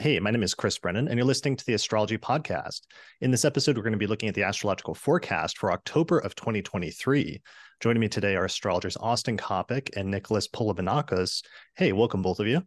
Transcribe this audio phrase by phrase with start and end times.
[0.00, 2.82] Hey, my name is Chris Brennan, and you're listening to the Astrology Podcast.
[3.20, 6.36] In this episode, we're going to be looking at the astrological forecast for October of
[6.36, 7.42] 2023.
[7.80, 11.42] Joining me today are astrologers Austin Coppock and Nicholas Polimenakos.
[11.74, 12.62] Hey, welcome, both of you.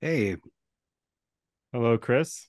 [0.00, 0.34] Hey.
[1.72, 2.48] Hello, Chris.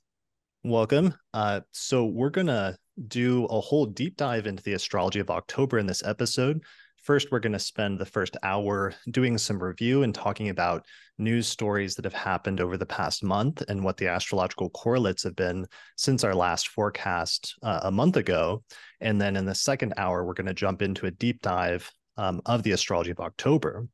[0.63, 1.13] Welcome.
[1.31, 2.75] Uh, so, we're going to
[3.07, 6.63] do a whole deep dive into the astrology of October in this episode.
[7.09, 10.85] First, we're going to spend the first hour doing some review and talking about
[11.17, 15.35] news stories that have happened over the past month and what the astrological correlates have
[15.35, 15.65] been
[15.97, 18.63] since our last forecast uh, a month ago.
[19.01, 22.41] And then in the second hour, we're going to jump into a deep dive um,
[22.45, 23.87] of the astrology of October.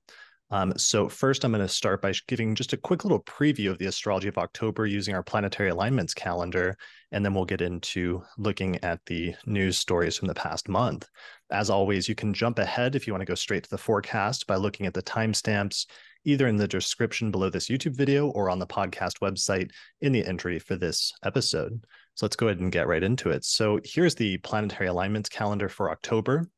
[0.51, 3.79] Um, so first, I'm going to start by giving just a quick little preview of
[3.79, 6.77] the astrology of October using our planetary alignments calendar,
[7.11, 11.07] and then we'll get into looking at the news stories from the past month.
[11.51, 14.47] As always, you can jump ahead if you want to go straight to the forecast
[14.47, 15.85] by looking at the timestamps
[16.25, 19.69] either in the description below this YouTube video or on the podcast website
[20.01, 21.85] in the entry for this episode.
[22.15, 23.45] So let's go ahead and get right into it.
[23.45, 26.49] So here's the planetary alignments calendar for October.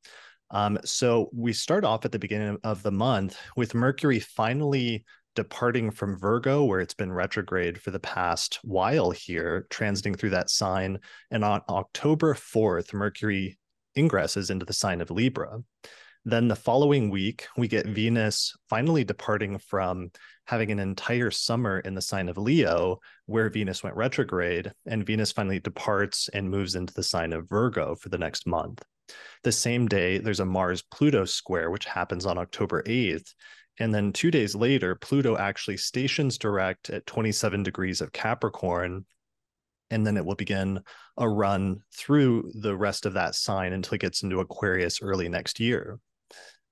[0.52, 5.04] Um, so we start off at the beginning of the month with Mercury finally
[5.36, 10.50] departing from Virgo, where it's been retrograde for the past while here, transiting through that
[10.50, 10.98] sign.
[11.30, 13.58] And on October 4th, Mercury
[13.98, 15.60] ingresses into the sign of Libra.
[16.26, 20.12] Then the following week, we get Venus finally departing from
[20.46, 25.32] having an entire summer in the sign of Leo, where Venus went retrograde, and Venus
[25.32, 28.84] finally departs and moves into the sign of Virgo for the next month.
[29.44, 33.34] The same day, there's a Mars Pluto square, which happens on October 8th.
[33.80, 39.06] And then two days later, Pluto actually stations direct at 27 degrees of Capricorn.
[39.90, 40.82] And then it will begin
[41.18, 45.60] a run through the rest of that sign until it gets into Aquarius early next
[45.60, 46.00] year.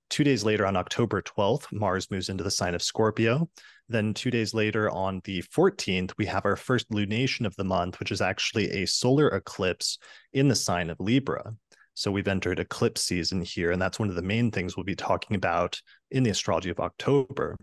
[0.08, 3.48] Two days later, on October 12th, Mars moves into the sign of Scorpio.
[3.88, 7.98] Then, two days later, on the 14th, we have our first lunation of the month,
[7.98, 9.98] which is actually a solar eclipse
[10.32, 11.54] in the sign of Libra.
[11.94, 14.94] So we've entered eclipse season here, and that's one of the main things we'll be
[14.94, 17.56] talking about in the astrology of October.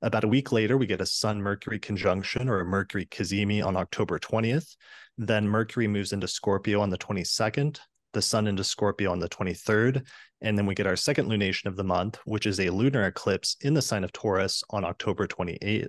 [0.00, 3.76] About a week later, we get a Sun Mercury conjunction or a Mercury cazimi on
[3.76, 4.76] October 20th.
[5.16, 7.80] Then Mercury moves into Scorpio on the 22nd,
[8.12, 10.06] the Sun into Scorpio on the 23rd.
[10.40, 13.56] And then we get our second lunation of the month, which is a lunar eclipse
[13.62, 15.88] in the sign of Taurus on October 28th.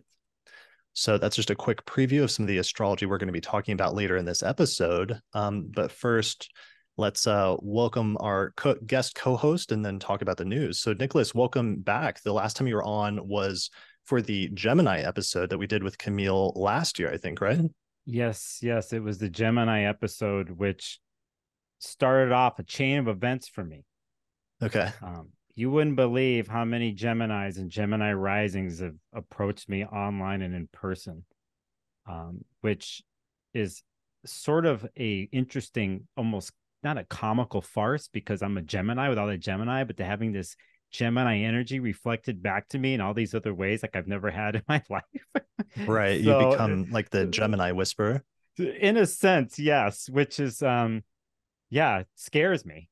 [0.94, 3.40] So that's just a quick preview of some of the astrology we're going to be
[3.40, 5.20] talking about later in this episode.
[5.36, 6.52] Um, but first,
[6.98, 10.80] let's uh, welcome our co- guest co-host and then talk about the news.
[10.80, 12.24] So, Nicholas, welcome back.
[12.24, 13.70] The last time you were on was
[14.10, 17.60] for the Gemini episode that we did with Camille last year, I think, right?
[18.08, 21.00] Yes, yes, it was the Gemini episode, which
[21.78, 23.86] started off a chain of events for me.
[24.64, 24.90] Okay.
[25.04, 30.56] Um, you wouldn't believe how many Geminis and Gemini risings have approached me online and
[30.56, 31.24] in person,
[32.08, 33.04] um, which
[33.54, 33.84] is
[34.26, 39.38] sort of a interesting, almost not a comical farce because I'm a Gemini without a
[39.38, 40.56] Gemini, but to having this
[40.92, 44.56] Gemini energy reflected back to me in all these other ways like I've never had
[44.56, 45.04] in my life.
[45.88, 46.24] right.
[46.24, 48.24] so, you become like the Gemini whisperer.
[48.58, 51.04] In a sense, yes, which is um
[51.70, 52.90] yeah, scares me.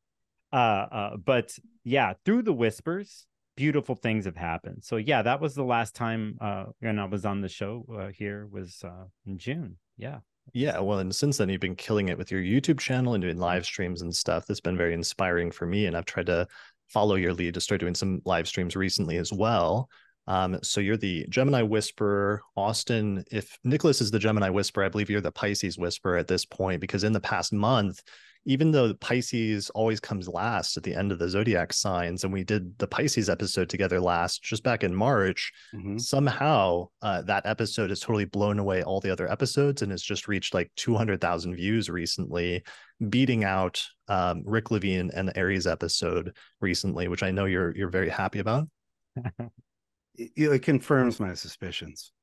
[0.53, 3.25] Uh uh but yeah, through the whispers,
[3.55, 4.83] beautiful things have happened.
[4.83, 8.07] So yeah, that was the last time uh when I was on the show uh,
[8.07, 9.77] here was uh in June.
[9.97, 10.19] Yeah.
[10.53, 13.37] Yeah, well, and since then you've been killing it with your YouTube channel and doing
[13.37, 14.45] live streams and stuff.
[14.45, 16.47] That's been very inspiring for me, and I've tried to
[16.87, 19.89] follow your lead to start doing some live streams recently as well.
[20.27, 23.23] Um, so you're the Gemini Whisperer, Austin.
[23.31, 26.81] If Nicholas is the Gemini Whisperer, I believe you're the Pisces Whisperer at this point,
[26.81, 28.01] because in the past month
[28.47, 32.45] even though Pisces always comes last at the end of the zodiac signs, and we
[32.45, 35.97] did the Pisces episode together last just back in March, mm-hmm.
[35.97, 40.29] somehow uh, that episode has totally blown away all the other episodes and has just
[40.29, 42.63] reached like 200,000 views recently,
[43.09, 47.89] beating out um, Rick Levine and the Aries episode recently, which I know you're you're
[47.89, 48.69] very happy about.
[50.15, 52.13] it confirms my suspicions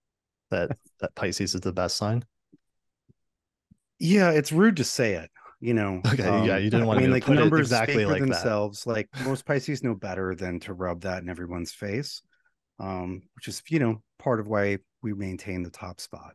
[0.50, 0.70] that
[1.00, 2.24] that Pisces is the best sign.
[3.98, 5.30] Yeah, it's rude to say it
[5.64, 6.02] you know.
[6.06, 8.84] Okay, um, yeah, you didn't want I mean, to like put numbers exactly like themselves.
[8.84, 8.90] That.
[8.90, 12.20] Like most Pisces know better than to rub that in everyone's face,
[12.78, 16.34] um, which is you know part of why we maintain the top spot.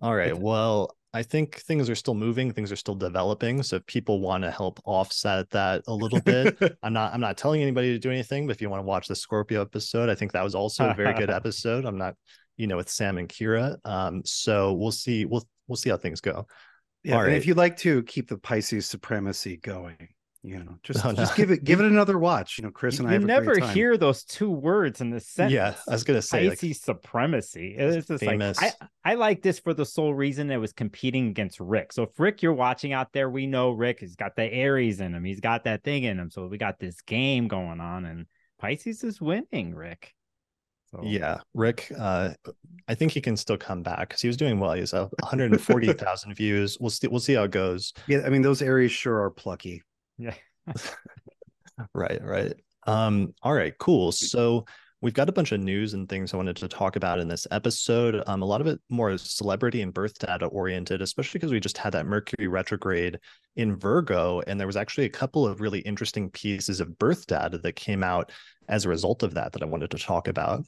[0.00, 0.36] All right.
[0.36, 3.62] Well, I think things are still moving, things are still developing.
[3.62, 7.36] So if people want to help offset that a little bit, I'm not I'm not
[7.36, 10.14] telling anybody to do anything, but if you want to watch the Scorpio episode, I
[10.14, 11.84] think that was also a very good episode.
[11.84, 12.14] I'm not,
[12.56, 13.76] you know, with Sam and Kira.
[13.84, 16.46] Um, so we'll see, we'll we'll see how things go.
[17.04, 19.96] Yeah, All and if you'd like to keep the Pisces supremacy going,
[20.42, 21.16] You know, just Oh, no.
[21.16, 22.58] just give it give it another watch.
[22.58, 23.74] You know, Chris and I you a never great time.
[23.74, 25.52] hear those two words in the sentence.
[25.52, 27.74] Yeah, I was gonna say like, Pisces supremacy.
[27.76, 28.60] It's just famous.
[28.60, 31.92] like I, I like this for the sole reason it was competing against Rick.
[31.92, 35.14] So if Rick, you're watching out there, we know Rick has got the Aries in
[35.14, 35.24] him.
[35.24, 36.30] He's got that thing in him.
[36.30, 38.26] So we got this game going on, and
[38.58, 40.12] Pisces is winning, Rick.
[40.94, 41.90] So yeah, Rick.
[41.98, 42.30] Uh,
[42.88, 44.72] I think he can still come back because he was doing well.
[44.72, 46.76] He's uh, 140,000 views.
[46.80, 47.06] We'll see.
[47.06, 47.92] We'll see how it goes.
[48.06, 49.82] Yeah, I mean those Aries sure are plucky.
[50.18, 50.34] yeah.
[51.94, 52.52] Right, right.
[52.86, 54.12] Um, all right, cool.
[54.12, 54.66] So
[55.02, 57.46] we've got a bunch of news and things I wanted to talk about in this
[57.50, 58.22] episode.
[58.28, 61.76] Um, a lot of it more celebrity and birth data oriented, especially because we just
[61.76, 63.18] had that Mercury retrograde
[63.56, 67.58] in Virgo, and there was actually a couple of really interesting pieces of birth data
[67.58, 68.30] that came out
[68.68, 70.64] as a result of that that I wanted to talk about.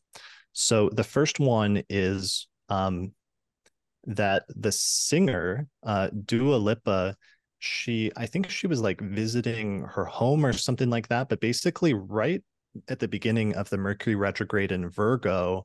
[0.52, 3.12] So the first one is um,
[4.04, 7.16] that the singer uh, Dua Lipa
[7.60, 11.94] she i think she was like visiting her home or something like that but basically
[11.94, 12.42] right
[12.88, 15.64] at the beginning of the mercury retrograde in virgo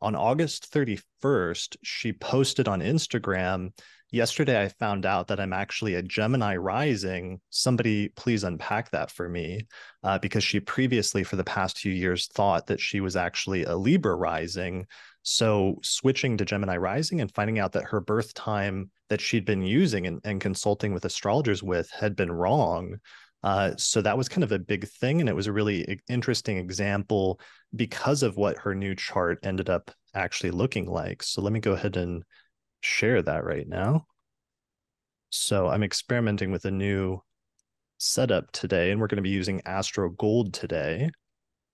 [0.00, 3.70] on august 31st she posted on instagram
[4.10, 9.28] yesterday i found out that i'm actually a gemini rising somebody please unpack that for
[9.28, 9.60] me
[10.02, 13.76] uh, because she previously for the past few years thought that she was actually a
[13.76, 14.86] libra rising
[15.28, 19.60] so switching to Gemini rising and finding out that her birth time that she'd been
[19.60, 22.98] using and, and consulting with astrologers with had been wrong.
[23.42, 25.20] Uh, so that was kind of a big thing.
[25.20, 27.40] And it was a really interesting example
[27.74, 31.22] because of what her new chart ended up actually looking like.
[31.22, 32.24] So let me go ahead and
[32.80, 34.06] share that right now.
[35.30, 37.20] So I'm experimenting with a new
[37.98, 41.10] setup today, and we're going to be using Astro Gold today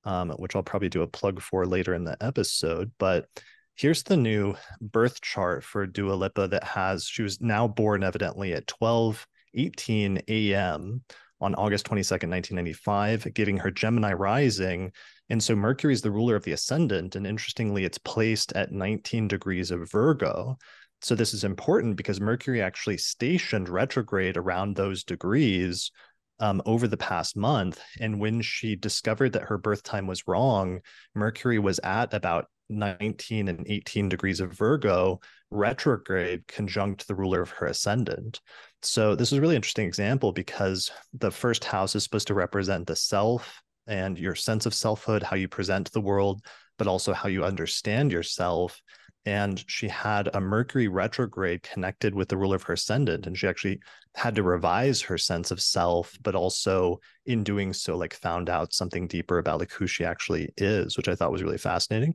[0.05, 2.93] um, which I'll probably do a plug for later in the episode.
[2.99, 3.27] But
[3.75, 8.53] here's the new birth chart for Dua Lipa that has, she was now born evidently
[8.53, 9.27] at 12
[9.57, 11.03] 18 a.m.
[11.45, 14.91] on August 22nd, 1995, giving her Gemini rising.
[15.29, 17.17] And so Mercury is the ruler of the ascendant.
[17.17, 20.57] And interestingly, it's placed at 19 degrees of Virgo.
[21.03, 25.91] So this is important because Mercury actually stationed retrograde around those degrees
[26.41, 27.81] um, over the past month.
[28.01, 30.81] And when she discovered that her birth time was wrong,
[31.15, 35.21] Mercury was at about 19 and 18 degrees of Virgo
[35.51, 38.41] retrograde conjunct the ruler of her ascendant.
[38.83, 42.87] So this is a really interesting example because the first house is supposed to represent
[42.87, 46.45] the self and your sense of selfhood, how you present the world,
[46.79, 48.81] but also how you understand yourself
[49.27, 53.27] and she had a Mercury retrograde connected with the ruler of her ascendant.
[53.27, 53.81] And she actually
[54.15, 58.75] had to revise her sense of self, but also in doing so, like found out
[58.75, 62.15] something deeper about like who she actually is, which I thought was really fascinating.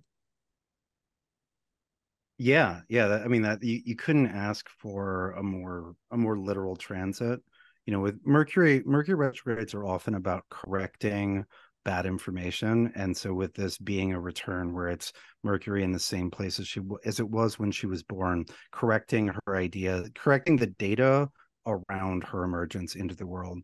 [2.42, 3.08] Yeah, yeah.
[3.08, 7.42] That, I mean, that you, you couldn't ask for a more a more literal transit.
[7.86, 11.46] You know, with Mercury, Mercury retrogrades are often about correcting
[11.86, 15.14] bad information and so with this being a return where it's
[15.44, 19.30] mercury in the same place as she as it was when she was born correcting
[19.46, 21.30] her idea correcting the data
[21.66, 23.60] around her emergence into the world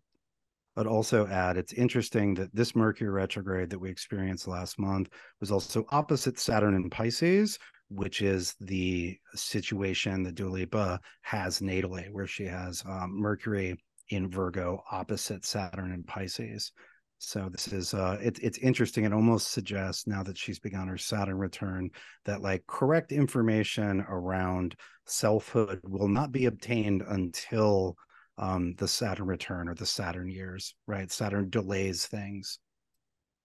[0.76, 5.52] but also add it's interesting that this mercury retrograde that we experienced last month was
[5.52, 7.58] also opposite saturn in pisces
[7.90, 13.78] which is the situation that Dua Lipa has natally where she has um, mercury
[14.10, 16.72] in virgo opposite saturn in pisces
[17.18, 19.06] so this is uh it, it's interesting.
[19.06, 21.90] It almost suggests now that she's begun her Saturn return
[22.26, 27.96] that like correct information around selfhood will not be obtained until
[28.38, 31.12] um the Saturn return or the Saturn years, right?
[31.12, 32.60] Saturn delays things.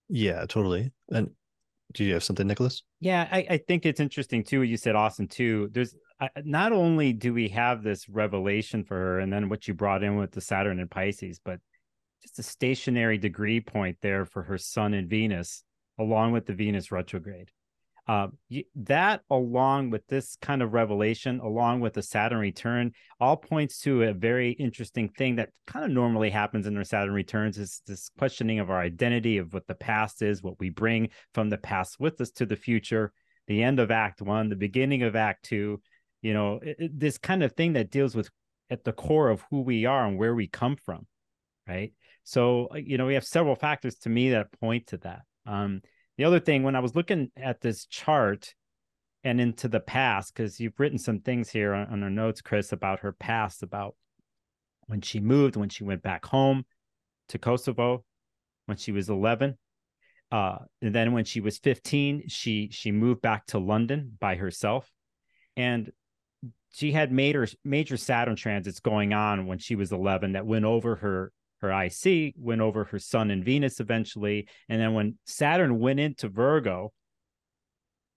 [0.08, 0.90] Yeah, totally.
[1.10, 1.30] And
[1.92, 2.82] do you have something, Nicholas?
[3.00, 4.62] Yeah, I, I think it's interesting too.
[4.62, 5.68] You said, Austin, too.
[5.72, 5.94] There's
[6.44, 10.16] not only do we have this revelation for her, and then what you brought in
[10.16, 11.60] with the Saturn and Pisces, but
[12.22, 15.64] just a stationary degree point there for her sun and Venus,
[15.98, 17.50] along with the Venus retrograde.
[18.08, 18.28] Uh,
[18.74, 24.02] that, along with this kind of revelation, along with the Saturn return, all points to
[24.02, 28.10] a very interesting thing that kind of normally happens in our Saturn returns is this
[28.18, 32.00] questioning of our identity, of what the past is, what we bring from the past
[32.00, 33.12] with us to the future,
[33.46, 35.80] the end of Act One, the beginning of Act Two.
[36.22, 38.28] You know, it, this kind of thing that deals with
[38.70, 41.06] at the core of who we are and where we come from,
[41.68, 41.92] right?
[42.24, 45.22] So, uh, you know, we have several factors to me that point to that.
[45.46, 45.82] Um,
[46.20, 48.54] the other thing, when I was looking at this chart
[49.24, 52.72] and into the past, because you've written some things here on, on our notes, Chris,
[52.72, 53.96] about her past, about
[54.86, 56.66] when she moved, when she went back home
[57.30, 58.04] to Kosovo,
[58.66, 59.56] when she was 11.
[60.30, 64.92] Uh, and then when she was 15, she she moved back to London by herself.
[65.56, 65.90] And
[66.70, 70.96] she had major major Saturn transits going on when she was 11 that went over
[70.96, 74.48] her her IC, went over her Sun and Venus eventually.
[74.68, 76.92] And then when Saturn went into Virgo,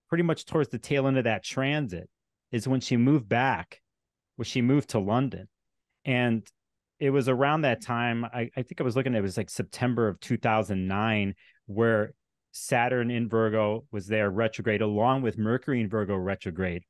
[0.09, 2.09] pretty much towards the tail end of that transit,
[2.51, 3.81] is when she moved back,
[4.35, 5.47] when she moved to London.
[6.05, 6.47] And
[6.99, 10.07] it was around that time, I, I think I was looking, it was like September
[10.07, 11.35] of 2009,
[11.65, 12.13] where
[12.51, 16.83] Saturn in Virgo was there retrograde along with Mercury in Virgo retrograde.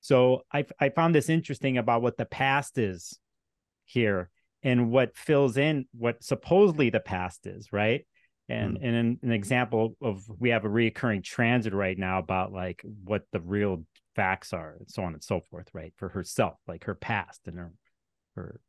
[0.00, 3.18] So I, I found this interesting about what the past is
[3.84, 4.30] here
[4.68, 8.06] and what fills in what supposedly the past is, right?
[8.50, 8.86] And mm.
[8.86, 13.22] and an, an example of we have a reoccurring transit right now about like what
[13.32, 13.84] the real
[14.14, 15.94] facts are and so on and so forth, right?
[15.96, 17.72] For herself, like her past and her
[18.36, 18.60] her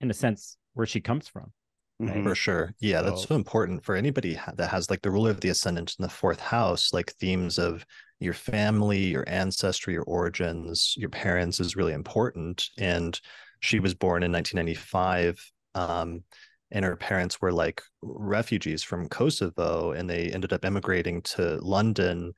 [0.00, 1.52] in a sense where she comes from.
[2.00, 2.24] Right?
[2.24, 2.74] For sure.
[2.80, 5.94] Yeah, so, that's so important for anybody that has like the ruler of the ascendant
[5.96, 7.86] in the fourth house, like themes of
[8.18, 12.68] your family, your ancestry, your origins, your parents is really important.
[12.76, 13.18] And
[13.60, 15.52] she was born in 1995.
[15.74, 16.24] Um,
[16.70, 22.32] and her parents were like refugees from Kosovo and they ended up immigrating to London.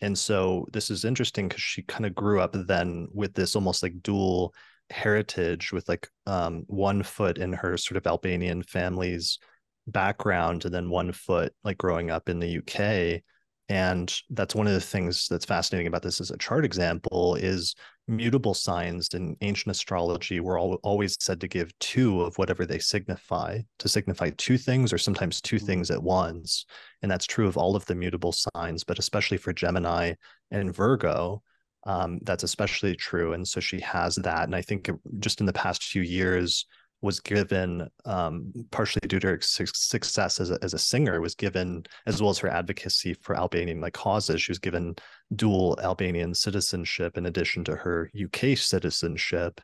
[0.00, 3.82] And so this is interesting because she kind of grew up then with this almost
[3.82, 4.54] like dual
[4.90, 9.38] heritage with like um, one foot in her sort of Albanian family's
[9.86, 13.22] background and then one foot like growing up in the UK
[13.70, 17.74] and that's one of the things that's fascinating about this as a chart example is
[18.08, 22.78] mutable signs in ancient astrology were all, always said to give two of whatever they
[22.78, 25.66] signify to signify two things or sometimes two mm-hmm.
[25.66, 26.64] things at once
[27.02, 30.12] and that's true of all of the mutable signs but especially for gemini
[30.50, 31.42] and virgo
[31.86, 33.32] um, that's especially true.
[33.32, 34.44] And so she has that.
[34.44, 36.66] And I think just in the past few years,
[37.00, 41.84] was given um, partially due to her success as a, as a singer was given
[42.06, 44.42] as well as her advocacy for albanian like causes.
[44.42, 44.96] She was given
[45.34, 49.60] dual albanian citizenship in addition to her uk citizenship.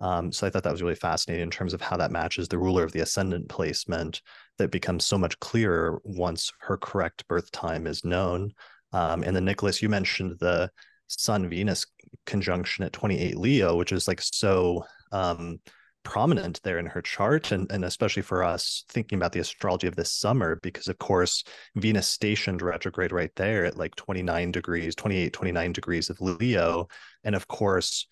[0.00, 2.58] Um, so i thought that was really fascinating in terms of how that matches the
[2.58, 4.20] ruler of the ascendant placement
[4.58, 8.52] that becomes so much clearer once her correct birth time is known.
[8.92, 10.70] Um, and then nicholas you mentioned the
[11.06, 11.86] Sun Venus
[12.26, 15.60] conjunction at 28 Leo, which is like so um,
[16.04, 19.96] prominent there in her chart, and, and especially for us thinking about the astrology of
[19.96, 21.42] this summer, because of course,
[21.74, 26.86] Venus stationed retrograde right there at like 29 degrees, 28, 29 degrees of Leo.
[27.24, 28.06] And of course,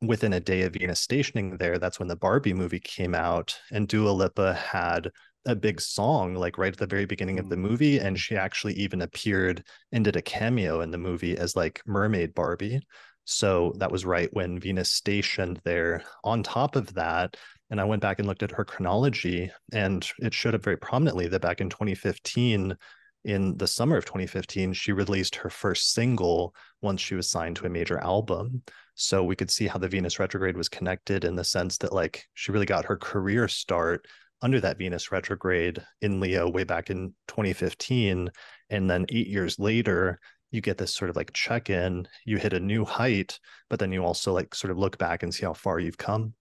[0.00, 3.88] within a day of Venus stationing there, that's when the Barbie movie came out, and
[3.88, 5.10] Dua Lipa had
[5.46, 7.60] a big song like right at the very beginning of the mm.
[7.60, 9.62] movie and she actually even appeared
[9.92, 12.80] and did a cameo in the movie as like mermaid barbie
[13.24, 17.36] so that was right when venus stationed there on top of that
[17.70, 21.26] and i went back and looked at her chronology and it showed up very prominently
[21.26, 22.76] that back in 2015
[23.24, 27.66] in the summer of 2015 she released her first single once she was signed to
[27.66, 28.62] a major album
[28.94, 32.26] so we could see how the venus retrograde was connected in the sense that like
[32.34, 34.06] she really got her career start
[34.44, 38.30] under that Venus retrograde in Leo way back in 2015.
[38.68, 40.20] And then eight years later,
[40.54, 43.90] you get this sort of like check in, you hit a new height, but then
[43.90, 46.32] you also like sort of look back and see how far you've come.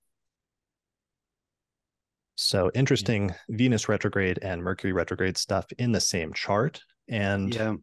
[2.35, 3.35] So interesting yeah.
[3.49, 6.81] Venus retrograde and Mercury retrograde stuff in the same chart.
[7.09, 7.73] And yeah.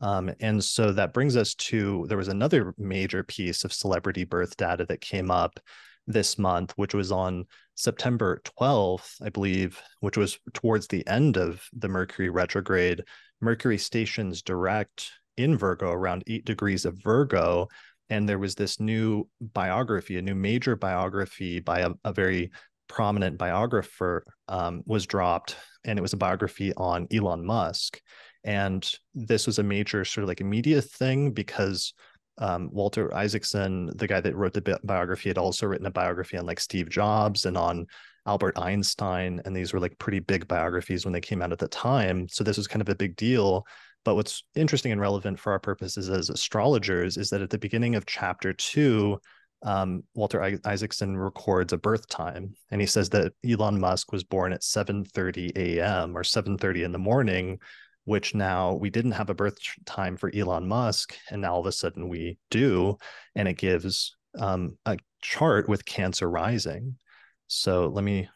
[0.00, 4.56] Um, and so that brings us to there was another major piece of celebrity birth
[4.56, 5.58] data that came up
[6.06, 11.64] this month, which was on September 12th, I believe, which was towards the end of
[11.72, 13.02] the Mercury retrograde.
[13.44, 17.68] Mercury stations direct in Virgo around eight degrees of Virgo.
[18.10, 22.50] And there was this new biography, a new major biography by a, a very
[22.88, 25.56] prominent biographer um, was dropped.
[25.84, 28.00] And it was a biography on Elon Musk.
[28.44, 31.94] And this was a major sort of like a media thing because
[32.38, 36.36] um, Walter Isaacson, the guy that wrote the bi- biography, had also written a biography
[36.36, 37.86] on like Steve Jobs and on
[38.26, 39.40] Albert Einstein.
[39.44, 42.28] And these were like pretty big biographies when they came out at the time.
[42.28, 43.66] So this was kind of a big deal.
[44.04, 47.94] But what's interesting and relevant for our purposes as astrologers is that at the beginning
[47.94, 49.18] of chapter two,
[49.64, 54.52] um, Walter Isaacson records a birth time, and he says that Elon Musk was born
[54.52, 56.16] at 7:30 a.m.
[56.16, 57.58] or 7:30 in the morning,
[58.04, 61.66] which now we didn't have a birth time for Elon Musk, and now all of
[61.66, 62.98] a sudden we do,
[63.34, 66.98] and it gives um, a chart with Cancer rising.
[67.46, 68.28] So let me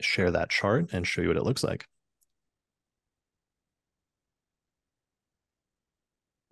[0.00, 1.86] share that chart and show you what it looks like.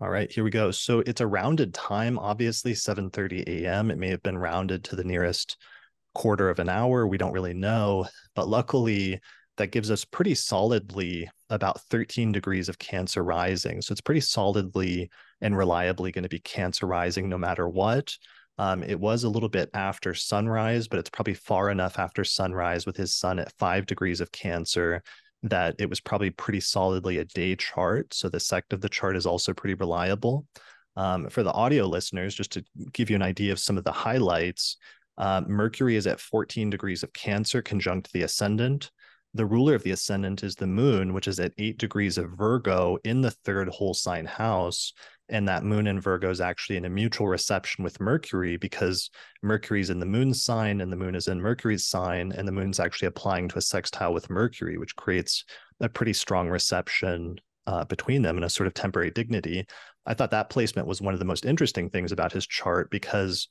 [0.01, 0.71] All right, here we go.
[0.71, 3.89] So it's a rounded time, obviously 7:30 a.m.
[3.89, 5.57] It may have been rounded to the nearest
[6.15, 7.07] quarter of an hour.
[7.07, 9.19] We don't really know, but luckily
[9.57, 13.81] that gives us pretty solidly about 13 degrees of cancer rising.
[13.81, 15.09] So it's pretty solidly
[15.41, 18.17] and reliably going to be cancer rising no matter what.
[18.57, 22.85] Um, it was a little bit after sunrise, but it's probably far enough after sunrise
[22.85, 25.01] with his sun at five degrees of Cancer
[25.43, 28.13] that it was probably pretty solidly a day chart.
[28.13, 30.45] So the sect of the chart is also pretty reliable.
[30.95, 33.91] Um, for the audio listeners, just to give you an idea of some of the
[33.91, 34.77] highlights,
[35.17, 38.91] uh, Mercury is at 14 degrees of Cancer conjunct the ascendant.
[39.33, 42.97] The ruler of the ascendant is the moon, which is at eight degrees of Virgo
[43.03, 44.93] in the third whole sign house
[45.29, 49.09] and that moon in Virgo is actually in a mutual reception with Mercury because
[49.41, 52.79] Mercury's in the moon's sign and the moon is in Mercury's sign, and the moon's
[52.79, 55.45] actually applying to a sextile with Mercury, which creates
[55.79, 57.37] a pretty strong reception
[57.67, 59.65] uh, between them and a sort of temporary dignity.
[60.05, 63.47] I thought that placement was one of the most interesting things about his chart because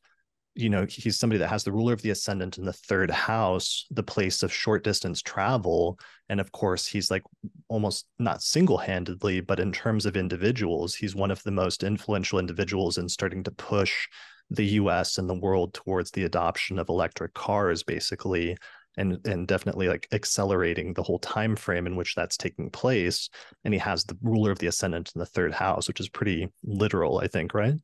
[0.54, 3.86] you know he's somebody that has the ruler of the ascendant in the third house
[3.90, 5.98] the place of short distance travel.
[6.28, 7.22] And of course he's like
[7.68, 12.98] almost not single-handedly but in terms of individuals he's one of the most influential individuals
[12.98, 14.06] in starting to push
[14.50, 18.56] the US and the world towards the adoption of electric cars basically
[18.98, 23.30] and and definitely like accelerating the whole time frame in which that's taking place.
[23.64, 26.48] And he has the ruler of the ascendant in the third house which is pretty
[26.62, 27.74] literal i think right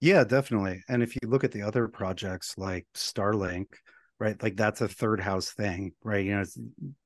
[0.00, 0.82] yeah, definitely.
[0.88, 3.66] And if you look at the other projects like Starlink,
[4.20, 6.24] right, like that's a third house thing, right?
[6.24, 6.58] You know, it's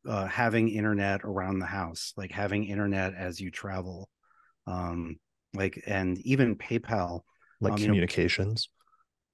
[0.07, 4.09] uh, having internet around the house, like having internet as you travel,
[4.67, 5.17] um,
[5.55, 7.21] like and even PayPal,
[7.61, 8.69] like um, communications.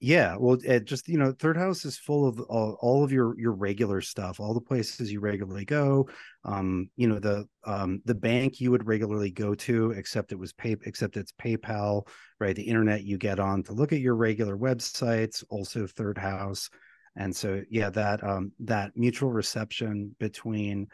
[0.01, 3.37] Yeah well it just you know third house is full of all, all of your
[3.37, 6.09] your regular stuff all the places you regularly go
[6.45, 10.53] um you know the um the bank you would regularly go to except it was
[10.53, 12.07] pay except it's paypal
[12.39, 12.55] right?
[12.55, 16.71] The internet you get on to look at your regular websites also third house.
[17.17, 20.87] And so yeah that um that mutual reception between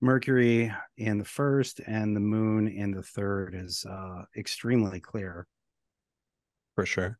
[0.00, 5.46] mercury in the first and the moon in the third is uh extremely clear.
[6.76, 7.18] For sure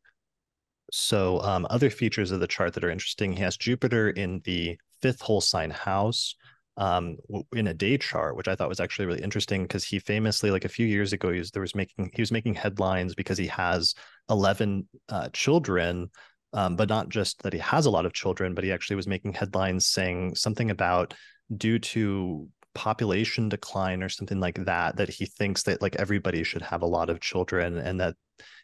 [0.91, 4.77] so, um, other features of the chart that are interesting, he has Jupiter in the
[5.01, 6.35] fifth whole sign house
[6.77, 7.17] um,
[7.53, 10.65] in a day chart, which I thought was actually really interesting because he famously, like
[10.65, 13.47] a few years ago, he was there was making he was making headlines because he
[13.47, 13.93] has
[14.29, 16.09] eleven uh, children,
[16.53, 19.07] um, but not just that he has a lot of children, but he actually was
[19.07, 21.13] making headlines saying something about
[21.57, 26.61] due to population decline or something like that that he thinks that like everybody should
[26.61, 28.15] have a lot of children and that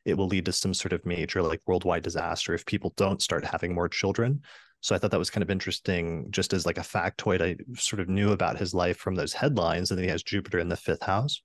[0.05, 3.45] it will lead to some sort of major like worldwide disaster if people don't start
[3.45, 4.41] having more children.
[4.81, 7.99] So i thought that was kind of interesting just as like a factoid i sort
[7.99, 10.77] of knew about his life from those headlines and then he has jupiter in the
[10.77, 11.41] fifth house.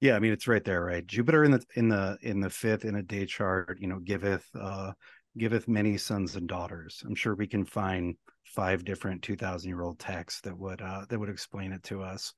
[0.00, 1.06] Yeah i mean it's right there right?
[1.06, 4.46] Jupiter in the in the in the fifth in a day chart you know giveth
[4.58, 4.92] uh
[5.38, 7.02] giveth many sons and daughters.
[7.06, 11.18] I'm sure we can find five different 2000 year old texts that would uh that
[11.18, 12.32] would explain it to us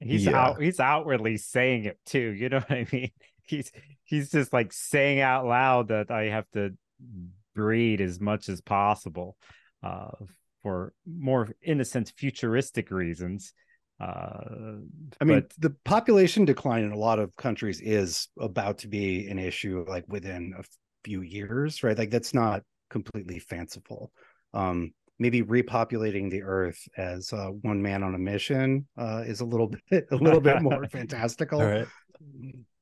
[0.00, 0.38] he's yeah.
[0.38, 3.10] out he's outwardly saying it too you know what i mean?
[3.42, 3.72] He's
[4.04, 6.74] he's just like saying out loud that i have to
[7.54, 9.36] breed as much as possible
[9.82, 10.10] uh
[10.62, 13.54] for more in a sense futuristic reasons
[14.00, 14.76] uh
[15.20, 15.52] i mean but...
[15.58, 20.04] the population decline in a lot of countries is about to be an issue like
[20.08, 20.62] within a
[21.04, 21.96] few years right?
[21.96, 24.12] Like that's not completely fanciful.
[24.54, 29.44] Um maybe repopulating the earth as uh, one man on a mission uh, is a
[29.44, 31.60] little bit a little bit more fantastical.
[31.60, 31.86] Right.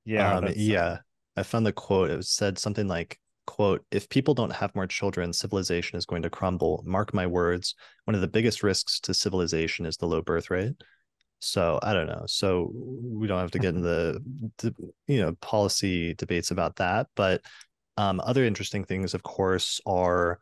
[0.05, 0.99] yeah um, yeah.
[1.37, 2.11] I found the quote.
[2.11, 6.31] It said something like quote if people don't have more children civilization is going to
[6.31, 6.83] crumble.
[6.87, 10.75] Mark my words one of the biggest risks to civilization is the low birth rate.
[11.39, 12.25] So i don't know.
[12.27, 14.23] So we don't have to get in the,
[14.59, 14.75] the
[15.07, 17.43] you know policy debates about that but
[17.99, 20.39] um, other interesting things of course are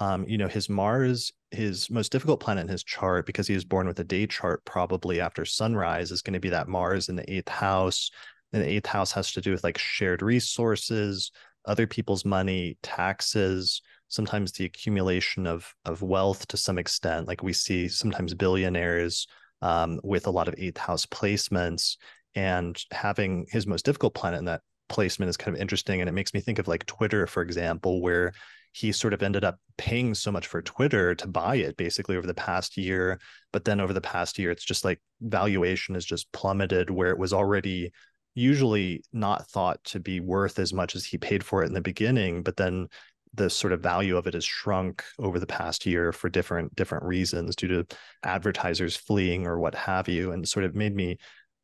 [0.00, 3.64] um, you know, his Mars, his most difficult planet in his chart, because he was
[3.64, 7.16] born with a day chart probably after sunrise, is going to be that Mars in
[7.16, 8.10] the eighth house.
[8.52, 11.32] And the eighth house has to do with like shared resources,
[11.64, 17.28] other people's money, taxes, sometimes the accumulation of of wealth to some extent.
[17.28, 19.26] Like we see sometimes billionaires
[19.60, 21.96] um, with a lot of eighth house placements,
[22.34, 26.00] and having his most difficult planet in that placement is kind of interesting.
[26.00, 28.32] And it makes me think of like Twitter, for example, where
[28.78, 32.28] he sort of ended up paying so much for Twitter to buy it basically over
[32.28, 33.18] the past year.
[33.52, 37.18] But then over the past year, it's just like valuation has just plummeted where it
[37.18, 37.90] was already
[38.36, 41.80] usually not thought to be worth as much as he paid for it in the
[41.80, 42.44] beginning.
[42.44, 42.86] But then
[43.34, 47.04] the sort of value of it has shrunk over the past year for different different
[47.04, 47.86] reasons due to
[48.22, 51.18] advertisers fleeing or what have you and sort of made me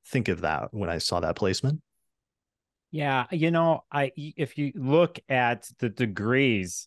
[0.07, 1.81] think of that when i saw that placement
[2.91, 6.87] yeah you know i if you look at the degrees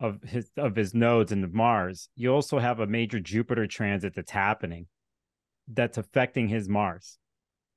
[0.00, 4.30] of his of his nodes and Mars, you also have a major Jupiter transit that's
[4.30, 4.86] happening
[5.68, 7.18] that's affecting his Mars.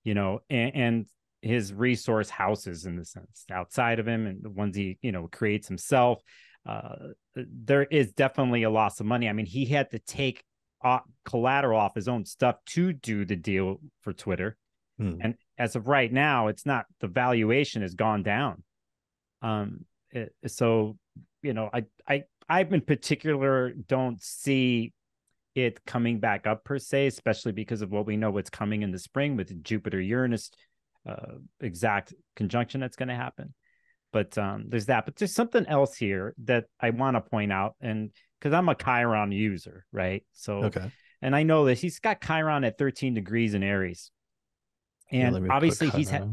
[0.04, 1.06] You know, and, and
[1.42, 5.28] his resource houses in the sense outside of him and the ones he you know
[5.32, 6.22] creates himself
[6.68, 6.96] uh,
[7.36, 10.44] there is definitely a loss of money i mean he had to take
[10.82, 14.58] off, collateral off his own stuff to do the deal for twitter
[14.98, 15.14] hmm.
[15.22, 18.64] and as of right now it's not the valuation has gone down
[19.42, 20.98] um it, so
[21.41, 24.93] you know i i i in particular don't see
[25.56, 28.91] it coming back up per se especially because of what we know what's coming in
[28.91, 30.52] the spring with jupiter uranus
[31.08, 33.54] uh, exact conjunction that's going to happen.
[34.12, 35.06] But um, there's that.
[35.06, 38.75] But there's something else here that I want to point out, and because I'm a
[38.75, 40.23] Chiron user, right?
[40.34, 40.91] So, okay.
[41.21, 41.80] And I know this.
[41.80, 44.10] he's got Chiron at 13 degrees in Aries,
[45.12, 46.28] and yeah, obviously he's ha-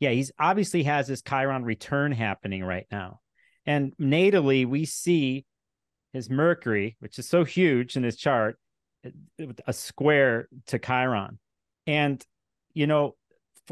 [0.00, 3.20] yeah he's obviously has this Chiron return happening right now,
[3.70, 5.46] and natally we see
[6.12, 8.58] his Mercury, which is so huge in his chart,
[9.64, 11.38] a square to Chiron,
[11.86, 12.20] and
[12.74, 13.14] you know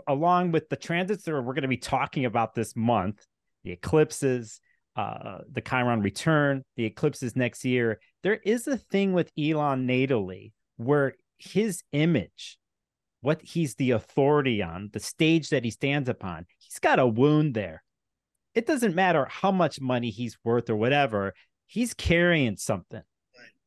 [0.07, 3.27] along with the transits that we're going to be talking about this month,
[3.65, 4.61] the eclipses,
[4.95, 10.53] uh, the Chiron return, the eclipses next year, there is a thing with Elon natally
[10.77, 12.57] where his image,
[13.21, 17.55] what he's the authority on, the stage that he stands upon, he's got a wound
[17.55, 17.83] there.
[18.59, 21.33] It doesn't matter how much money he's worth or whatever,
[21.69, 23.03] he's carrying something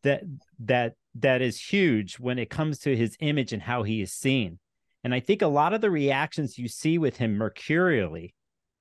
[0.03, 0.23] that
[0.59, 4.59] that that is huge when it comes to his image and how he is seen.
[5.05, 8.35] And I think a lot of the reactions you see with him mercurially,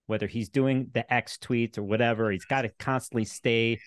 [0.08, 3.78] whether he's doing the X tweets or whatever, he's got to constantly stay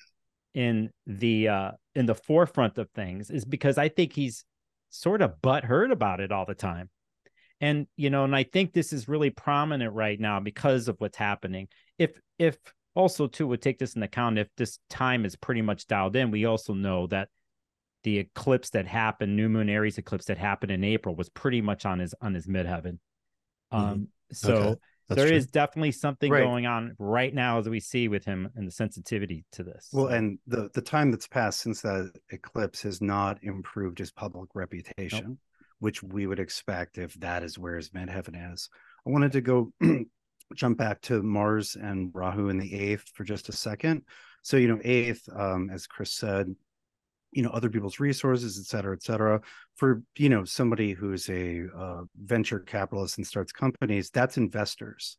[0.54, 4.46] in the uh in the forefront of things is because I think he's
[4.92, 6.90] sort of butthurt about it all the time.
[7.60, 11.18] And you know, and I think this is really prominent right now because of what's
[11.18, 11.68] happening.
[11.98, 12.58] If if
[12.96, 16.32] also too would take this into account if this time is pretty much dialed in,
[16.32, 17.30] we also know that
[18.04, 21.86] the eclipse that happened, new moon Aries eclipse that happened in April was pretty much
[21.86, 23.00] on his on his midheaven.
[23.74, 23.76] Mm-hmm.
[23.76, 24.76] Um, so okay.
[25.10, 25.38] there true.
[25.38, 26.44] is definitely something right.
[26.44, 29.90] going on right now as we see with him and the sensitivity to this.
[29.92, 34.50] Well, and the the time that's passed since that eclipse has not improved his public
[34.54, 35.38] reputation, nope.
[35.80, 38.70] which we would expect if that is where his midheaven is.
[39.08, 39.72] I wanted to go
[40.56, 44.04] jump back to Mars and Rahu in the eighth for just a second.
[44.42, 46.54] So, you know, eighth, um, as Chris said,
[47.32, 49.42] you know other people's resources et cetera et cetera.
[49.74, 55.18] For you know somebody who's a uh, venture capitalist and starts companies that's investors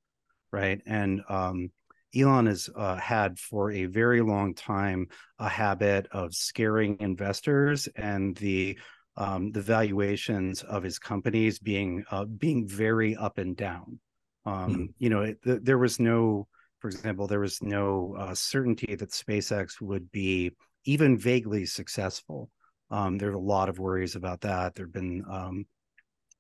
[0.54, 0.80] right?
[0.86, 1.70] And um,
[2.16, 5.08] elon has uh, had for a very long time
[5.40, 8.78] a habit of scaring investors and the
[9.16, 13.98] um, the valuations of his companies being uh, being very up and down
[14.46, 14.85] um, mm-hmm.
[14.98, 16.46] you know it, th- there was no
[16.80, 20.52] for example there was no uh, certainty that spacex would be
[20.85, 22.50] even vaguely successful.
[22.90, 24.74] Um, there are a lot of worries about that.
[24.74, 25.66] There have been, um,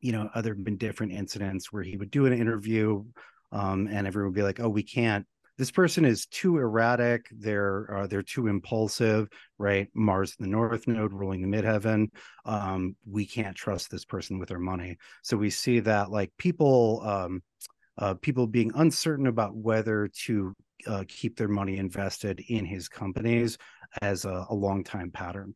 [0.00, 3.04] you know, other been different incidents where he would do an interview,
[3.52, 5.26] um, and everyone would be like, "Oh, we can't.
[5.56, 7.26] This person is too erratic.
[7.30, 9.88] They're uh, they're too impulsive, right?
[9.94, 12.08] Mars in the North Node ruling the midheaven.
[12.44, 14.98] Um, we can't trust this person with our money.
[15.22, 17.42] So we see that like people." Um,
[17.98, 20.54] uh, people being uncertain about whether to
[20.86, 23.58] uh, keep their money invested in his companies
[24.02, 25.54] as a, a long time pattern.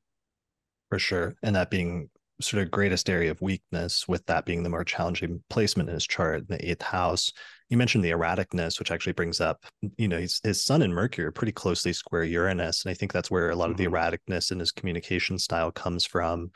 [0.88, 1.34] For sure.
[1.42, 2.08] And that being
[2.40, 6.06] sort of greatest area of weakness, with that being the more challenging placement in his
[6.06, 7.32] chart, in the eighth house.
[7.68, 9.64] You mentioned the erraticness, which actually brings up,
[9.96, 12.84] you know, his, his sun and Mercury are pretty closely square Uranus.
[12.84, 13.72] And I think that's where a lot mm-hmm.
[13.72, 13.94] of the mm-hmm.
[13.94, 16.50] erraticness in his communication style comes from.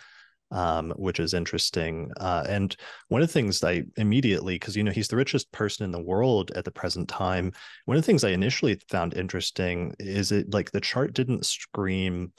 [0.53, 2.11] Um, which is interesting.
[2.21, 2.77] Uh, and
[3.09, 6.03] one of the things I immediately, because you know he's the richest person in the
[6.03, 7.53] world at the present time.
[7.87, 12.35] One of the things I initially found interesting is it like the chart didn't scream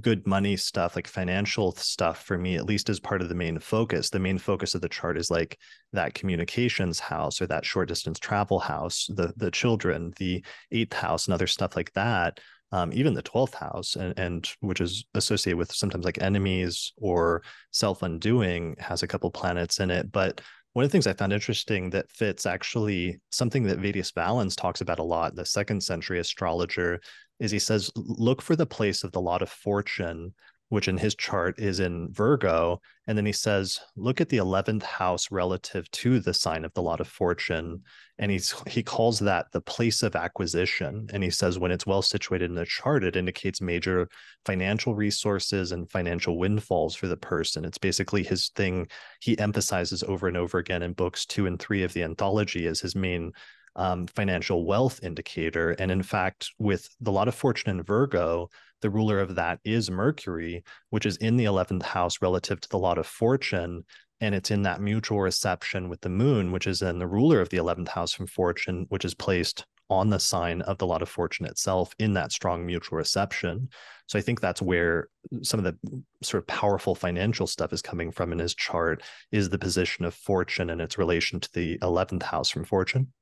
[0.00, 3.58] good money stuff like financial stuff for me at least as part of the main
[3.58, 5.58] focus the main focus of the chart is like
[5.92, 11.26] that communications house or that short distance travel house the the children the eighth house
[11.26, 12.38] and other stuff like that
[12.72, 17.42] um, even the 12th house and, and which is associated with sometimes like enemies or
[17.70, 20.40] self-undoing has a couple planets in it but
[20.72, 24.80] one of the things i found interesting that fits actually something that Vettius Valens talks
[24.80, 27.00] about a lot the second century astrologer
[27.38, 30.32] is he says look for the place of the lot of fortune
[30.72, 32.80] which in his chart is in Virgo.
[33.06, 36.80] And then he says, look at the 11th house relative to the sign of the
[36.80, 37.82] lot of fortune.
[38.22, 41.08] And he's he calls that the place of acquisition.
[41.12, 44.08] And he says when it's well situated in the chart, it indicates major
[44.46, 47.64] financial resources and financial windfalls for the person.
[47.64, 48.86] It's basically his thing
[49.20, 52.78] he emphasizes over and over again in books two and three of the anthology as
[52.78, 53.32] his main
[53.74, 55.72] um, financial wealth indicator.
[55.72, 58.50] And in fact, with the lot of fortune in Virgo,
[58.82, 62.78] the ruler of that is Mercury, which is in the 11th house relative to the
[62.78, 63.84] lot of fortune.
[64.22, 67.48] And it's in that mutual reception with the moon, which is in the ruler of
[67.48, 71.08] the 11th house from fortune, which is placed on the sign of the lot of
[71.08, 73.68] fortune itself in that strong mutual reception.
[74.06, 75.08] So I think that's where
[75.42, 75.76] some of the
[76.22, 80.14] sort of powerful financial stuff is coming from in his chart is the position of
[80.14, 83.12] fortune and its relation to the 11th house from fortune.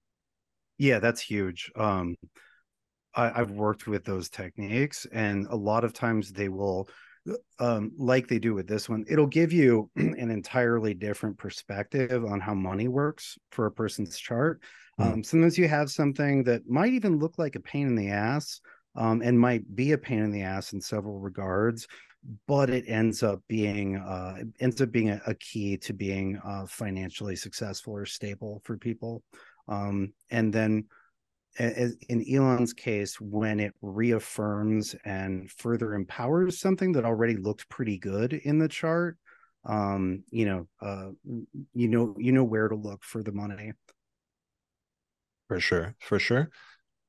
[0.76, 1.72] Yeah, that's huge.
[1.76, 2.16] Um,
[3.14, 6.90] I, have worked with those techniques, and a lot of times they will
[7.58, 12.40] um, like they do with this one, it'll give you an entirely different perspective on
[12.40, 14.60] how money works for a person's chart.
[14.98, 15.12] Mm.
[15.12, 18.60] Um, sometimes you have something that might even look like a pain in the ass
[18.96, 21.86] um, and might be a pain in the ass in several regards,
[22.46, 26.66] but it ends up being uh, ends up being a, a key to being uh,
[26.66, 29.22] financially successful or stable for people.
[29.68, 30.86] Um, and then
[31.58, 38.32] in Elon's case, when it reaffirms and further empowers something that already looked pretty good
[38.32, 39.16] in the chart,
[39.64, 41.10] um, you know, uh,
[41.74, 43.72] you know, you know where to look for the money.
[45.48, 46.50] For sure, for sure.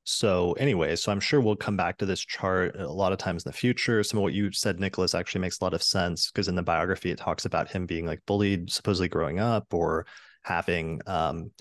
[0.04, 3.44] So, anyway, so I'm sure we'll come back to this chart a lot of times
[3.44, 4.02] in the future.
[4.02, 6.62] Some of what you said, Nicholas, actually makes a lot of sense because in the
[6.62, 10.06] biography, it talks about him being like bullied, supposedly growing up, or
[10.42, 11.52] having um,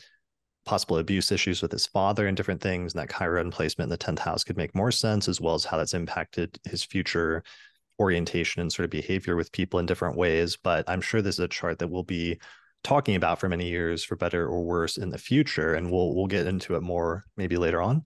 [0.65, 2.93] possible abuse issues with his father and different things.
[2.93, 5.65] And that Chiron placement in the 10th house could make more sense, as well as
[5.65, 7.43] how that's impacted his future
[7.99, 10.57] orientation and sort of behavior with people in different ways.
[10.57, 12.39] But I'm sure this is a chart that we'll be
[12.83, 15.75] talking about for many years, for better or worse, in the future.
[15.75, 18.05] And we'll we'll get into it more maybe later on.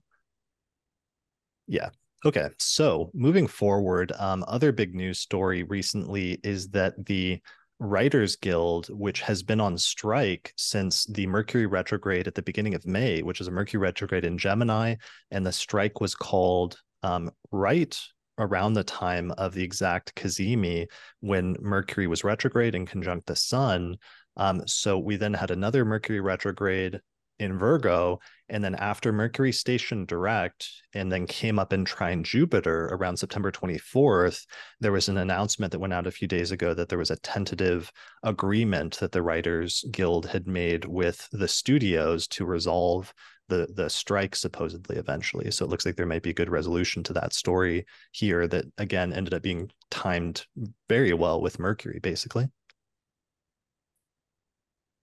[1.66, 1.90] Yeah.
[2.24, 2.48] Okay.
[2.58, 7.40] So moving forward, um, other big news story recently is that the
[7.78, 12.86] Writers Guild, which has been on strike since the Mercury retrograde at the beginning of
[12.86, 14.94] May, which is a Mercury retrograde in Gemini,
[15.30, 17.98] and the strike was called um, right
[18.38, 20.86] around the time of the exact Cazimi
[21.20, 23.96] when Mercury was retrograde in conjunct the Sun.
[24.36, 27.00] Um, so we then had another Mercury retrograde
[27.38, 28.20] in Virgo.
[28.48, 33.50] And then after Mercury stationed direct and then came up in trine Jupiter around September
[33.50, 34.46] 24th,
[34.80, 37.16] there was an announcement that went out a few days ago that there was a
[37.16, 37.90] tentative
[38.22, 43.12] agreement that the Writers Guild had made with the studios to resolve
[43.48, 45.50] the the strike supposedly eventually.
[45.50, 48.64] So it looks like there might be a good resolution to that story here that
[48.78, 50.46] again ended up being timed
[50.88, 52.48] very well with Mercury, basically.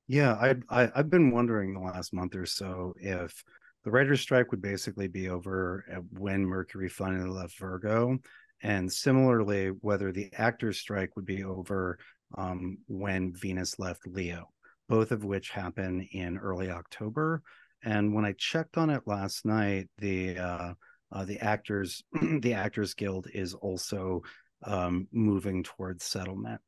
[0.07, 3.43] Yeah, I, I I've been wondering the last month or so if
[3.83, 8.17] the writer's strike would basically be over when Mercury finally left Virgo,
[8.61, 11.97] and similarly whether the actor's strike would be over
[12.37, 14.49] um, when Venus left Leo,
[14.87, 17.41] both of which happen in early October.
[17.83, 20.73] And when I checked on it last night, the uh,
[21.11, 22.03] uh, the actors
[22.39, 24.21] the Actors Guild is also
[24.65, 26.61] um, moving towards settlement,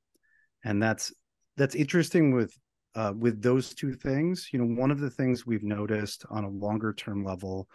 [0.63, 1.13] and that's
[1.58, 2.54] that's interesting with
[2.95, 6.49] uh, with those two things, you know, one of the things we've noticed on a
[6.49, 7.67] longer term level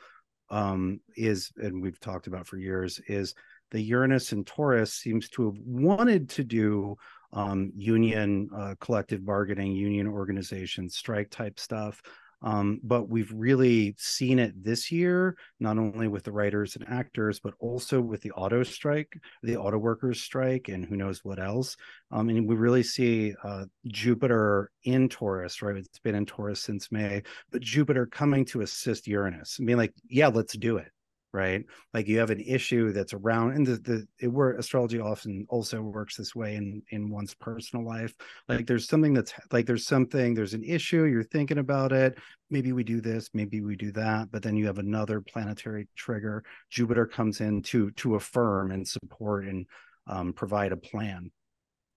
[0.51, 3.35] um, is, and we've talked about for years, is
[3.71, 6.97] the Uranus and Taurus seems to have wanted to do
[7.33, 12.03] um, union, uh, collective bargaining, union organization, strike type stuff.
[12.43, 17.41] Um, but we've really seen it this year, not only with the writers and actors,
[17.41, 21.77] but also with the auto strike, the auto workers strike, and who knows what else.
[22.11, 25.77] Um, and we really see uh, Jupiter in Taurus, right?
[25.77, 29.95] It's been in Taurus since May, but Jupiter coming to assist Uranus and being like,
[30.09, 30.91] yeah, let's do it
[31.33, 31.65] right?
[31.95, 35.81] Like you have an issue that's around and the, the it where astrology often also
[35.81, 38.15] works this way in in one's personal life.
[38.49, 42.19] Like there's something that's like there's something there's an issue you're thinking about it
[42.51, 46.43] maybe we do this maybe we do that but then you have another planetary trigger.
[46.69, 49.67] Jupiter comes in to to affirm and support and
[50.07, 51.31] um, provide a plan.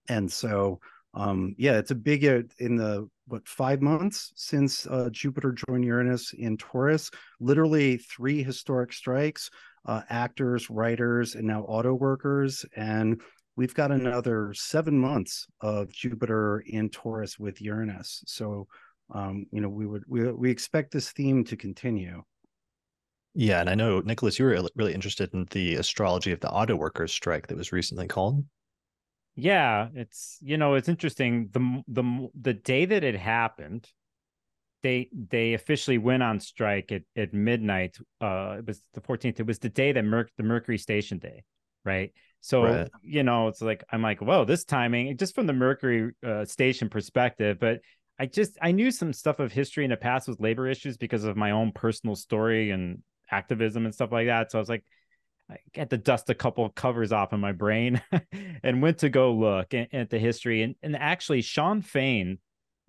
[0.08, 0.80] And so
[1.14, 5.84] um yeah it's a big uh, in the what five months since uh, jupiter joined
[5.84, 7.10] uranus in taurus.
[7.40, 9.50] Literally three historic strikes
[9.86, 12.64] uh, actors writers and now auto workers.
[12.76, 13.20] And
[13.56, 18.22] we've got another seven months of jupiter in taurus with uranus.
[18.26, 18.66] So
[19.14, 22.22] um you know we would we, we expect this theme to continue.
[23.34, 26.76] Yeah and i know nicholas you were really interested in the astrology of the auto
[26.76, 28.44] workers strike that was recently called
[29.36, 31.48] yeah, it's you know it's interesting.
[31.52, 33.88] The the the day that it happened,
[34.82, 37.96] they they officially went on strike at at midnight.
[38.20, 39.40] Uh, it was the 14th.
[39.40, 41.42] It was the day that Merc the Mercury Station Day,
[41.84, 42.12] right?
[42.40, 42.90] So right.
[43.02, 46.88] you know, it's like I'm like, whoa, this timing just from the Mercury uh, Station
[46.88, 47.80] perspective, but.
[48.16, 51.24] I just I knew some stuff of history in the past with labor issues because
[51.24, 54.52] of my own personal story and activism and stuff like that.
[54.52, 54.84] So I was like,
[55.50, 58.00] I had to dust a couple of covers off in my brain
[58.62, 60.62] and went to go look at, at the history.
[60.62, 62.38] And, and actually, Sean Fain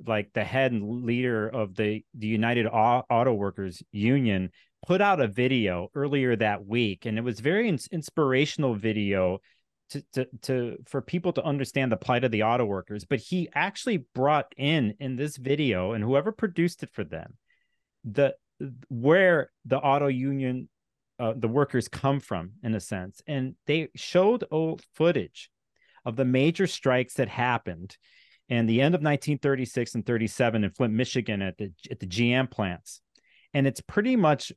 [0.06, 4.52] like the head leader of the the United Auto Workers Union,
[4.86, 9.40] put out a video earlier that week, and it was very ins- inspirational video
[9.92, 13.06] to, to to for people to understand the plight of the auto workers.
[13.06, 17.38] But he actually brought in in this video, and whoever produced it for them,
[18.04, 18.36] the
[18.90, 20.70] where the auto union
[21.20, 25.50] uh, the workers come from in a sense and they showed old footage
[26.04, 27.98] of the major strikes that happened
[28.50, 32.50] in the end of 1936 and 37 in Flint, Michigan at the at the GM
[32.50, 33.02] plants.
[33.54, 34.52] And it's pretty much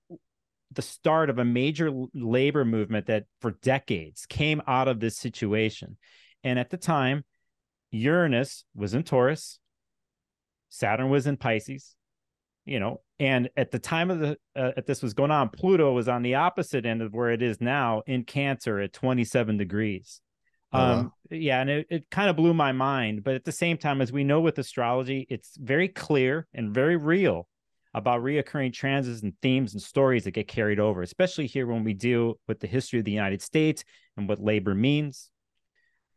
[0.73, 5.97] the start of a major labor movement that for decades came out of this situation.
[6.45, 7.25] And at the time,
[7.91, 9.59] Uranus was in Taurus,
[10.69, 11.97] Saturn was in Pisces,
[12.69, 15.93] you know, and at the time of the uh, at this was going on, Pluto
[15.93, 20.21] was on the opposite end of where it is now in Cancer at 27 degrees.
[20.73, 23.25] Oh, um, yeah, and it, it kind of blew my mind.
[23.25, 26.97] But at the same time, as we know with astrology, it's very clear and very
[26.97, 27.49] real
[27.95, 31.95] about reoccurring transits and themes and stories that get carried over, especially here when we
[31.95, 33.83] deal with the history of the United States
[34.19, 35.31] and what labor means,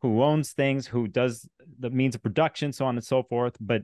[0.01, 1.47] who owns things, who does
[1.79, 3.55] the means of production, so on and so forth.
[3.59, 3.83] But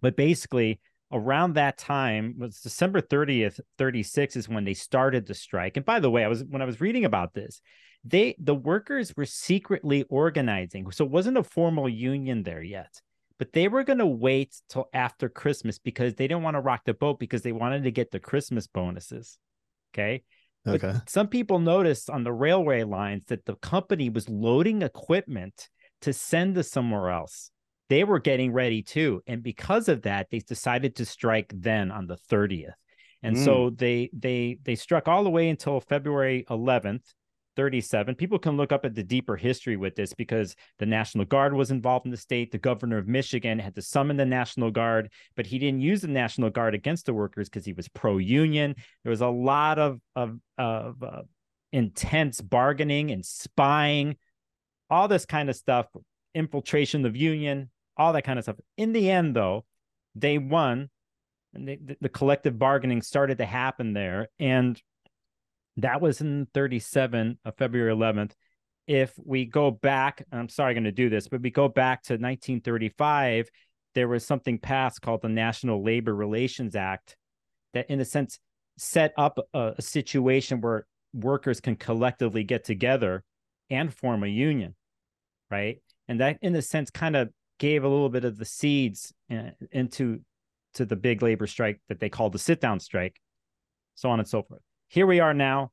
[0.00, 0.80] but basically,
[1.12, 5.76] around that time was December 30th, 36 is when they started the strike.
[5.76, 7.60] And by the way, I was when I was reading about this,
[8.04, 10.90] they the workers were secretly organizing.
[10.90, 13.00] So it wasn't a formal union there yet.
[13.38, 16.82] But they were going to wait till after Christmas because they didn't want to rock
[16.84, 19.38] the boat because they wanted to get the Christmas bonuses.
[19.92, 20.22] Okay.
[20.66, 20.92] Okay.
[20.92, 25.68] But some people noticed on the railway lines that the company was loading equipment
[26.02, 27.50] to send to somewhere else
[27.92, 29.22] they were getting ready too.
[29.26, 32.72] And because of that, they decided to strike then on the 30th.
[33.22, 33.44] And mm.
[33.44, 37.02] so they they they struck all the way until February 11th,
[37.54, 38.14] 37.
[38.14, 41.70] People can look up at the deeper history with this because the National Guard was
[41.70, 42.50] involved in the state.
[42.50, 46.08] The governor of Michigan had to summon the National Guard, but he didn't use the
[46.08, 48.74] National Guard against the workers because he was pro-union.
[49.04, 51.22] There was a lot of of, of uh,
[51.74, 54.16] intense bargaining and spying,
[54.88, 55.88] all this kind of stuff,
[56.34, 58.56] infiltration of union, all that kind of stuff.
[58.76, 59.64] In the end, though,
[60.14, 60.90] they won,
[61.54, 64.80] and they, the, the collective bargaining started to happen there, and
[65.78, 68.32] that was in 37 of February 11th.
[68.86, 72.02] If we go back, I'm sorry, I'm going to do this, but we go back
[72.04, 73.48] to 1935,
[73.94, 77.16] there was something passed called the National Labor Relations Act
[77.74, 78.38] that, in a sense,
[78.78, 83.22] set up a, a situation where workers can collectively get together
[83.70, 84.74] and form a union,
[85.50, 85.78] right?
[86.08, 89.50] And that, in a sense, kind of gave a little bit of the seeds uh,
[89.70, 90.20] into
[90.74, 93.20] to the big labor strike that they called the sit down strike,
[93.94, 94.62] so on and so forth.
[94.88, 95.70] Here we are now.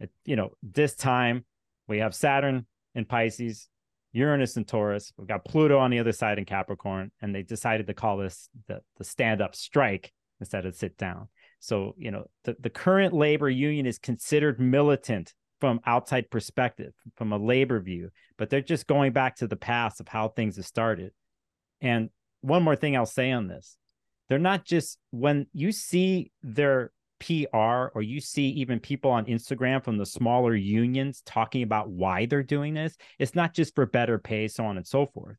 [0.00, 1.44] At, you know, this time
[1.88, 3.68] we have Saturn in Pisces,
[4.12, 5.12] Uranus in Taurus.
[5.16, 8.48] We've got Pluto on the other side in Capricorn, and they decided to call this
[8.66, 11.28] the, the stand up strike instead of sit down.
[11.60, 17.32] So, you know, the, the current labor union is considered militant from outside perspective, from
[17.32, 20.66] a labor view, but they're just going back to the past of how things have
[20.66, 21.12] started.
[21.80, 23.76] And one more thing I'll say on this.
[24.28, 29.84] They're not just when you see their PR or you see even people on Instagram
[29.84, 34.18] from the smaller unions talking about why they're doing this, it's not just for better
[34.18, 35.36] pay, so on and so forth.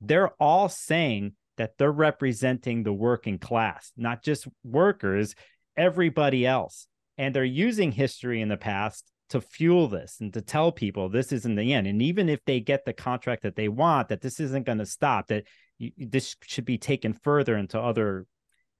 [0.00, 5.34] They're all saying that they're representing the working class, not just workers,
[5.76, 6.86] everybody else.
[7.18, 11.32] And they're using history in the past to fuel this and to tell people this
[11.32, 11.86] isn't the end.
[11.86, 14.86] And even if they get the contract that they want, that this isn't going to
[14.86, 15.44] stop, that
[15.78, 18.26] you, this should be taken further into other,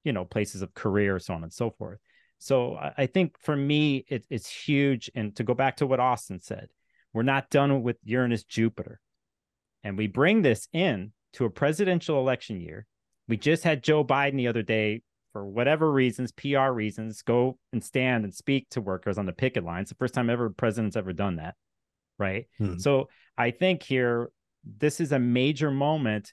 [0.04, 1.98] you know, places of career, so on and so forth.
[2.38, 5.10] So I think for me, it, it's huge.
[5.14, 6.68] And to go back to what Austin said,
[7.12, 8.98] we're not done with Uranus Jupiter.
[9.84, 12.86] And we bring this in to a presidential election year.
[13.28, 17.82] We just had Joe Biden the other day for whatever reasons, PR reasons, go and
[17.82, 19.88] stand and speak to workers on the picket lines.
[19.88, 21.54] The first time ever president's ever done that.
[22.18, 22.46] Right.
[22.58, 22.78] Hmm.
[22.78, 24.30] So I think here,
[24.78, 26.32] this is a major moment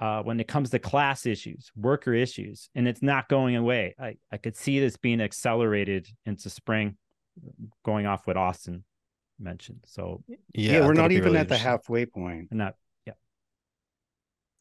[0.00, 3.94] uh, when it comes to class issues, worker issues, and it's not going away.
[3.98, 6.96] I, I could see this being accelerated into spring,
[7.84, 8.84] going off what Austin
[9.38, 9.84] mentioned.
[9.86, 12.48] So yeah, yeah we're not even really at the halfway point.
[12.50, 12.74] not
[13.06, 13.12] yeah.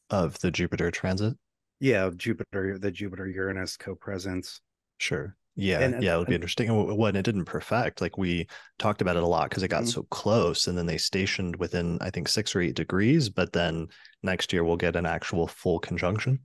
[0.09, 1.35] Of the Jupiter transit.
[1.81, 4.61] Yeah, Jupiter, the Jupiter Uranus co-presence.
[4.99, 5.35] Sure.
[5.55, 6.69] Yeah, and, yeah, it would be interesting.
[6.69, 8.47] And when it didn't perfect, like we
[8.79, 9.89] talked about it a lot because it got mm-hmm.
[9.89, 13.29] so close, and then they stationed within, I think, six or eight degrees.
[13.29, 13.87] But then
[14.23, 16.39] next year we'll get an actual full conjunction.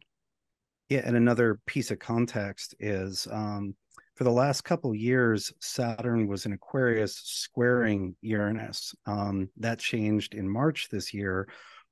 [0.89, 3.77] Yeah, and another piece of context is um,
[4.17, 8.95] for the last couple years, Saturn was in Aquarius squaring Uranus.
[9.05, 11.47] Um, that changed in March this year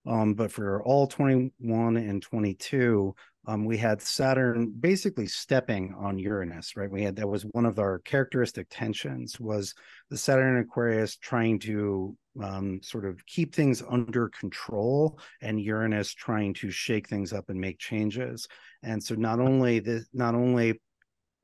[0.06, 3.14] Um, but for all 21 and 22,
[3.46, 6.90] um, we had Saturn basically stepping on Uranus, right?
[6.90, 9.74] We had that was one of our characteristic tensions was
[10.10, 16.54] the Saturn Aquarius trying to um, sort of keep things under control, and Uranus trying
[16.54, 18.48] to shake things up and make changes.
[18.82, 20.80] And so not only this, not only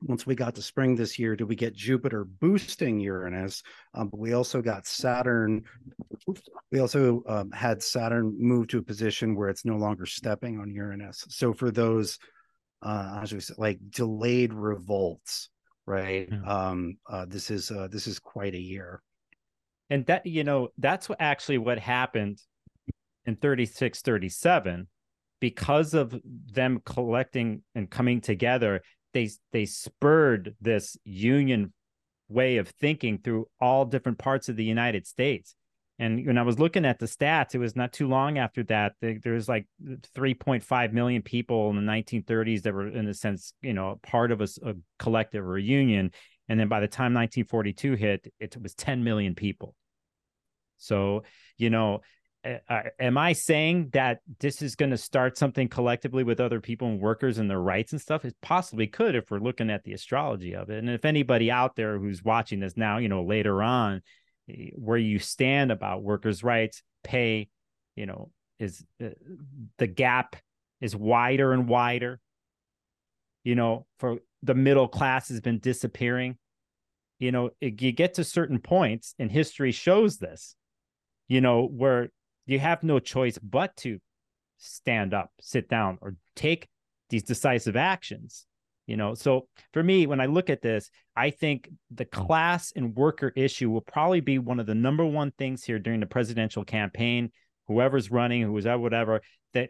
[0.03, 3.61] once we got to spring this year, did we get Jupiter boosting Uranus?
[3.93, 5.63] Um, but we also got Saturn.
[6.71, 10.73] We also um, had Saturn move to a position where it's no longer stepping on
[10.73, 11.25] Uranus.
[11.29, 12.17] So for those,
[12.81, 15.49] uh, say, like delayed revolts,
[15.85, 16.27] right?
[16.31, 16.41] Yeah.
[16.43, 19.01] Um, uh, this is uh, this is quite a year.
[19.89, 22.41] And that you know that's what actually what happened
[23.25, 24.87] in 36, 37
[25.39, 28.81] because of them collecting and coming together
[29.13, 31.73] they they spurred this union
[32.29, 35.55] way of thinking through all different parts of the United States.
[35.99, 38.93] And when I was looking at the stats, it was not too long after that.
[39.01, 39.67] There was like
[40.17, 44.41] 3.5 million people in the 1930s that were, in a sense, you know, part of
[44.41, 46.11] a, a collective or a union.
[46.49, 49.75] And then by the time 1942 hit, it was 10 million people.
[50.77, 51.21] So,
[51.59, 52.01] you know,
[52.43, 56.87] uh, am I saying that this is going to start something collectively with other people
[56.87, 58.25] and workers and their rights and stuff?
[58.25, 60.79] It possibly could if we're looking at the astrology of it.
[60.79, 64.01] And if anybody out there who's watching this now, you know, later on,
[64.49, 67.47] eh, where you stand about workers' rights, pay,
[67.95, 69.09] you know, is uh,
[69.77, 70.35] the gap
[70.79, 72.19] is wider and wider.
[73.43, 76.37] You know, for the middle class has been disappearing.
[77.19, 80.55] You know, it, you get to certain points, and history shows this.
[81.27, 82.09] You know, where
[82.51, 83.99] you have no choice but to
[84.57, 86.67] stand up, sit down, or take
[87.09, 88.45] these decisive actions.
[88.87, 92.95] You know, so for me, when I look at this, I think the class and
[92.95, 96.65] worker issue will probably be one of the number one things here during the presidential
[96.65, 97.31] campaign.
[97.67, 99.21] Whoever's running, who's at whatever,
[99.53, 99.69] that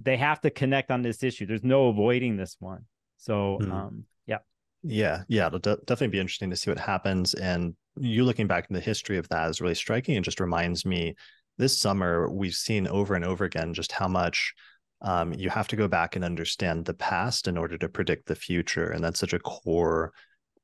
[0.00, 1.44] they have to connect on this issue.
[1.44, 2.86] There's no avoiding this one.
[3.18, 3.70] So, mm.
[3.70, 4.38] um, yeah.
[4.82, 7.34] Yeah, yeah, it'll de- definitely be interesting to see what happens.
[7.34, 10.86] And you looking back in the history of that is really striking and just reminds
[10.86, 11.14] me
[11.58, 14.54] this summer we've seen over and over again just how much
[15.02, 18.34] um, you have to go back and understand the past in order to predict the
[18.34, 20.12] future and that's such a core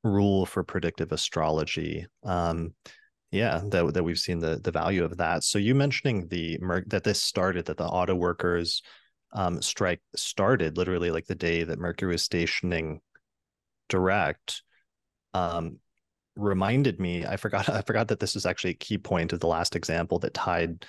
[0.05, 2.07] rule for predictive astrology.
[2.25, 2.75] Um,
[3.33, 5.43] yeah that, that we've seen the the value of that.
[5.43, 8.83] So you mentioning the that this started that the auto workers
[9.33, 13.01] um, strike started literally like the day that mercury was stationing
[13.89, 14.63] direct
[15.33, 15.79] um,
[16.37, 19.47] reminded me i forgot i forgot that this was actually a key point of the
[19.47, 20.85] last example that tied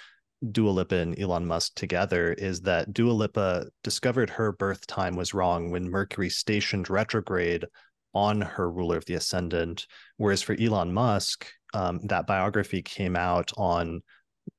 [0.51, 5.33] Dua Lipa and Elon Musk together is that Dua Lipa discovered her birth time was
[5.33, 7.65] wrong when Mercury stationed retrograde
[8.13, 9.87] on her ruler of the ascendant.
[10.17, 14.01] Whereas for Elon Musk, um, that biography came out on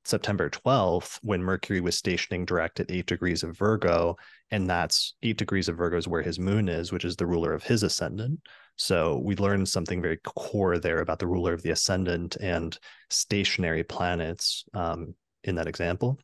[0.04, 4.16] September 12th when Mercury was stationing direct at eight degrees of Virgo.
[4.50, 7.52] And that's eight degrees of Virgo is where his moon is, which is the ruler
[7.52, 8.40] of his ascendant.
[8.76, 12.76] So we learned something very core there about the ruler of the ascendant and
[13.10, 15.14] stationary planets um,
[15.44, 16.18] in that example.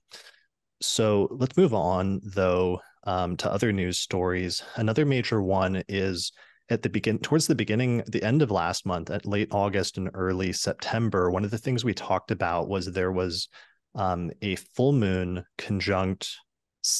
[0.81, 4.63] So let's move on, though, um, to other news stories.
[4.77, 6.33] Another major one is
[6.71, 10.09] at the begin towards the beginning the end of last month at late august and
[10.15, 13.49] early september one of the things we talked about was there was
[13.97, 16.31] um, a full moon conjunct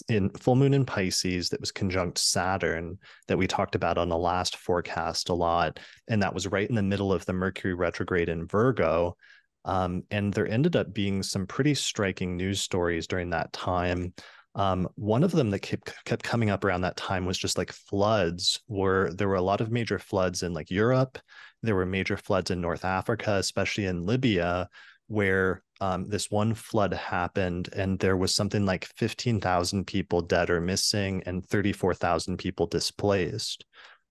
[0.09, 4.17] in full moon in Pisces that was conjunct Saturn that we talked about on the
[4.17, 5.81] last forecast a lot.
[6.09, 9.17] And that was right in the middle of the Mercury retrograde in Virgo.
[9.65, 14.15] Um, and there ended up being some pretty striking news stories during that time.
[14.55, 17.73] Um, one of them that kept, kept coming up around that time was just like
[17.73, 21.19] floods, where there were a lot of major floods in like Europe.
[21.63, 24.69] There were major floods in North Africa, especially in Libya,
[25.11, 30.61] where um, this one flood happened and there was something like 15,000 people dead or
[30.61, 33.65] missing and 34,000 people displaced.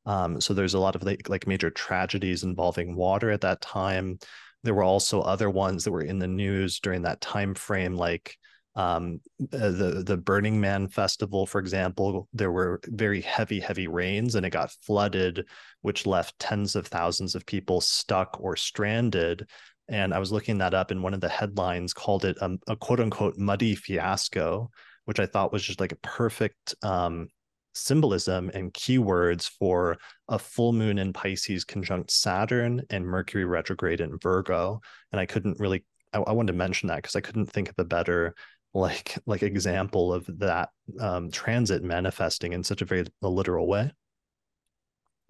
[0.06, 4.20] Um, so there's a lot of like, like major tragedies involving water at that time.
[4.64, 8.36] There were also other ones that were in the news during that time frame, like
[8.76, 9.22] um,
[9.54, 12.28] uh, the the Burning Man festival, for example.
[12.34, 15.46] There were very heavy, heavy rains, and it got flooded,
[15.82, 19.48] which left tens of thousands of people stuck or stranded
[19.90, 22.76] and I was looking that up, and one of the headlines called it a, a
[22.76, 24.70] quote unquote muddy fiasco,
[25.06, 27.28] which I thought was just like a perfect um,
[27.74, 34.18] symbolism and keywords for a full moon in Pisces conjunct Saturn and Mercury retrograde in
[34.20, 34.82] Virgo.
[35.12, 37.76] And I couldn't really, I, I wanted to mention that because I couldn't think of
[37.78, 38.36] a better
[38.74, 40.70] like like example of that
[41.00, 43.92] um, transit manifesting in such a very literal way.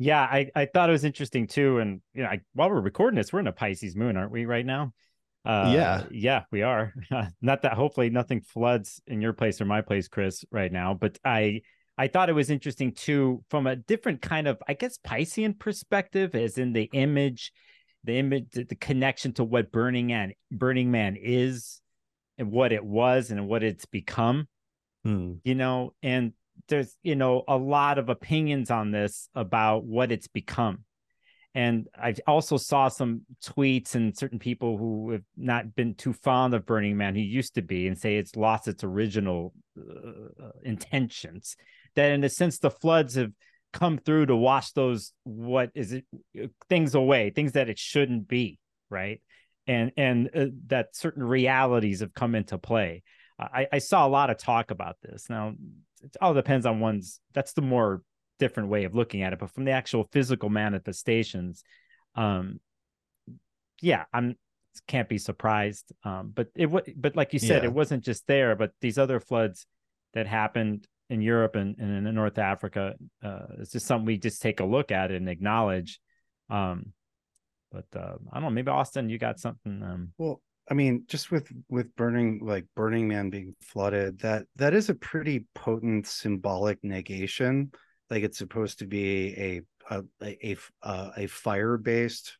[0.01, 1.79] Yeah, I, I thought it was interesting too.
[1.79, 4.45] And you know, I, while we're recording this, we're in a Pisces moon, aren't we,
[4.45, 4.93] right now?
[5.45, 6.03] Uh, Yeah.
[6.09, 6.93] yeah, we are.
[7.41, 10.93] Not that hopefully nothing floods in your place or my place, Chris, right now.
[10.93, 11.61] But I
[11.97, 16.33] I thought it was interesting too, from a different kind of, I guess, Piscean perspective,
[16.33, 17.51] as in the image,
[18.05, 21.81] the image, the connection to what Burning Man, Burning Man is,
[22.37, 24.47] and what it was, and what it's become
[25.05, 25.35] Hmm.
[25.45, 26.33] you know and
[26.67, 30.83] there's you know a lot of opinions on this about what it's become.
[31.55, 36.53] And i also saw some tweets and certain people who have not been too fond
[36.53, 41.55] of burning man who used to be and say it's lost its original uh, intentions.
[41.95, 43.31] That in a sense the floods have
[43.73, 46.05] come through to wash those what is it
[46.69, 48.57] things away things that it shouldn't be
[48.89, 49.21] right?
[49.67, 53.03] And and uh, that certain realities have come into play.
[53.39, 55.29] I, I saw a lot of talk about this.
[55.29, 55.53] Now,
[56.03, 57.19] it all depends on one's.
[57.33, 58.01] That's the more
[58.39, 59.39] different way of looking at it.
[59.39, 61.63] But from the actual physical manifestations,
[62.15, 62.59] um,
[63.81, 64.35] yeah, I'm
[64.87, 65.91] can't be surprised.
[66.03, 67.69] Um, but it wa- but like you said, Yeah.
[67.69, 69.65] it wasn't just there, but these other floods
[70.13, 72.95] that happened in Europe and, and in North Africa.
[73.21, 75.99] Uh, it's just something we just take a look at and acknowledge.
[76.49, 76.93] Um,
[77.71, 78.49] but uh, I don't know.
[78.51, 79.83] Maybe Austin, you got something.
[79.83, 84.73] Um, Well, I mean, just with with burning like Burning Man being flooded, that that
[84.73, 87.71] is a pretty potent symbolic negation.
[88.09, 92.37] Like it's supposed to be a a a a, a fire based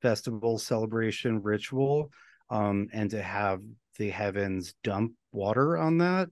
[0.00, 2.10] festival celebration ritual,
[2.50, 3.60] um, and to have
[3.98, 6.28] the heavens dump water on that.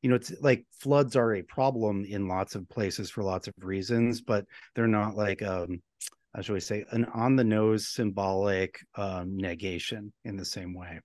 [0.00, 3.54] You know, it's like floods are a problem in lots of places for lots of
[3.58, 5.82] reasons, but they're not like um
[6.34, 11.00] how should we say an on the nose symbolic um, negation in the same way.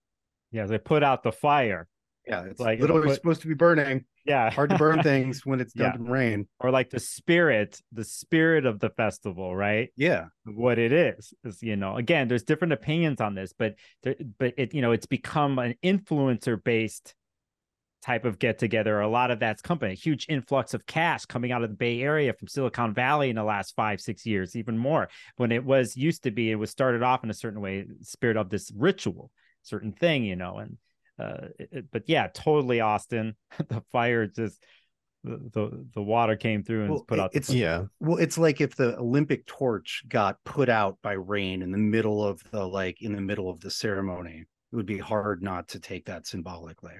[0.51, 1.87] yeah, they put out the fire.
[2.27, 4.05] Yeah, it's Like, literally put- supposed to be burning.
[4.25, 5.95] Yeah, Hard to burn things when it's Yeah.
[5.95, 6.47] in rain.
[6.59, 11.63] or like the spirit the spirit of the festival right Yeah, what it is is
[11.63, 15.05] you know again there's different opinions on this but there, but it you know it's
[15.07, 17.15] become an influencer based
[18.01, 21.51] type of get together a lot of that's company a huge influx of cash coming
[21.51, 24.77] out of the bay area from silicon valley in the last five six years even
[24.77, 27.85] more when it was used to be it was started off in a certain way
[28.01, 29.31] spirit of this ritual
[29.63, 30.77] certain thing you know and
[31.19, 33.35] uh it- it- but yeah totally austin
[33.67, 34.63] the fire just
[35.25, 37.83] the, the the water came through and Well, put it- out the it's- Yeah.
[37.99, 42.23] well, it's like if the Olympic torch got put out by rain in the middle
[42.23, 44.45] of the like in the middle of the ceremony.
[44.71, 46.93] It would be hard not to take that symbolically.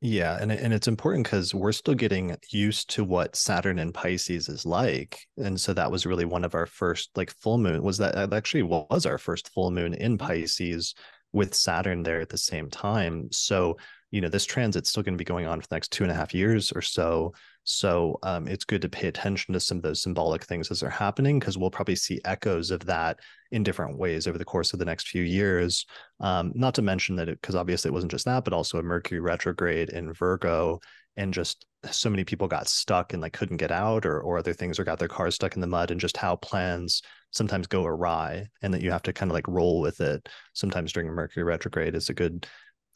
[0.00, 4.48] Yeah, and and it's important because we're still getting used to what Saturn and Pisces
[4.48, 7.82] is like, and so that was really one of our first like full moon.
[7.82, 10.94] Was that actually was our first full moon in Pisces
[11.32, 13.28] with Saturn there at the same time.
[13.32, 13.76] So
[14.12, 16.12] you know this transit's still going to be going on for the next two and
[16.12, 17.34] a half years or so.
[17.64, 20.90] So um, it's good to pay attention to some of those symbolic things as they're
[20.90, 23.18] happening because we'll probably see echoes of that
[23.50, 25.86] in different ways over the course of the next few years.
[26.20, 29.20] Um, not to mention that because obviously it wasn't just that, but also a Mercury
[29.20, 30.80] retrograde in Virgo,
[31.16, 34.52] and just so many people got stuck and like couldn't get out, or or other
[34.52, 37.84] things, or got their cars stuck in the mud, and just how plans sometimes go
[37.84, 40.28] awry, and that you have to kind of like roll with it.
[40.52, 42.46] Sometimes during a Mercury retrograde is a good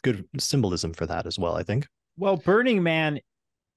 [0.03, 1.55] good symbolism for that as well.
[1.55, 1.86] I think.
[2.16, 3.20] Well, Burning Man,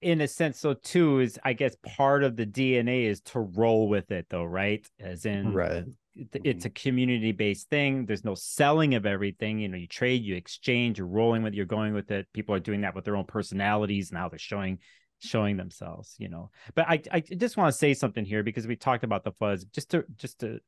[0.01, 3.88] in a sense, so too is I guess part of the DNA is to roll
[3.88, 4.86] with it, though, right?
[4.99, 5.86] As in, Right.
[6.16, 6.68] It- it's mm-hmm.
[6.68, 8.05] a community based thing.
[8.05, 9.59] There's no selling of everything.
[9.59, 12.28] You know, you trade, you exchange, you're rolling with, it, you're going with it.
[12.34, 14.80] People are doing that with their own personalities and how they're showing
[15.20, 16.16] showing themselves.
[16.20, 19.24] You know, but I I just want to say something here because we talked about
[19.24, 19.66] the fuzz.
[19.66, 20.59] Just to just to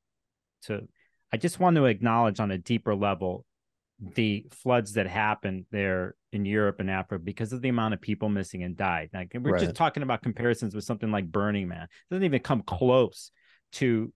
[0.63, 0.87] to
[1.31, 3.45] I just want to acknowledge on a deeper level
[3.99, 8.29] the floods that happened there in Europe and Africa because of the amount of people
[8.29, 9.09] missing and died.
[9.13, 9.61] Like we're Right.
[9.61, 11.83] just talking about comparisons with something like Burning Man.
[11.83, 13.31] It doesn't even come close
[13.73, 14.13] to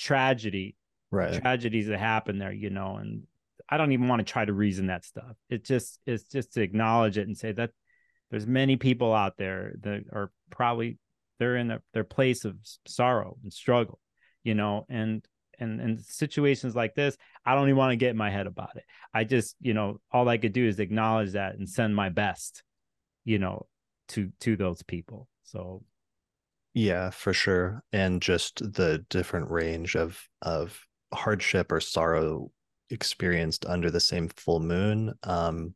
[0.00, 0.76] tragedy,
[1.10, 1.40] Right.
[1.40, 3.24] tragedies that happen there, you know, and
[3.68, 5.36] I don't even want to try to reason that stuff.
[5.48, 7.70] It just it's just to acknowledge it and say that
[8.30, 10.98] there's many people out there that are probably
[11.38, 14.00] they're in a, their place of sorrow and struggle,
[14.42, 15.24] you know, and
[15.58, 18.76] and and situations like this, I don't even want to get in my head about
[18.76, 18.84] it.
[19.12, 22.62] I just, you know, all I could do is acknowledge that and send my best,
[23.24, 23.66] you know,
[24.08, 25.28] to to those people.
[25.44, 25.82] So
[26.74, 27.82] Yeah, for sure.
[27.92, 30.80] And just the different range of of
[31.12, 32.50] hardship or sorrow
[32.90, 35.74] experienced under the same full moon, um,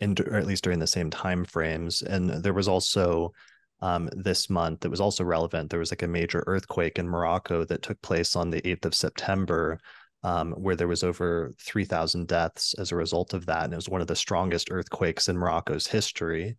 [0.00, 2.02] and or at least during the same time frames.
[2.02, 3.32] And there was also
[3.80, 5.70] um, this month that was also relevant.
[5.70, 8.94] There was like a major earthquake in Morocco that took place on the 8th of
[8.94, 9.80] September,
[10.22, 13.64] um, where there was over 3,000 deaths as a result of that.
[13.64, 16.56] And it was one of the strongest earthquakes in Morocco's history.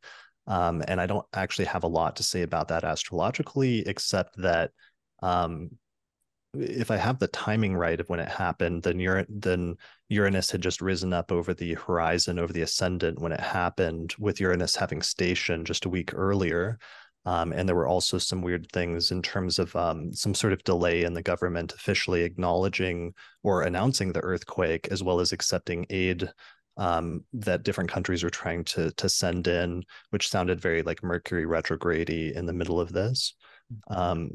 [0.48, 4.72] Um, and I don't actually have a lot to say about that astrologically, except that
[5.22, 5.72] um,
[6.54, 9.76] if I have the timing right of when it happened, then Ur- then
[10.10, 14.40] Uranus had just risen up over the horizon, over the ascendant when it happened, with
[14.40, 16.78] Uranus having station just a week earlier.
[17.28, 20.64] Um, and there were also some weird things in terms of um, some sort of
[20.64, 26.30] delay in the government officially acknowledging or announcing the earthquake, as well as accepting aid
[26.78, 31.46] um, that different countries were trying to to send in, which sounded very like Mercury
[31.46, 33.34] retrograde in the middle of this.
[33.74, 34.02] Mm-hmm.
[34.02, 34.30] Um,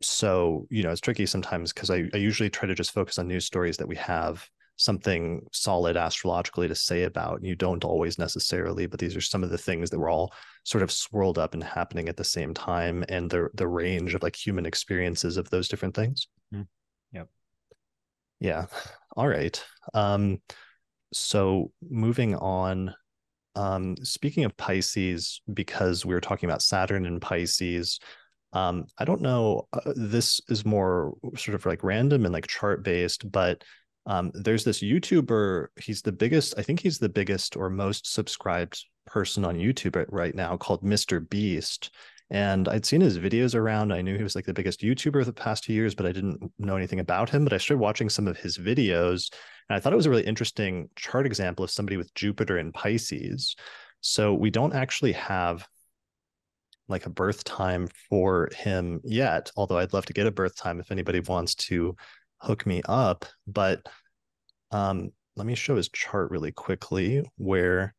[0.00, 3.28] so you know it's tricky sometimes because I, I usually try to just focus on
[3.28, 7.42] news stories that we have something solid astrologically to say about.
[7.42, 10.82] You don't always necessarily, but these are some of the things that were all sort
[10.82, 14.36] of swirled up and happening at the same time, and the the range of like
[14.36, 16.28] human experiences of those different things.
[16.54, 16.66] Mm.
[17.12, 17.28] Yep.
[18.40, 18.66] Yeah.
[19.16, 19.62] All right.
[19.94, 20.40] Um,
[21.12, 22.94] so moving on.
[23.54, 27.98] Um, speaking of Pisces, because we were talking about Saturn and Pisces,
[28.52, 29.68] um, I don't know.
[29.72, 33.62] Uh, this is more sort of like random and like chart based, but
[34.06, 35.68] um, there's this YouTuber.
[35.76, 40.34] He's the biggest, I think he's the biggest or most subscribed person on YouTube right
[40.34, 41.28] now called Mr.
[41.28, 41.90] Beast.
[42.30, 43.92] And I'd seen his videos around.
[43.92, 46.12] I knew he was like the biggest YouTuber of the past two years, but I
[46.12, 47.44] didn't know anything about him.
[47.44, 49.30] But I started watching some of his videos
[49.68, 52.72] and I thought it was a really interesting chart example of somebody with Jupiter in
[52.72, 53.56] Pisces.
[54.00, 55.66] So we don't actually have
[56.88, 60.80] like a birth time for him yet, although I'd love to get a birth time
[60.80, 61.96] if anybody wants to
[62.38, 63.26] hook me up.
[63.46, 63.82] But
[64.70, 67.94] um, let me show his chart really quickly where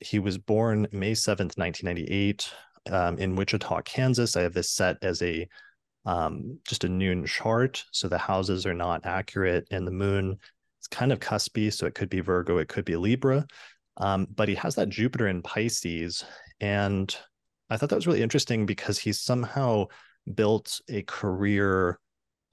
[0.00, 2.52] he was born May 7th, 1998,
[2.90, 4.36] um, in Wichita, Kansas.
[4.36, 5.46] I have this set as a
[6.04, 7.84] um, just a noon chart.
[7.92, 10.38] So the houses are not accurate, and the moon
[10.80, 11.72] is kind of cuspy.
[11.72, 13.46] So it could be Virgo, it could be Libra.
[13.98, 16.24] Um, but he has that Jupiter in Pisces.
[16.60, 17.14] And
[17.68, 19.86] I thought that was really interesting because he's somehow
[20.34, 21.98] built a career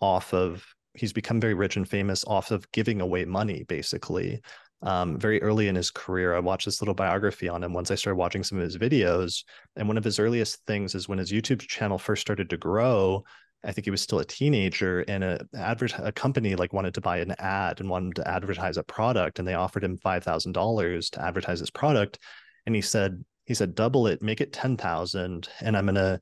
[0.01, 4.41] off of he's become very rich and famous off of giving away money basically
[4.81, 7.95] um, very early in his career i watched this little biography on him once i
[7.95, 9.43] started watching some of his videos
[9.75, 13.23] and one of his earliest things is when his youtube channel first started to grow
[13.63, 17.01] i think he was still a teenager and a advert a company like wanted to
[17.01, 21.21] buy an ad and wanted to advertise a product and they offered him $5000 to
[21.21, 22.19] advertise his product
[22.65, 26.19] and he said he said double it make it 10000 and i'm going to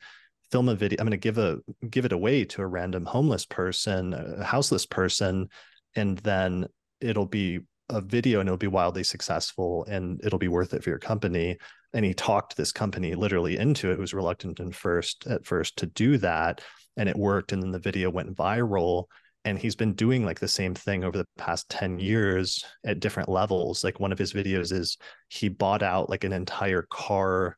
[0.51, 1.57] film a video i'm going to give a
[1.89, 5.49] give it away to a random homeless person a houseless person
[5.95, 6.67] and then
[7.01, 7.59] it'll be
[7.89, 11.57] a video and it'll be wildly successful and it'll be worth it for your company
[11.93, 15.77] and he talked this company literally into it, it was reluctant and first at first
[15.77, 16.61] to do that
[16.97, 19.05] and it worked and then the video went viral
[19.45, 23.29] and he's been doing like the same thing over the past 10 years at different
[23.29, 27.57] levels like one of his videos is he bought out like an entire car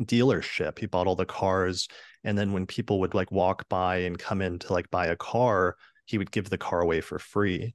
[0.00, 0.78] dealership.
[0.78, 1.88] He bought all the cars.
[2.24, 5.16] And then when people would like walk by and come in to like buy a
[5.16, 5.76] car,
[6.06, 7.74] he would give the car away for free.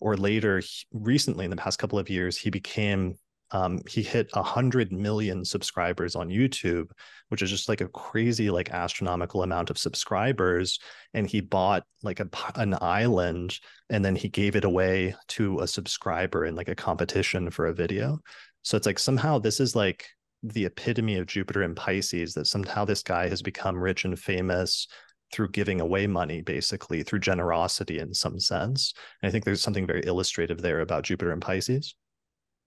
[0.00, 3.16] Or later, recently in the past couple of years, he became
[3.52, 6.90] um, he hit a hundred million subscribers on YouTube,
[7.28, 10.80] which is just like a crazy, like astronomical amount of subscribers.
[11.14, 15.68] And he bought like a an island, and then he gave it away to a
[15.68, 18.18] subscriber in like a competition for a video.
[18.62, 20.08] So it's like somehow this is like
[20.42, 24.88] the epitome of Jupiter and Pisces that somehow this guy has become rich and famous
[25.32, 28.94] through giving away money, basically through generosity in some sense.
[29.22, 31.94] And I think there's something very illustrative there about Jupiter and Pisces.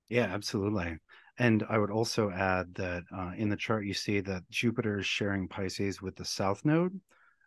[0.10, 0.98] Yeah, absolutely.
[1.38, 5.06] And I would also add that uh, in the chart, you see that Jupiter is
[5.06, 7.00] sharing Pisces with the South Node.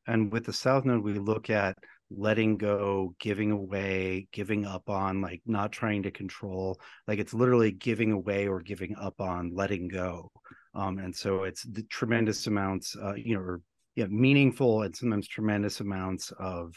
[0.07, 1.77] And with the South Node, we look at
[2.11, 6.81] letting go, giving away, giving up on, like not trying to control.
[7.07, 10.31] Like it's literally giving away or giving up on, letting go.
[10.75, 13.61] Um, and so it's the tremendous amounts, uh, you know, or
[13.97, 16.75] yeah, meaningful and sometimes tremendous amounts of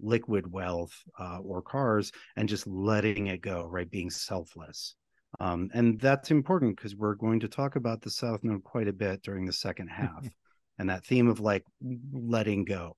[0.00, 3.90] liquid wealth uh, or cars, and just letting it go, right?
[3.90, 4.94] Being selfless.
[5.40, 8.92] Um, and that's important because we're going to talk about the South Node quite a
[8.92, 10.26] bit during the second half,
[10.78, 11.64] and that theme of like
[12.12, 12.96] letting go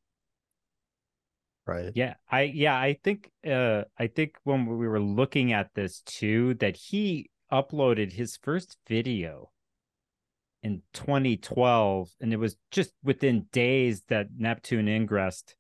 [1.66, 6.00] right yeah i yeah i think uh i think when we were looking at this
[6.02, 9.50] too that he uploaded his first video
[10.62, 15.56] in 2012 and it was just within days that neptune ingressed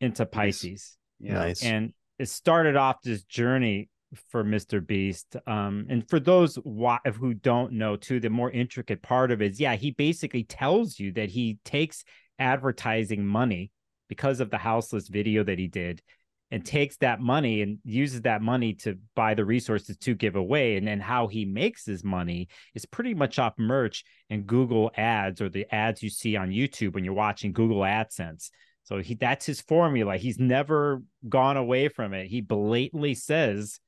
[0.00, 1.34] into pisces yeah.
[1.34, 3.88] nice and it started off this journey
[4.30, 4.84] for Mr.
[4.84, 5.36] Beast.
[5.46, 9.60] Um, and for those who don't know, too, the more intricate part of it is,
[9.60, 12.04] yeah, he basically tells you that he takes
[12.38, 13.70] advertising money
[14.08, 16.02] because of the houseless video that he did
[16.50, 20.76] and takes that money and uses that money to buy the resources to give away
[20.76, 25.40] and then how he makes his money is pretty much off merch and google ads
[25.40, 28.50] or the ads you see on youtube when you're watching google adsense
[28.88, 30.16] So he that's his formula.
[30.16, 32.26] He's never gone away from it.
[32.26, 33.80] He blatantly says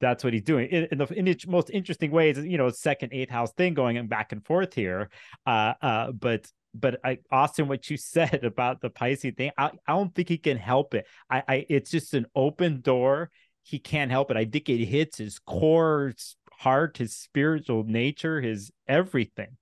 [0.00, 2.36] that's what he's doing in, in the in most interesting ways.
[2.36, 5.08] You know, second eighth house thing going back and forth here.
[5.46, 9.92] Uh, uh, but but I, Austin, what you said about the Pisces thing, I, I
[9.92, 11.06] don't think he can help it.
[11.30, 13.30] I, I, it's just an open door.
[13.62, 14.36] He can't help it.
[14.36, 16.12] I think it hits his core
[16.52, 19.56] heart, his spiritual nature, his everything.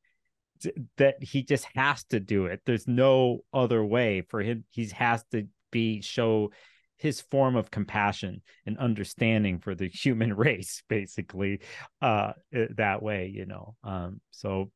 [0.97, 2.61] That he just has to do it.
[2.65, 4.65] There's no other way for him.
[4.71, 6.53] He has to be show
[6.99, 11.61] his form of compassion and understanding for the human race, basically,
[12.01, 13.27] uh, that way.
[13.35, 14.71] You know, um, so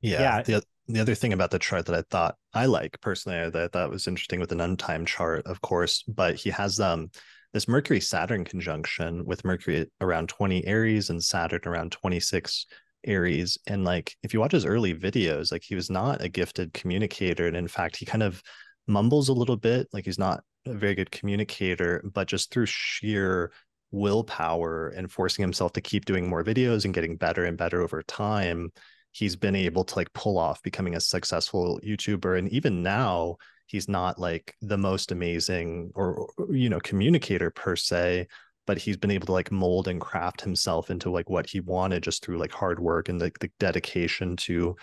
[0.00, 0.42] yeah, yeah.
[0.42, 3.68] The, the other thing about the chart that I thought I like personally that I
[3.68, 7.10] thought was interesting with an untimed chart, of course, but he has um
[7.52, 12.66] this Mercury Saturn conjunction with Mercury around 20 Aries and Saturn around 26
[13.06, 13.58] Aries.
[13.66, 17.46] And like if you watch his early videos, like he was not a gifted communicator.
[17.46, 18.42] And in fact, he kind of
[18.86, 23.52] mumbles a little bit, like he's not a very good communicator, but just through sheer
[23.90, 28.02] willpower and forcing himself to keep doing more videos and getting better and better over
[28.02, 28.72] time
[29.14, 32.36] he's been able to like pull off becoming a successful YouTuber.
[32.36, 33.36] And even now,
[33.66, 38.26] he's not like the most amazing or, you know, communicator per se,
[38.66, 42.02] but he's been able to like mold and craft himself into like what he wanted
[42.02, 44.74] just through like hard work and the, the dedication to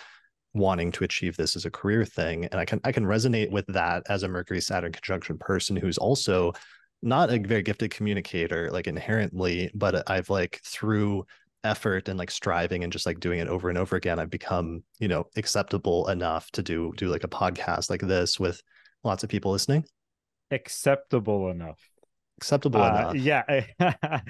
[0.53, 2.45] wanting to achieve this as a career thing.
[2.45, 5.97] And I can I can resonate with that as a Mercury Saturn conjunction person who's
[5.97, 6.53] also
[7.01, 11.25] not a very gifted communicator like inherently but i've like through
[11.63, 14.83] effort and like striving and just like doing it over and over again i've become
[14.99, 18.61] you know acceptable enough to do do like a podcast like this with
[19.03, 19.85] lots of people listening.
[20.51, 21.79] Acceptable enough.
[22.39, 23.15] Acceptable uh, enough.
[23.15, 23.43] yeah
[23.79, 24.21] I,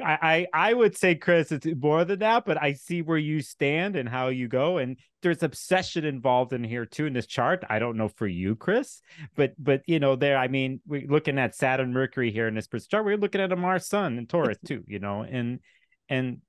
[0.00, 3.96] I i would say chris it's more than that but i see where you stand
[3.96, 7.64] and how you go and there's obsession involved in here too in this chart.
[7.68, 9.02] I don't know for you chris
[9.34, 12.68] but but you know there i mean we're looking at saturn mercury here in this
[12.86, 15.58] chart we're looking at a mars sun and taurus too you know and
[16.08, 16.40] and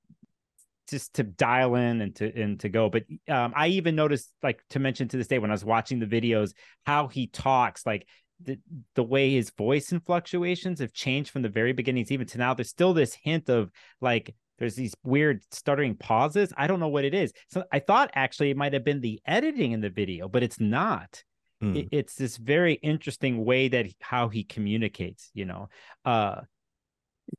[0.89, 2.89] just to dial in and to and to go.
[2.89, 5.99] But um, I even noticed, like to mention to this day when I was watching
[5.99, 6.53] the videos,
[6.85, 8.07] how he talks, like
[8.41, 8.59] the
[8.95, 12.53] the way his voice and fluctuations have changed from the very beginnings even to now.
[12.53, 13.71] There's still this hint of
[14.01, 16.53] like there's these weird stuttering pauses.
[16.57, 17.31] I don't know what it is.
[17.47, 20.59] So I thought actually it might have been the editing in the video, but it's
[20.59, 21.23] not.
[21.63, 21.75] Mm.
[21.75, 25.31] It, it's this very interesting way that how he communicates.
[25.33, 25.69] You know,
[26.05, 26.41] uh,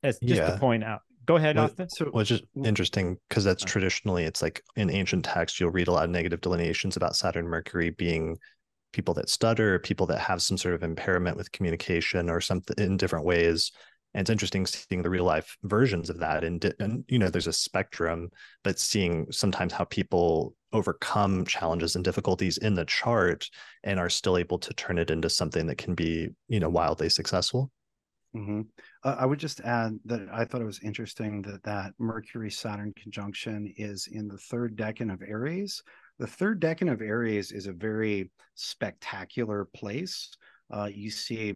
[0.03, 0.53] as just yeah.
[0.53, 1.89] to point out Go ahead, Austin.
[1.89, 3.67] So, which is interesting because that's oh.
[3.67, 7.47] traditionally it's like in ancient texts you'll read a lot of negative delineations about Saturn,
[7.47, 8.37] Mercury being
[8.93, 12.97] people that stutter, people that have some sort of impairment with communication or something in
[12.97, 13.71] different ways.
[14.13, 16.43] And it's interesting seeing the real life versions of that.
[16.43, 18.31] And, and you know, there's a spectrum,
[18.65, 23.49] but seeing sometimes how people overcome challenges and difficulties in the chart
[23.85, 27.09] and are still able to turn it into something that can be, you know, wildly
[27.09, 27.71] successful.
[28.37, 28.61] Mm-hmm.
[29.03, 32.93] Uh, I would just add that I thought it was interesting that that Mercury Saturn
[32.97, 35.83] conjunction is in the third decan of Aries.
[36.19, 40.31] The third decan of Aries is a very spectacular place.
[40.73, 41.55] Uh, you see,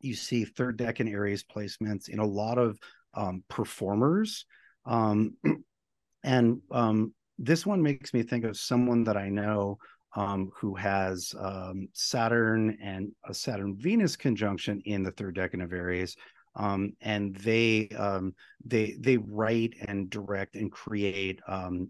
[0.00, 2.76] you see third decan Aries placements in a lot of
[3.14, 4.46] um, performers,
[4.86, 5.34] um,
[6.24, 9.78] and um, this one makes me think of someone that I know
[10.14, 15.72] um, who has um, Saturn and a Saturn Venus conjunction in the third decan of
[15.72, 16.16] Aries.
[16.56, 18.32] Um, and they um,
[18.64, 21.88] they they write and direct and create um,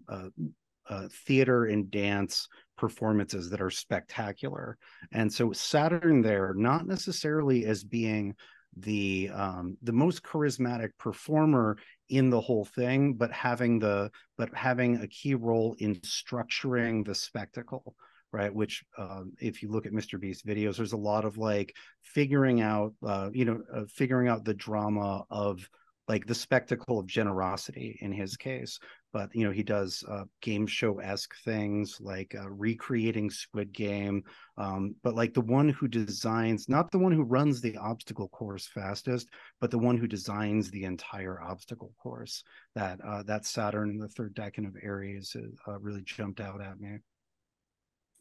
[1.11, 2.47] theater and dance
[2.77, 4.77] performances that are spectacular.
[5.11, 8.35] And so Saturn there, not necessarily as being
[8.77, 11.77] the um, the most charismatic performer
[12.09, 17.15] in the whole thing, but having the but having a key role in structuring the
[17.15, 17.95] spectacle
[18.31, 18.53] right?
[18.53, 22.61] Which um, if you look at mr beast videos there's a lot of like figuring
[22.61, 25.67] out uh, you know uh, figuring out the drama of
[26.07, 28.79] like the spectacle of generosity in his case.
[29.11, 34.23] But you know he does uh, game show esque things like uh, recreating squid game.
[34.57, 38.67] Um, but like the one who designs not the one who runs the obstacle course
[38.67, 42.43] fastest but the one who designs the entire obstacle course
[42.75, 45.35] that uh, that saturn in the third decan of aries
[45.67, 46.97] uh, really jumped out at me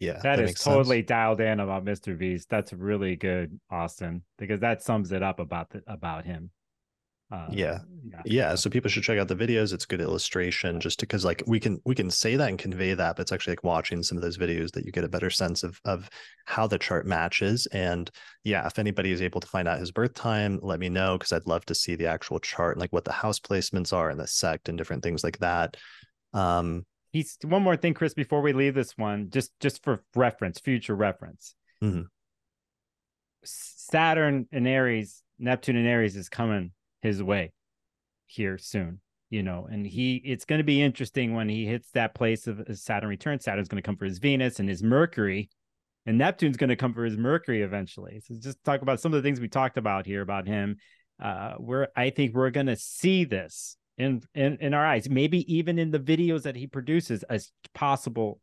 [0.00, 1.08] yeah, that, that is totally sense.
[1.08, 2.18] dialed in about Mr.
[2.18, 2.48] Beast.
[2.50, 6.50] That's really good, Austin, because that sums it up about the, about him.
[7.32, 7.78] Uh, yeah.
[8.04, 8.22] yeah.
[8.26, 11.58] yeah so people should check out the videos it's good illustration just because like we
[11.58, 14.22] can we can say that and convey that but it's actually like watching some of
[14.22, 16.08] those videos that you get a better sense of of
[16.44, 18.10] how the chart matches and
[18.44, 21.32] yeah if anybody is able to find out his birth time let me know because
[21.32, 24.20] i'd love to see the actual chart and like what the house placements are and
[24.20, 25.78] the sect and different things like that
[26.34, 26.84] um
[27.14, 30.96] he's one more thing, Chris, before we leave this one, just just for reference, future
[30.96, 31.54] reference.
[31.82, 32.02] Mm-hmm.
[33.44, 37.52] Saturn and Aries, Neptune and Aries is coming his way
[38.26, 39.00] here soon,
[39.30, 42.60] you know, and he it's going to be interesting when he hits that place of
[42.72, 43.38] Saturn return.
[43.38, 45.48] Saturn's going to come for his Venus and his Mercury,
[46.04, 48.20] and Neptune's going to come for his Mercury eventually.
[48.26, 50.76] So just talk about some of the things we talked about here about him.
[51.22, 55.52] Uh, where I think we're going to see this in, in in our eyes, maybe
[55.54, 58.40] even in the videos that he produces as possible.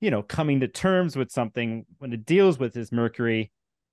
[0.00, 3.50] You know, coming to terms with something when it deals with his Mercury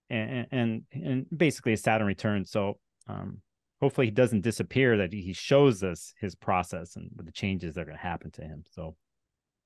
[0.09, 2.45] and and and basically a Saturn return.
[2.45, 3.41] So um,
[3.81, 4.97] hopefully he doesn't disappear.
[4.97, 8.41] That he shows us his process and the changes that are going to happen to
[8.41, 8.63] him.
[8.71, 8.95] So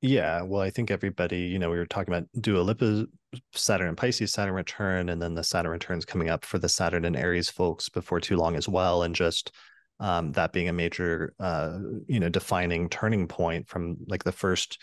[0.01, 2.73] yeah, well, I think everybody, you know, we were talking about Dua
[3.53, 7.03] Saturn and Pisces, Saturn return, and then the Saturn returns coming up for the Saturn
[7.03, 9.51] and Aries folks before too long as well, and just
[9.99, 11.77] um, that being a major, uh,
[12.07, 14.81] you know, defining turning point from like the first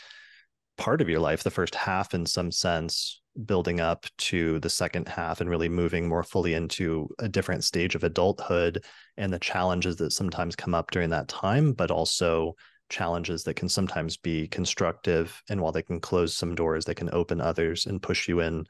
[0.77, 5.09] part of your life, the first half in some sense, building up to the second
[5.09, 8.83] half and really moving more fully into a different stage of adulthood
[9.17, 12.55] and the challenges that sometimes come up during that time, but also
[12.89, 15.43] challenges that can sometimes be constructive.
[15.51, 18.65] And while they can close some doors, they can open others and push you in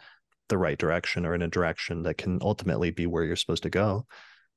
[0.48, 3.70] the right direction or in a direction that can ultimately be where you're supposed to
[3.70, 4.06] go.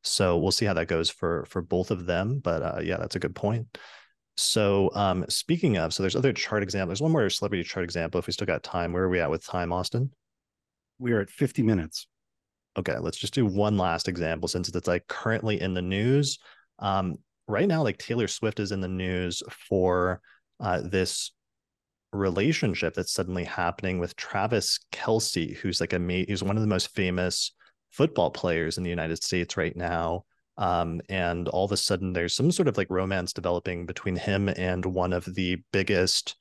[0.03, 2.39] So we'll see how that goes for for both of them.
[2.39, 3.77] But uh, yeah, that's a good point.
[4.37, 6.87] So um, speaking of, so there's other chart example.
[6.87, 8.19] There's one more celebrity chart example.
[8.19, 10.11] If we still got time, where are we at with time, Austin?
[10.97, 12.07] We are at 50 minutes.
[12.77, 16.39] Okay, let's just do one last example since it's like currently in the news.
[16.79, 20.21] Um, right now, like Taylor Swift is in the news for
[20.61, 21.31] uh, this
[22.13, 26.67] relationship that's suddenly happening with Travis Kelce, who's like a mate, he's one of the
[26.67, 27.51] most famous
[27.91, 30.23] football players in the United States right now.
[30.57, 34.49] Um, and all of a sudden, there's some sort of like romance developing between him
[34.49, 36.35] and one of the biggest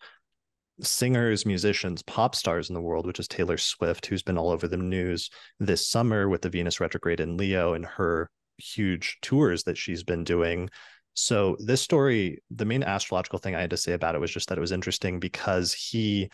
[0.80, 4.68] singers, musicians, pop stars in the world, which is Taylor Swift, who's been all over
[4.68, 8.28] the news this summer with the Venus retrograde in Leo and her
[8.58, 10.68] huge tours that she's been doing.
[11.14, 14.48] So, this story, the main astrological thing I had to say about it was just
[14.48, 16.30] that it was interesting because he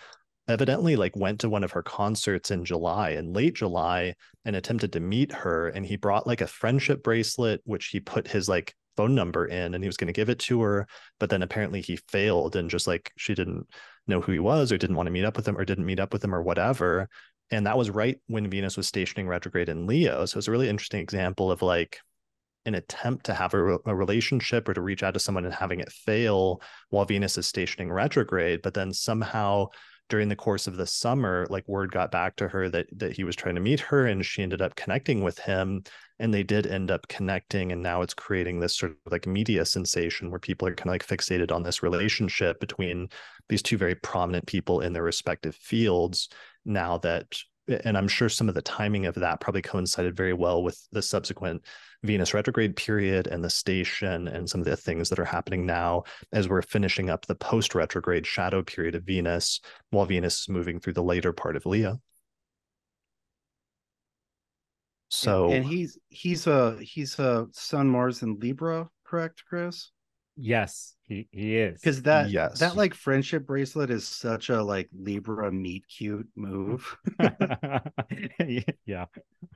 [0.48, 4.14] evidently like went to one of her concerts in July in late July
[4.44, 8.28] and attempted to meet her and he brought like a friendship bracelet which he put
[8.28, 10.86] his like phone number in and he was going to give it to her
[11.18, 13.66] but then apparently he failed and just like she didn't
[14.06, 16.00] know who he was or didn't want to meet up with him or didn't meet
[16.00, 17.08] up with him or whatever.
[17.50, 20.24] And that was right when Venus was stationing retrograde in Leo.
[20.26, 21.98] So it's a really interesting example of like
[22.66, 25.80] an attempt to have a, a, relationship or to reach out to someone and having
[25.80, 29.66] it fail while Venus is stationing retrograde, but then somehow
[30.08, 33.24] during the course of the summer like word got back to her that that he
[33.24, 35.82] was trying to meet her and she ended up connecting with him
[36.18, 39.64] and they did end up connecting and now it's creating this sort of like media
[39.64, 43.08] sensation where people are kind of like fixated on this relationship between
[43.48, 46.28] these two very prominent people in their respective fields
[46.64, 47.26] now that
[47.84, 51.00] and I'm sure some of the timing of that probably coincided very well with the
[51.00, 51.64] subsequent
[52.04, 56.04] Venus retrograde period and the station and some of the things that are happening now
[56.32, 60.78] as we're finishing up the post retrograde shadow period of Venus while Venus is moving
[60.78, 62.00] through the later part of Leo.
[65.08, 69.90] So and he's he's a he's a Sun Mars and Libra, correct, Chris?
[70.36, 71.80] Yes, he, he is.
[71.80, 72.58] Because that yes.
[72.60, 76.96] that like friendship bracelet is such a like Libra meet cute move.
[78.86, 79.04] yeah.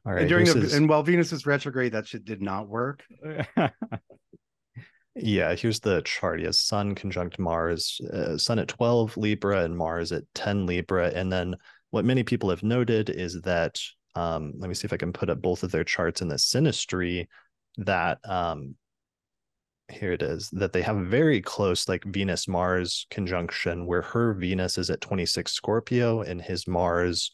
[0.04, 0.20] All right.
[0.20, 0.74] And during the, his...
[0.74, 3.02] and while Venus is retrograde, that shit did not work.
[5.14, 6.40] yeah, here's the chart.
[6.40, 11.08] He has Sun conjunct Mars, uh, Sun at 12 Libra and Mars at 10 Libra.
[11.14, 11.56] And then
[11.90, 13.80] what many people have noted is that
[14.14, 16.34] um, let me see if I can put up both of their charts in the
[16.34, 17.28] synastry
[17.78, 18.74] that um,
[19.90, 24.34] here it is that they have a very close like Venus Mars conjunction where her
[24.34, 27.30] Venus is at 26 Scorpio and his Mars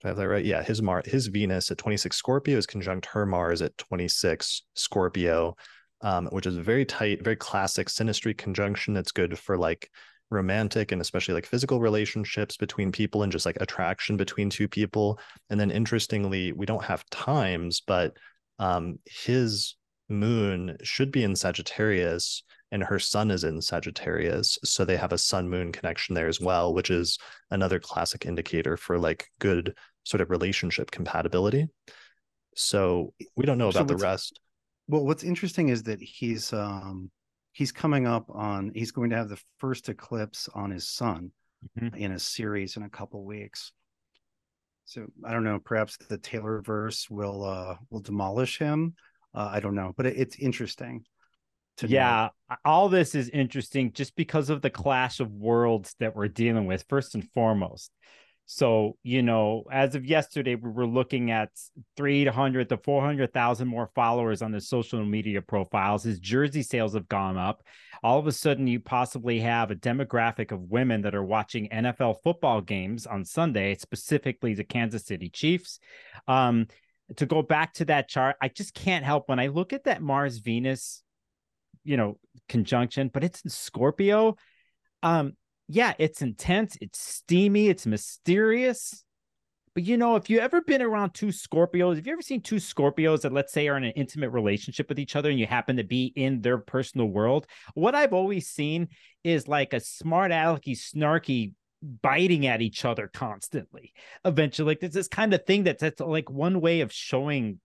[0.00, 0.44] do I have that right?
[0.44, 5.56] Yeah, his Mars his Venus at 26 Scorpio is conjunct her Mars at 26 Scorpio,
[6.00, 9.90] um, which is a very tight, very classic synastry conjunction that's good for like
[10.30, 15.18] romantic and especially like physical relationships between people and just like attraction between two people.
[15.50, 18.16] And then interestingly, we don't have times, but
[18.58, 19.74] um his
[20.10, 22.42] moon should be in Sagittarius
[22.72, 24.58] and her sun is in Sagittarius.
[24.64, 27.18] So they have a sun moon connection there as well, which is
[27.50, 31.68] another classic indicator for like good sort of relationship compatibility.
[32.54, 34.40] So we don't know about so the rest.
[34.88, 37.10] Well, what's interesting is that he's um
[37.52, 41.32] he's coming up on he's going to have the first eclipse on his sun
[41.78, 41.94] mm-hmm.
[41.96, 43.72] in a series in a couple weeks.
[44.84, 48.94] So I don't know, perhaps the Taylor verse will uh will demolish him
[49.34, 51.04] uh, I don't know, but it, it's interesting.
[51.78, 52.56] To Yeah, know.
[52.64, 56.84] all this is interesting just because of the clash of worlds that we're dealing with,
[56.88, 57.90] first and foremost.
[58.44, 61.50] So, you know, as of yesterday, we were looking at
[61.96, 66.02] 300 to 400,000 more followers on the social media profiles.
[66.02, 67.62] His jersey sales have gone up.
[68.02, 72.16] All of a sudden, you possibly have a demographic of women that are watching NFL
[72.24, 75.78] football games on Sunday, specifically the Kansas City Chiefs.
[76.26, 76.66] Um,
[77.16, 80.02] to go back to that chart, I just can't help when I look at that
[80.02, 81.02] Mars Venus,
[81.84, 84.36] you know, conjunction, but it's in Scorpio.
[85.02, 85.34] Um,
[85.68, 89.04] yeah, it's intense, it's steamy, it's mysterious.
[89.74, 92.56] But you know, if you ever been around two Scorpios, if you ever seen two
[92.56, 95.76] Scorpios that let's say are in an intimate relationship with each other and you happen
[95.76, 97.46] to be in their personal world?
[97.74, 98.88] What I've always seen
[99.22, 101.52] is like a smart alecky, snarky
[101.82, 103.92] biting at each other constantly.
[104.24, 107.60] Eventually, like there's this kind of thing that's, that's like one way of showing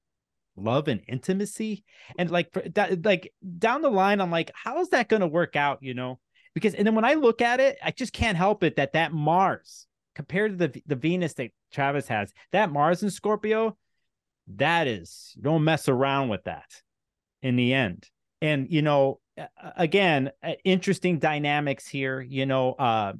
[0.55, 1.83] love and intimacy.
[2.17, 5.55] And like that, like down the line, I'm like, how is that going to work
[5.55, 5.79] out?
[5.81, 6.19] You know,
[6.53, 9.11] because and then when I look at it, I just can't help it that that
[9.11, 13.77] Mars compared to the the Venus that Travis has, that Mars and Scorpio,
[14.55, 16.81] that is don't mess around with that
[17.41, 18.09] in the end.
[18.41, 19.19] And you know,
[19.75, 20.31] again,
[20.63, 22.21] interesting dynamics here.
[22.21, 23.13] You know, uh,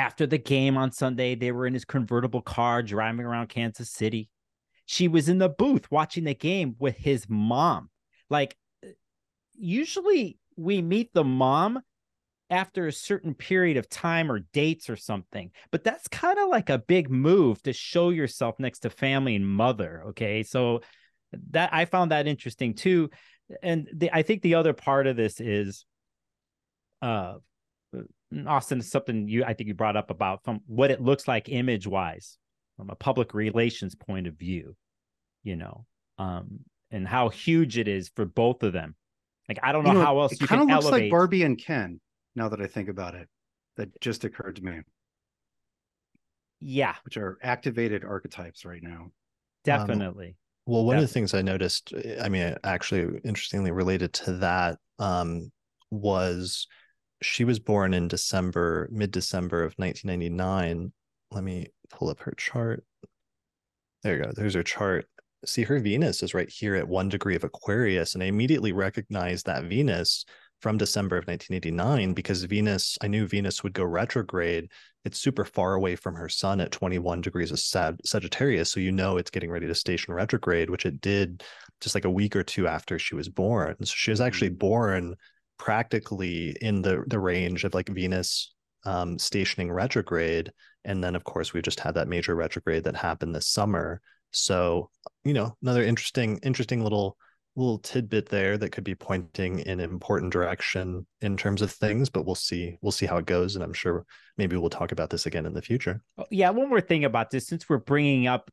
[0.00, 4.30] after the game on Sunday, they were in his convertible car driving around Kansas City.
[4.86, 7.90] She was in the booth watching the game with his mom.
[8.30, 8.56] Like,
[9.54, 11.80] usually we meet the mom
[12.48, 15.50] after a certain period of time or dates or something.
[15.70, 19.46] But that's kind of like a big move to show yourself next to family and
[19.46, 20.04] mother.
[20.08, 20.42] Okay.
[20.42, 20.80] So
[21.50, 23.10] that I found that interesting too.
[23.62, 25.84] And the, I think the other part of this is
[27.02, 27.34] uh
[28.46, 31.86] Austin something you I think you brought up about from what it looks like image
[31.86, 32.38] wise
[32.76, 34.76] from a public relations point of view,
[35.42, 35.84] you know,
[36.18, 36.60] um,
[36.90, 38.94] and how huge it is for both of them.
[39.48, 40.54] Like I don't know, you know how else you can do.
[40.54, 41.02] It kind of looks elevate.
[41.04, 42.00] like Barbie and Ken
[42.36, 43.28] now that I think about it.
[43.76, 44.80] That just occurred to me.
[46.60, 46.94] Yeah.
[47.04, 49.10] Which are activated archetypes right now.
[49.64, 50.28] Definitely.
[50.28, 50.34] Um,
[50.66, 51.04] well, one Definitely.
[51.04, 55.50] of the things I noticed, I mean, actually, interestingly related to that, um,
[55.90, 56.66] was
[57.22, 60.92] she was born in December, mid December of 1999.
[61.30, 62.84] Let me pull up her chart.
[64.02, 64.32] There you go.
[64.34, 65.06] There's her chart.
[65.44, 68.14] See, her Venus is right here at one degree of Aquarius.
[68.14, 70.24] And I immediately recognized that Venus
[70.60, 74.70] from December of 1989 because Venus, I knew Venus would go retrograde.
[75.04, 78.70] It's super far away from her sun at 21 degrees of Sag- Sagittarius.
[78.70, 81.42] So you know it's getting ready to station retrograde, which it did
[81.80, 83.76] just like a week or two after she was born.
[83.80, 84.58] So she was actually mm.
[84.58, 85.16] born
[85.60, 88.54] practically in the the range of like Venus
[88.86, 90.50] um, stationing retrograde.
[90.86, 94.00] And then of course we just had that major retrograde that happened this summer.
[94.30, 94.88] So,
[95.22, 97.18] you know, another interesting, interesting little
[97.56, 102.08] little tidbit there that could be pointing in an important direction in terms of things
[102.08, 104.06] but we'll see we'll see how it goes and i'm sure
[104.38, 107.28] maybe we'll talk about this again in the future oh, yeah one more thing about
[107.28, 108.52] this since we're bringing up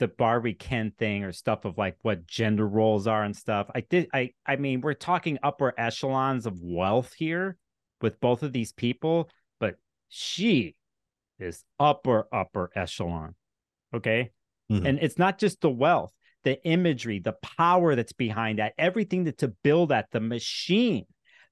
[0.00, 3.80] the barbie ken thing or stuff of like what gender roles are and stuff i
[3.80, 7.56] did i i mean we're talking upper echelons of wealth here
[8.00, 9.30] with both of these people
[9.60, 9.76] but
[10.08, 10.74] she
[11.38, 13.34] is upper upper echelon
[13.94, 14.30] okay
[14.70, 14.84] mm-hmm.
[14.84, 16.12] and it's not just the wealth
[16.44, 21.04] the imagery, the power that's behind that, everything that to build that, the machine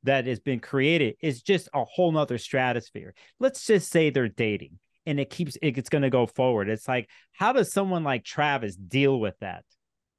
[0.04, 3.14] that has been created is just a whole nother stratosphere.
[3.38, 4.78] Let's just say they're dating
[5.08, 6.68] and it keeps it's going to go forward.
[6.68, 9.64] It's like, how does someone like Travis deal with that?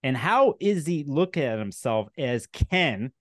[0.01, 3.11] And how is he look at himself as Ken,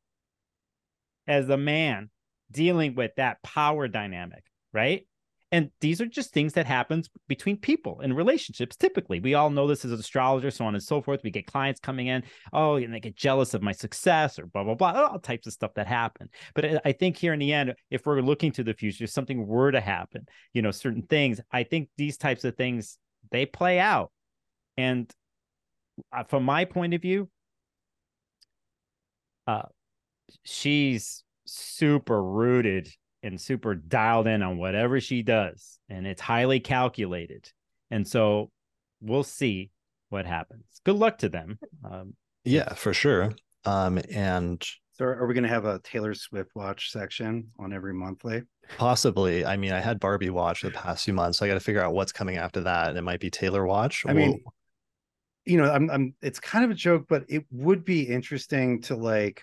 [1.26, 2.08] as a man
[2.50, 5.06] dealing with that power dynamic, right?
[5.51, 8.76] And these are just things that happens between people in relationships.
[8.76, 11.20] Typically, we all know this as astrologers, so on and so forth.
[11.24, 12.22] We get clients coming in,
[12.53, 15.55] oh, and they get jealous of my success or blah blah blah, all types of
[15.55, 16.28] stuff that happen.
[16.55, 19.46] But I think here in the end, if we're looking to the future, if something
[19.46, 22.99] were to happen, you know, certain things, I think these types of things
[23.30, 24.12] they play out.
[24.76, 25.11] And
[26.12, 27.30] uh, from my point of view,
[29.46, 29.62] uh,
[30.44, 32.90] she's super rooted
[33.22, 37.50] and super dialed in on whatever she does and it's highly calculated.
[37.90, 38.50] And so
[39.00, 39.70] we'll see
[40.10, 40.64] what happens.
[40.84, 41.58] Good luck to them.
[41.84, 42.14] Um,
[42.44, 43.32] yeah for sure.
[43.64, 47.94] Um and so are we going to have a taylor swift watch section on every
[47.94, 48.42] monthly?
[48.76, 49.44] Possibly.
[49.44, 51.82] I mean i had barbie watch the past few months so i got to figure
[51.82, 54.42] out what's coming after that and it might be taylor watch i mean
[55.48, 58.96] you know I'm, I'm it's kind of a joke but it would be interesting to
[58.96, 59.42] like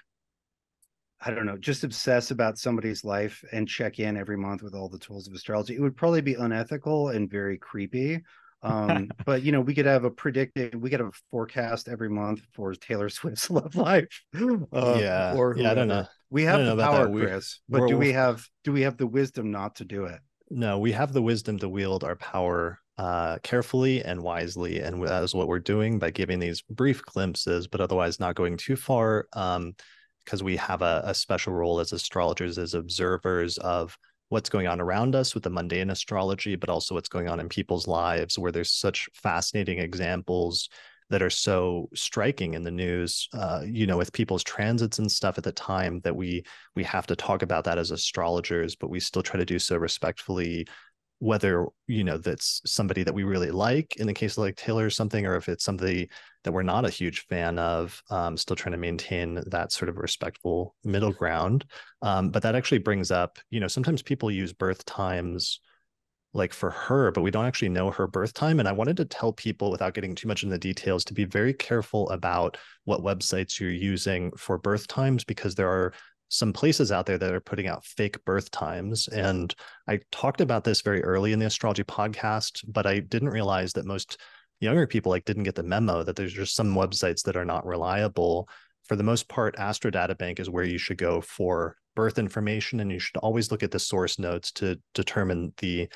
[1.21, 4.89] I don't know, just obsess about somebody's life and check in every month with all
[4.89, 5.75] the tools of astrology.
[5.75, 8.21] It would probably be unethical and very creepy.
[8.61, 12.09] Um, but you know, we could have a predicted, we could have a forecast every
[12.09, 14.23] month for Taylor Swift's love life.
[14.35, 16.05] Uh, yeah, or yeah, I don't know.
[16.29, 19.51] We have the power, Chris, but we're, do we have do we have the wisdom
[19.51, 20.19] not to do it?
[20.49, 25.23] No, we have the wisdom to wield our power uh, carefully and wisely, and that
[25.23, 29.27] is what we're doing by giving these brief glimpses, but otherwise not going too far,
[30.25, 33.97] because we have a, a special role as astrologers, as observers of
[34.29, 37.47] what's going on around us with the mundane astrology, but also what's going on in
[37.47, 40.69] people's lives, where there's such fascinating examples
[41.09, 45.37] that are so striking in the news uh, you know with people's transits and stuff
[45.37, 46.43] at the time that we
[46.75, 49.77] we have to talk about that as astrologers but we still try to do so
[49.77, 50.65] respectfully
[51.25, 54.85] whether you know that's somebody that we really like in the case of like taylor
[54.85, 56.07] or something or if it's somebody
[56.43, 59.97] that we're not a huge fan of um, still trying to maintain that sort of
[59.97, 61.65] respectful middle ground
[62.03, 65.59] um, but that actually brings up you know sometimes people use birth times
[66.33, 68.59] like for her, but we don't actually know her birth time.
[68.59, 71.23] And I wanted to tell people without getting too much in the details to be
[71.23, 75.93] very careful about what websites you're using for birth times because there are
[76.29, 79.07] some places out there that are putting out fake birth times.
[79.07, 79.53] And
[79.87, 83.85] I talked about this very early in the astrology podcast, but I didn't realize that
[83.85, 84.19] most
[84.59, 87.65] younger people like didn't get the memo that there's just some websites that are not
[87.65, 88.49] reliable.
[88.87, 92.79] For the most part, Astro Data Bank is where you should go for birth information,
[92.79, 95.87] and you should always look at the source notes to determine the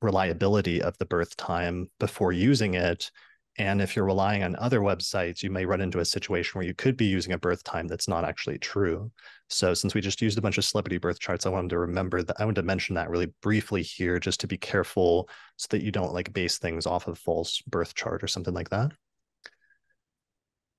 [0.00, 3.10] reliability of the birth time before using it.
[3.58, 6.74] And if you're relying on other websites, you may run into a situation where you
[6.74, 9.10] could be using a birth time that's not actually true.
[9.50, 12.22] So since we just used a bunch of celebrity birth charts, I wanted to remember
[12.22, 15.82] that I wanted to mention that really briefly here, just to be careful so that
[15.82, 18.92] you don't like base things off of false birth chart or something like that.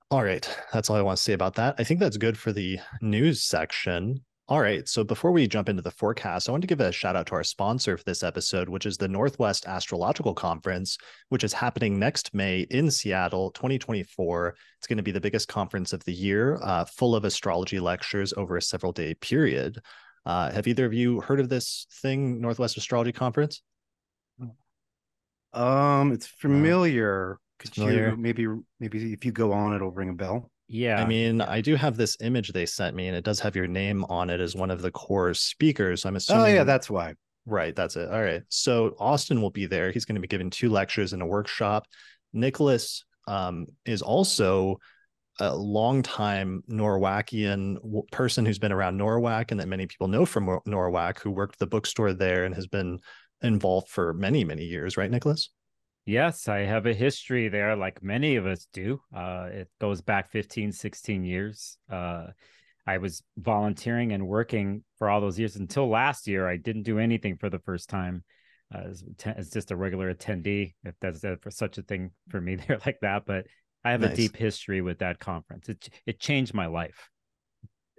[0.10, 1.76] All right, that's all I want to say about that.
[1.78, 4.24] I think that's good for the news section.
[4.54, 4.88] All right.
[4.88, 7.34] So before we jump into the forecast, I want to give a shout out to
[7.34, 10.96] our sponsor for this episode, which is the Northwest Astrological Conference,
[11.30, 14.56] which is happening next May in Seattle, 2024.
[14.78, 18.32] It's going to be the biggest conference of the year, uh, full of astrology lectures
[18.38, 19.80] over a several day period.
[20.24, 23.64] Uh, have either of you heard of this thing, Northwest Astrology Conference?
[25.52, 27.40] Um, it's familiar.
[27.58, 28.12] Could familiar.
[28.12, 28.48] you maybe
[28.80, 30.52] maybe if you go on, it'll ring a bell?
[30.74, 31.00] Yeah.
[31.00, 33.68] I mean, I do have this image they sent me, and it does have your
[33.68, 36.04] name on it as one of the core speakers.
[36.04, 36.42] I'm assuming.
[36.42, 37.14] Oh, yeah, that's why.
[37.46, 37.76] Right.
[37.76, 38.10] That's it.
[38.10, 38.42] All right.
[38.50, 39.92] So Austin will be there.
[39.92, 41.86] He's going to be giving two lectures and a workshop.
[42.34, 44.80] Nicholas um, is also
[45.40, 47.78] a longtime Norwakian
[48.12, 51.68] person who's been around NORWAC and that many people know from NORWAC, who worked the
[51.68, 52.98] bookstore there and has been
[53.44, 54.98] involved for many, many years.
[54.98, 55.52] Right, Nicholas?
[56.06, 59.00] Yes, I have a history there, like many of us do.
[59.16, 61.78] Uh, it goes back 15, 16 years.
[61.90, 62.28] Uh,
[62.86, 66.48] I was volunteering and working for all those years until last year.
[66.48, 68.24] I didn't do anything for the first time
[68.76, 72.56] uh, as, as, just a regular attendee, if that's for such a thing for me
[72.68, 73.26] there like that.
[73.26, 73.46] But
[73.86, 74.12] I have nice.
[74.12, 75.70] a deep history with that conference.
[75.70, 77.10] It it changed my life.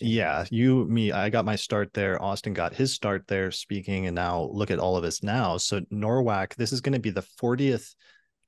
[0.00, 2.20] Yeah, you, me, I got my start there.
[2.20, 5.56] Austin got his start there speaking, and now look at all of us now.
[5.56, 7.94] So, NORWAC, this is going to be the 40th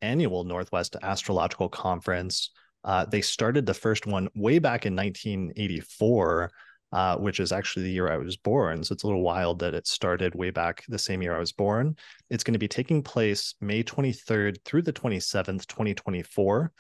[0.03, 2.51] annual Northwest Astrological Conference.
[2.82, 6.51] Uh, they started the first one way back in 1984,
[6.92, 8.82] uh, which is actually the year I was born.
[8.82, 11.53] So, it's a little wild that it started way back the same year I was
[11.53, 11.97] born.
[12.28, 16.72] It's going to be taking place May 23rd through the 27th, 2024.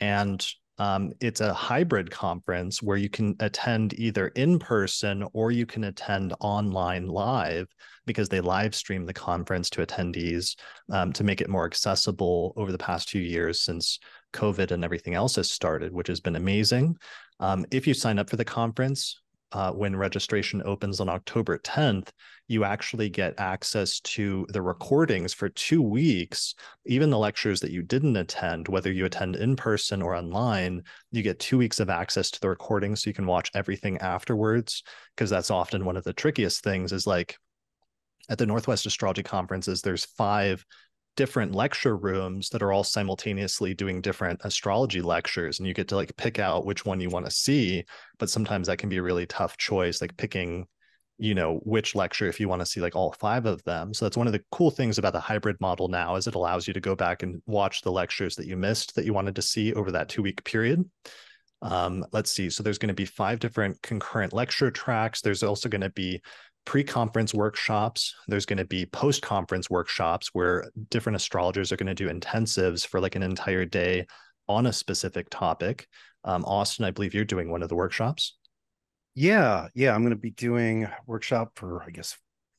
[0.00, 0.44] And
[0.78, 5.84] um, it's a hybrid conference where you can attend either in person or you can
[5.84, 7.68] attend online live
[8.06, 10.56] because they live stream the conference to attendees
[10.90, 13.98] um, to make it more accessible over the past few years since
[14.32, 16.96] COVID and everything else has started, which has been amazing.
[17.40, 19.20] Um, if you sign up for the conference,
[19.54, 22.10] uh, when registration opens on October 10th,
[22.48, 26.56] you actually get access to the recordings for two weeks.
[26.86, 30.82] Even the lectures that you didn't attend, whether you attend in person or online,
[31.12, 34.82] you get two weeks of access to the recordings so you can watch everything afterwards.
[35.14, 37.38] Because that's often one of the trickiest things is like
[38.28, 40.64] at the Northwest Astrology Conferences, there's five
[41.16, 45.96] different lecture rooms that are all simultaneously doing different astrology lectures and you get to
[45.96, 47.84] like pick out which one you want to see
[48.18, 50.66] but sometimes that can be a really tough choice like picking
[51.18, 53.94] you know which lecture if you want to see like all five of them.
[53.94, 56.66] So that's one of the cool things about the hybrid model now is it allows
[56.66, 59.42] you to go back and watch the lectures that you missed that you wanted to
[59.42, 60.84] see over that two week period.
[61.62, 65.20] Um, let's see so there's going to be five different concurrent lecture tracks.
[65.20, 66.20] There's also going to be
[66.64, 68.14] pre-conference workshops.
[68.26, 73.00] There's going to be post-conference workshops where different astrologers are going to do intensives for
[73.00, 74.06] like an entire day
[74.48, 75.86] on a specific topic.
[76.26, 78.36] Um, austin i believe you're doing one of the workshops.
[79.14, 82.16] Yeah yeah i'm going to be doing a workshop for i guess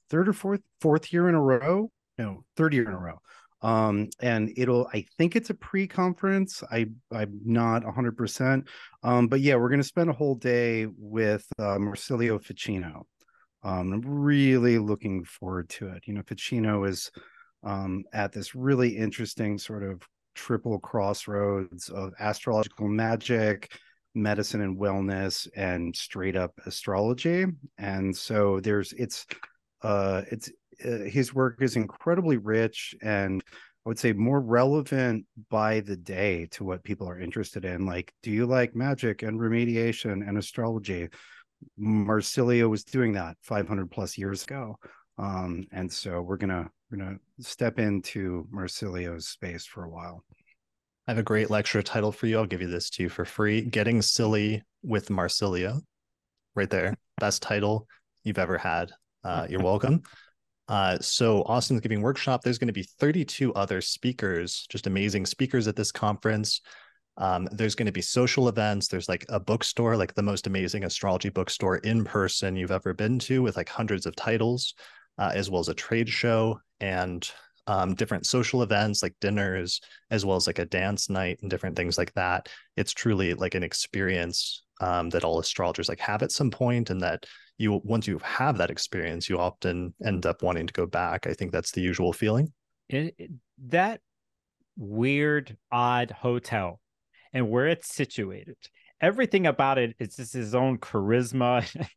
[0.10, 1.90] third or fourth fourth year in a row?
[2.18, 3.20] No third year in a row.
[3.62, 6.64] Um and it'll i think it's a pre-conference.
[6.72, 8.68] I i'm not 100%
[9.04, 13.08] um but yeah we're going to spend a whole day with uh, marsilio ficino
[13.66, 16.04] Um, I'm really looking forward to it.
[16.06, 17.10] You know, Ficino is
[17.64, 20.04] um, at this really interesting sort of
[20.36, 23.72] triple crossroads of astrological magic,
[24.14, 27.46] medicine and wellness, and straight up astrology.
[27.80, 29.26] And so there's it's
[29.82, 30.52] uh it's
[30.86, 33.44] uh, his work is incredibly rich and
[33.86, 37.86] I would say more relevant by the day to what people are interested in.
[37.86, 41.10] Like, do you like magic and remediation and astrology?
[41.78, 44.78] Marsilio was doing that 500 plus years ago.
[45.18, 50.24] Um, and so we're gonna we're gonna step into Marsilio's space for a while.
[51.08, 52.38] I have a great lecture title for you.
[52.38, 53.62] I'll give you this to you for free.
[53.62, 55.82] Getting Silly with Marsilio.
[56.56, 56.96] Right there.
[57.20, 57.88] Best title
[58.24, 58.92] you've ever had.
[59.24, 60.02] Uh, you're welcome.
[60.68, 62.42] Uh, so Austin's giving workshop.
[62.42, 66.62] There's going to be 32 other speakers, just amazing speakers at this conference.
[67.18, 68.88] Um, there's going to be social events.
[68.88, 73.20] There's like a bookstore, like the most amazing astrology bookstore in person you've ever been
[73.20, 74.74] to, with like hundreds of titles,
[75.18, 77.30] uh, as well as a trade show and
[77.68, 79.80] um, different social events like dinners,
[80.12, 82.50] as well as like a dance night and different things like that.
[82.76, 87.02] It's truly like an experience um, that all astrologers like have at some point, and
[87.02, 87.26] that
[87.58, 91.28] you once you have that experience, you often end up wanting to go back.
[91.28, 92.52] I think that's the usual feeling.
[92.90, 93.16] It,
[93.68, 94.02] that
[94.78, 96.82] weird, odd hotel
[97.36, 98.58] and where it's situated,
[99.00, 101.64] everything about it is just his own charisma.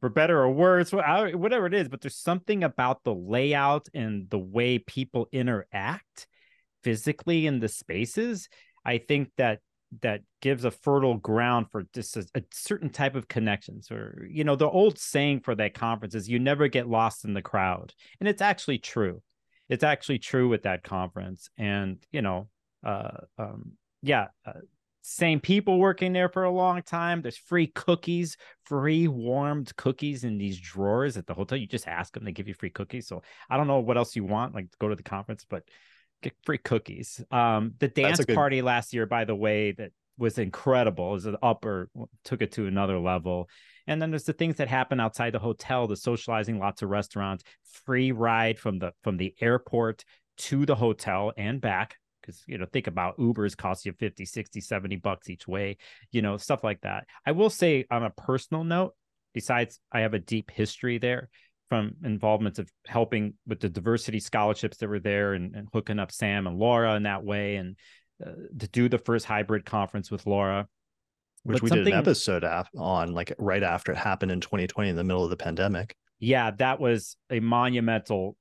[0.00, 4.38] for better or worse, whatever it is, but there's something about the layout and the
[4.38, 6.26] way people interact
[6.82, 8.48] physically in the spaces.
[8.84, 9.60] I think that
[10.00, 14.42] that gives a fertile ground for just a, a, certain type of connections or you
[14.42, 17.92] know the old saying for that conference is you never get lost in the crowd
[18.18, 19.20] and it's actually true
[19.68, 22.48] it's actually true with that conference and you know
[22.86, 23.72] uh um
[24.02, 24.52] yeah uh,
[25.04, 30.38] same people working there for a long time there's free cookies free warmed cookies in
[30.38, 33.22] these drawers at the hotel you just ask them they give you free cookies so
[33.50, 35.64] i don't know what else you want like go to the conference but
[36.22, 37.22] get free cookies.
[37.30, 38.34] Um, the dance good...
[38.34, 41.10] party last year, by the way, that was incredible.
[41.10, 41.90] It was an upper,
[42.24, 43.48] took it to another level.
[43.86, 47.42] And then there's the things that happen outside the hotel, the socializing, lots of restaurants,
[47.84, 50.04] free ride from the from the airport
[50.38, 51.96] to the hotel and back.
[52.22, 55.76] Because you know, think about Ubers cost you 50, 60, 70 bucks each way,
[56.12, 57.06] you know, stuff like that.
[57.26, 58.94] I will say on a personal note,
[59.34, 61.28] besides I have a deep history there,
[61.72, 66.12] from involvements of helping with the diversity scholarships that were there and, and hooking up
[66.12, 67.78] Sam and Laura in that way and
[68.22, 70.68] uh, to do the first hybrid conference with Laura.
[71.44, 72.44] Which but we did an episode
[72.76, 75.96] on like right after it happened in 2020 in the middle of the pandemic.
[76.20, 78.36] Yeah, that was a monumental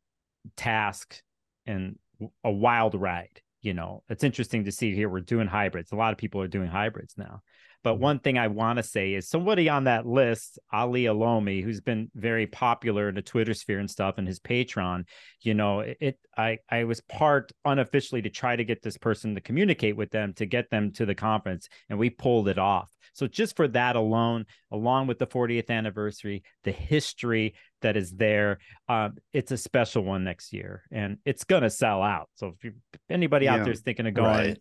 [0.57, 1.21] task
[1.65, 1.97] and
[2.43, 3.41] a wild ride.
[3.61, 5.91] You know, it's interesting to see here we're doing hybrids.
[5.91, 7.41] A lot of people are doing hybrids now.
[7.83, 8.03] But mm-hmm.
[8.03, 12.09] one thing I want to say is somebody on that list, Ali Olomi, who's been
[12.15, 15.05] very popular in the Twitter sphere and stuff, and his Patreon,
[15.41, 19.41] you know, it I I was part unofficially to try to get this person to
[19.41, 22.89] communicate with them to get them to the conference, and we pulled it off.
[23.13, 28.59] So just for that alone, along with the 40th anniversary, the history that is there,
[28.87, 32.29] um, it's a special one next year, and it's gonna sell out.
[32.35, 32.73] So if, you,
[33.09, 34.57] anybody yeah, out there is thinking of going, right.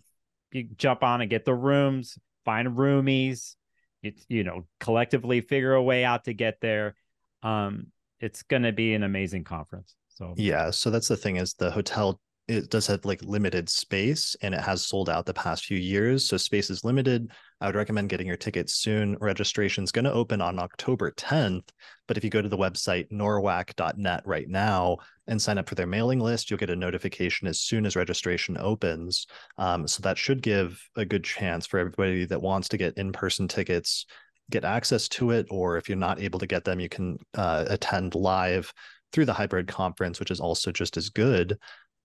[0.53, 3.55] you jump on and get the rooms find roomies,
[4.03, 6.95] it's you know, collectively figure a way out to get there.
[7.43, 7.89] Um,
[8.21, 9.95] it's going to be an amazing conference.
[10.09, 12.21] So yeah, so that's the thing is the hotel
[12.51, 16.27] it does have like limited space and it has sold out the past few years.
[16.27, 17.31] So space is limited.
[17.61, 19.17] I would recommend getting your tickets soon.
[19.21, 21.69] Registration is going to open on October 10th.
[22.09, 24.97] But if you go to the website norwac.net right now
[25.29, 28.59] and sign up for their mailing list, you'll get a notification as soon as registration
[28.59, 29.29] opens.
[29.57, 33.13] Um, so that should give a good chance for everybody that wants to get in
[33.13, 34.07] person tickets
[34.51, 37.65] get access to it or if you're not able to get them you can uh,
[37.69, 38.75] attend live
[39.13, 41.57] through the hybrid conference which is also just as good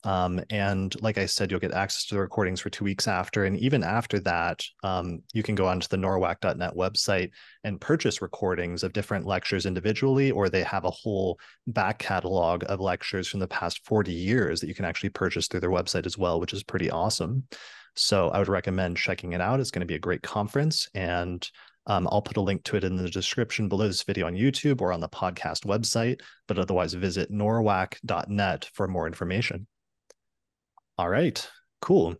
[0.05, 3.45] um, and like I said, you'll get access to the recordings for two weeks after.
[3.45, 7.31] And even after that, um, you can go onto the norwac.net website
[7.63, 12.79] and purchase recordings of different lectures individually, or they have a whole back catalog of
[12.79, 16.19] lectures from the past 40 years that you can actually purchase through their website as
[16.19, 17.43] well, which is pretty awesome.
[17.95, 19.59] So I would recommend checking it out.
[19.59, 20.87] It's going to be a great conference.
[20.93, 21.49] And
[21.87, 24.81] um, I'll put a link to it in the description below this video on YouTube
[24.81, 26.21] or on the podcast website.
[26.47, 29.65] But otherwise, visit norwac.net for more information.
[30.97, 31.45] All right,
[31.81, 32.15] cool.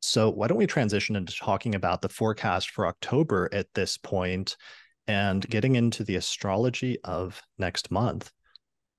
[0.00, 4.56] So why don't we transition into talking about the forecast for October at this point
[5.06, 8.30] and getting into the astrology of next month.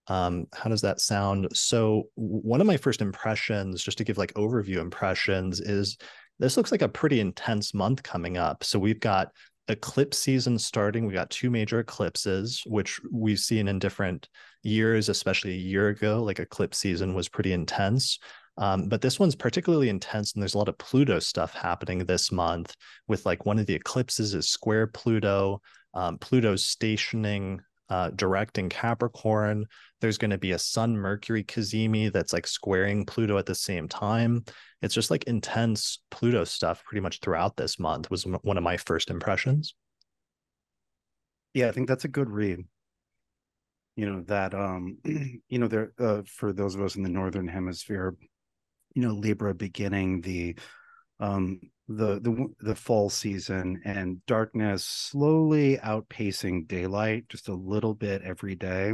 [0.08, 1.48] Um, how does that sound?
[1.54, 5.98] So one of my first impressions, just to give like overview impressions, is
[6.40, 8.64] this looks like a pretty intense month coming up.
[8.64, 9.30] So we've got
[9.70, 11.06] eclipse season starting.
[11.06, 14.28] We got two major eclipses, which we've seen in different
[14.62, 16.22] years, especially a year ago.
[16.22, 18.20] Like eclipse season was pretty intense.
[18.58, 22.32] Um, but this one's particularly intense, and there's a lot of Pluto stuff happening this
[22.32, 22.76] month.
[23.08, 25.62] With like one of the eclipses is square Pluto.
[25.94, 29.66] Um, Pluto's stationing uh, direct in Capricorn.
[30.02, 33.88] There's going to be a Sun Mercury cazimi that's like squaring Pluto at the same
[33.88, 34.44] time.
[34.82, 38.78] It's just like intense Pluto stuff pretty much throughout this month, was one of my
[38.78, 39.76] first impressions.
[41.54, 42.66] Yeah, I think that's a good read.
[43.96, 47.48] You know, that, um, you know, there, uh, for those of us in the Northern
[47.48, 48.16] Hemisphere,
[48.94, 50.56] you know, Libra beginning the,
[51.20, 58.22] um, the the the fall season and darkness slowly outpacing daylight just a little bit
[58.22, 58.94] every day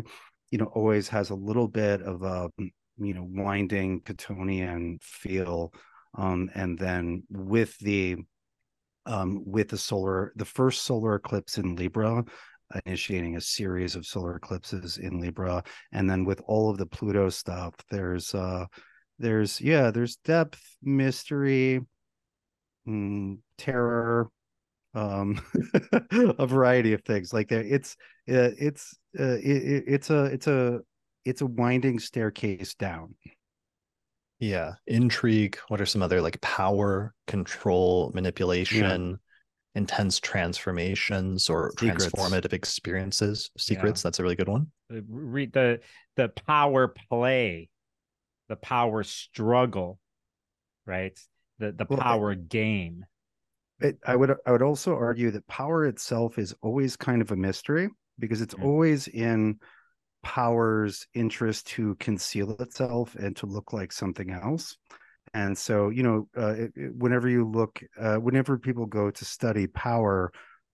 [0.50, 5.72] you know always has a little bit of a you know winding chthonian feel
[6.18, 8.16] um and then with the
[9.06, 12.24] um with the solar the first solar eclipse in Libra
[12.86, 17.30] initiating a series of solar eclipses in Libra and then with all of the Pluto
[17.30, 18.66] stuff there's uh
[19.20, 21.82] there's yeah there's depth mystery
[22.88, 24.30] mm, terror
[24.96, 25.40] um
[26.12, 27.96] a variety of things like that it's
[28.30, 30.80] uh, it's uh, it, it's a it's a
[31.26, 33.14] it's a winding staircase down
[34.40, 39.80] yeah intrigue what are some other like power control manipulation yeah.
[39.80, 42.08] intense transformations or secrets.
[42.08, 44.08] transformative experiences secrets yeah.
[44.08, 44.66] that's a really good one
[45.08, 45.80] read the
[46.16, 47.70] the power play
[48.50, 50.00] the power struggle
[50.86, 51.18] right
[51.60, 53.06] the the well, power game.
[53.80, 57.36] It, I would I would also argue that power itself is always kind of a
[57.36, 58.66] mystery because it's mm-hmm.
[58.66, 59.60] always in
[60.24, 64.76] power's interest to conceal itself and to look like something else.
[65.34, 69.26] And so, you know, uh, it, it, whenever you look, uh, whenever people go to
[69.26, 70.32] study power,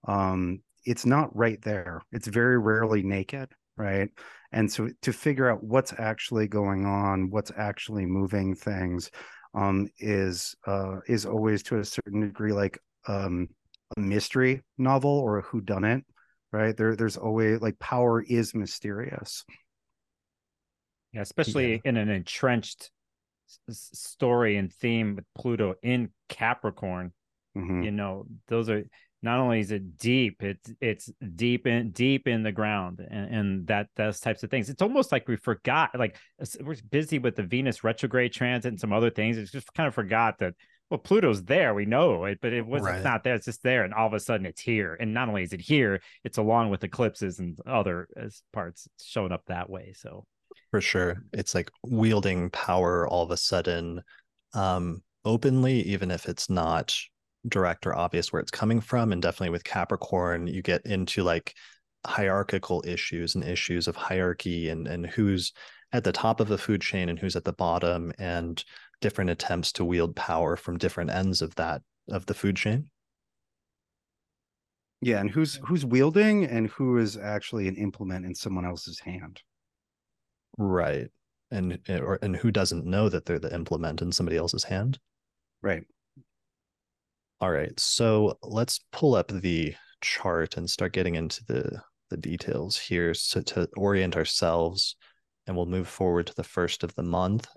[0.07, 2.02] um, it's not right there.
[2.11, 4.10] It's very rarely naked, right?
[4.52, 9.11] And so, to figure out what's actually going on, what's actually moving things,
[9.53, 13.47] um, is uh, is always to a certain degree like um,
[13.97, 16.03] a mystery novel or a whodunit,
[16.52, 16.76] right?
[16.76, 19.43] There, there's always like power is mysterious.
[21.14, 21.80] Yeah, especially yeah.
[21.85, 22.91] in an entrenched
[23.69, 27.14] s- story and theme with Pluto in Capricorn.
[27.57, 27.84] Mm-hmm.
[27.84, 28.84] You know, those are
[29.26, 33.68] not only is it deep, it's it's deep in deep in the ground, and, and
[33.68, 34.69] that those types of things.
[34.69, 36.15] It's almost like we forgot, like
[36.61, 39.38] we're busy with the Venus retrograde transit and some other things.
[39.38, 40.53] It's just kind of forgot that
[40.89, 43.03] well, Pluto's there, we know it, but it was right.
[43.03, 43.34] not there.
[43.34, 44.95] It's just there, and all of a sudden it's here.
[44.99, 48.07] And not only is it here, it's along with eclipses and other
[48.53, 49.93] parts showing up that way.
[49.97, 50.26] So
[50.69, 54.03] for sure, it's like wielding power all of a sudden,
[54.53, 56.95] um, openly, even if it's not
[57.48, 59.12] direct or obvious where it's coming from.
[59.12, 61.56] And definitely with Capricorn, you get into like
[62.06, 65.54] hierarchical issues and issues of hierarchy and and who's
[65.92, 68.64] at the top of the food chain and who's at the bottom and
[69.02, 72.90] different attempts to wield power from different ends of that of the food chain.
[75.02, 79.42] Yeah and who's who's wielding and who is actually an implement in someone else's hand.
[80.58, 81.10] Right
[81.52, 85.00] and or and who doesn't know that they're the implement in somebody else's hand.
[85.62, 85.84] Right
[87.41, 91.82] all right, so let's pull up the chart and start getting into the
[92.12, 94.95] the details here so to orient ourselves
[95.48, 97.48] and we'll move forward to the first of the month.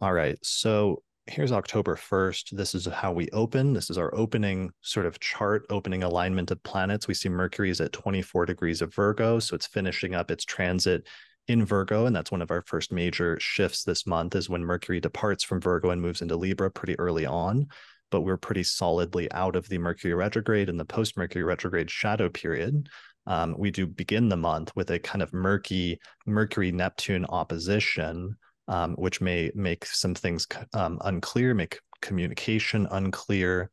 [0.00, 2.56] All right, so here's October 1st.
[2.56, 3.72] This is how we open.
[3.72, 7.08] This is our opening sort of chart, opening alignment of planets.
[7.08, 11.06] We see Mercury is at 24 degrees of Virgo, so it's finishing up its transit
[11.48, 15.00] in Virgo, and that's one of our first major shifts this month is when Mercury
[15.00, 17.66] departs from Virgo and moves into Libra pretty early on.
[18.10, 22.28] But we're pretty solidly out of the Mercury retrograde and the post Mercury retrograde shadow
[22.28, 22.88] period.
[23.26, 28.36] Um, we do begin the month with a kind of murky Mercury Neptune opposition,
[28.68, 33.70] um, which may make some things um, unclear, make communication unclear,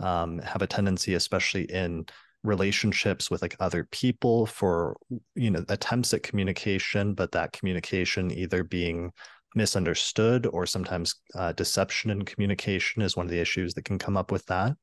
[0.00, 2.06] um, have a tendency, especially in
[2.42, 4.96] relationships with like other people for
[5.34, 9.12] you know attempts at communication but that communication either being
[9.54, 14.16] misunderstood or sometimes uh, deception in communication is one of the issues that can come
[14.16, 14.76] up with that.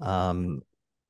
[0.00, 0.60] Um,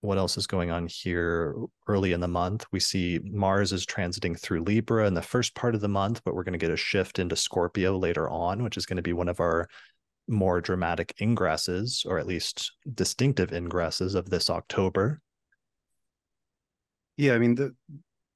[0.03, 1.55] what else is going on here?
[1.87, 5.75] Early in the month we see mars is transiting through libra in the first part
[5.75, 8.77] of the month but we're going to get a shift into scorpio later on which
[8.77, 9.69] is going to be one of our
[10.29, 15.21] more dramatic ingresses or at least distinctive ingresses of this october
[17.17, 17.75] yeah, I mean the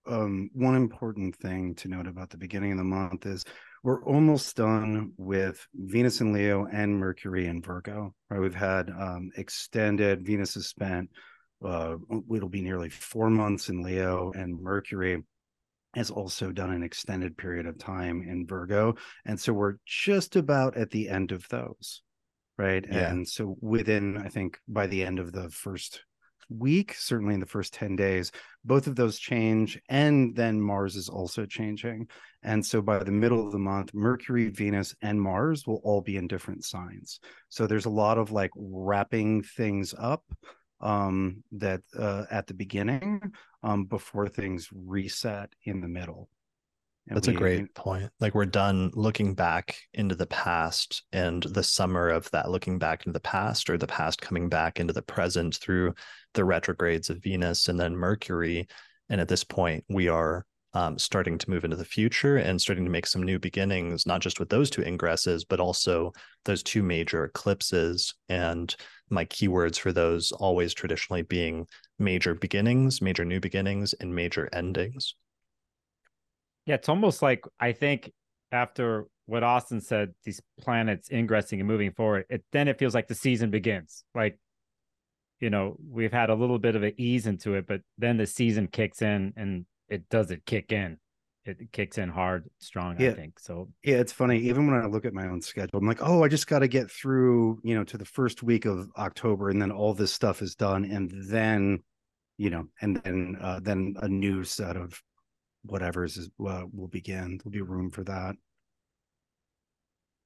[0.07, 3.45] um, one important thing to note about the beginning of the month is
[3.83, 8.15] we're almost done with Venus and Leo and Mercury and Virgo.
[8.31, 10.27] Right, we've had um, extended.
[10.27, 11.11] Venus has spent.
[11.65, 11.97] Uh,
[12.35, 15.23] it'll be nearly four months in Leo, and Mercury
[15.95, 18.95] has also done an extended period of time in Virgo,
[19.25, 22.03] and so we're just about at the end of those,
[22.59, 22.85] right?
[22.91, 23.11] Yeah.
[23.11, 26.03] And so within, I think, by the end of the first
[26.49, 28.33] week, certainly in the first 10 days,
[28.65, 29.81] both of those change.
[29.89, 32.09] And then Mars is also changing.
[32.43, 36.17] And so by the middle of the month, Mercury, Venus, and Mars will all be
[36.17, 37.21] in different signs.
[37.49, 40.25] So there's a lot of like wrapping things up
[40.81, 46.29] um that uh at the beginning um before things reset in the middle
[47.07, 48.11] and That's we, a great point.
[48.19, 53.05] Like we're done looking back into the past and the summer of that looking back
[53.05, 55.95] into the past or the past coming back into the present through
[56.33, 58.67] the retrogrades of Venus and then Mercury.
[59.11, 62.85] And at this point, we are um, starting to move into the future and starting
[62.85, 66.11] to make some new beginnings, not just with those two ingresses, but also
[66.47, 68.15] those two major eclipses.
[68.31, 68.75] And
[69.11, 71.67] my keywords for those always traditionally being
[71.99, 75.15] major beginnings, major new beginnings, and major endings.
[76.67, 78.11] Yeah, it's almost like I think
[78.53, 83.09] after what Austin said, these planets ingressing and moving forward, it then it feels like
[83.09, 84.05] the season begins.
[84.15, 84.39] Like,
[85.41, 88.27] you know, we've had a little bit of an ease into it, but then the
[88.27, 90.99] season kicks in and it does it kick in.
[91.47, 93.11] It kicks in hard, strong, yeah.
[93.11, 93.39] I think.
[93.39, 94.39] So yeah, it's funny.
[94.39, 96.69] Even when I look at my own schedule, I'm like, oh, I just got to
[96.69, 100.41] get through, you know, to the first week of October, and then all this stuff
[100.41, 101.81] is done, and then,
[102.39, 104.99] you know, and then uh, then a new set of
[105.65, 107.39] whatever is uh, will begin.
[107.39, 108.37] There'll be room for that.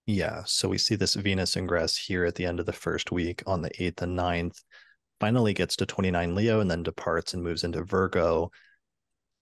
[0.07, 0.43] Yeah.
[0.47, 3.61] So we see this Venus ingress here at the end of the first week on
[3.61, 4.63] the 8th and 9th,
[5.21, 8.51] finally gets to 29 Leo and then departs and moves into Virgo,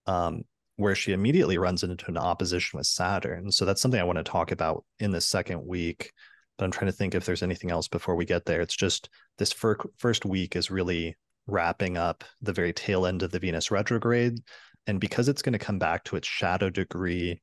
[0.07, 0.43] um,
[0.75, 3.51] where she immediately runs into an opposition with Saturn.
[3.53, 6.13] So that's something I want to talk about in the second week.
[6.59, 8.61] But I'm trying to think if there's anything else before we get there.
[8.61, 9.09] It's just
[9.39, 11.15] this fir- first week is really
[11.47, 14.41] wrapping up the very tail end of the Venus retrograde
[14.87, 17.41] and because it's going to come back to its shadow degree,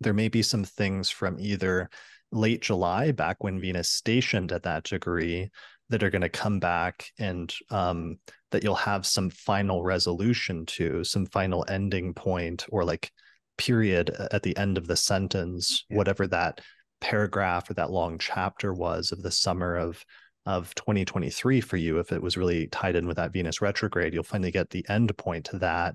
[0.00, 1.90] there may be some things from either
[2.30, 5.50] late July, back when Venus stationed at that degree,
[5.90, 8.18] that are going to come back and um,
[8.50, 13.10] that you'll have some final resolution to, some final ending point or like
[13.56, 15.96] period at the end of the sentence, yeah.
[15.96, 16.60] whatever that
[17.00, 20.04] paragraph or that long chapter was of the summer of
[20.46, 24.22] of 2023 for you if it was really tied in with that venus retrograde you'll
[24.22, 25.94] finally get the end point to that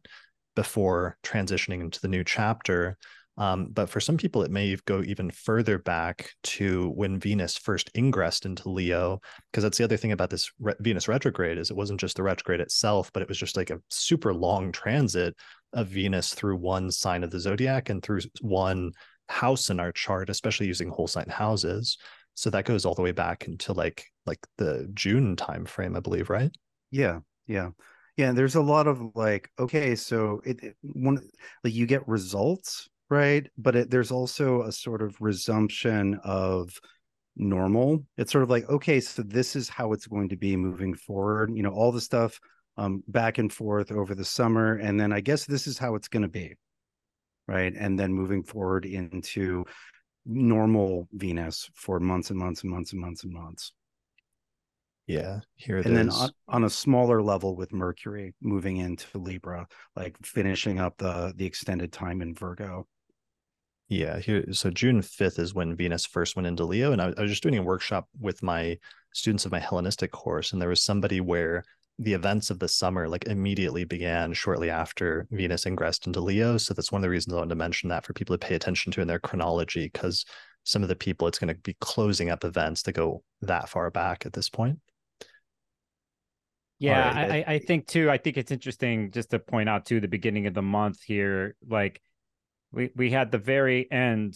[0.55, 2.97] before transitioning into the new chapter.
[3.37, 7.89] Um, but for some people, it may go even further back to when Venus first
[7.95, 9.19] ingressed into Leo,
[9.51, 12.23] because that's the other thing about this re- Venus retrograde is it wasn't just the
[12.23, 15.35] retrograde itself, but it was just like a super long transit
[15.73, 18.91] of Venus through one sign of the zodiac and through one
[19.29, 21.97] house in our chart, especially using whole sign houses.
[22.35, 26.29] So that goes all the way back into like like the June timeframe, I believe,
[26.29, 26.51] right?
[26.91, 27.71] Yeah, yeah
[28.17, 31.19] yeah there's a lot of like okay so it, it one
[31.63, 33.47] like you get results right?
[33.59, 36.71] But it, there's also a sort of resumption of
[37.35, 38.03] normal.
[38.17, 41.51] It's sort of like okay so this is how it's going to be moving forward
[41.53, 42.39] you know all the stuff
[42.77, 46.07] um back and forth over the summer and then i guess this is how it's
[46.07, 46.55] going to be
[47.47, 47.73] right?
[47.77, 49.65] And then moving forward into
[50.25, 53.73] normal venus for months and months and months and months and months
[55.07, 55.99] yeah, here it and is.
[55.99, 61.33] then on, on, a smaller level with Mercury moving into Libra, like finishing up the
[61.35, 62.87] the extended time in Virgo.
[63.89, 66.93] Yeah, here so June 5th is when Venus first went into Leo.
[66.93, 68.77] And I, I was just doing a workshop with my
[69.13, 71.63] students of my Hellenistic course, and there was somebody where
[71.99, 76.57] the events of the summer like immediately began shortly after Venus ingressed into Leo.
[76.57, 78.55] So that's one of the reasons I wanted to mention that for people to pay
[78.55, 80.25] attention to in their chronology, because
[80.63, 83.91] some of the people it's going to be closing up events that go that far
[83.91, 84.79] back at this point.
[86.79, 87.45] Yeah, right.
[87.47, 88.09] I, I think too.
[88.09, 91.55] I think it's interesting just to point out too the beginning of the month here.
[91.67, 92.01] Like
[92.71, 94.35] we we had the very end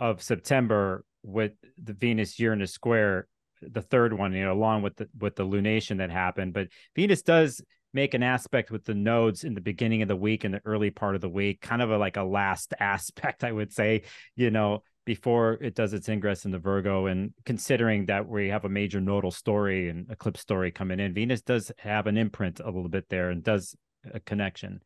[0.00, 1.52] of September with
[1.82, 3.26] the Venus Uranus square,
[3.60, 6.54] the third one, you know, along with the with the lunation that happened.
[6.54, 7.60] But Venus does
[7.92, 10.90] make an aspect with the nodes in the beginning of the week and the early
[10.90, 14.02] part of the week, kind of a, like a last aspect, I would say.
[14.36, 17.06] You know, before it does its ingress into Virgo.
[17.06, 21.42] And considering that we have a major nodal story and eclipse story coming in, Venus
[21.42, 23.76] does have an imprint a little bit there and does
[24.12, 24.80] a connection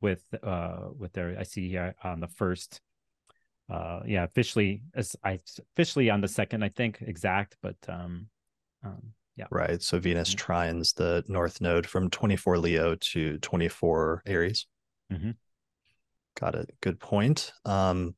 [0.00, 1.36] with uh with there.
[1.38, 2.80] I see here on the first
[3.70, 5.38] uh yeah officially as i
[5.74, 8.26] officially on the second i think exact but um
[8.84, 9.00] um
[9.36, 10.52] yeah right so venus mm-hmm.
[10.52, 14.66] trines the north node from 24 leo to 24 aries
[15.12, 15.30] mm-hmm.
[16.38, 18.14] got it good point um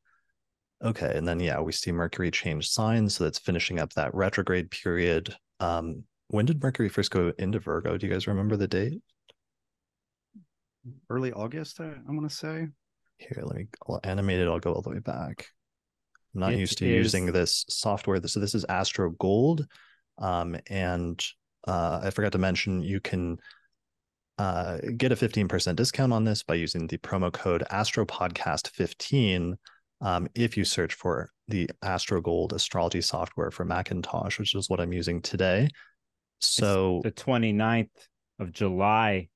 [0.85, 4.70] Okay, and then yeah, we see Mercury change signs, so that's finishing up that retrograde
[4.70, 5.35] period.
[5.59, 7.97] Um, when did Mercury first go into Virgo?
[7.97, 9.01] Do you guys remember the date?
[11.09, 12.69] Early August, I, I want to say.
[13.16, 14.48] Here, let me I'll animate it.
[14.48, 15.47] I'll go all the way back.
[16.35, 18.20] I'm not It used to is- using this software.
[18.27, 19.66] So this is Astro Gold,
[20.19, 21.24] um, and
[21.66, 23.39] uh, I forgot to mention you can
[24.36, 29.55] uh, get a 15% discount on this by using the promo code AstroPodcast15
[30.05, 34.81] um, if you search for the Astro Gold astrology software for Macintosh, which is what
[34.81, 35.68] I'm using today.
[36.40, 37.89] So the 29th
[38.39, 39.28] of July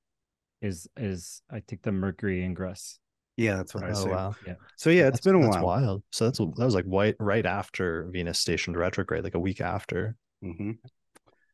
[0.61, 2.99] is is I think the Mercury ingress.
[3.37, 4.09] Yeah, that's what I oh say.
[4.09, 4.35] wow,
[4.75, 5.65] So yeah, it's That's- been a that's while.
[5.65, 6.03] wild.
[6.11, 10.15] So that's that was like white right after Venus stationed retrograde, like a week after.
[10.41, 10.71] hmm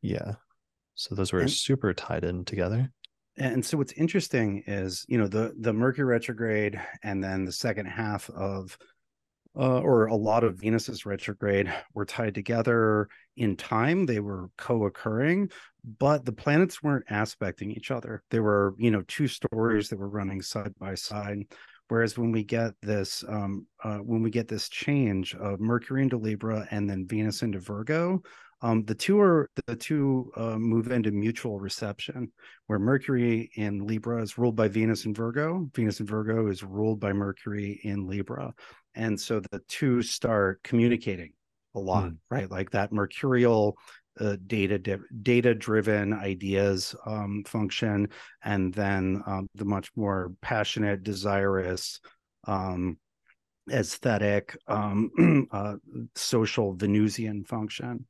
[0.02, 0.34] Yeah.
[0.96, 2.92] So those were And- super tied in together.
[3.38, 7.86] And so what's interesting is, you know, the the Mercury retrograde and then the second
[7.86, 8.78] half of
[9.58, 13.08] uh, or a lot of Venus's retrograde were tied together
[13.38, 14.06] in time.
[14.06, 15.50] They were co-occurring,
[16.00, 18.24] but the planets weren't aspecting each other.
[18.32, 21.46] There were, you know, two stories that were running side by side.
[21.88, 26.18] Whereas when we get this, um, uh, when we get this change of Mercury into
[26.18, 28.24] Libra and then Venus into Virgo,
[28.62, 32.32] um, the two are the two uh, move into mutual reception.
[32.68, 37.00] Where Mercury in Libra is ruled by Venus and Virgo, Venus and Virgo is ruled
[37.00, 38.54] by Mercury in Libra,
[38.96, 41.34] and so the two start communicating
[41.76, 42.50] a lot, right?
[42.50, 43.78] Like that mercurial
[44.20, 44.80] uh, data
[45.22, 48.10] data driven ideas um, function,
[48.44, 52.00] and then um, the much more passionate, desirous,
[52.48, 52.98] um,
[53.70, 55.76] aesthetic, um, uh,
[56.16, 58.06] social Venusian function.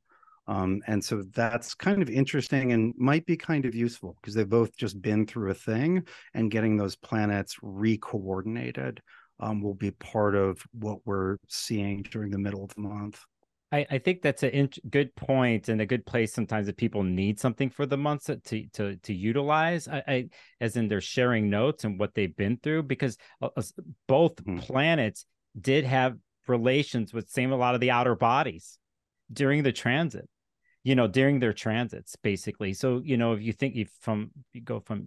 [0.48, 4.48] Um, and so that's kind of interesting and might be kind of useful because they've
[4.48, 9.00] both just been through a thing, and getting those planets re-coordinated
[9.40, 13.20] um, will be part of what we're seeing during the middle of the month.
[13.72, 17.40] I, I think that's a good point and a good place sometimes that people need
[17.40, 18.36] something for the months to
[18.68, 19.88] to to utilize.
[19.88, 20.28] I, I
[20.60, 23.48] as in they're sharing notes and what they've been through because uh,
[24.06, 24.60] both Mhm.
[24.60, 25.26] planets
[25.60, 26.16] did have
[26.46, 28.78] relations with same a lot of the outer bodies
[29.32, 30.28] during the transit.
[30.86, 32.72] You know, during their transits, basically.
[32.72, 35.06] So you know, if you think if from you go from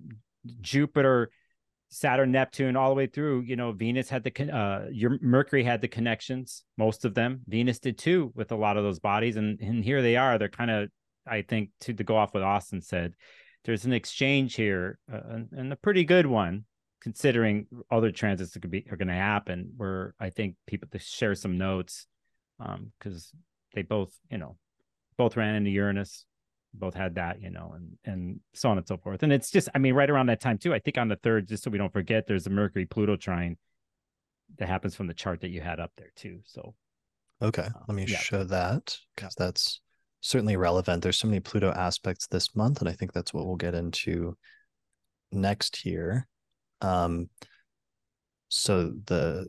[0.62, 1.30] Jupiter
[1.90, 3.42] Saturn, Neptune, all the way through.
[3.42, 7.42] You know, Venus had the uh, your Mercury had the connections, most of them.
[7.48, 10.38] Venus did too with a lot of those bodies, and and here they are.
[10.38, 10.90] They're kind of,
[11.26, 13.14] I think, to, to go off what Austin said,
[13.66, 16.66] there's an exchange here, uh, and, and a pretty good one,
[17.02, 19.74] considering other transits that could be are going to happen.
[19.76, 22.06] Where I think people to share some notes,
[22.60, 23.32] um, because
[23.74, 24.58] they both, you know,
[25.20, 26.26] both ran into Uranus,
[26.74, 29.22] both had that, you know, and and so on and so forth.
[29.22, 30.74] And it's just, I mean, right around that time too.
[30.74, 33.58] I think on the third, just so we don't forget, there's a Mercury Pluto trine
[34.58, 36.40] that happens from the chart that you had up there too.
[36.46, 36.74] So
[37.41, 38.18] Okay, let me yeah.
[38.18, 39.82] show that because that's
[40.22, 41.04] certainly relevant.
[41.04, 44.38] There's so many Pluto aspects this month, and I think that's what we'll get into
[45.32, 46.28] next year.
[46.82, 47.30] Um,
[48.48, 49.48] so the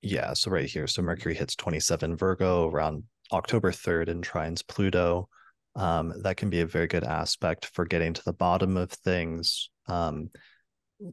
[0.00, 3.04] yeah, so right here, so Mercury hits 27 Virgo around
[3.34, 5.28] October 3rd and trines Pluto.
[5.76, 9.70] Um, that can be a very good aspect for getting to the bottom of things.
[9.88, 10.30] Um,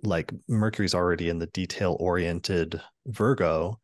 [0.03, 3.79] like Mercury's already in the detail oriented Virgo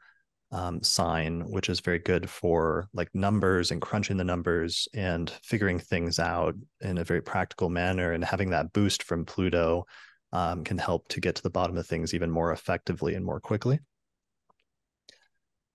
[0.51, 5.80] um, sign, which is very good for like numbers and crunching the numbers and figuring
[5.80, 8.14] things out in a very practical manner.
[8.14, 9.85] And having that boost from Pluto
[10.31, 13.39] um, can help to get to the bottom of things even more effectively and more
[13.39, 13.80] quickly.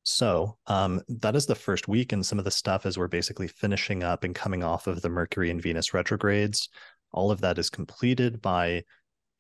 [0.05, 3.49] So um, that is the first week, and some of the stuff as we're basically
[3.49, 6.69] finishing up and coming off of the Mercury and Venus retrogrades.
[7.13, 8.83] All of that is completed by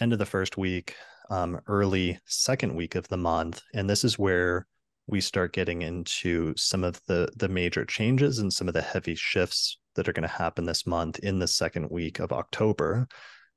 [0.00, 0.94] end of the first week,
[1.30, 4.66] um, early second week of the month, and this is where
[5.06, 9.14] we start getting into some of the the major changes and some of the heavy
[9.14, 13.06] shifts that are going to happen this month in the second week of October.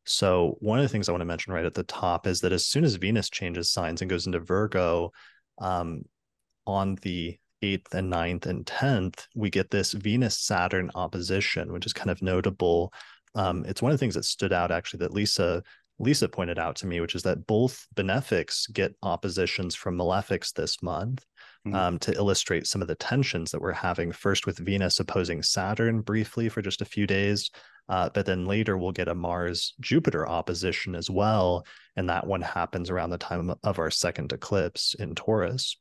[0.05, 2.51] So one of the things I want to mention right at the top is that
[2.51, 5.11] as soon as Venus changes signs and goes into Virgo,
[5.59, 6.03] um,
[6.65, 11.93] on the 8th and 9th and 10th, we get this Venus Saturn opposition, which is
[11.93, 12.93] kind of notable.
[13.33, 15.61] Um, it's one of the things that stood out actually that Leisa
[16.01, 20.83] Leisa pointed out to me, which is that both benefics get oppositions from malefics this
[20.83, 21.25] month
[21.65, 21.73] Mhm.
[21.73, 24.11] um, to illustrate some of the tensions that we're having.
[24.11, 27.49] First with Venus opposing Saturn briefly for just a few days,
[27.87, 31.65] uh, but then later we'll get a Mars Jupiter opposition as well,
[31.95, 35.77] and that one happens around the time of our second eclipse in Taurus.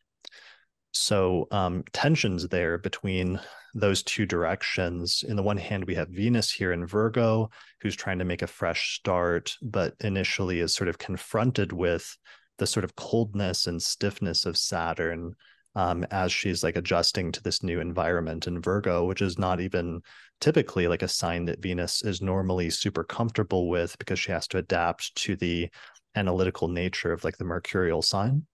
[0.97, 3.41] So um, tensions there between
[3.75, 5.25] those two directions.
[5.27, 7.51] In the one hand, we have Venus here in Virgo,
[7.81, 12.17] who's trying to make a fresh start, but initially is sort of confronted with
[12.59, 15.35] the sort of coldness and stiffness of Saturn.
[15.77, 20.01] um, as she's like adjusting to this new environment in Virgo, which is not even
[20.41, 24.59] typically like a sign that Venus is normally super comfortable with because she has to
[24.59, 25.69] adapt to the
[26.15, 28.47] analytical nature of like the mercurial sign.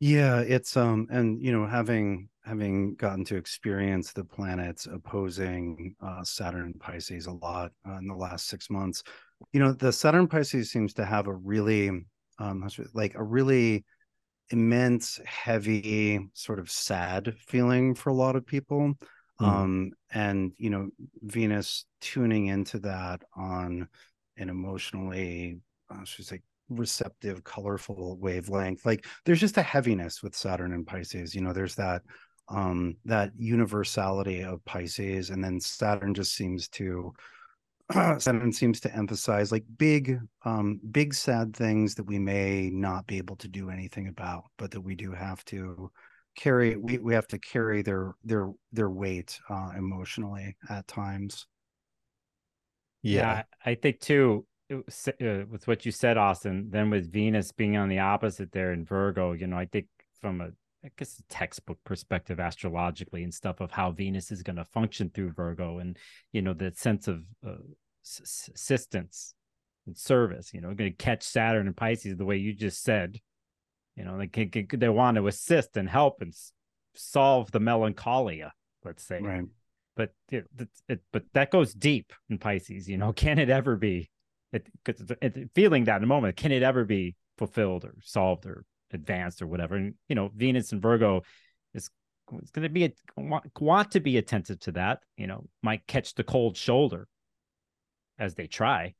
[0.00, 6.24] Yeah, it's um and you know having having gotten to experience the planets opposing uh,
[6.24, 9.02] Saturn and Pisces a lot uh, in the last 6 months.
[9.52, 11.90] You know, the Saturn Pisces seems to have a really
[12.38, 13.84] um like a really
[14.48, 18.94] immense heavy sort of sad feeling for a lot of people.
[19.38, 19.46] Mm.
[19.46, 20.88] Um and you know
[21.20, 23.86] Venus tuning into that on
[24.38, 25.60] an emotionally
[25.90, 26.40] uh, should say
[26.70, 28.86] receptive, colorful wavelength.
[28.86, 31.34] Like there's just a heaviness with Saturn and Pisces.
[31.34, 32.02] You know, there's that
[32.48, 37.12] um that universality of Pisces, and then Saturn just seems to
[38.18, 43.18] Saturn seems to emphasize like big, um, big sad things that we may not be
[43.18, 45.90] able to do anything about, but that we do have to
[46.36, 46.76] carry.
[46.76, 51.46] We we have to carry their their their weight uh, emotionally at times.
[53.02, 53.20] Yeah.
[53.20, 57.88] yeah, I think too uh, with what you said, Austin, then with Venus being on
[57.88, 59.86] the opposite there in Virgo, you know, I think
[60.20, 60.50] from a
[60.84, 65.10] I guess a textbook perspective astrologically and stuff of how Venus is going to function
[65.10, 65.98] through Virgo and
[66.32, 67.56] you know the sense of uh,
[68.02, 69.34] assistance
[69.86, 70.54] and service.
[70.54, 73.20] You know, going to catch Saturn and Pisces the way you just said.
[73.96, 76.32] You know, they can, they want to assist and help and
[76.94, 78.52] solve the melancholia.
[78.84, 79.44] Let's say, right.
[79.96, 80.46] But it,
[80.88, 82.88] it, but that goes deep in Pisces.
[82.88, 84.08] You know, can it ever be
[84.52, 84.66] it,
[85.22, 89.42] it, feeling that in a moment, can it ever be fulfilled or solved or advanced
[89.42, 89.76] or whatever?
[89.76, 91.22] And you know, Venus and Virgo
[91.74, 91.90] is
[92.38, 95.00] it's going to be a, want, want to be attentive to that.
[95.16, 97.08] You know, might catch the cold shoulder
[98.18, 98.94] as they try.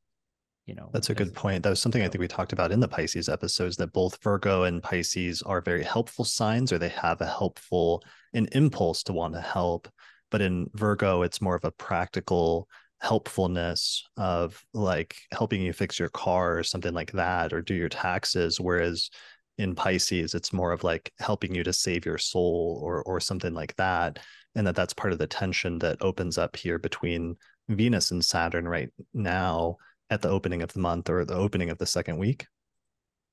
[0.67, 1.65] You know, that's a good point.
[1.65, 4.65] That was something I think we talked about in the Pisces episodes that both Virgo
[4.65, 8.05] and Pisces are very helpful signs, or they have a helpful
[8.35, 9.89] an impulse to want to help.
[10.31, 12.69] But in Virgo, it's more of a practical
[13.01, 17.89] helpfulness of like helping you fix your car or something like that or do your
[17.89, 19.11] taxes whereas
[19.59, 23.55] in pisces it's more of like helping you to save your soul or or something
[23.55, 24.19] like that
[24.55, 27.37] and that that's part of the tension that opens up here between
[27.69, 29.77] venus and saturn right now
[30.11, 32.47] at the opening of the month or the opening of the second week.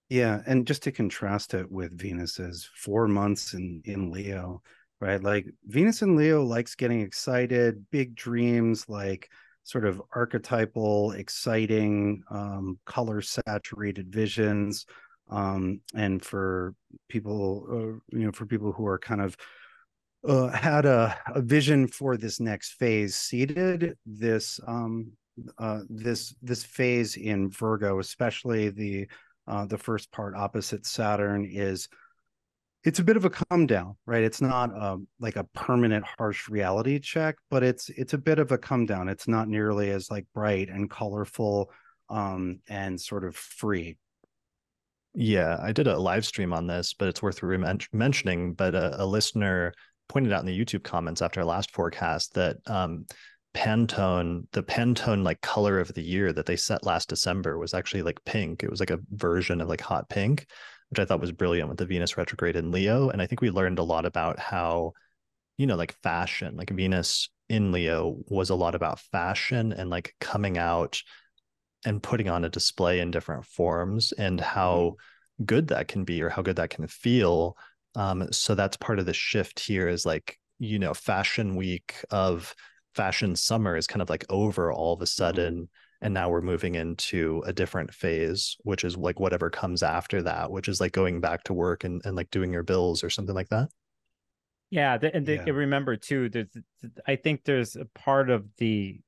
[0.09, 4.61] Yeah and just to contrast it with venus's four months in in leo
[4.99, 5.21] right?
[5.21, 9.29] Like venus in leo likes getting excited big dreams like
[9.67, 14.85] sort of archetypal, exciting, um, color saturated visions.
[15.29, 16.73] Um, and for
[17.09, 19.35] people, uh, you know, for people who are kind of
[20.25, 25.11] uh, had a, a vision for this next phase seated, this um,
[25.57, 29.07] uh, this this phase in Virgo, especially the
[29.47, 31.89] uh, the first part opposite Saturn, is
[32.87, 34.23] it's a bit of a come down right?
[34.23, 38.53] It's not um, like a permanent harsh reality check but it's it's a bit of
[38.53, 39.09] a come down.
[39.09, 41.69] It's not nearly as like bright and colorful
[42.09, 43.97] um, and sort of free.
[45.13, 49.01] Yeah i did a live stream on this but it's worth re- mentioning but a,
[49.01, 49.73] a, listener
[50.07, 53.05] pointed out in the youtube comments after our last forecast that um,
[53.55, 58.03] Pantone, the Pantone like color of the year that they set last December was actually
[58.03, 58.61] like pink.
[58.61, 60.45] It was like a version of like hot pink
[60.89, 63.09] which I thought was brilliant with the Venus retrograde in Leo.
[63.09, 64.93] And I think we learned a lot about how,
[65.57, 70.15] you know, like fashion, like Venus in Leo was a lot about fashion and like
[70.19, 71.01] coming out
[71.85, 75.45] and putting on a display in different forms and how mm-hmm.
[75.45, 77.57] good that can be or how good that can feel.
[77.95, 82.55] Um, so that's part of the shift here is like, you know, fashion week of
[82.95, 85.07] fashion summer is kind of like over all of a mm-hmm.
[85.07, 85.53] sudden.
[85.55, 85.63] Mm-hmm
[86.01, 90.51] and now we're moving into a different phase which is like whatever comes after that
[90.51, 93.35] which is like going back to work and, and like doing your bills or something
[93.35, 93.69] like that?
[94.69, 95.51] Yeah the, and the, yeah.
[95.51, 96.49] remember too there's
[97.07, 98.99] i think there's a part of the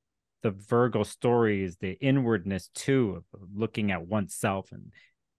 [0.42, 4.92] the virgo story is the inwardness too of looking at oneself and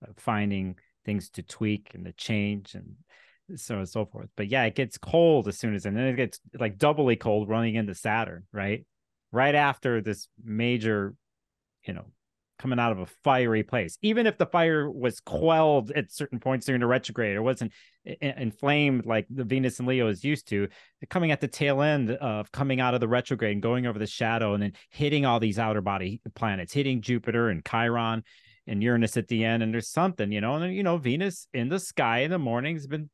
[0.08, 0.76] uh, finding
[1.06, 2.96] things to tweak and to change and
[3.60, 4.30] so on and so forth.
[4.36, 7.50] But yeah it gets cold as soon as and then it gets like doubly cold
[7.50, 8.86] running into saturn right?
[9.32, 11.16] Right after this major
[11.86, 12.06] you know,
[12.60, 13.98] coming out of a fiery place.
[14.02, 17.72] Even if the fire was quelled at certain points during the retrograde or wasn't
[18.22, 20.68] inflamed like the Venus and Leo is used to,
[21.10, 24.06] coming at the tail end of coming out of the retrograde and going over the
[24.06, 28.24] shadow and then hitting all these outer body planets, hitting Jupiter and Chiron
[28.68, 29.64] and Uranus at the end.
[29.64, 32.76] And there's something, you know, and you know, Venus in the sky in the morning
[32.76, 33.10] has been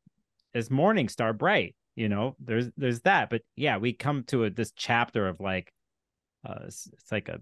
[0.54, 1.74] as morning star bright.
[1.96, 5.72] You know, there's there's that, but yeah, we come to a, this chapter of like,
[6.46, 7.40] uh, it's, it's like a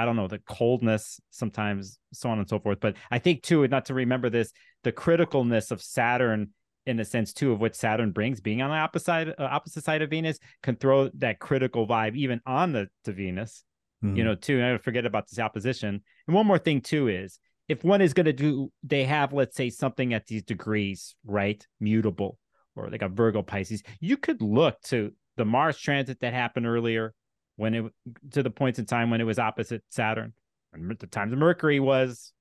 [0.00, 2.78] I don't know, the coldness sometimes, so on and so forth.
[2.80, 4.52] But I think too, not to remember this,
[4.82, 6.50] the criticalness of Saturn
[6.86, 10.00] in a sense too of what Saturn brings, being on the opposite uh, opposite side
[10.00, 13.62] of Venus can throw that critical vibe even on the to Venus.
[14.02, 14.16] Mm-hmm.
[14.16, 14.56] You know, too.
[14.56, 16.00] And I forget about this opposition.
[16.26, 19.54] And one more thing too is if one is going to do, they have let's
[19.54, 22.38] say something at these degrees, right, mutable,
[22.74, 23.82] or like a Virgo Pisces.
[24.00, 27.12] You could look to the Mars transit that happened earlier
[27.60, 27.84] when it
[28.30, 30.32] to the points in time when it was opposite Saturn,
[30.72, 32.32] and the times Mercury was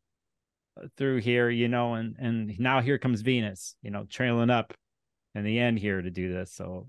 [0.82, 4.74] uh, through here, you know, and and now here comes Venus, you know, trailing up
[5.36, 6.54] in the end here to do this.
[6.54, 6.88] So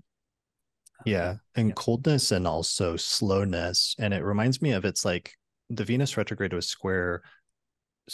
[0.99, 1.73] uh, yeah, and yeah.
[1.75, 3.95] coldness and also slowness.
[3.99, 5.33] And it reminds me of it's like
[5.69, 7.23] the Venus retrograde was square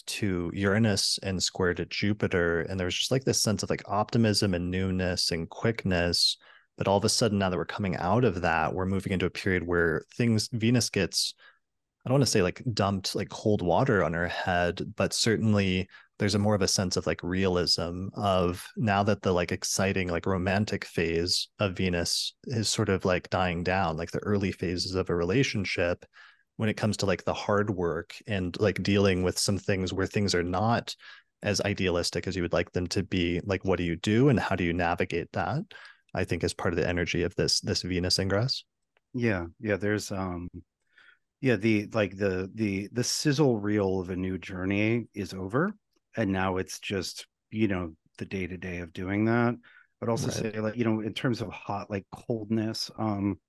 [0.07, 2.61] to Uranus and square to Jupiter.
[2.61, 6.37] And there was just like this sense of like optimism and newness and quickness.
[6.77, 9.25] But all of a sudden, now that we're coming out of that, we're moving into
[9.25, 11.33] a period where things, Venus gets
[12.07, 15.89] I don't want to say like dumped like cold water on her head, but certainly
[16.19, 20.07] there's a more of a sense of like realism of now that the like exciting
[20.07, 24.95] like romantic phase of Venus is sort of like dying down, like the early phases
[24.95, 26.05] of a relationship
[26.55, 30.07] when it comes to like the hard work and like dealing with some things where
[30.07, 30.95] things are not
[31.43, 34.39] as idealistic as you would like them to be like what do you do and
[34.39, 35.61] how do you navigate that
[36.13, 38.63] i think is part of the energy of this this venus ingress.
[39.13, 40.49] Yeah yeah there's um
[41.41, 45.73] yeah the like the the the sizzle reel of a new journey is over
[46.15, 49.55] and now it's just you know the day to day of doing that.
[49.99, 50.53] But also right.
[50.53, 53.39] say like you know in terms of hot like coldness um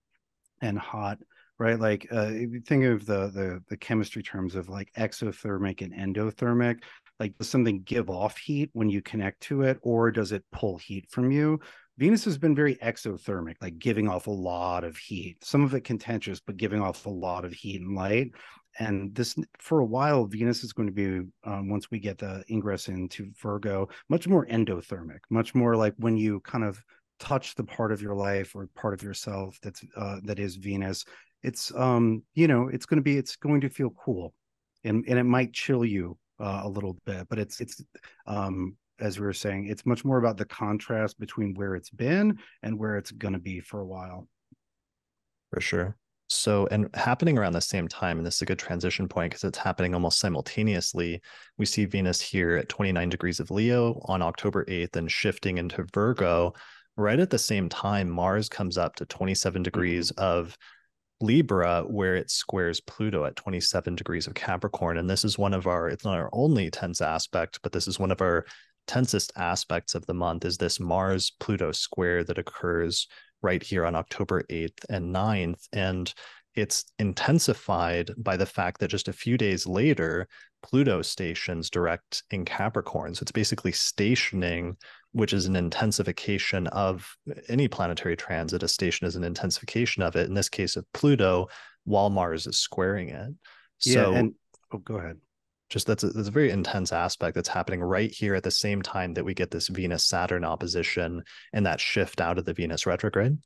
[0.63, 1.19] and hot
[1.59, 1.79] right?
[1.79, 2.31] Like uh
[2.67, 6.83] think of the the the chemistry terms of like exothermic and endothermic
[7.19, 10.79] like does something give off heat when you connect to it or does it pull
[10.79, 11.59] heat from you
[11.99, 15.45] Venus has been very exothermic, like giving off a lot of heat.
[15.45, 18.31] Some of it contentious, but giving off a lot of heat and light.
[18.79, 22.45] And this, for a while, Venus is going to be, um, once we get the
[22.49, 26.81] ingress into Virgo, much more endothermic, much more like when you kind of
[27.19, 31.05] touch the part of your life or part of yourself that's uh, that is Venus.
[31.43, 34.35] It's um, you know, it's going to be, it's going to feel cool,
[34.85, 37.83] and and it might chill you uh, a little bit, but it's it's
[38.27, 42.39] um as we were saying, it's much more about the contrast between where it's been
[42.63, 44.29] and where it's going to be for a while.
[45.53, 45.97] For sure.
[46.31, 49.45] So, and happening around the same time, and this is a good transition point because
[49.45, 51.23] it's happening almost simultaneously.
[51.57, 55.87] We see Venus here at 29 degrees of Leo on October 8th and shifting into
[55.95, 56.53] Virgo.
[56.97, 60.23] Right at the same time, Mars comes up to 27 degrees mm-hmm.
[60.23, 60.57] of
[61.21, 64.99] Libra, where it squares Pluto at 27 degrees of Capricorn.
[64.99, 67.99] And this is one of our, it's not our only tense aspect, but this is
[67.99, 68.45] one of our
[68.89, 73.07] tensest aspects of the month is this Mars Pluto square that occurs
[73.43, 75.69] right here on October 8th and 9th.
[75.73, 76.13] And
[76.55, 80.27] it's intensified by the fact that just a few days later,
[80.65, 83.15] Pluto stations direct in Capricorn.
[83.15, 84.77] So it's basically stationing,
[85.13, 87.17] which is an intensification of
[87.49, 88.65] any planetary transit.
[88.65, 90.27] A station is an intensification of it.
[90.27, 91.47] In this case of Pluto,
[91.85, 93.31] while Mars is squaring it.
[93.79, 94.35] So, yeah, and
[94.73, 95.19] oh, go ahead
[95.69, 98.83] just that's a, that's a very intense aspect that's happening right here at the same
[98.83, 101.23] time that we get this Venus Saturn opposition
[101.53, 103.39] and that shift out of the Venus retrograde.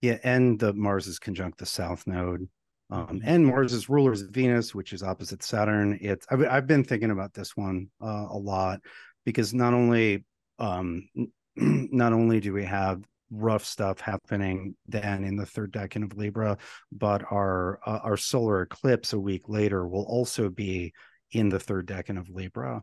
[0.00, 2.48] Yeah, and the Mars is conjunct the South Node,
[2.90, 5.98] um, and Mars is rulers of Venus, which is opposite Saturn.
[6.00, 8.80] It's I've, I've been thinking about this one uh, a lot
[9.24, 10.24] because not only
[10.58, 11.08] um,
[11.56, 16.58] not only do we have rough stuff happening then in the third decan of Libra,
[16.90, 20.92] but our uh, our solar eclipse a week later will also be
[21.32, 22.82] in the third decan of Libra.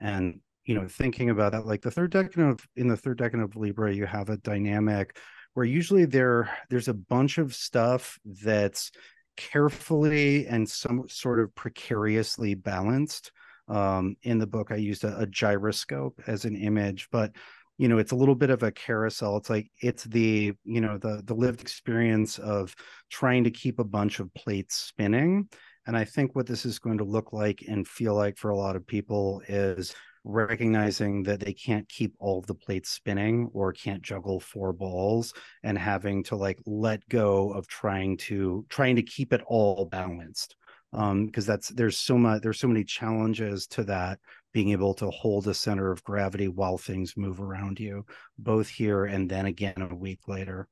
[0.00, 3.42] And you know, thinking about that, like the third decan of in the third decan
[3.42, 5.18] of Libra, you have a dynamic
[5.54, 8.90] where usually there there's a bunch of stuff that's
[9.36, 13.32] carefully and some sort of precariously balanced.
[13.66, 17.32] Um, in the book, I used a, a gyroscope as an image, but
[17.78, 20.96] you know it's a little bit of a carousel it's like it's the you know
[20.98, 22.74] the the lived experience of
[23.10, 25.48] trying to keep a bunch of plates spinning
[25.86, 28.56] and I think what this is going to look like and feel like for a
[28.56, 29.94] lot of people is
[30.24, 35.76] recognizing that they can't keep all the plates spinning or can't juggle four balls and
[35.76, 40.56] having to like let go of trying to trying to keep it all balanced.
[40.94, 44.18] Um because that's there's so much there's so many challenges to that
[44.54, 48.06] being able to hold a center of gravity while things move around you
[48.38, 50.68] both here and then again a week later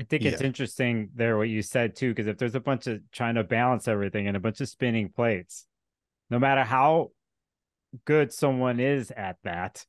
[0.00, 0.30] I think yeah.
[0.30, 3.44] it's interesting there what you said too, because if there's a bunch of trying to
[3.44, 5.66] balance everything and a bunch of spinning plates,
[6.30, 7.10] no matter how
[8.06, 9.84] good someone is at that,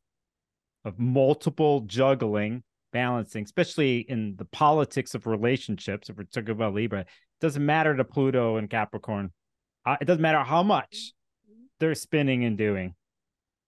[0.84, 2.62] of multiple juggling,
[2.92, 7.08] balancing, especially in the politics of relationships, if we're talking about Libra, it
[7.40, 9.32] doesn't matter to Pluto and Capricorn.
[9.86, 11.14] Uh, it doesn't matter how much
[11.80, 12.96] they're spinning and doing.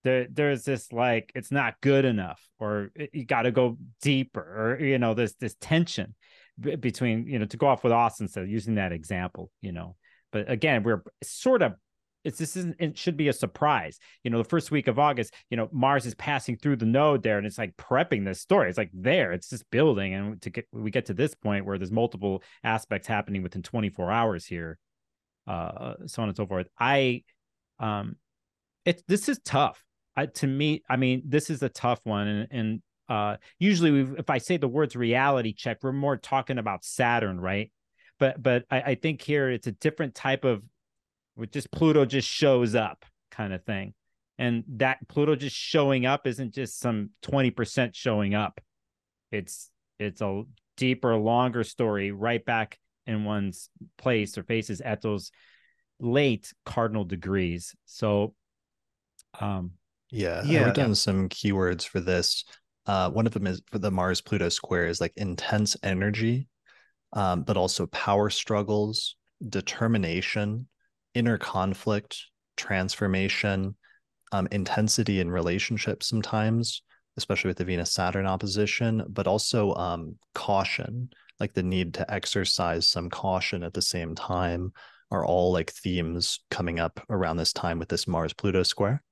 [0.03, 4.83] there there's this like it's not good enough or you got to go deeper or
[4.83, 6.15] you know there's this tension
[6.59, 9.95] between you know to go off with austin said using that example you know.
[10.31, 11.73] But again we're sort of
[12.23, 13.99] it's this isn't it should be a surprise.
[14.23, 17.23] You know the first week of august you know mars is passing through the node
[17.23, 18.69] there and it's like prepping this story.
[18.69, 21.77] It's like there it's just building and to get we get to this point where
[21.77, 24.77] there's multiple aspects happening within 24 hours here
[25.47, 26.67] uh so on and so forth.
[26.79, 27.23] I
[27.79, 28.15] um
[28.85, 29.83] it this is tough.
[30.15, 34.29] I, to me, I mean, this is a tough one, and, and uh, usually, if
[34.29, 37.71] I say the words reality check, we're more talking about Saturn, right?
[38.19, 40.63] But but I, I think here it's a different type of,
[41.35, 43.93] with just Pluto just shows up kind of thing,
[44.37, 48.61] and that Pluto just showing up isn't just some twenty percent showing up.
[49.31, 49.69] It's
[49.99, 50.43] it's a
[50.77, 55.31] deeper, longer story right back in one's place or faces at those
[55.99, 57.75] late cardinal degrees.
[57.85, 58.33] So,
[59.39, 59.71] um,
[60.09, 60.61] yeah, yeah.
[60.61, 62.45] I wrote down some keywords for this.
[62.85, 66.47] Uh, one of them is for the Mars Pluto square is like intense energy,
[67.13, 69.15] um, but also power struggles,
[69.47, 70.67] determination,
[71.13, 72.17] inner conflict,
[72.57, 73.75] transformation,
[74.31, 76.81] um, intensity in relationships sometimes,
[77.17, 82.87] especially with the Venus Saturn opposition, but also um, caution, like the need to exercise
[82.89, 84.73] some caution at the same time,
[85.11, 89.03] are all like themes coming up around this time with this Mars Pluto square.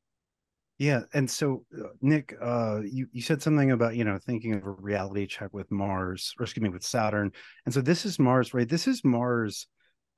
[0.82, 4.66] Yeah, and so uh, Nick, uh, you you said something about you know thinking of
[4.66, 7.32] a reality check with Mars, or excuse me, with Saturn,
[7.68, 8.68] and so this is Mars, right?
[8.68, 9.68] This is Mars,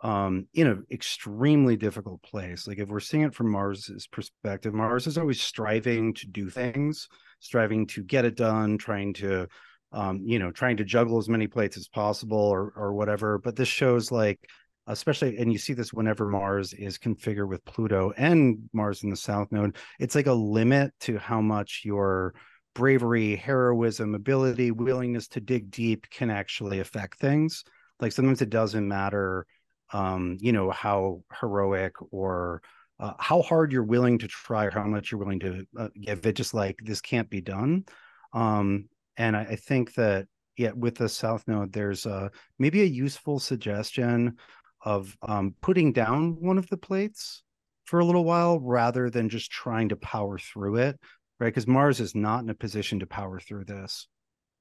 [0.04, 2.66] um, in an extremely difficult place.
[2.66, 7.10] Like if we're seeing it from Mars's perspective, Mars is always striving to do things,
[7.42, 9.50] striving to get it done, trying to,
[9.92, 13.38] um, you know, trying to juggle as many plates as possible, or or whatever.
[13.38, 14.40] But this shows like
[14.88, 19.16] especially and you see this whenever mars is configured with pluto and mars in the
[19.16, 22.34] south node it's like a limit to how much your
[22.74, 27.64] bravery heroism ability willingness to dig deep can actually affect things.
[28.00, 29.46] Like sometimes it doesn't matter
[29.92, 32.62] um you know how heroic or
[33.00, 36.26] uh, how hard you're willing to try or how much you're willing to uh, give
[36.26, 37.86] it just like this can't be done.
[38.34, 40.28] Um and I, I think that
[40.58, 44.38] yeah with the south node there's uh maybe a useful suggestion
[44.84, 47.44] of um, putting down one of the plates
[47.86, 51.00] for a little while rather than just trying to power through it,
[51.40, 51.48] right?
[51.48, 54.08] Because Mars is not in a position to power through this.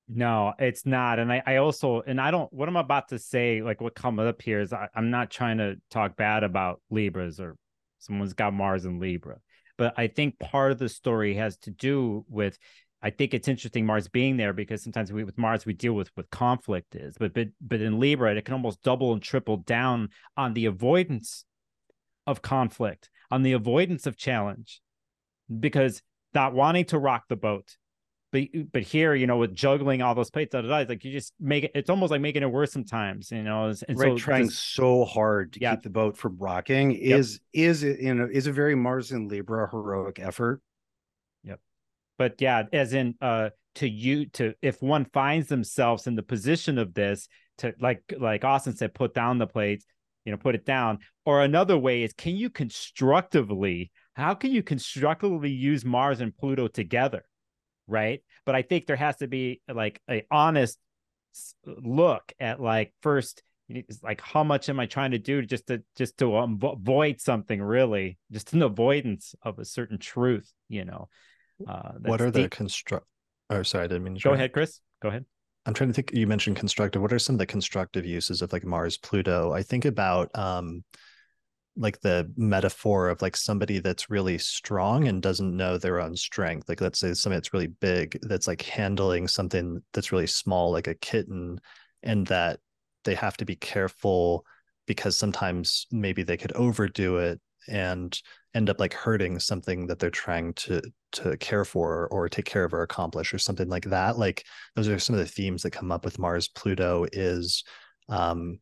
[0.08, 1.18] No, it's not.
[1.18, 4.20] And I, I also, and I don't, what I'm about to say, like what comes
[4.20, 7.56] up here is I, I'm not trying to talk bad about Libras or
[7.98, 9.38] someone's got Mars in Libra.
[9.78, 12.58] But I think part of the story has to do with
[13.02, 16.10] I think it's interesting Mars being there because sometimes we with Mars we deal with
[16.14, 20.10] what conflict is, but but but in Libra it can almost double and triple down
[20.36, 21.44] on the avoidance
[22.26, 24.80] of conflict, on the avoidance of challenge,
[25.60, 26.02] because
[26.32, 27.76] not wanting to rock the boat.
[28.30, 31.12] But but here, you know, with juggling all those plates, da, da, da, like you
[31.12, 31.72] just make it.
[31.74, 33.74] It's almost like making it worse sometimes, you know.
[33.88, 35.72] And right, so trying so hard to yeah.
[35.72, 37.66] keep the boat from rocking is yep.
[37.66, 40.62] is you know is a very Mars and Libra heroic effort
[42.18, 46.78] but yeah as in uh to you to if one finds themselves in the position
[46.78, 47.28] of this
[47.58, 49.86] to like like austin said put down the plates
[50.24, 50.98] you know put it down.
[51.24, 56.68] Or another way is can you constructively how can you constructively use mars and pluto
[56.68, 57.24] together?
[57.86, 58.22] Right?
[58.46, 60.78] But i think there has to be like a honest
[61.66, 63.42] look at like first
[64.02, 68.18] like how much am i trying to do just to just to avoid something really?
[68.30, 71.08] Just an avoidance of a certain truth you know
[71.66, 73.06] uh, what are the construct?
[73.50, 74.20] Oh, sorry, I didn't mean to.
[74.20, 74.80] Go ahead, Chris.
[75.02, 75.24] Go ahead.
[75.66, 76.12] I'm trying to think.
[76.12, 77.02] You mentioned constructive.
[77.02, 79.52] What are some of the constructive uses of like Mars, Pluto?
[79.52, 80.84] I think about um,
[81.76, 86.68] like the metaphor of like somebody that's really strong and doesn't know their own strength.
[86.68, 90.88] Like let's say somebody that's really big that's like handling something that's really small, like
[90.88, 91.60] a kitten,
[92.02, 92.60] and that
[93.04, 94.44] they have to be careful
[94.86, 98.20] because sometimes maybe they could overdo it and
[98.54, 100.82] end up like hurting something that they're trying to
[101.12, 104.44] to care for or take care of or accomplish or something like that like
[104.76, 106.48] those are some of the themes that come up with mars.
[106.48, 107.64] Pluto is
[108.08, 108.58] um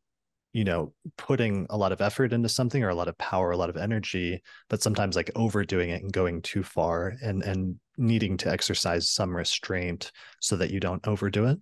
[0.52, 3.56] you know putting a lot of effort into something or a lot of power a
[3.56, 8.36] lot of energy but sometimes like overdoing it and going too far and and needing
[8.36, 10.10] to exercise some restraint
[10.40, 11.58] so that you don't overdo it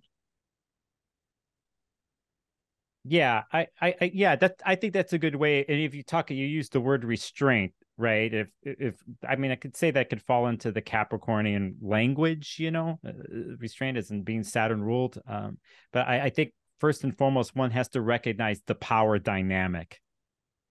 [3.09, 6.03] yeah I, I i yeah that i think that's a good way and if you
[6.03, 8.95] talk you use the word restraint right if if
[9.27, 13.11] i mean i could say that could fall into the capricornian language you know uh,
[13.57, 15.57] restraint isn't being saturn ruled um,
[15.91, 19.99] but I, I think first and foremost one has to recognize the power dynamic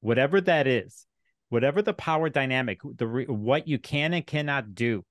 [0.01, 1.06] whatever that is
[1.48, 5.05] whatever the power dynamic the what you can and cannot do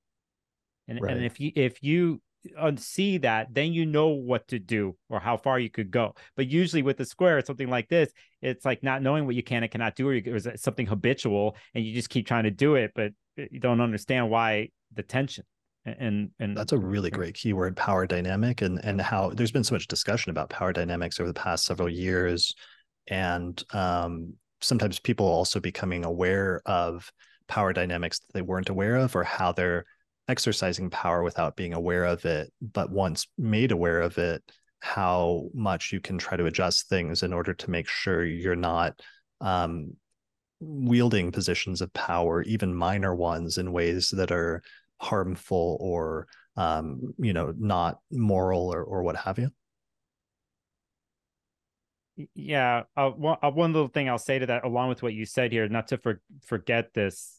[0.88, 1.18] And Right.
[1.18, 2.22] and if you if you
[2.57, 6.14] uh, see that, then you know what to do or how far you could go.
[6.36, 8.11] But usually with the square, it's something like this,
[8.41, 10.60] it's like not knowing what you can and cannot do, or, you, or is it
[10.60, 14.69] something habitual, and you just keep trying to do it, but you don't understand why
[14.94, 15.44] the tension.
[15.86, 19.76] And and That's a really great keyword, power dynamic, and and how there's been so
[19.76, 22.53] much discussion about power dynamics over the past several years,
[23.07, 27.10] and um, sometimes people also becoming aware of
[27.48, 29.86] power dynamics that they weren't aware of, or how they're
[30.28, 32.52] exercising power without being aware of it.
[32.62, 34.44] But once made aware of it,
[34.80, 38.99] how much you can try to adjust things in order to make sure you're not
[39.41, 39.95] um,
[40.60, 44.62] wielding positions of power, even minor ones, in ways that are
[44.99, 49.49] harmful or um, you know not moral or or what have you.
[52.34, 55.26] yeah uh, one, uh, one little thing i'll say to that along with what you
[55.26, 57.37] said here not to for, forget this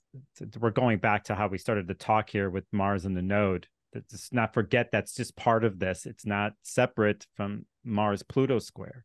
[0.59, 3.67] we're going back to how we started the talk here with mars and the node
[4.11, 6.07] just not forget that's just part of this.
[6.07, 9.05] It's not separate from mars pluto square.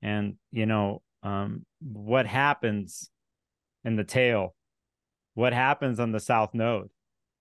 [0.00, 3.10] And you know um, what happens
[3.84, 4.54] in the tail?
[5.34, 6.90] What happens on the south node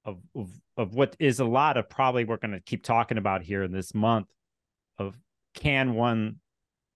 [0.05, 3.43] of, of of what is a lot of probably we're going to keep talking about
[3.43, 4.27] here in this month
[4.97, 5.17] of
[5.53, 6.37] can one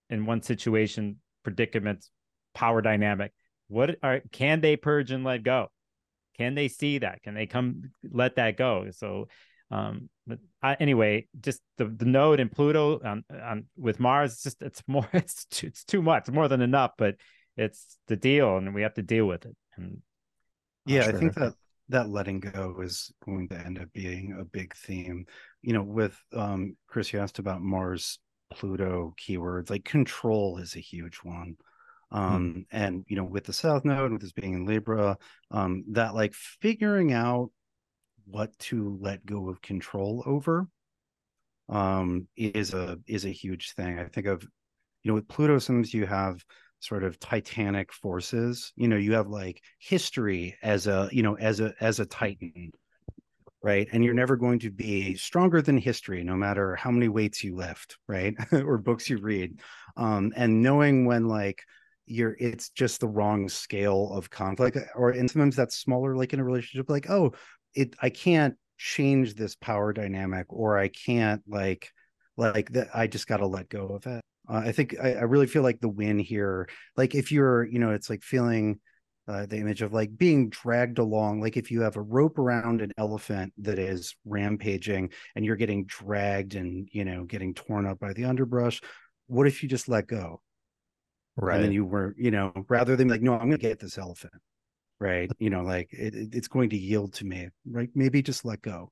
[0.09, 2.09] in one situation predicaments
[2.53, 3.31] power dynamic
[3.67, 5.67] what are can they purge and let go
[6.37, 7.23] can they see that?
[7.23, 8.87] Can they come let that go?
[8.91, 9.27] So
[9.71, 14.43] um but I, anyway just the, the node and pluto on, on with mars it's
[14.43, 17.15] just it's more it's too, it's too much more than enough but
[17.57, 19.55] it's the deal and we have to deal with it.
[19.75, 20.01] And
[20.85, 21.15] yeah sure.
[21.15, 21.53] i think that
[21.89, 25.25] that letting go is going to end up being a big theme.
[25.61, 28.19] You know with um chris you asked about mars
[28.51, 31.55] pluto keywords like control is a huge one
[32.11, 32.61] um hmm.
[32.71, 35.17] and you know with the south node with this being in libra
[35.51, 37.49] um that like figuring out
[38.25, 40.67] what to let go of control over
[41.69, 43.97] um is a is a huge thing.
[43.99, 44.43] I think of
[45.03, 46.43] you know with pluto sometimes you have
[46.79, 51.59] sort of titanic forces you know you have like history as a you know as
[51.59, 52.71] a as a titan
[53.63, 53.87] right?
[53.91, 57.55] And you're never going to be stronger than history no matter how many weights you
[57.55, 58.35] lift right?
[58.51, 59.59] Or books you read.
[59.97, 61.63] Um and knowing when like
[62.05, 66.39] you're it's just the wrong scale of conflict or and sometimes that's smaller like in
[66.39, 67.33] a relationship like oh
[67.73, 71.91] it i can't change this power dynamic or i can't like
[72.37, 75.21] like that i just got to let go of it uh, I think I, I,
[75.21, 78.79] really feel like the win here, like if you're, you know, it's like feeling
[79.27, 81.41] uh, the image of like being dragged along.
[81.41, 85.85] Like if you have a rope around an elephant that is rampaging and you're getting
[85.85, 88.81] dragged and, you know, getting torn up by the underbrush,
[89.27, 90.41] what if you just let go?
[91.37, 91.55] Right.
[91.55, 93.97] And then you were, you know, rather than like, no, I'm going to get this
[93.97, 94.33] elephant.
[94.99, 95.29] Right.
[95.39, 97.49] You know, like it, it's going to yield to me.
[97.69, 97.89] Right.
[97.93, 98.91] Maybe just let go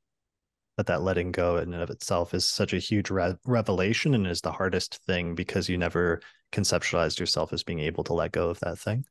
[0.77, 4.25] but that letting go in and of itself is such a huge re- revelation and
[4.27, 6.21] is the hardest thing because you never
[6.51, 9.03] conceptualized yourself as being able to let go of that thing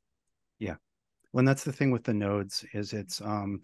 [0.59, 0.77] yeah
[1.33, 3.61] well that's the thing with the nodes is it's um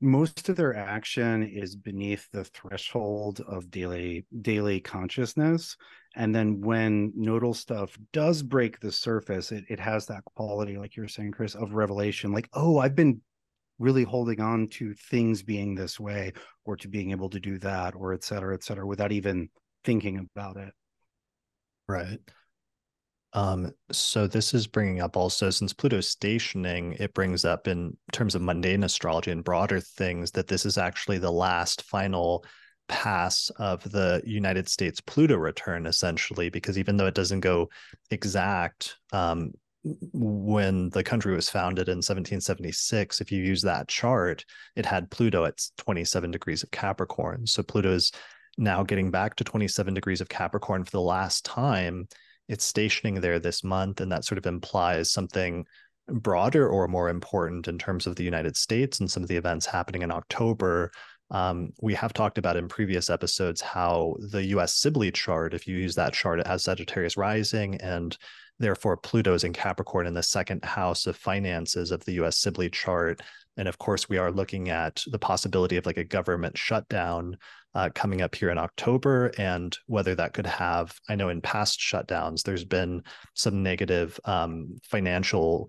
[0.00, 5.76] most of their action is beneath the threshold of daily daily consciousness
[6.16, 10.96] and then when nodal stuff does break the surface it, it has that quality like
[10.96, 13.20] you're saying chris of revelation like oh i've been
[13.78, 16.32] really holding on to things being this way
[16.64, 19.48] or to being able to do that or et cetera, et cetera, without even
[19.84, 20.72] thinking about it.
[21.88, 22.18] Right.
[23.32, 28.36] Um, so this is bringing up also since Pluto's stationing, it brings up in terms
[28.36, 32.44] of mundane astrology and broader things that this is actually the last final
[32.88, 37.68] pass of the United States Pluto return, essentially, because even though it doesn't go
[38.10, 39.52] exact, um,
[40.12, 44.44] when the country was founded in 1776, if you use that chart,
[44.76, 47.46] it had Pluto at 27 degrees of Capricorn.
[47.46, 48.10] So Pluto is
[48.56, 52.08] now getting back to 27 degrees of Capricorn for the last time.
[52.48, 55.66] It's stationing there this month, and that sort of implies something
[56.08, 59.66] broader or more important in terms of the United States and some of the events
[59.66, 60.92] happening in October.
[61.34, 65.76] Um, we have talked about in previous episodes how the US Sibley chart, if you
[65.76, 68.16] use that chart, it has Sagittarius rising and
[68.58, 73.20] Therefore, Pluto's in Capricorn in the second house of finances of the US Sibley chart.
[73.56, 77.36] And of course, we are looking at the possibility of like a government shutdown
[77.74, 81.80] uh, coming up here in October and whether that could have, I know in past
[81.80, 83.02] shutdowns, there's been
[83.34, 85.68] some negative um, financial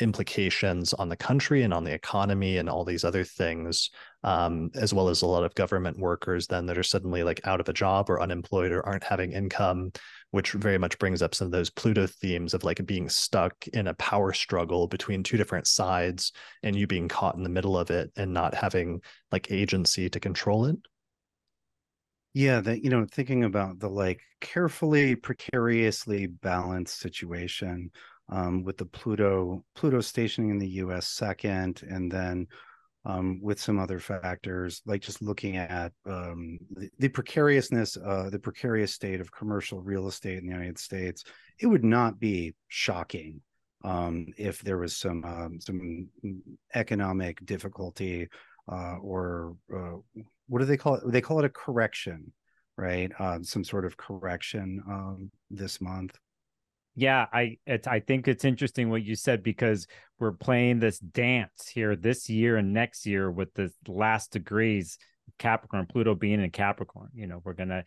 [0.00, 3.90] implications on the country and on the economy and all these other things,
[4.24, 7.60] um, as well as a lot of government workers then that are suddenly like out
[7.60, 9.92] of a job or unemployed or aren't having income
[10.34, 13.86] which very much brings up some of those Pluto themes of like being stuck in
[13.86, 16.32] a power struggle between two different sides
[16.64, 20.18] and you being caught in the middle of it and not having like agency to
[20.18, 20.74] control it.
[22.32, 27.92] Yeah, that you know, thinking about the like carefully, precariously balanced situation
[28.28, 31.06] um, with the Pluto Pluto stationing in the U.S.
[31.06, 32.48] second, and then
[33.04, 38.38] um, with some other factors, like just looking at um, the, the, precariousness, uh, the
[38.38, 41.24] precarious state of commercial real estate in the United States,
[41.60, 43.40] it would not be shocking
[43.84, 46.08] um, if there was some um, some
[46.74, 48.28] economic difficulty
[48.70, 49.96] uh, or uh,
[50.48, 51.02] what do they call it?
[51.06, 52.32] They call it a correction,
[52.76, 53.12] right?
[53.18, 56.18] Uh, some sort of correction um, this month.
[56.96, 59.86] Yeah, I it's I think it's interesting what you said because
[60.18, 64.98] we're playing this dance here this year and next year with the last degrees
[65.38, 67.08] Capricorn, Pluto being in Capricorn.
[67.14, 67.84] You know, we're gonna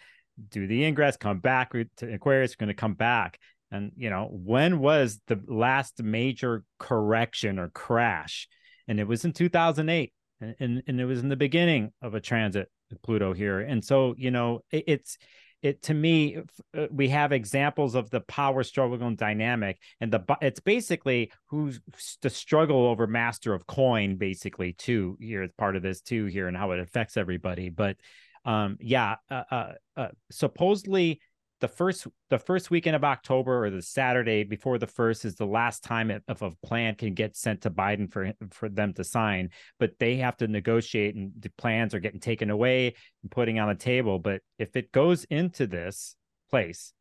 [0.49, 3.39] do the ingress, come back to Aquarius, we're gonna come back.
[3.71, 8.47] And you know, when was the last major correction or crash?
[8.87, 12.21] And it was in 2008 and, and, and it was in the beginning of a
[12.21, 13.59] transit with Pluto here.
[13.59, 15.17] And so, you know, it, it's
[15.61, 16.37] it to me
[16.77, 21.79] uh, we have examples of the power struggle and dynamic and the it's basically who's
[22.21, 26.47] the struggle over master of coin basically too here as part of this too here
[26.47, 27.97] and how it affects everybody but
[28.45, 31.19] um yeah uh, uh, uh supposedly
[31.59, 35.45] the first the first weekend of October or the Saturday before the first is the
[35.45, 39.49] last time if a plan can get sent to Biden for for them to sign,
[39.79, 42.93] but they have to negotiate and the plans are getting taken away
[43.23, 44.19] and putting on the table.
[44.19, 46.15] But if it goes into this
[46.49, 46.93] place,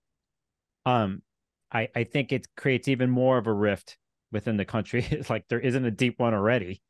[0.87, 1.23] um,
[1.71, 3.99] I I think it creates even more of a rift
[4.33, 5.07] within the country.
[5.11, 6.81] it's like there isn't a deep one already,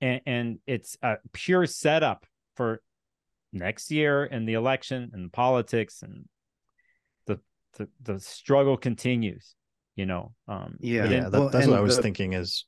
[0.00, 2.24] and and it's a pure setup
[2.56, 2.80] for
[3.52, 6.26] next year and the election and politics and
[7.78, 9.54] the the struggle continues
[9.96, 12.66] you know um yeah, yeah that, well, that's what i was the, thinking is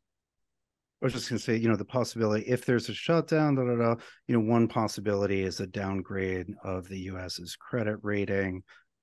[1.02, 3.64] i was just going to say you know the possibility if there's a shutdown da,
[3.64, 3.94] da, da,
[4.26, 8.62] you know one possibility is a downgrade of the us's credit rating.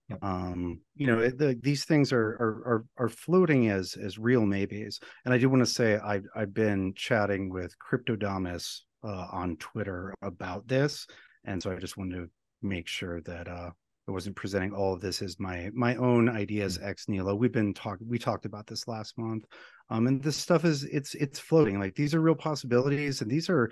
[0.09, 0.23] Yep.
[0.23, 4.45] um you know it, the, these things are, are are are floating as as real
[4.45, 4.99] maybes.
[5.23, 10.13] And i do want to say i've i've been chatting with cryptodamus uh, on twitter
[10.21, 11.07] about this.
[11.45, 12.29] And so i just wanted to
[12.61, 13.69] make sure that uh
[14.11, 16.85] I wasn't presenting all of this as my my own ideas mm.
[16.85, 17.33] ex nihilo.
[17.33, 19.45] We've been talking we talked about this last month.
[19.89, 21.79] Um, and this stuff is it's it's floating.
[21.79, 23.71] Like these are real possibilities, and these are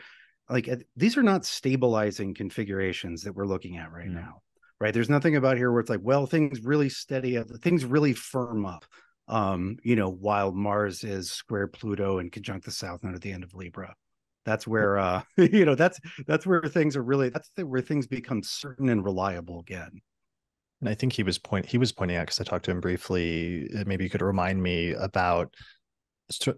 [0.49, 4.15] like these are not stabilizing configurations that we're looking at right mm.
[4.15, 4.41] now.
[4.79, 4.93] Right.
[4.93, 8.65] There's nothing about here where it's like, well, things really steady up, things really firm
[8.65, 8.85] up.
[9.27, 13.33] Um, you know, while Mars is square Pluto and conjunct the South Node at the
[13.33, 13.93] end of Libra
[14.45, 18.41] that's where uh you know that's that's where things are really that's where things become
[18.41, 20.01] certain and reliable again
[20.79, 22.81] and I think he was point he was pointing out because I talked to him
[22.81, 23.69] briefly.
[23.77, 25.53] Uh, maybe you could remind me about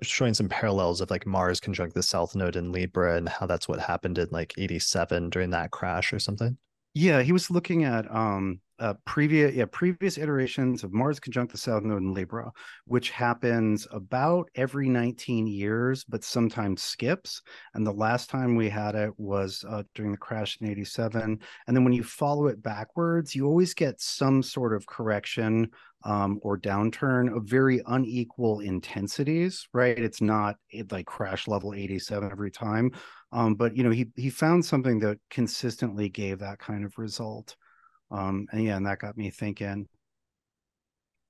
[0.02, 3.68] showing some parallels of like Mars conjunct the South Node in Libra and how that's
[3.68, 6.57] what happened in like '87 during that crash or something.
[6.93, 11.57] Yeah, he was looking at um uh, previous yeah previous iterations of Mars conjunct the
[11.57, 12.51] South Node in Libra,
[12.85, 17.43] which happens about every 19 years, but sometimes skips.
[17.76, 21.39] And the last time we had it was uh, during the crash in '87.
[21.68, 25.69] And then when you follow it backwards, you always get some sort of correction
[26.03, 29.68] um, or downturn of very unequal intensities.
[29.73, 29.97] Right?
[29.97, 30.55] It's not
[30.89, 32.91] like crash level 87 every time.
[33.32, 37.56] Um, but you know, he he found something that consistently gave that kind of result.
[38.10, 39.88] Um, and yeah, and that got me thinking.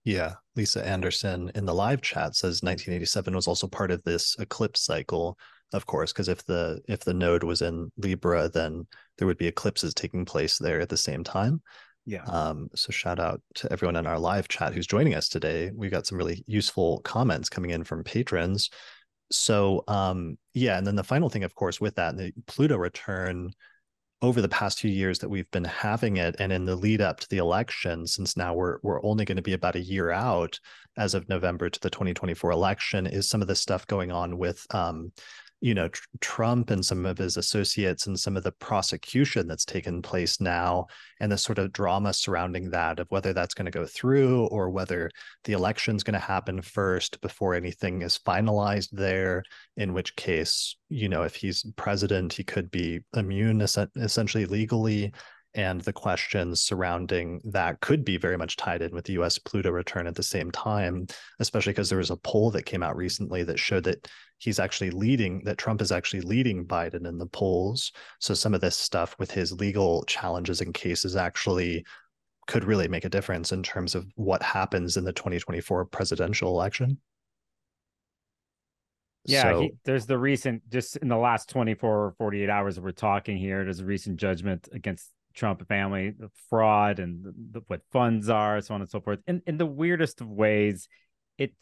[0.03, 4.81] Yeah, Lisa Anderson in the live chat says 1987 was also part of this eclipse
[4.81, 5.37] cycle,
[5.73, 8.87] of course, because if the if the node was in Libra, then
[9.17, 11.61] there would be eclipses taking place there at the same time.
[12.05, 12.23] Yeah.
[12.23, 15.71] Um, so shout out to everyone in our live chat who's joining us today.
[15.73, 18.71] We got some really useful comments coming in from patrons.
[19.31, 23.53] So um, yeah, and then the final thing, of course, with that, the Pluto return
[24.21, 27.19] over the past few years that we've been having it and in the lead up
[27.19, 30.59] to the election since now we're we're only going to be about a year out
[30.95, 34.63] as of November to the 2024 election is some of the stuff going on with
[34.75, 35.11] um,
[35.61, 39.63] you know tr- Trump and some of his associates and some of the prosecution that's
[39.63, 40.87] taken place now
[41.19, 44.69] and the sort of drama surrounding that of whether that's going to go through or
[44.69, 45.09] whether
[45.43, 49.43] the election's going to happen first before anything is finalized there
[49.77, 55.13] in which case you know if he's president he could be immune essentially legally
[55.53, 59.69] and the questions surrounding that could be very much tied in with the US Pluto
[59.69, 61.07] return at the same time,
[61.39, 64.07] especially because there was a poll that came out recently that showed that
[64.41, 67.91] he's actually leading, that Trump is actually leading Biden in the polls.
[68.19, 71.85] So some of this stuff with his legal challenges and cases actually
[72.47, 76.97] could really make a difference in terms of what happens in the 2024 presidential election.
[79.25, 82.83] Yeah, so, he, there's the recent, just in the last 24 or 48 hours that
[82.83, 87.81] we're talking here, there's a recent judgment against Trump family, the fraud and the, what
[87.91, 89.19] funds are, so on and so forth.
[89.27, 90.89] In in the weirdest of ways,
[91.37, 91.53] it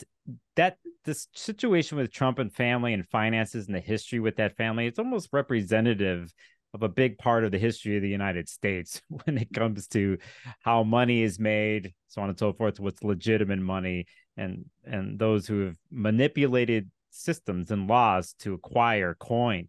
[0.56, 4.86] that this situation with Trump and family and finances and the history with that family,
[4.86, 6.34] it's almost representative
[6.74, 10.18] of a big part of the history of the United States when it comes to
[10.60, 14.06] how money is made, so on and so forth, what's legitimate money,
[14.38, 19.68] and and those who have manipulated systems and laws to acquire coin,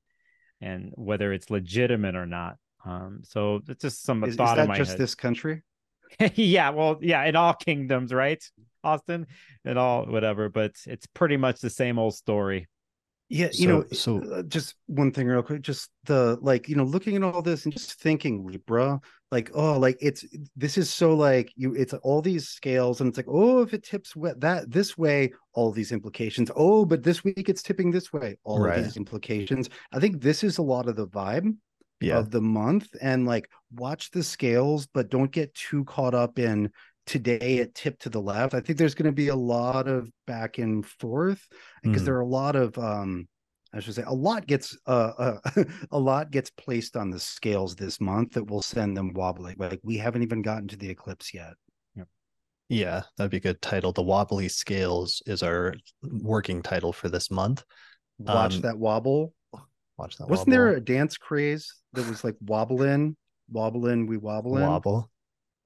[0.61, 2.57] and whether it's legitimate or not.
[2.85, 4.99] Um, so it's just some is, thought is in that my just head.
[4.99, 5.63] this country?
[6.35, 8.43] yeah, well, yeah, in all kingdoms, right,
[8.85, 9.27] Austin,
[9.65, 12.69] and all whatever, but it's pretty much the same old story.
[13.33, 16.75] Yeah, you So- know, so- uh, just one thing real quick, just the like, you
[16.75, 19.01] know, looking at all this and just thinking Libra,
[19.31, 20.25] like, oh, like it's
[20.57, 23.85] this is so like you, it's all these scales, and it's like, oh, if it
[23.85, 26.51] tips we- that this way, all these implications.
[26.57, 28.83] Oh, but this week it's tipping this way, all Right.
[28.83, 29.71] these implications.
[29.93, 31.57] I think this is a lot of the vibe
[32.01, 32.19] Yeah.
[32.19, 36.73] of the month, and like watch the scales, but don't get too caught up in
[37.11, 38.55] today it tipped to the left.
[38.55, 41.47] I think there's going to be a lot of back and forth
[41.83, 42.05] because Mhm.
[42.07, 43.27] there are a lot of um
[43.73, 45.13] I should say a lot gets uh,
[45.47, 49.57] uh a lot gets placed on the scales this month that will send them wobbling.
[49.59, 51.55] Like we haven't even gotten to the eclipse yet.
[52.69, 53.91] Yeah, that'd be a good title.
[53.91, 57.65] The Wobbly Scales is our working title for this month.
[58.19, 59.35] Watch Um, that wobble.
[59.99, 60.29] Watch that.
[60.29, 63.17] Wasn't there a dance craze that was like wobbling,
[63.51, 64.63] wobbling, we wobbling?
[64.63, 65.11] wobble?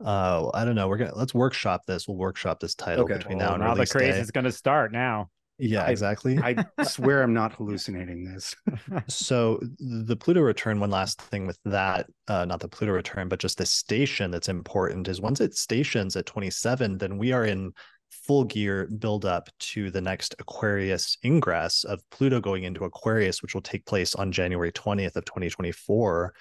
[0.04, 0.88] Uh, I don't know.
[0.88, 2.08] We're gonna let's workshop this.
[2.08, 3.18] We'll workshop this title Okay.
[3.18, 4.20] between Well, now and now the craze day.
[4.20, 5.30] is going to start now.
[5.58, 6.36] Yeah, I- exactly.
[6.38, 8.54] I swear I'm not hallucinating this.
[9.08, 13.38] So the Pluto return, one last thing with that, uh, not the Pluto return, but
[13.38, 17.72] just the station that's important is once it stations at 27, then we are in
[18.10, 23.54] full gear build up to the next Aquarius ingress of Pluto going into Aquarius, which
[23.54, 26.34] will take place on January 20th of 2024.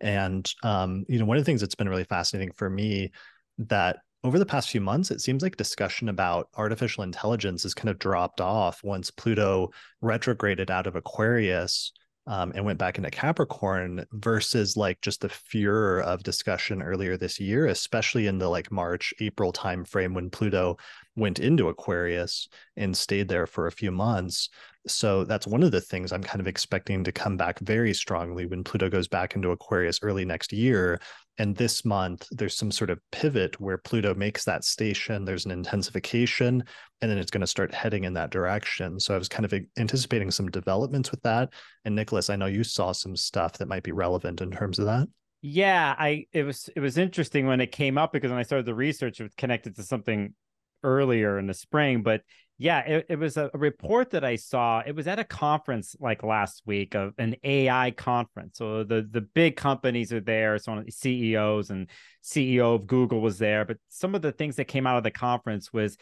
[0.00, 3.10] And um, you know, one of the things that's been really fascinating for me
[3.58, 7.88] that over the past few months, it seems like discussion about artificial intelligence has kind
[7.88, 9.70] of dropped off once Pluto
[10.00, 11.92] retrograded out of Aquarius
[12.28, 17.40] um, and went back into Capricorn versus like just the furor of discussion earlier this
[17.40, 20.76] year, especially in the like March, April timeframe when Pluto
[21.16, 22.46] went into Aquarius
[22.76, 24.50] and stayed there for a few months.
[24.86, 28.44] So that's one of the things I'm kind of expecting to come back very strongly
[28.44, 31.00] when Pluto goes back into Aquarius early next year.
[31.38, 35.52] And this month, there's some sort of pivot where Pluto makes that station, there's an
[35.52, 36.64] intensification,
[37.00, 38.98] and then it's going to start heading in that direction.
[38.98, 41.50] So I was kind of anticipating some developments with that.
[41.84, 44.86] And Nicholas, I know you saw some stuff that might be relevant in terms of
[44.86, 45.08] that.
[45.40, 48.66] Yeah, I it was it was interesting when it came up because when I started
[48.66, 50.34] the research, it was connected to something
[50.82, 52.02] earlier in the spring.
[52.02, 52.22] But
[52.58, 54.82] yeah, it, it was a, report that I saw.
[54.84, 58.58] It was at a conference like last week of an AI conference.
[58.58, 61.88] So the the big companies are there, so CEOs and
[62.22, 63.64] CEO of Google was there.
[63.64, 65.96] But some of the things that came out of the conference was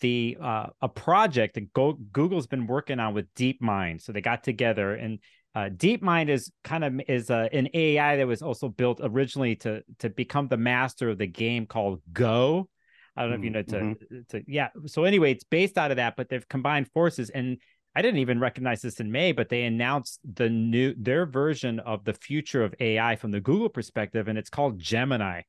[0.00, 4.02] the uh, a project that Go- Google's been working on with DeepMind.
[4.02, 5.18] So they got together and
[5.54, 9.82] uh, DeepMind is kind of is uh, an AI that was also built originally to
[10.00, 12.68] to become the master of the game called Go.
[13.16, 14.20] I don't know if you know to, Mm-hmm.
[14.30, 14.68] to yeah.
[14.86, 17.58] So anyway, it's based out of that, but they've combined forces, and
[17.94, 22.04] I didn't even recognize this in May, but they announced the new their version of
[22.04, 25.42] the future of AI from the Google perspective, and it's called Gemini.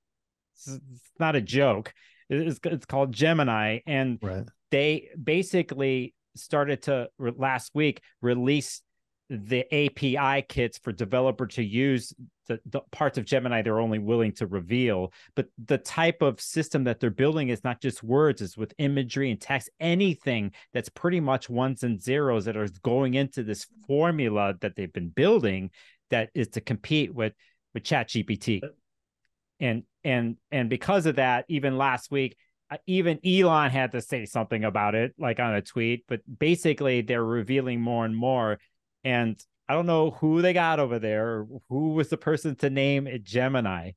[0.56, 1.94] It's, it's not a joke.
[2.30, 4.45] It's it's called Gemini, and Right.
[4.72, 8.81] they basically started to last week release
[9.34, 12.14] the API kits for developer to use
[12.47, 15.11] the, the parts of Gemini they're only willing to reveal.
[15.35, 19.31] But the type of system that they're building is not just words, it's with imagery
[19.31, 24.53] and text, anything that's pretty much ones and zeros that are going into this formula
[24.61, 25.72] that they've been building
[26.11, 27.34] that is to compete with
[27.73, 28.61] with Chat GPT.
[29.60, 32.35] And and and because of that, even last week,
[32.69, 36.03] uh, even Elon had to say something about it, like on a tweet.
[36.07, 38.60] But basically, they're revealing more and more.
[39.03, 42.69] And I don't know who they got over there, or who was the person to
[42.69, 43.91] name it Gemini.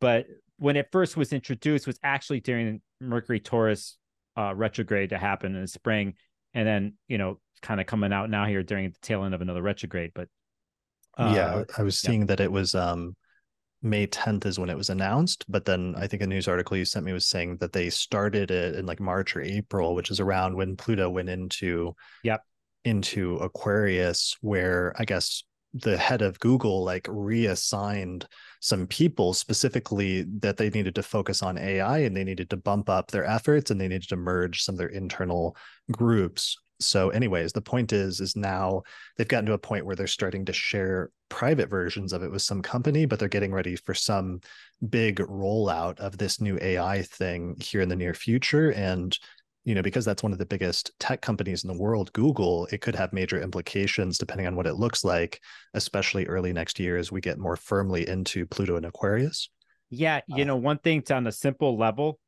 [0.00, 0.26] But
[0.58, 3.96] when it first was introduced, was actually during Mercury Taurus
[4.36, 6.14] uh, retrograde to happen in the spring,
[6.52, 9.40] and then you know, kind of coming out now here during the tail end of
[9.40, 10.12] another retrograde.
[10.14, 10.28] But
[11.16, 12.10] uh, yeah, I was yeah.
[12.10, 13.16] seeing that it was um
[13.84, 16.86] May 10th is when it was announced, but then I think a news article you
[16.86, 20.20] sent me was saying that they started it in like March or April, which is
[20.20, 22.42] around when Pluto went into Yep.
[22.84, 25.42] Into Aquarius, where I guess
[25.74, 28.26] the head of Google like reassigned
[28.60, 32.88] some people specifically that they needed to focus on AI and they needed to bump
[32.88, 35.56] up their efforts and they needed to merge some of their internal
[35.90, 36.56] groups.
[36.80, 38.82] so anyways the point is is now
[39.16, 42.42] they've gotten to a point where they're starting to share private versions of it with
[42.42, 44.40] some company but they're getting ready for some
[44.88, 49.18] big rollout of this new ai thing here in the near future and
[49.64, 52.80] you know because that's one of the biggest tech companies in the world google it
[52.80, 55.40] could have major implications depending on what it looks like
[55.74, 59.48] especially early next year as we get more firmly into pluto and aquarius
[59.90, 62.18] yeah you uh, know one thing to on a simple level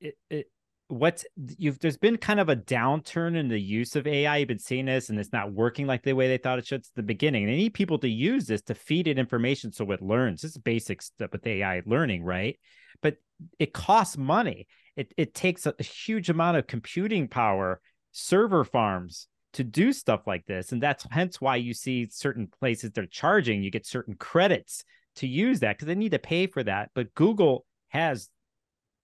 [0.00, 0.46] it, it
[0.88, 1.24] what's
[1.58, 4.38] you've there's been kind of a downturn in the use of AI.
[4.38, 6.80] You've been seeing this, and it's not working like the way they thought it should.
[6.80, 7.46] It's the beginning.
[7.46, 10.42] They need people to use this to feed it information so it learns.
[10.42, 12.58] This is basic stuff with AI learning, right?
[13.02, 13.16] But
[13.58, 14.66] it costs money.
[14.96, 17.80] It it takes a, a huge amount of computing power,
[18.12, 22.90] server farms to do stuff like this, and that's hence why you see certain places
[22.90, 23.62] they're charging.
[23.62, 24.84] You get certain credits
[25.16, 26.90] to use that because they need to pay for that.
[26.94, 28.28] But Google has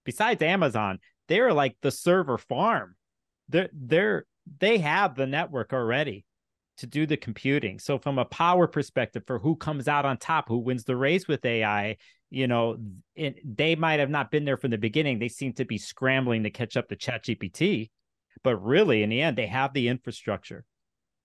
[0.05, 0.99] besides Amazon,
[1.29, 2.97] they're like the server farm.
[3.49, 4.27] They're they're
[4.59, 6.25] they have the network already
[6.79, 7.79] to do the computing.
[7.79, 11.29] So from a power perspective for who comes out on top, who wins the race
[11.29, 11.97] with AI,
[12.33, 12.79] you know,
[13.15, 15.19] it, they might have not been there from the beginning.
[15.19, 17.91] They seem to be scrambling to catch up to ChatGPT,
[18.43, 20.65] but really in the end they have the infrastructure.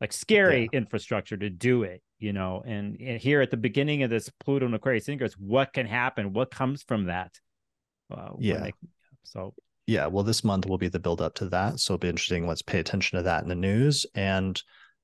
[0.02, 0.78] Like scary yeah.
[0.78, 2.62] infrastructure to do it, you know.
[2.68, 6.34] And, and, here at the beginning of this Pluto and Aquarius Ingress, what can happen?
[6.34, 7.32] What comes from that?
[8.14, 8.60] Uh, yeah.
[8.60, 8.74] They,
[9.24, 9.56] so
[9.88, 11.80] yeah, well, this month will be the build up to that.
[11.80, 12.46] So it'll be interesting.
[12.46, 14.06] Let's pay attention to that in the news.
[14.14, 14.62] And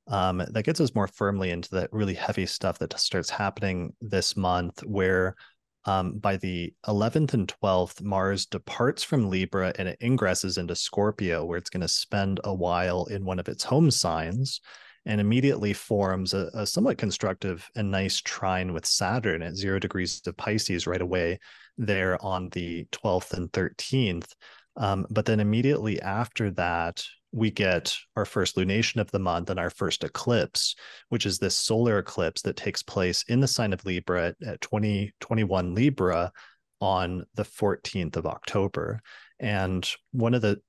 [0.07, 4.35] um, that gets us more firmly into that really heavy stuff that starts happening this
[4.35, 5.35] month, where
[5.85, 11.43] um, by the 11th and 12th, Mars departs from Libra and it ingresses into Scorpio,
[11.45, 14.61] where it's going to spend a while in one of its home signs
[15.05, 20.21] and immediately forms a, a somewhat constructive and nice trine with Saturn at zero degrees
[20.25, 21.39] of Pisces right away
[21.77, 24.31] there on the 12th and 13th.
[24.77, 27.03] Um, but then immediately after that,
[27.33, 30.75] we get our first lunation of the month and our first eclipse,
[31.09, 34.61] which is this solar eclipse that takes place in the sign of Libra at, at
[34.61, 36.31] 2021 Libra
[36.79, 39.01] on the 14th of October.
[39.39, 40.61] And one of the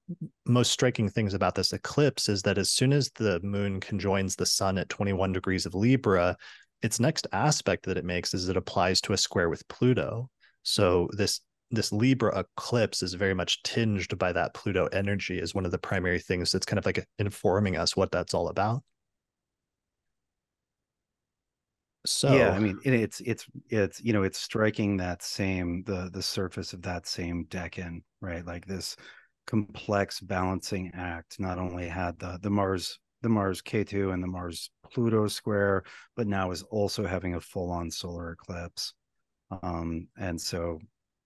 [0.46, 4.46] most striking things about this eclipse is that as soon as the moon conjoins the
[4.46, 6.36] sun at 21 degrees of Libra,
[6.82, 10.30] its next aspect that it makes is it applies to a square with Pluto.
[10.62, 11.40] So this
[11.74, 15.78] this Libra eclipse is very much tinged by that Pluto energy is one of the
[15.78, 18.82] primary things that's kind of like informing us what that's all about.
[22.06, 26.22] So yeah, I mean, it's it's it's you know it's striking that same the the
[26.22, 28.44] surface of that same decan, right?
[28.44, 28.96] Like this
[29.46, 34.70] complex balancing act not only had the the Mars the Mars Ketu and the Mars
[34.92, 35.82] Pluto square,
[36.14, 38.92] but now is also having a full on solar eclipse.
[39.62, 40.80] Um, and so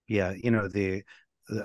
[0.09, 1.03] yeah you know the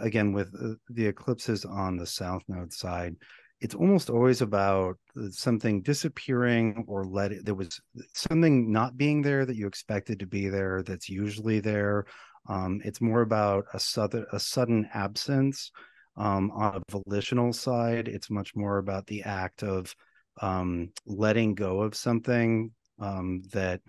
[0.02, 3.16] again with uh, the eclipses on the south node side
[3.64, 7.80] it's almost always about uh, something disappearing or let it there was
[8.14, 12.06] something not being there that you expected to be there that's usually there.
[12.50, 15.72] Um, it's more about a sudden a sudden absence
[16.18, 18.10] um, on a volitional side.
[18.10, 19.96] It's much more about the act of
[20.42, 23.80] um, letting go of something um, that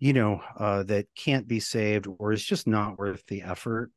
[0.00, 3.90] you know uh, that can't be saved or is just not worth the effort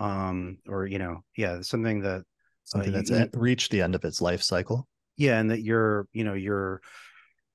[0.00, 2.24] um or you know yeah something that
[2.64, 4.88] something uh, that's you, reached the end of its life cycle.
[5.16, 6.80] Yeah and that you're you know you're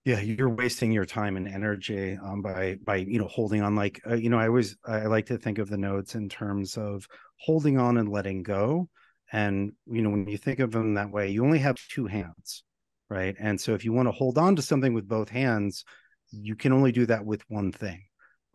[0.05, 3.99] yeah you're wasting your time and energy um, by by you know holding on like
[4.07, 7.07] uh, you know i always i like to think of the notes in terms of
[7.37, 8.87] holding on and letting go.
[9.31, 12.63] And you know when you think of them that way you only have two hands
[13.09, 13.35] right?
[13.39, 15.85] And so if you want to hold on to something with both hands
[16.35, 18.03] you can only do that with one thing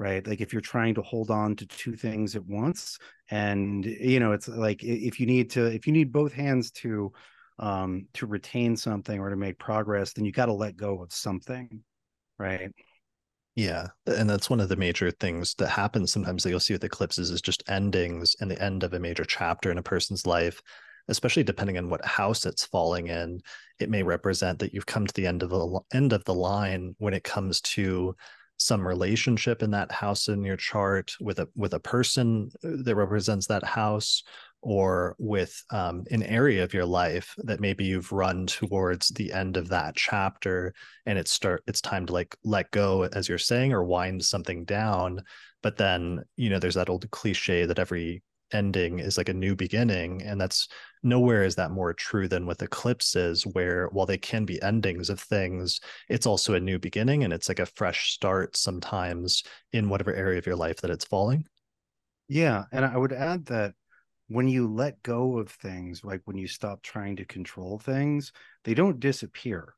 [0.01, 0.27] right?
[0.27, 2.99] Like if you're trying to hold on to two things at once
[3.31, 7.13] and you know it's like if you need to if you need both hands to
[7.59, 11.13] um to retain something or to make progress then you got to let go of
[11.13, 11.83] something
[12.39, 12.73] right?
[13.55, 16.83] Yeah and that's one of the major things that happens sometimes that you'll see with
[16.85, 20.63] eclipses is just endings and the end of a major chapter in a person's life
[21.11, 23.41] especially depending on what house it's falling in
[23.79, 26.95] it may represent that you've come to the end of the end of the line
[26.99, 28.15] when it comes to
[28.61, 33.47] some relationship in that house in your chart with a with a person that represents
[33.47, 34.23] that house
[34.63, 39.57] or with um, an area of your life that maybe you've run towards the end
[39.57, 40.75] of that chapter
[41.07, 44.65] and it's start it's time to like let go as you're saying or wind something
[44.65, 45.23] down.
[45.63, 49.55] But then you know there's that old cliche that every ending is like a new
[49.55, 50.69] beginning and that's
[51.03, 55.21] nowhere is that more true than with eclipses where while they can be endings of
[55.21, 60.15] things it's also a new beginning and it's like a fresh start sometimes in whatever
[60.15, 61.45] area of your life that it's falling.
[62.29, 63.75] Yeah and i would add that
[64.29, 68.33] when you let go of things like when you stop trying to control things
[68.65, 69.75] they don't disappear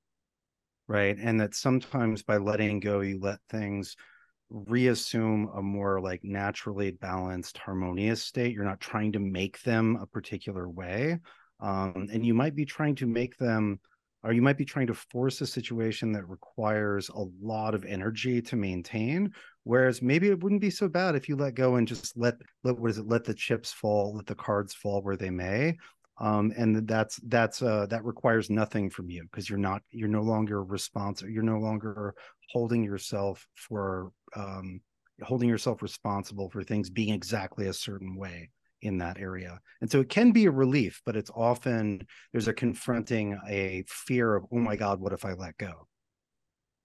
[0.89, 1.17] right?
[1.19, 3.97] And that sometimes by letting go you let things
[4.53, 10.07] reassume a more like naturally balanced harmonious state you're not trying to make them a
[10.07, 11.19] particular way
[11.61, 13.81] um, and you might be trying to make them
[14.25, 18.43] or you might be trying to force a situation that requires a lot of energy
[18.43, 19.33] to maintain
[19.65, 22.79] whereas maybe it wouldn't be so bad if you let go and just let let
[22.79, 25.77] what is it let the chips fall let the cards fall where they may
[26.19, 30.23] um, and that's that's uh, that requires nothing from you because you're not you're no
[30.23, 32.15] longer responsible you're no longer
[32.51, 34.81] holding yourself for um,
[35.23, 38.51] holding yourself responsible for things being exactly a certain way
[38.83, 39.61] in that area.
[39.81, 44.35] And so it can be a relief but it's often there's a confronting a fear
[44.35, 45.87] of oh my god what if i let go?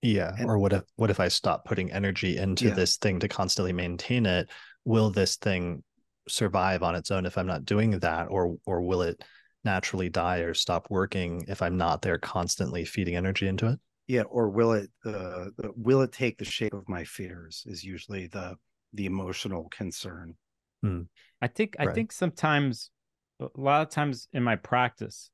[0.01, 2.73] Yeah and, or what if what if i stop putting energy into yeah.
[2.73, 4.49] this thing to constantly maintain it?
[4.85, 5.83] Will this thing
[6.27, 9.23] survive on its own if I'm not doing that, or or will it
[9.63, 13.79] naturally die or stop working if I'm not there constantly feeding energy into it?
[14.07, 17.63] Yeah, or will it uh, will it take the shape of my fears?
[17.65, 18.55] Is usually the
[18.93, 20.35] the emotional concern.
[20.81, 21.01] Hmm.
[21.41, 22.91] I think I think sometimes
[23.39, 25.29] a lot of times in my practice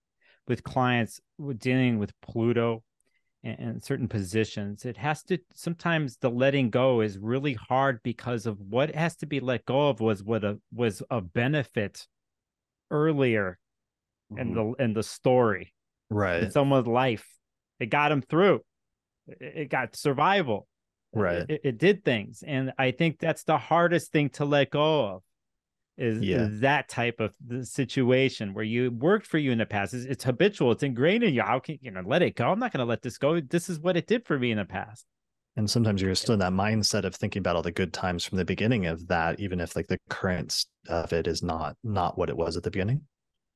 [0.47, 1.21] with clients
[1.57, 2.83] dealing with Pluto
[3.43, 8.59] and, certain positions it has to sometimes the letting go is really hard because of
[8.59, 12.07] what has to be let go of was what a was a benefit
[12.93, 13.57] earlier
[14.31, 14.41] mm-hmm.
[14.41, 15.73] in the in the story.
[16.09, 16.43] Right.
[16.43, 17.27] In someone's life.
[17.79, 18.61] It got him through.
[19.27, 20.67] It, it got survival.
[21.15, 21.45] Right.
[21.47, 22.43] it, it, did things.
[22.45, 25.21] And i think that's the hardest thing to let go of
[25.97, 26.43] is, yeah.
[26.43, 27.33] is that type of
[27.67, 29.93] situation where you worked for you in the past.
[29.93, 30.71] It's, it's, habitual.
[30.71, 31.41] It's ingrained in you.
[31.41, 32.49] How can you know let it go?
[32.49, 33.39] I'm not going to let this go.
[33.39, 35.05] This is what it did for me in the past.
[35.55, 38.39] And sometimes you're still in that mindset of thinking about all the good times from
[38.39, 42.29] the beginning of that, even if like the current of it is not not what
[42.29, 43.01] it was at the beginning.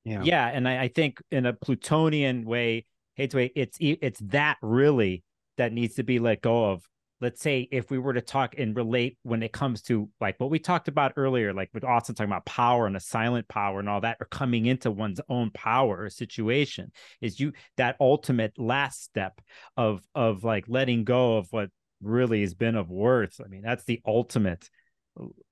[0.04, 2.86] Yeah, yeah, and I, I think in a Plutonian way,
[3.16, 5.24] hey, way, it's it's that really
[5.58, 6.84] that needs to be let go of
[7.20, 10.50] let's say if we were to talk and relate when it comes to like what
[10.50, 13.90] we talked about earlier, like with Austin talking about power and a silent power and
[13.90, 16.92] all that, or coming into one's own power or situation,
[17.22, 19.42] is you that ultimate last step
[19.76, 21.70] of of like letting go of what
[22.02, 23.42] really has been of worth.
[23.44, 24.70] I mean, that's the ultimate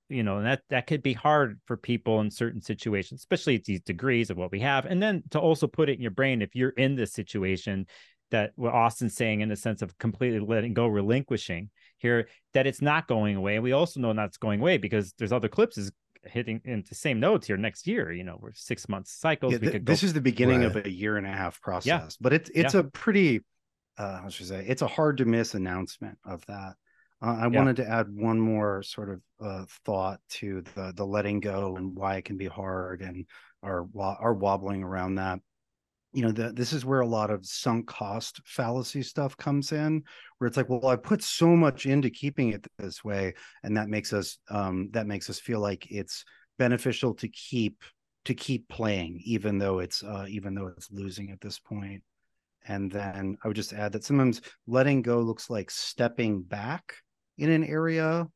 [0.08, 3.80] you know that that could be hard for people in certain situations especially at these
[3.80, 6.54] degrees of what we have and then to also put it in your brain if
[6.54, 7.84] you're in this situation
[8.30, 12.82] that what Austin's saying in the sense of completely letting go, relinquishing here, that it's
[12.82, 13.54] not going away.
[13.54, 15.92] And we also know that's going away because there's other clips is
[16.24, 18.12] hitting in the same notes here next year.
[18.12, 19.52] You know, we're six months cycles.
[19.52, 20.76] Yeah, th- this is the beginning right.
[20.76, 22.08] of a year and a half process, yeah.
[22.20, 22.80] but it's it's yeah.
[22.80, 23.40] a pretty
[23.98, 26.74] uh how should I say it's a hard to miss announcement of that.
[27.22, 31.40] Uh, I wanted to add one more sort of uh, thought to the the letting
[31.40, 33.24] go and why it can be hard and
[33.62, 35.40] our our wobbling around that
[36.16, 40.02] you know the, this is where a lot of sunk cost fallacy stuff comes in
[40.38, 43.90] where it's like well i put so much into keeping it this way and that
[43.90, 46.24] makes us um that makes us feel like it's
[46.58, 47.82] beneficial to keep
[48.24, 52.02] to keep playing even though it's uh even though it's losing at this point.
[52.66, 56.94] And then i would just add that sometimes letting go looks like stepping back
[57.36, 58.26] in an area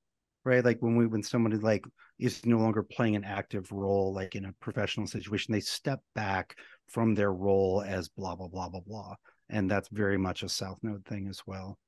[0.44, 0.64] right?
[0.64, 1.84] Like when we when somebody like
[2.18, 6.56] is no longer playing an active role like in a professional situation they step back
[6.88, 9.14] from their role as blah blah blah blah blah.
[9.48, 11.78] And that's very much a south node thing as well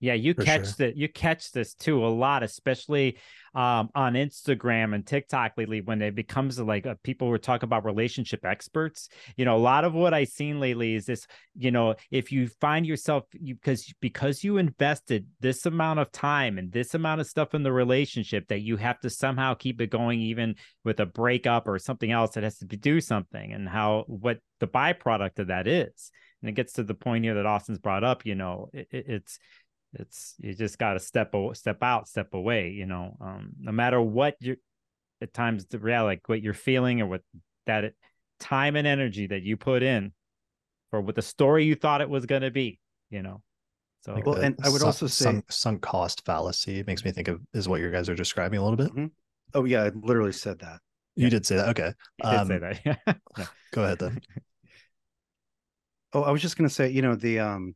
[0.00, 0.74] yeah, you For catch sure.
[0.78, 3.18] that you catch this too a lot, especially
[3.54, 7.84] um, on Instagram and TikTok lately when it becomes like uh, people were talking about
[7.84, 9.08] relationship experts.
[9.36, 11.26] You know, a lot of what I've seen lately is this.
[11.56, 16.58] You know, if you find yourself you because because you invested this amount of time
[16.58, 19.90] and this amount of stuff in the relationship that you have to somehow keep it
[19.90, 20.54] going, even
[20.84, 24.68] with a breakup or something else that has to do something, and how what the
[24.68, 26.12] byproduct of that is.
[26.40, 28.24] And it gets to the point here that Austin's brought up.
[28.24, 29.40] You know, it, it's
[29.94, 34.00] it's you just got to step step out step away you know um, no matter
[34.00, 34.56] what you're
[35.20, 37.22] at times the reality like what you're feeling or what
[37.66, 37.92] that
[38.38, 40.12] time and energy that you put in
[40.90, 42.78] for what the story you thought it was going to be
[43.10, 43.42] you know
[44.02, 47.10] so like well and i would sunk, also say sunk, sunk, cost fallacy makes me
[47.10, 49.06] think of is what you guys are describing a little bit mm-hmm.
[49.54, 50.80] oh yeah i literally said that
[51.16, 51.30] you yeah.
[51.30, 51.92] did say that okay
[52.22, 53.00] you um, did say that
[53.36, 53.44] yeah.
[53.72, 54.20] go ahead then
[56.12, 57.74] oh i was just going to say you know the um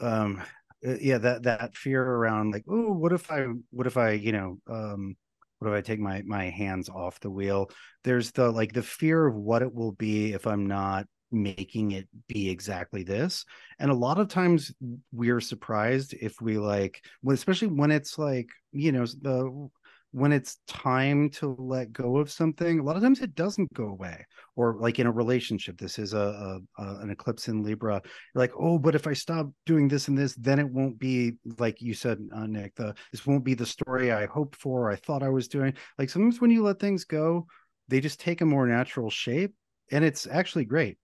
[0.00, 0.42] um
[0.86, 4.32] uh, yeah that that fear around like oh what if i what if i you
[4.32, 5.16] know um
[5.58, 7.70] what if i take my my hands off the wheel?
[8.02, 12.08] There's the like the fear of what it will be if i'm not making it
[12.28, 13.46] be exactly this
[13.78, 14.70] and a lot of times
[15.12, 17.00] we're surprised if we like
[17.30, 19.70] especially when it's like you know the
[20.12, 23.86] when it's time to let go of something a lot of times it doesn't go
[23.86, 24.24] away.
[24.54, 27.94] Or like in a relationship this is a, a, a, an eclipse in libra
[28.34, 31.32] you're like oh but if i stop doing this and this then it won't be
[31.58, 34.96] like you said uh, nick the this won't be the story i hoped for i
[34.96, 35.72] thought i was doing.
[35.98, 37.46] Like sometimes when you let things go
[37.88, 39.54] they just take a more natural shape
[39.90, 40.98] and it's actually great.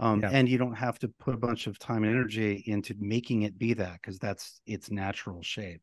[0.00, 0.30] Um, yeah.
[0.32, 3.56] and you don't have to put a bunch of time and energy into making it
[3.56, 5.82] be that because that's its natural shape.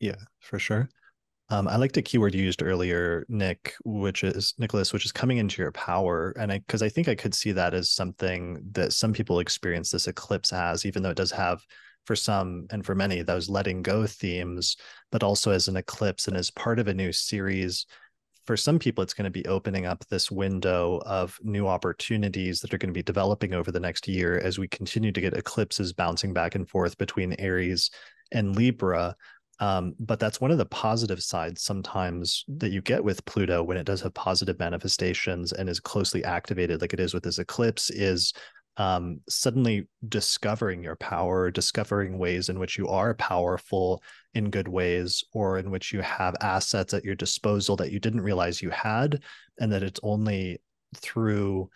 [0.00, 0.90] Yeah for sure
[1.50, 5.36] um, I liked a keyword you used earlier, Nick, which is Nicholas, which is coming
[5.38, 6.34] into your power.
[6.38, 9.90] And I, because I think I could see that as something that some people experience
[9.90, 11.62] this eclipse as, even though it does have
[12.06, 14.76] for some and for many those letting go themes,
[15.12, 17.86] but also as an eclipse and as part of a new series.
[18.46, 22.72] For some people, it's going to be opening up this window of new opportunities that
[22.74, 25.92] are going to be developing over the next year as we continue to get eclipses
[25.92, 27.90] bouncing back and forth between Aries
[28.32, 29.16] and Libra
[29.60, 33.76] um, but that's one of the positive sides sometimes that you get with Pluto when
[33.76, 37.90] it does have positive manifestations and is closely activated, like it is with this eclipse,
[37.90, 38.32] is
[38.76, 44.02] um, suddenly discovering your power, discovering ways in which you are powerful
[44.34, 48.22] in good ways, or in which you have assets at your disposal that you didn't
[48.22, 49.22] realize you had,
[49.60, 50.58] and that it's only
[50.96, 51.70] through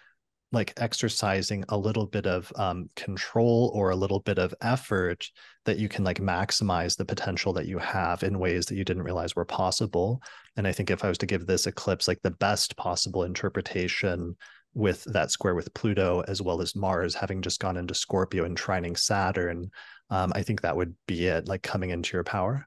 [0.50, 5.28] like exercising a little bit of um, control or a little bit of effort
[5.64, 9.02] that you can like maximize the potential that you have in ways that you didn't
[9.02, 10.22] realize were possible.
[10.56, 14.36] And i think if i was to give this eclipse like the best possible interpretation
[14.74, 18.58] with that square with pluto as well as mars having just gone into scorpio and
[18.58, 19.70] trining saturn
[20.10, 22.66] um, i think that would be it like coming into your power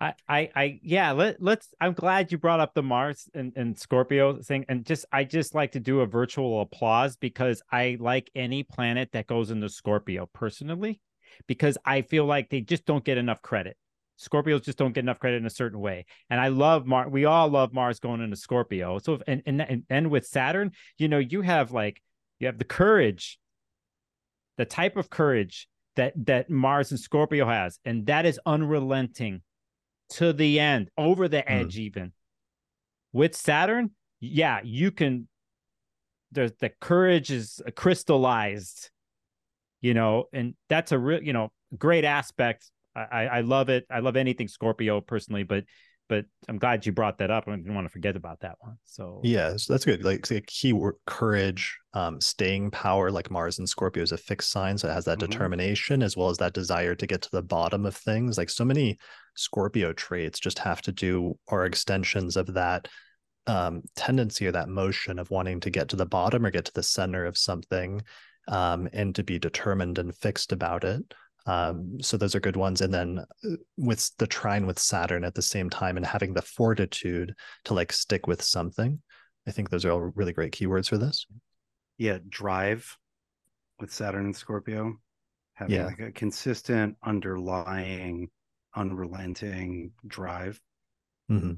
[0.00, 1.12] I, I, I, yeah.
[1.12, 1.72] Let let's.
[1.80, 5.54] I'm glad you brought up the Mars and, and Scorpio thing, and just I just
[5.54, 10.28] like to do a virtual applause because I like any planet that goes into Scorpio
[10.34, 11.00] personally,
[11.46, 13.78] because I feel like they just don't get enough credit.
[14.18, 17.10] Scorpios just don't get enough credit in a certain way, and I love Mars.
[17.10, 18.98] We all love Mars going into Scorpio.
[18.98, 22.02] So, if, and and and with Saturn, you know, you have like
[22.38, 23.38] you have the courage,
[24.58, 29.40] the type of courage that that Mars and Scorpio has, and that is unrelenting
[30.10, 31.52] to the end, over the hmm.
[31.52, 31.80] edge, mm.
[31.80, 32.12] even.
[33.12, 35.28] With Saturn, yeah, you can.
[36.32, 38.90] There's the courage is crystallized,
[39.80, 42.70] you know, and that's a real, you know, great aspect.
[42.94, 43.86] I, I love it.
[43.90, 45.64] I love anything Scorpio personally, but
[46.08, 47.48] but I'm glad you brought that up.
[47.48, 48.76] I didn't want to forget about that one.
[48.84, 50.04] So yeah, so that's good.
[50.04, 54.50] Like a key word, courage, um, staying power, like Mars and Scorpio is a fixed
[54.50, 54.78] sign.
[54.78, 55.30] So it has that mm-hmm.
[55.30, 58.38] determination as well as that desire to get to the bottom of things.
[58.38, 58.98] Like so many
[59.34, 62.88] Scorpio traits just have to do or extensions of that
[63.46, 66.74] um, tendency or that motion of wanting to get to the bottom or get to
[66.74, 68.02] the center of something
[68.48, 71.14] um, and to be determined and fixed about it.
[71.46, 72.80] Um, so those are good ones.
[72.80, 76.42] And then uh, with the trine with Saturn at the same time and having the
[76.42, 79.00] fortitude to like stick with something.
[79.46, 81.24] I think those are all really great keywords for this.
[81.98, 82.96] Yeah, drive
[83.78, 84.96] with Saturn and Scorpio,
[85.54, 85.86] having yeah.
[85.86, 88.28] like a consistent underlying,
[88.74, 90.60] unrelenting drive.
[91.30, 91.52] Mm-hmm.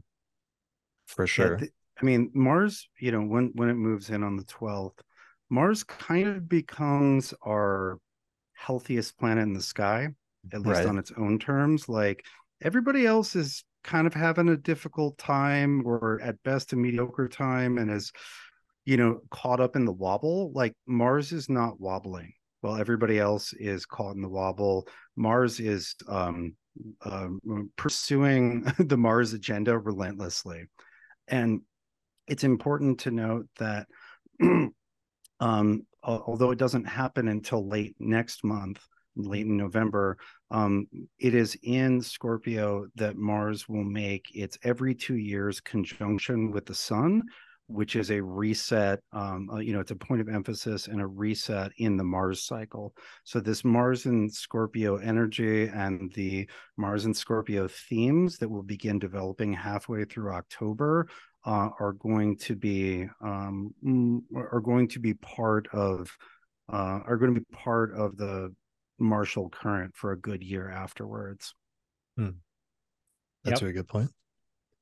[1.06, 1.58] For sure.
[1.58, 1.68] Yeah,
[2.00, 4.98] I mean, Mars, you know, when when it moves in on the 12th,
[5.50, 7.98] Mars kind of becomes our
[8.58, 10.08] healthiest planet in the sky,
[10.52, 10.86] at least right.
[10.86, 11.88] on its own terms.
[11.88, 12.24] Like
[12.62, 17.78] everybody else is kind of having a difficult time or at best a mediocre time
[17.78, 18.12] and is,
[18.84, 20.52] you know, caught up in the wobble.
[20.52, 22.32] Like Mars is not wobbling.
[22.60, 26.56] While everybody else is caught in the wobble, Mars is um,
[27.02, 30.64] um, pursuing the Mars agenda relentlessly.
[31.28, 31.60] And
[32.26, 33.86] it's important to note that
[35.40, 40.16] um, although it doesn't happen until late next month, late in November,
[40.50, 40.86] um,
[41.18, 46.74] it is in Scorpio that Mars will make its every two years conjunction with the
[46.74, 47.22] Sun,
[47.66, 49.00] which is a reset.
[49.12, 52.44] Um, uh, you know, it's a point of emphasis and a reset in the Mars
[52.44, 52.94] cycle.
[53.24, 58.98] So this Mars and Scorpio energy and the Mars and Scorpio themes that will begin
[58.98, 61.08] developing halfway through October
[61.48, 63.72] uh, are going to be um,
[64.36, 66.14] are going to be part of
[66.70, 68.54] uh, are going to be part of the
[68.98, 71.54] martial current for a good year afterwards.
[72.18, 72.30] Hmm.
[73.44, 73.70] That's yep.
[73.70, 74.10] a good point.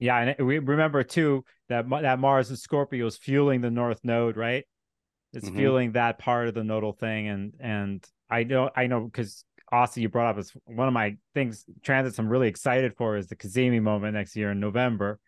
[0.01, 4.37] Yeah, and we remember too that that Mars and Scorpio is fueling the North Node,
[4.37, 4.65] right?
[5.33, 5.57] It's mm-hmm.
[5.57, 10.03] fueling that part of the nodal thing, and and I know I know because Austin,
[10.03, 13.37] you brought up is one of my things transits I'm really excited for is the
[13.37, 15.21] Cazimi moment next year in November.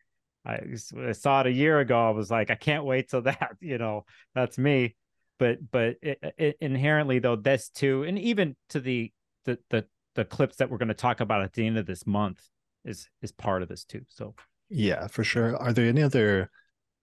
[0.44, 0.60] I,
[0.96, 2.08] I saw it a year ago.
[2.08, 3.56] I was like, I can't wait till that.
[3.60, 4.04] You know,
[4.34, 4.96] that's me.
[5.38, 9.12] But but it, it, inherently though, this too, and even to the
[9.44, 9.84] the the
[10.14, 12.42] the clips that we're going to talk about at the end of this month
[12.84, 14.02] is is part of this too.
[14.08, 14.34] So
[14.68, 15.56] yeah, for sure.
[15.56, 16.48] Are there any other if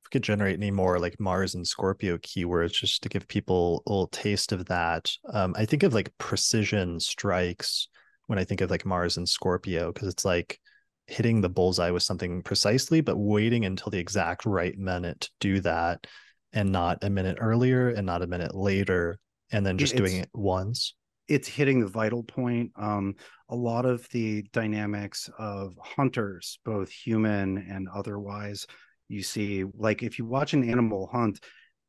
[0.06, 3.90] we could generate any more like Mars and Scorpio keywords just to give people a
[3.90, 5.10] little taste of that?
[5.32, 7.88] Um, I think of like precision strikes
[8.28, 10.60] when I think of like Mars and Scorpio because it's like
[11.07, 15.60] hitting the bullseye with something precisely, but waiting until the exact right minute to do
[15.61, 16.07] that
[16.53, 19.19] and not a minute earlier and not a minute later
[19.52, 20.95] and then just It's- doing it once.
[21.27, 22.72] it's hitting the vital point.
[22.76, 23.15] Um,
[23.49, 28.68] a lot of the dynamics of hunters, both human and otherwise,
[29.07, 31.40] you see, like if you watch an animal hunt,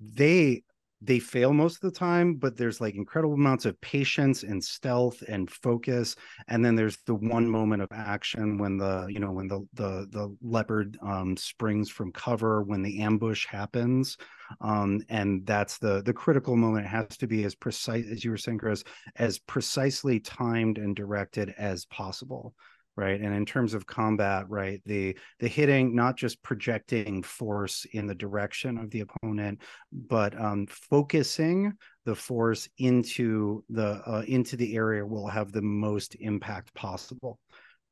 [0.01, 0.63] they
[1.03, 5.23] they fail most of the time, but there's like incredible amounts of patience and stealth
[5.29, 6.17] and focus.
[6.49, 10.07] And then there's the one moment of action when the you know when the the
[10.11, 14.17] the leopard um, springs from cover, when the ambush happens,
[14.61, 16.87] um, and that's the the critical moment.
[16.87, 18.83] It has to be as precise as you were saying, Chris,
[19.17, 22.55] as precisely timed and directed as possible
[22.97, 23.21] right?
[23.21, 28.15] And in terms of combat right the the hitting not just projecting force in the
[28.15, 29.61] direction of the opponent
[29.93, 31.73] but um focusing
[32.05, 37.39] the force into the uh, into the area will have the most impact possible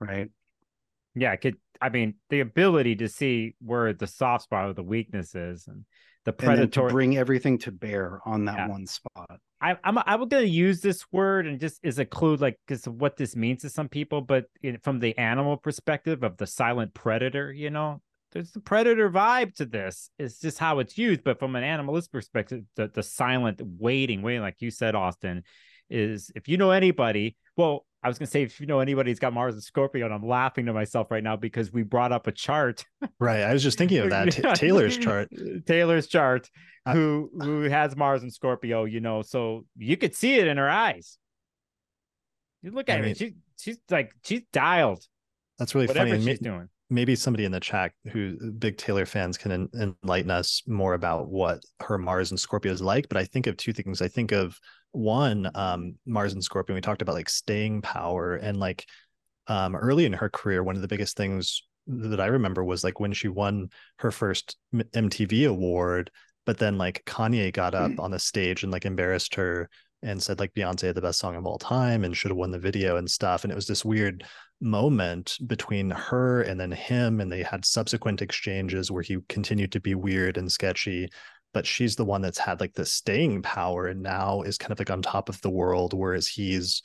[0.00, 0.30] right?
[1.14, 4.82] Yeah, I could I mean the ability to see where the soft spot or the
[4.82, 5.84] weakness is and
[6.24, 8.68] the and then to predatory bring everything to bear on that Yeah.
[8.68, 12.58] one spot I, I'm I'm to use this word and just as a clue, like
[12.66, 16.36] because of what this means to some people, but in, from the animal perspective of
[16.36, 18.02] the silent predator, you know,
[18.32, 20.10] there's the predator vibe to this.
[20.18, 24.42] It's just how it's used, but from an animalist perspective, the the silent waiting, waiting,
[24.42, 25.44] like you said, Austin,
[25.88, 27.36] is if you know anybody.
[27.56, 30.04] Well, I was going to say if you know anybody who's got Mars and Scorpio,
[30.04, 32.84] and I'm laughing to myself right now because we brought up a chart
[33.18, 33.40] Right.
[33.42, 34.30] I was just thinking of that.
[34.32, 35.28] Ta- Taylor's chart.
[35.66, 36.50] Taylor's chart.
[36.86, 38.84] I- Who who has Mars and Scorpio?
[38.84, 41.16] You know, so you could see it in her eyes.
[42.62, 45.04] You look I at her; mean- she she's like she's dialed.
[45.58, 46.12] That's really funny.
[46.20, 46.68] She's ma- doing.
[46.90, 51.28] maybe somebody in the chat who big Taylor fans can en- enlighten us more about
[51.28, 53.08] what her Mars and Scorpio is like.
[53.08, 54.02] But I think of two things.
[54.02, 54.58] I think of
[54.94, 56.74] one, um, Mars and Scorpio.
[56.74, 58.86] We talked about like staying power and like
[59.46, 63.00] um, early in her career, one of the biggest things that I remember was like
[63.00, 63.68] when she won
[63.98, 66.10] her first MTV award,
[66.46, 69.68] but then like Kanye got up on the stage and like embarrassed her
[70.02, 72.50] and said like Beyonce had the best song of all time and should have won
[72.50, 73.44] the video and stuff.
[73.44, 74.24] And it was this weird
[74.60, 79.80] moment between her and then him and they had subsequent exchanges where he continued to
[79.80, 81.08] be weird and sketchy
[81.54, 84.78] but she's the one that's had like the staying power and now is kind of
[84.78, 86.82] like on top of the world whereas he's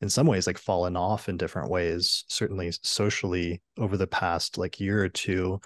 [0.00, 4.80] in some ways like fallen off in different ways certainly socially over the past like
[4.80, 5.60] year or two.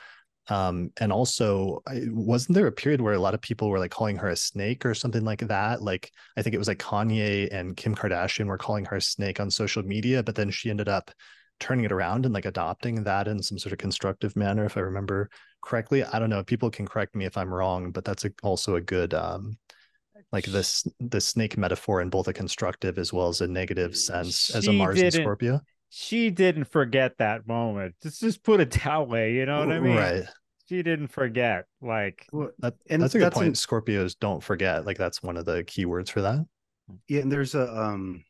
[0.49, 4.17] Um and also wasn't there a period where a lot of people were like calling
[4.17, 5.83] her a snake or something like that?
[5.83, 9.41] Like i think it was like kanye and kim kardashian were calling her a snake
[9.41, 11.11] on social media but then she ended up
[11.59, 14.81] turning it around and like adopting that in some sort of constructive manner if i
[14.81, 15.31] remember
[15.63, 18.77] correctly i don't know people can correct me if i'm wrong but that's a, also
[18.77, 19.57] a good um
[20.33, 24.55] like this the snake metaphor in both a constructive as well as a negative sense
[24.55, 27.95] as a mars and scorpio She didn't forget that moment.
[28.03, 29.35] Just just put it that way.
[29.35, 29.97] You know what I mean?
[29.97, 30.25] right
[30.69, 31.65] She didn't forget.
[31.81, 35.23] Like Well, that, And that's a good that's point an- scorpios don't forget like that's
[35.23, 36.45] one of the keywords for that
[37.09, 38.25] yeah and there's a um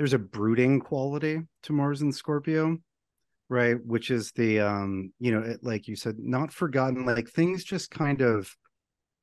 [0.00, 2.74] there's a brooding quality to mars and scorpio
[3.50, 3.84] right?
[3.84, 7.90] Which is the um you know it, like you said not forgotten like things just
[7.90, 8.50] kind of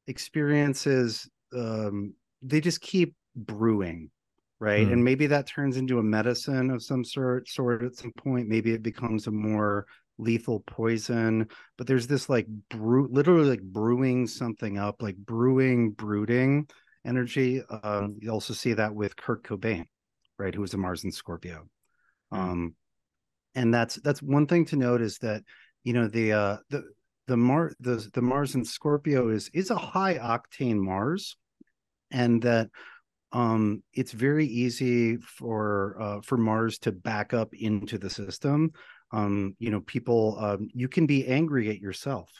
[0.05, 4.11] experiences um they just keep brewing
[4.59, 4.85] right?
[4.85, 4.93] Hmm.
[4.93, 8.47] and maybe that turns into a medicine of some sort sort at some point.
[8.47, 9.87] Maybe it becomes a more
[10.19, 16.69] lethal poison but there's this like brew literally like brewing something up like brewing brooding
[17.03, 17.63] energy.
[17.81, 19.87] Um you also see that with kurt cobain
[20.37, 21.67] right who was a mars and scorpio
[22.31, 22.39] Hmm.
[22.39, 22.75] um
[23.55, 25.43] and that's that's one thing to note is that
[25.83, 26.83] you know the uh the
[27.27, 31.35] the Mar the the Mars and Scorpio is is a high octane Mars,
[32.11, 32.69] and that
[33.33, 38.71] um it's very easy for uh for Mars to back up into the system.
[39.11, 42.31] Um, you know, people um you can be angry at yourself.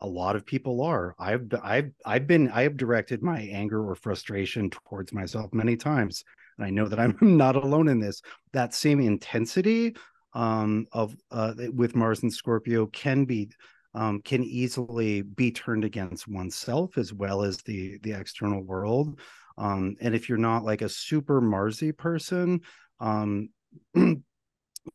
[0.00, 1.14] A lot of people are.
[1.18, 6.24] I've I've I've been I have directed my anger or frustration towards myself many times,
[6.62, 8.20] I know that I'm not alone in this.
[8.52, 9.96] That same intensity
[10.34, 13.50] um of uh with Mars and Scorpio can be
[13.94, 19.20] um, can easily be turned against oneself as well as the the external world.
[19.58, 22.60] Um, and if you're not like a super Marsy person,
[23.00, 23.50] um,
[23.94, 24.22] you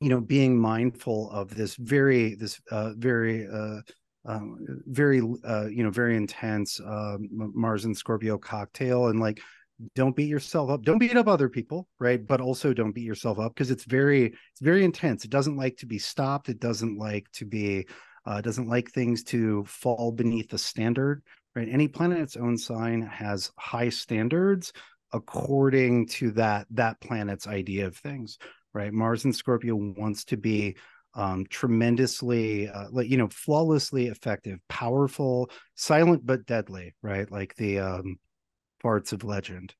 [0.02, 3.82] know, being mindful of this very this uh, very uh,
[4.26, 9.40] um, very uh, you know very intense um, Mars and Scorpio cocktail, and like
[9.96, 10.84] don't beat yourself up.
[10.84, 12.26] Don't beat up other people right?
[12.26, 15.24] But also don't beat yourself up because it's very it's very intense.
[15.26, 16.50] It doesn't like to be stopped.
[16.50, 17.88] It doesn't like to be
[18.26, 21.22] uh, doesn't like things to fall beneath the standard
[21.56, 21.70] right?
[21.72, 24.74] Any planet its own sign has high standards
[25.12, 28.38] according to that that planet's idea of things
[28.74, 28.94] right?
[28.94, 30.76] Mars and scorpio wants to be
[31.16, 37.32] um, tremendously uh, like you know flawlessly effective powerful silent but deadly right?
[37.32, 38.20] Like the um
[38.82, 39.74] parts of legend.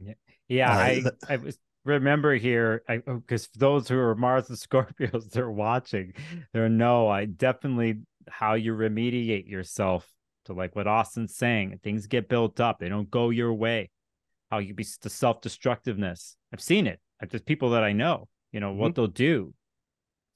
[0.00, 0.14] Yeah,
[0.48, 5.50] yeah uh, i i was remember here because those who are mars and scorpios they're
[5.50, 6.14] watching.
[6.52, 10.10] They know i definitely how you remediate yourself
[10.46, 13.90] to like what austin's saying things get built up they don't go your way.
[14.50, 16.36] How you be the self-destructiveness.
[16.52, 17.00] I've seen it.
[17.28, 18.80] There's people that i know you know mm-hmm.
[18.80, 19.54] what they'll do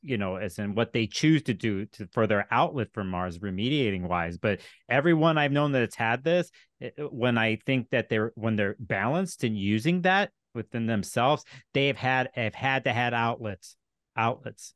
[0.02, 3.38] you know, as in what they choose to do to for their outlet for Mars
[3.38, 4.38] remediating wise.
[4.38, 8.56] But everyone I've known that it's had this, it, when I think that they're when
[8.56, 11.44] they're balanced and using that within themselves,
[11.74, 13.76] they've had have had to had outlets,
[14.16, 14.74] outlets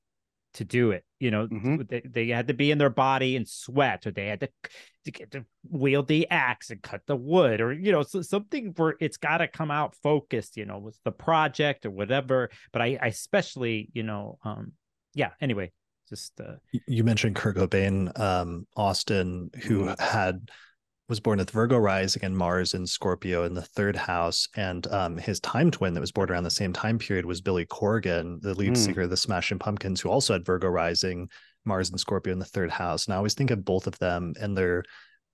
[0.54, 1.04] to do it.
[1.18, 1.82] You know, mm-hmm.
[1.88, 4.48] they, they had to be in their body and sweat, or they had to
[5.04, 8.72] to get to wield the axe and cut the wood, or you know, so, something
[8.76, 10.56] where it's got to come out focused.
[10.56, 12.50] You know, with the project or whatever.
[12.72, 14.72] But I, I especially, you know, um,
[15.14, 15.72] yeah, anyway,
[16.08, 16.54] just uh...
[16.86, 20.02] you mentioned Kurt Cobain, um, Austin, who mm-hmm.
[20.02, 20.50] had
[21.08, 25.18] was born with Virgo rising and Mars and Scorpio in the third house, and um,
[25.18, 28.54] his time twin that was born around the same time period was Billy Corgan, the
[28.54, 28.76] lead mm.
[28.76, 31.28] singer of the Smashing Pumpkins, who also had Virgo rising,
[31.64, 33.06] Mars and Scorpio in the third house.
[33.06, 34.84] And I always think of both of them and their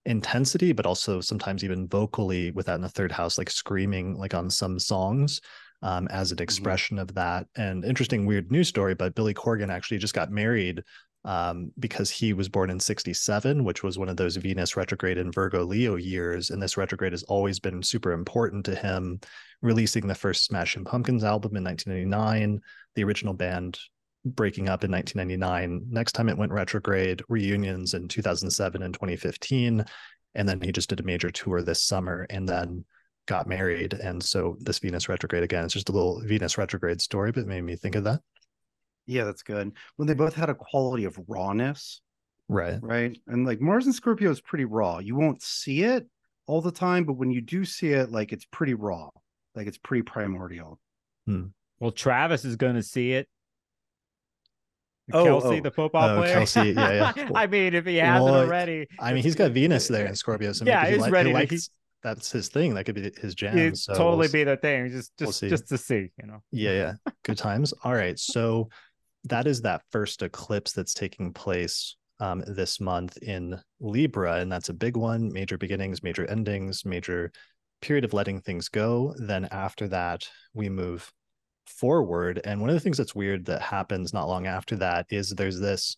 [0.05, 4.35] intensity, but also sometimes even vocally with that in the third house, like screaming like
[4.35, 5.41] on some songs
[5.83, 6.43] um, as an mm-hmm.
[6.43, 7.03] expression mm-hmm.
[7.03, 7.47] of that.
[7.57, 10.83] And interesting, weird news story, but Billy Corgan actually just got married
[11.25, 15.35] um, because he was born in 67, which was one of those Venus retrograde and
[15.35, 16.51] Virgo Leo years.
[16.51, 19.21] And this retrograde has always been super important to him,
[19.61, 22.61] releasing the first Smashing Pumpkins album in 1999,
[22.95, 23.79] the original band
[24.25, 25.87] breaking up in 1999.
[25.91, 29.85] Next time it went retrograde, reunions in 2007 and 2015.
[30.35, 32.27] And then he just did a major tour this summer.
[32.31, 32.85] And then
[33.29, 33.93] got married.
[33.93, 37.61] And so this Venus retrograde again, it's just a little Venus retrograde story, but made
[37.61, 38.21] me think of that.
[39.07, 39.73] Yeah, that's good.
[39.97, 42.01] When they both had a quality of rawness.
[42.49, 42.79] Right.
[42.83, 43.17] Right.
[43.27, 44.99] And like Mars and Scorpio is pretty raw.
[44.99, 46.09] You won't see it
[46.47, 49.11] all the time, but when you do see it, like it's pretty raw.
[49.55, 50.79] Like it's pretty primordial.
[51.27, 51.47] Hmm.
[51.79, 53.29] Well, Travis is going to see it.
[55.13, 55.61] Oh, Kelce, oh.
[55.63, 56.37] the football oh, player.
[56.37, 57.29] Kelce, yeah, yeah.
[57.35, 60.53] I mean, if he hasn't well, already, I mean, he's got Venus there in Scorpio,
[60.53, 61.31] so yeah, he's he ready.
[61.31, 61.71] He likes,
[62.03, 62.75] that's his thing.
[62.75, 63.75] That could be his jam.
[63.75, 64.91] So totally we'll, be the thing.
[64.91, 66.43] Just just we'll just to see, you know.
[66.51, 67.13] Yeah, yeah.
[67.25, 67.73] Good times.
[67.85, 68.19] All right.
[68.19, 68.69] So
[69.25, 74.69] that is that first eclipse that's taking place um, this month in Libra, and that's
[74.69, 75.33] a big one.
[75.33, 77.33] Major beginnings, major endings, major
[77.81, 79.15] period of letting things go.
[79.19, 81.13] Then after that, we move
[81.67, 82.41] forward.
[82.45, 85.61] And one of the things that's weird that happens not long after that is there's
[85.61, 85.97] this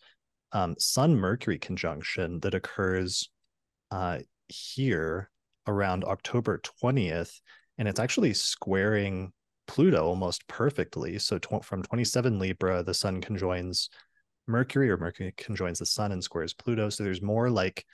[0.52, 3.30] um, Sun Mercury conjunction that occurs
[3.90, 5.30] uh, here
[5.66, 7.40] around October 20th,
[7.78, 9.32] and it's actually squaring
[9.66, 11.18] Pluto almost perfectly.
[11.18, 13.88] So tw- from 27 Libra, the Sun conjoins
[14.46, 16.88] Mercury, or Mercury conjoins the Sun and squares Pluto.
[16.88, 17.84] So there's more like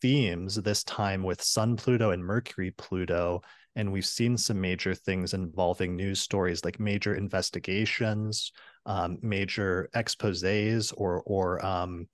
[0.00, 3.42] themes this time with Sun Pluto and Mercury Pluto.
[3.74, 8.52] And we've seen some major things involving news stories like major investigations,
[8.86, 12.08] um, major exposes, or or um,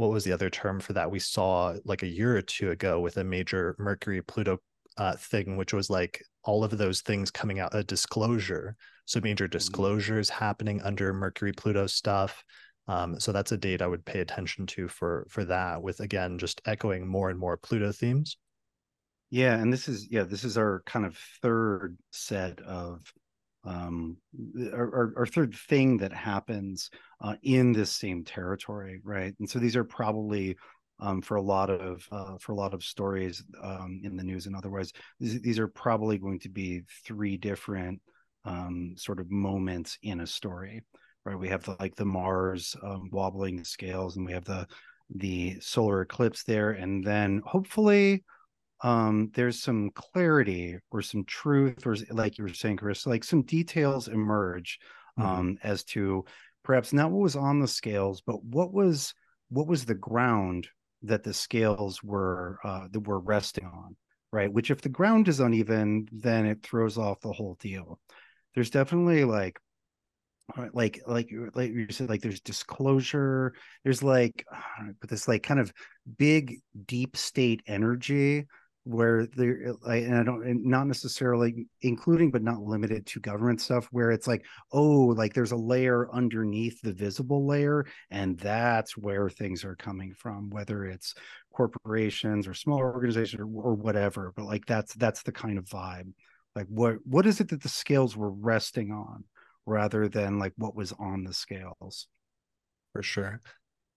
[0.00, 3.00] what was the other term for that we saw like a year or two ago
[3.00, 4.58] with a major mercury pluto
[4.96, 8.76] uh, thing which was like all of those things coming out a disclosure.
[9.04, 9.52] So major mm-hmm.
[9.52, 12.42] disclosures happening under mercury pluto stuff.
[12.88, 16.38] Um, so that's a date i would pay attention to for for that with again
[16.38, 18.38] just echoing more and more pluto themes.
[19.28, 23.02] Yeah and this is yeah this is our kind of third set of
[23.64, 24.16] um,
[24.72, 26.90] our, our, third thing that happens
[27.20, 29.34] uh, in this same territory, right?
[29.38, 30.56] And so these are probably
[31.00, 34.46] um, for a lot of uh, for a lot of stories um, in the news
[34.46, 34.92] and otherwise.
[35.18, 38.00] These, these, are probably going to be three different
[38.44, 40.82] um, sort of moments in a story,
[41.24, 41.38] right?
[41.38, 44.66] We have the, like the Mars um, wobbling scales, and we have the
[45.16, 48.24] the solar eclipse there, and then hopefully
[48.82, 53.42] um, there's some clarity or some truth, or like you were saying, Chris, like some
[53.42, 54.78] details emerge
[55.18, 55.28] mm-hmm.
[55.28, 56.24] um, as to
[56.64, 59.14] perhaps not what was on the scales, but what was
[59.50, 60.68] what was the ground
[61.02, 63.96] that the scales were uh, that were resting on,
[64.32, 64.52] right?
[64.52, 67.98] Which, if the ground is uneven, then it throws off the whole deal.
[68.54, 69.58] There's definitely like
[70.72, 74.44] like like like you said like there's disclosure there's like
[75.00, 75.72] but this like kind of
[76.18, 78.46] big deep state energy
[78.90, 83.60] where they're uh, and I don't, and not necessarily including, but not limited to government
[83.60, 88.96] stuff, where it's like, oh, like there's a layer underneath the visible layer, and that's
[88.96, 91.14] where things are coming from, whether it's
[91.54, 94.32] corporations or small organizations or, or whatever.
[94.34, 96.12] But like that's that's the kind of vibe.
[96.56, 99.24] Like what what is it that the scales were resting on,
[99.66, 102.08] rather than like what was on the scales?
[102.92, 103.40] For sure.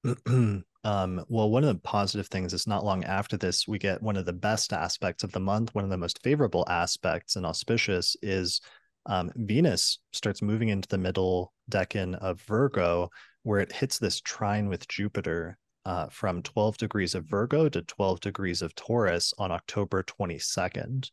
[0.83, 4.17] um, well, one of the positive things is not long after this, we get one
[4.17, 5.73] of the best aspects of the month.
[5.73, 8.59] One of the most favorable aspects and auspicious is
[9.05, 13.09] um, Venus starts moving into the middle decan of Virgo,
[13.43, 18.19] where it hits this trine with Jupiter uh, from 12 degrees of Virgo to 12
[18.19, 21.09] degrees of Taurus on October 22nd,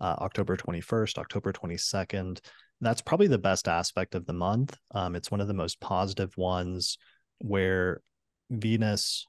[0.00, 2.40] uh, October 21st, October 22nd.
[2.80, 4.76] That's probably the best aspect of the month.
[4.92, 6.98] Um, it's one of the most positive ones
[7.40, 8.00] where
[8.50, 9.26] Venus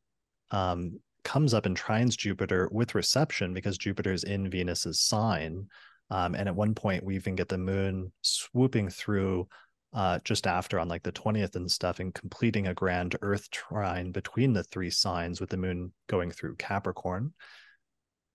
[0.51, 5.67] um, comes up and trines Jupiter with reception because Jupiter is in Venus's sign.
[6.09, 9.47] Um, and at one point, we even get the moon swooping through
[9.93, 14.11] uh, just after on like the 20th and stuff and completing a grand earth trine
[14.11, 17.33] between the three signs with the moon going through Capricorn.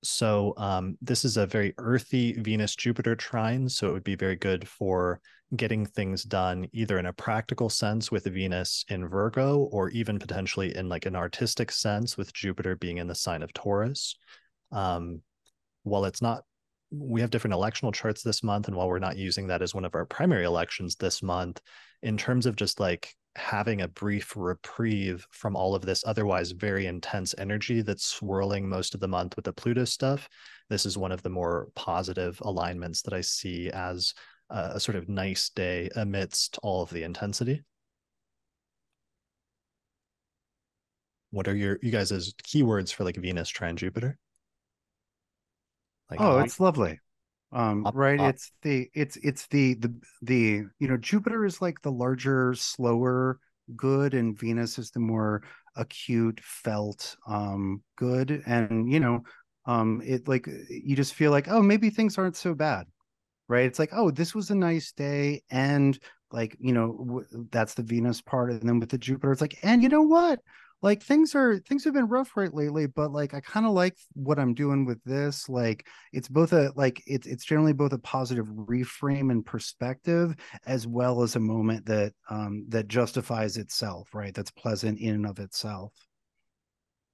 [0.03, 3.69] So um, this is a very earthy Venus Jupiter trine.
[3.69, 5.21] So it would be very good for
[5.57, 10.76] getting things done either in a practical sense with Venus in Virgo or even potentially
[10.76, 14.16] in like an artistic sense with Jupiter being in the sign of Taurus.
[14.73, 15.23] Um,
[15.83, 16.42] while it's not,
[16.91, 18.68] we have different electional charts this month.
[18.68, 21.60] And while we're not using that as one of our primary elections this month,
[22.02, 26.86] in terms of just like having a brief reprieve from all of this otherwise very
[26.86, 30.28] intense energy that's swirling most of the month with the Pluto stuff.
[30.70, 34.15] This is one of the more positive alignments that I see as
[34.55, 37.62] a, a sort of nice day amidst all of the intensity.
[41.31, 44.16] What are your you guys' keywords for like Venus trine Jupiter?
[46.10, 47.00] Like, oh, it's lovely
[47.55, 48.34] um up, right up.
[48.34, 53.39] it's the it's it's the the the you know jupiter is like the larger slower
[53.76, 55.42] good and venus is the more
[55.76, 59.23] acute felt um good and you know
[59.66, 62.86] um it like you just feel like oh maybe things aren't so bad
[63.48, 63.66] right?
[63.66, 65.98] It's like oh this was a nice day and
[66.32, 69.56] like you know w- that's the venus part and then with the jupiter it's like
[69.62, 70.40] and you know what?
[70.82, 73.97] Like things are things have been rough right lately but like i kind of like
[74.12, 77.98] what i'm doing with this like it's both a like it's it's generally both a
[77.98, 80.34] positive reframe and perspective
[80.66, 84.34] as well as a moment that um that justifies itself right?
[84.34, 85.94] That's pleasant in and of itself.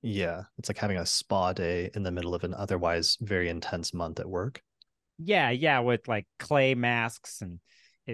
[0.03, 3.95] Yeah it's like having a spa day in the middle of an otherwise very intense
[3.95, 4.63] month at work
[5.23, 7.61] yeah yeah with like clay masks and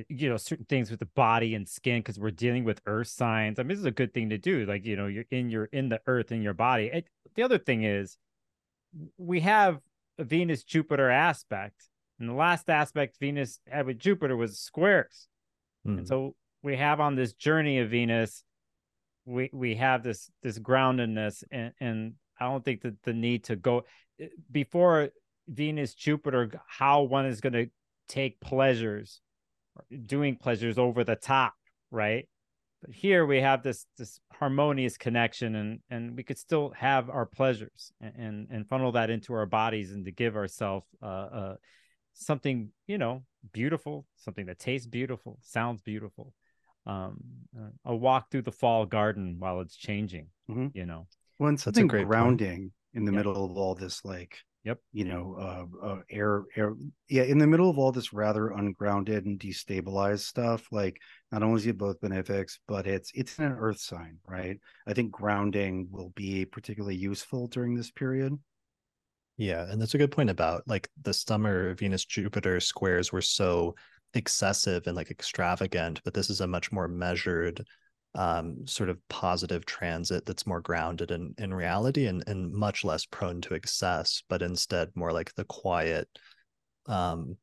[0.09, 3.59] you know certain things with the body and skin because we're dealing with earth signs.
[3.59, 5.67] I mean this is a good thing to do like you know you're in your
[5.67, 6.91] in the earth in your body.
[6.93, 8.17] It, the other thing is
[9.17, 9.79] we have
[10.19, 11.85] a venus jupiter aspect
[12.19, 15.29] and the last aspect venus had with jupiter was squares.
[15.85, 16.05] And hmm.
[16.07, 18.43] so we have on this journey of venus
[19.27, 23.57] we we have this this groundedness and and i don't think that the need to
[23.57, 23.85] go
[24.21, 25.09] eh, before
[25.49, 27.67] venus jupiter how one is going to
[28.09, 29.21] take pleasures
[30.05, 31.55] doing pleasures over the top,
[31.91, 32.29] right?
[32.83, 37.27] But here we have this this harmonious connection, and and we could still have our
[37.27, 41.55] pleasures and and, and funnel that into our bodies, and to give ourselves uh, uh,
[42.15, 46.35] something you know beautiful, something that tastes beautiful, sounds beautiful.
[46.87, 47.17] Um,
[47.59, 50.69] uh, a walk through the fall garden while it's changing, mm-hmm.
[50.73, 51.09] you know.
[51.39, 52.73] Well, something grounding point.
[52.95, 53.17] in the yeah.
[53.17, 54.81] middle of all this like Yep.
[54.93, 56.75] You know, uh, uh, air, air.
[57.09, 61.61] Yeah, in the middle of all this rather ungrounded and destabilized stuff, like not only
[61.61, 64.59] is it both benefics, but it's it's an Earth sign, right?
[64.85, 68.37] I think grounding will be particularly useful during this period.
[69.37, 73.77] Yeah, and that's a good point about like the summer Venus Jupiter squares were so
[74.15, 77.65] excessive and like extravagant, but this is a much more measured
[78.17, 83.05] um, sort of positive transit that's more grounded in, in reality and, and much less
[83.05, 86.09] prone to excess, but instead more like the quiet,
[86.87, 87.37] um,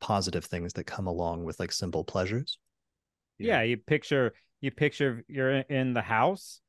[0.00, 2.58] positive things that come along with like simple pleasures.
[3.38, 6.60] Yeah, yeah you picture you picture you're in the house.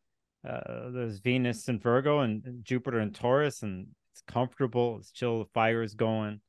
[0.48, 4.98] Uh, there's Venus and Virgo and Jupiter and Taurus, and it's comfortable.
[5.00, 5.40] It's chill.
[5.40, 6.42] The fire is going.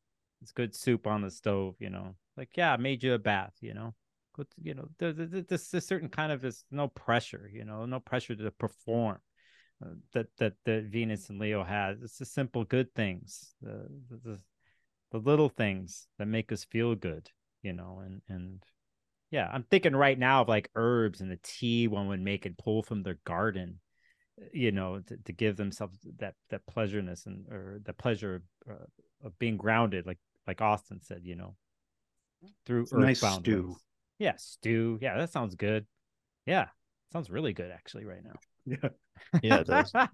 [0.42, 1.76] It's good soup on the stove.
[1.78, 3.54] You know, like yeah, I made you a bath.
[3.60, 3.94] You know,
[4.62, 8.50] you know there's, a certain kind of is no pressure you know no pressure to
[8.52, 9.18] perform
[9.84, 13.89] uh, that that that venus and leo has it's the simple good things the,
[14.25, 14.39] the
[15.12, 17.31] the little things that make us feel good
[17.62, 18.62] you know and and
[19.31, 22.58] yeah i'm thinking right now of like herbs and the tea one would make and
[22.58, 23.78] pull from their garden
[24.52, 28.84] you know to, to give themselves that that pleasureness and or the pleasure uh,
[29.23, 31.55] of being grounded, like like Austin said, you know,
[32.65, 33.76] through nice earthbound stew.
[34.18, 34.98] Yeah, stew.
[35.00, 35.86] Yeah, that sounds good.
[36.47, 36.66] Yeah,
[37.12, 38.34] sounds really good actually right now.
[38.82, 38.88] Yeah.
[39.42, 39.92] Yeah, it does.
[39.94, 40.06] All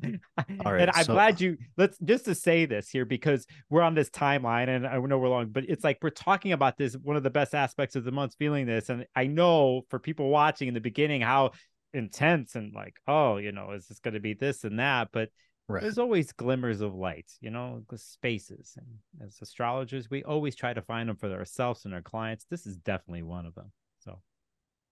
[0.73, 3.95] right, and I'm so- glad you let's just to say this here because we're on
[3.95, 7.17] this timeline and I know we're long, but it's like we're talking about this one
[7.17, 8.91] of the best aspects of the month, feeling this.
[8.91, 11.51] And I know for people watching in the beginning how
[11.93, 15.09] intense and like, oh, you know, is this going to be this and that?
[15.13, 15.31] But
[15.67, 15.81] Right.
[15.83, 18.77] there's always glimmers of light, you know, the spaces.
[18.77, 22.45] And as astrologers, we always try to find them for ourselves and our clients.
[22.51, 23.73] This is definitely one of them.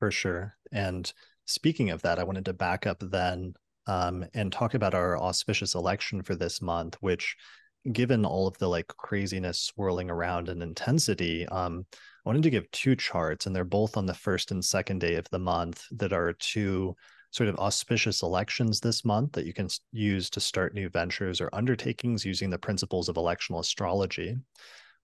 [0.02, 0.56] For sure.
[0.72, 1.12] And
[1.44, 3.54] speaking of that, I wanted to back up then
[3.86, 7.36] um, and talk about our auspicious election for this month, which,
[7.92, 12.68] given all of the like craziness swirling around and intensity, um, I wanted to give
[12.72, 16.12] two charts, and they're both on the first and second day of the month that
[16.12, 16.96] are two
[17.30, 21.48] sort of auspicious elections this month that you can use to start new ventures or
[21.52, 24.34] undertakings using the principles of electional astrology.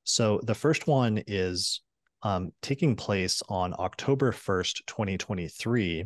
[0.02, 1.82] So the first one is
[2.22, 6.04] um, taking place on October 1st, 2023.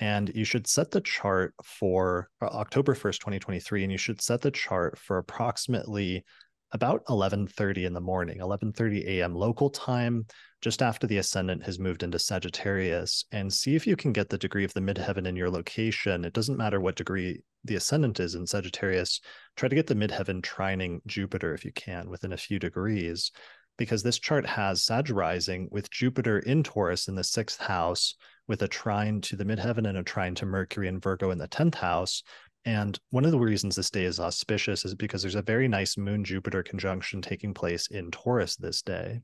[0.00, 4.40] And you should set the chart for uh, October 1st, 2023, and you should set
[4.40, 6.24] the chart for approximately
[6.72, 9.32] about 11:30 in the morning, 11:30 a.m.
[9.32, 10.26] local time,
[10.60, 14.38] just after the ascendant has moved into Sagittarius, and see if you can get the
[14.38, 16.24] degree of the midheaven in your location.
[16.24, 19.20] It doesn't matter what degree the ascendant is in Sagittarius.
[19.54, 23.30] Try to get the midheaven trining Jupiter if you can within a few degrees
[23.76, 28.14] because this chart has Sag rising with Jupiter in Taurus in the sixth house,
[28.46, 31.48] with a trine to the midheaven and a trine to Mercury and Virgo in the
[31.48, 32.22] 10th house.
[32.64, 35.96] And one of the reasons this day is auspicious is because there's a very nice
[35.96, 39.20] Moon Jupiter conjunction taking place in Taurus this day.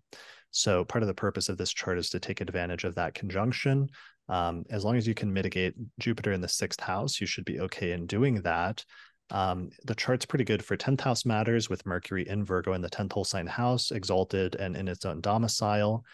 [0.51, 3.89] So, part of the purpose of this chart is to take advantage of that conjunction.
[4.29, 7.61] Um, as long as you can mitigate Jupiter in the sixth house, you should be
[7.61, 8.85] okay in doing that.
[9.31, 12.91] Um, the chart's pretty good for 10th house matters with Mercury in Virgo in the
[12.91, 16.05] 10th whole sign house, exalted and in its own domicile.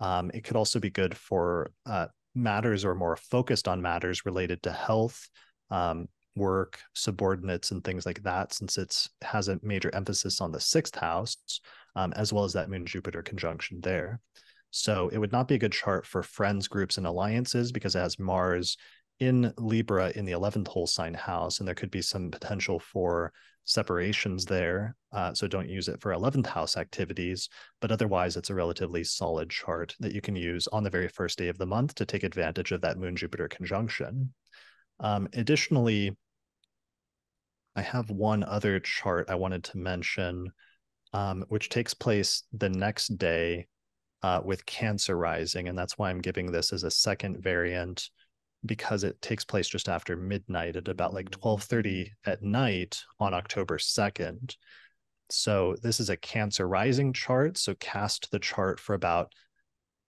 [0.00, 4.62] Um, it could also be good for uh, matters or more focused on matters related
[4.64, 5.28] to health,
[5.70, 10.60] um, work, subordinates, and things like that, since it has a major emphasis on the
[10.60, 11.36] sixth house,
[11.94, 14.20] um, as well as that Moon Jupiter conjunction there.
[14.70, 18.00] So it would not be a good chart for friends, groups, and alliances because it
[18.00, 18.76] has Mars
[19.20, 23.32] in Libra in the 11th whole sign house, and there could be some potential for
[23.64, 24.96] separations there.
[25.12, 27.48] Uh, so don't use it for 11th house activities,
[27.80, 31.38] but otherwise, it's a relatively solid chart that you can use on the very first
[31.38, 34.34] day of the month to take advantage of that Moon Jupiter conjunction.
[35.00, 36.16] Um, additionally,
[37.76, 40.52] I have one other chart I wanted to mention,
[41.12, 43.66] um, which takes place the next day
[44.22, 48.10] uh, with Cancer rising, and that's why I'm giving this as a second variant
[48.66, 51.40] because it takes place just after midnight at about like mm.
[51.40, 54.56] 12:30 at night on October 2nd.
[55.30, 57.56] So this is a Cancer rising chart.
[57.58, 59.32] So cast the chart for about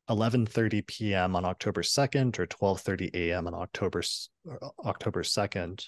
[0.08, 1.34] 11:30 p.m.
[1.36, 3.46] on October 2nd or 12:30 a.m.
[3.46, 4.02] on October
[4.50, 5.84] uh, October 2nd.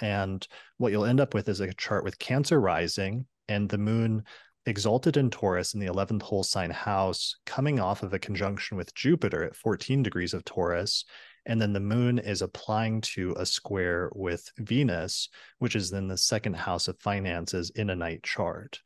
[0.00, 0.46] And
[0.76, 4.24] what you'll end up with is a chart with Cancer rising and the moon
[4.66, 8.94] exalted in Taurus in the 11th whole sign house, coming off of a conjunction with
[8.94, 11.04] Jupiter at 14 degrees of Taurus.
[11.46, 16.18] And then the moon is applying to a square with Venus, which is in the
[16.18, 18.80] second house of finances in a night chart.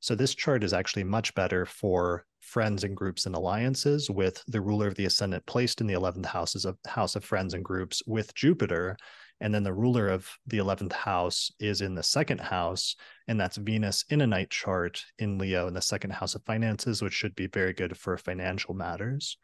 [0.00, 4.60] So this chart is actually much better for friends and groups and alliances with the
[4.60, 8.02] ruler of the ascendant placed in the 11th houses of house of friends and groups
[8.06, 8.96] with Jupiter.
[9.40, 12.94] And then the ruler of the 11th house is in the second house,
[13.26, 17.00] and that's Venus in a night chart in Leo in the second house of finances,
[17.00, 19.38] which should be very good for financial matters.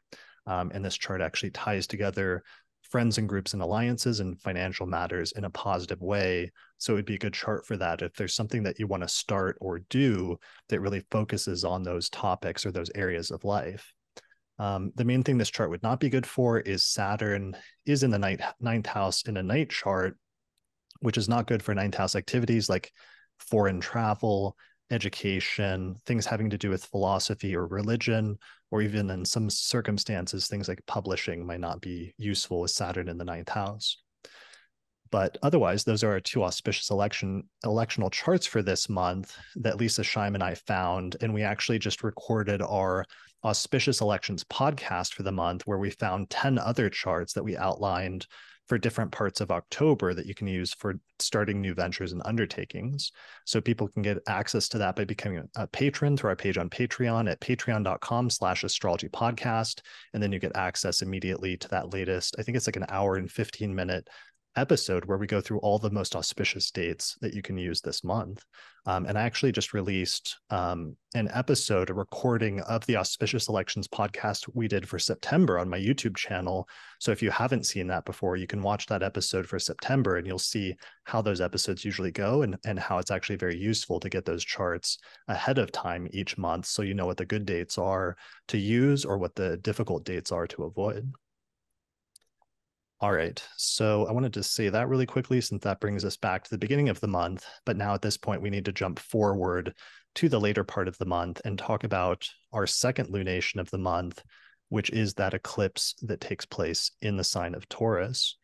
[0.49, 2.43] Um, and this chart actually ties together
[2.83, 6.51] friends and groups and alliances and financial matters in a positive way.
[6.79, 8.01] So it would be a good chart for that.
[8.01, 10.39] If there's something that you want to start or do
[10.71, 13.93] that really focuses on those topics or those areas of life.
[14.59, 17.55] Um, the main thing this chart would not be good for is Saturn
[17.85, 20.17] is in the ninth, ninth house in a night chart,
[21.01, 22.91] which is not good for ninth house activities like
[23.39, 24.57] foreign travel,
[24.91, 28.39] education, things having to do with philosophy or religion,
[28.71, 33.19] or even in some circumstances, things like publishing might not be useful with Saturn in
[33.19, 33.97] the ninth house.
[35.11, 40.05] But otherwise, those are our two auspicious election electional charts for this month that Leisa
[40.05, 41.17] Schaim and I found.
[41.21, 43.07] And we actually just recorded our
[43.45, 48.27] auspicious elections podcast for the month, where we found 10 other charts that we outlined
[48.69, 53.11] for different parts of October that you can use for starting new ventures and undertakings.
[53.47, 56.69] So people can get access to that by becoming a patron through our page on
[56.69, 59.81] Patreon at patreon.com slash astrology podcast.
[60.13, 63.17] And then you get access immediately to that latest, I think it's like an hour
[63.17, 64.09] and 15 minute
[64.59, 68.05] episode where we go through all the most auspicious dates that you can use this
[68.05, 68.45] month.
[68.87, 73.87] Um, and I actually just released um, an episode, a recording of the Auspicious Elections
[73.87, 76.69] podcast we did for September on my YouTube channel.
[76.99, 80.27] So if you haven't seen that before, you can watch that episode for September and
[80.27, 84.09] you'll see how those episodes usually go and, and how it's actually very useful to
[84.09, 87.79] get those charts ahead of time each month so you know what the good dates
[87.79, 88.17] are
[88.49, 91.13] to use or what the difficult dates are to avoid.
[93.01, 93.41] All right.
[93.57, 96.59] So I wanted to say that really quickly since that brings us back to the
[96.59, 97.47] beginning of the month.
[97.65, 99.75] But now at this point, we need to jump forward
[100.17, 103.79] to the later part of the month and talk about our second lunation of the
[103.79, 104.21] month,
[104.69, 108.37] which is that eclipse that takes place in the sign of Taurus.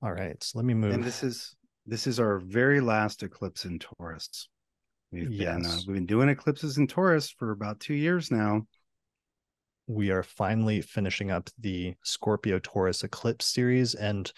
[0.00, 0.40] All right.
[0.44, 0.94] So let me move.
[0.94, 4.48] And this is this is our very last eclipse in Taurus.
[5.10, 5.56] We've yes.
[5.56, 8.62] been uh, we've been doing eclipses in Taurus for about two years now
[9.88, 13.94] we are finally finishing up the Scorpio Taurus eclipse series.
[13.94, 14.30] And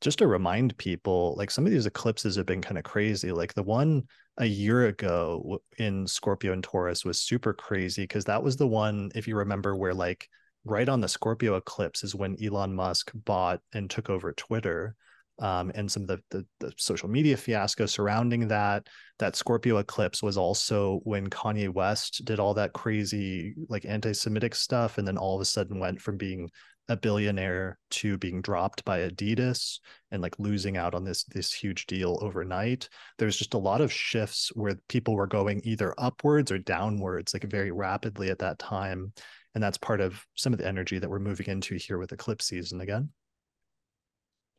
[0.00, 3.30] just to remind people, like some of these eclipses have been kind of crazy.
[3.30, 4.04] Like the one
[4.38, 9.10] a year ago in Scorpio and Taurus was super crazy because that was the one,
[9.14, 10.28] if you remember, where like
[10.64, 14.96] right on the Scorpio eclipse is when Elon Musk bought and took over Twitter
[15.38, 18.86] um, and some of the, the, the social media fiasco surrounding that.
[19.18, 24.98] That Scorpio eclipse was also when Kanye West did all that crazy like anti-Semitic stuff,
[24.98, 26.50] and then all of a sudden went from being
[26.88, 29.80] a billionaire to being dropped by Adidas
[30.12, 32.88] and like losing out on this this huge deal overnight.
[33.18, 37.44] There's just a lot of shifts where people were going either upwards or downwards like
[37.44, 39.12] very rapidly at that time.
[39.54, 42.46] And that's part of some of the energy that we're moving into here with eclipse
[42.46, 43.08] season again.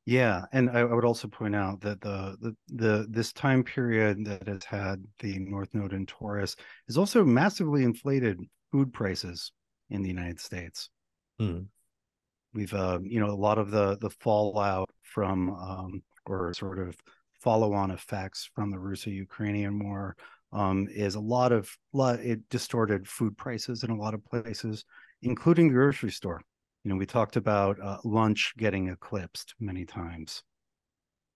[0.08, 4.24] Yeah, and I, I, would also point out that the, the the this time period
[4.24, 6.56] that has had the North Node in Taurus
[6.88, 8.40] is also massively inflated
[8.72, 9.52] food prices
[9.90, 10.90] in the United States.
[11.38, 11.64] Hmm.
[12.54, 16.96] We've uh, you know a lot of the the fallout from um, or sort of
[17.42, 20.16] follow-on effects from the Russo-Ukrainian war
[20.54, 24.86] um, is a lot of lot it distorted food prices in a lot of places,
[25.22, 26.40] including the grocery store
[26.88, 30.42] you know we talked about uh, lunch getting eclipsed many times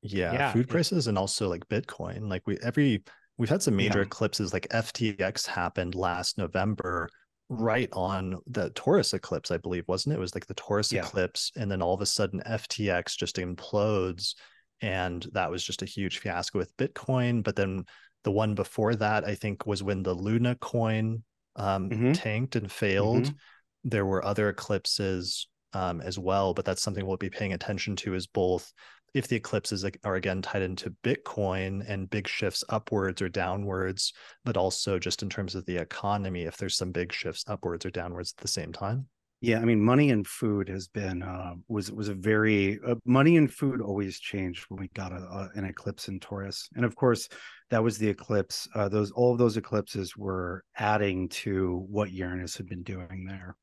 [0.02, 3.04] yeah, yeah food prices and also like bitcoin like we every
[3.38, 4.06] we've had some major yeah.
[4.06, 7.10] eclipses like ftx happened last november
[7.50, 11.02] right on the taurus eclipse i believe wasn't it, it was like the taurus yeah.
[11.02, 14.36] eclipse and then all of a sudden ftx just implodes
[14.80, 17.84] and that was just a huge fiasco with bitcoin but then
[18.24, 21.22] the one before that i think was when the luna coin
[21.58, 22.14] um, mm-hmm.
[22.14, 23.36] tanked and failed mm-hmm
[23.84, 28.14] there were other eclipses um, as well, but that's something we'll be paying attention to
[28.14, 28.72] is both
[29.14, 34.14] if the eclipses are again tied into Bitcoin and big shifts upwards or downwards,
[34.46, 37.90] but also just in terms of the economy, if there's some big shifts upwards or
[37.90, 39.08] downwards at the same time.
[39.44, 43.38] Yeah, I mean, money and food has been uh, was was a very uh, money
[43.38, 46.96] and food always changed when we got a, a, an eclipse in Taurus, and of
[46.96, 47.28] course,
[47.72, 48.68] that was the eclipse.
[48.76, 53.56] Uh, those all of those eclipses were adding to what Uranus had been doing there.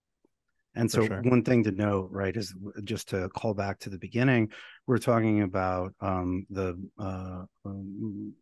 [0.78, 1.22] And so, sure.
[1.22, 4.52] one thing to note, right, is just to call back to the beginning,
[4.86, 8.32] we're talking about um, the uh, um,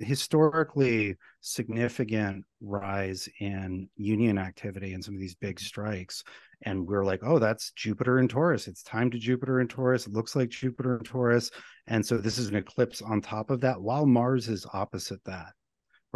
[0.00, 6.24] historically significant rise in union activity and some of these big strikes.
[6.62, 8.66] And we're like, oh, that's Jupiter and Taurus.
[8.66, 10.08] It's time to Jupiter and Taurus.
[10.08, 11.52] It looks like Jupiter and Taurus.
[11.86, 15.52] And so, this is an eclipse on top of that, while Mars is opposite that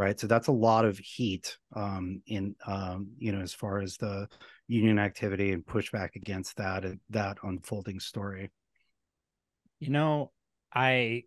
[0.00, 0.18] right?
[0.18, 4.28] So that's a lot of heat um, in um, you know as far as the
[4.66, 8.50] union activity and pushback against that and that unfolding story.
[9.78, 10.32] You know
[10.72, 11.24] i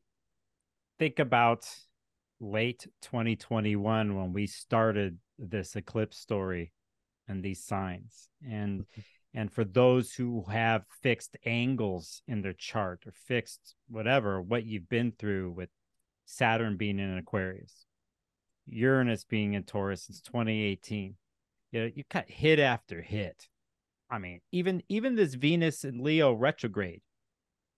[1.00, 1.68] think about
[2.40, 6.72] late 2021 when we started this eclipse story
[7.28, 8.30] and these signs.
[8.48, 9.02] And mm-hmm.
[9.34, 14.90] and for those who have fixed angles in their chart or fixed whatever what you've
[14.90, 15.70] been through with
[16.26, 17.86] saturn being in aquarius
[18.68, 21.16] Uranus being in Taurus since 2018.
[21.72, 23.48] You know, you cut hit after hit.
[24.10, 27.02] I mean, even even this Venus and Leo retrograde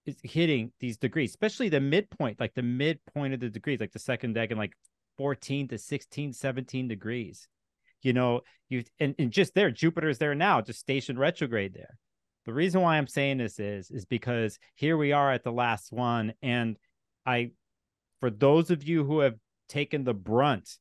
[0.05, 3.99] is hitting these degrees, especially the midpoint, like the midpoint of the degrees, like the
[3.99, 4.73] second decan and like
[5.17, 7.47] 14 to 16, 17 degrees.
[8.01, 11.97] You know, you and, and just there, Jupiter's there now, just stationed retrograde there.
[12.45, 15.91] The reason why I'm saying this is is because here we are at the last
[15.91, 16.77] one, and
[17.25, 17.51] I,
[18.19, 19.35] for those of you who have
[19.67, 20.77] taken the brunt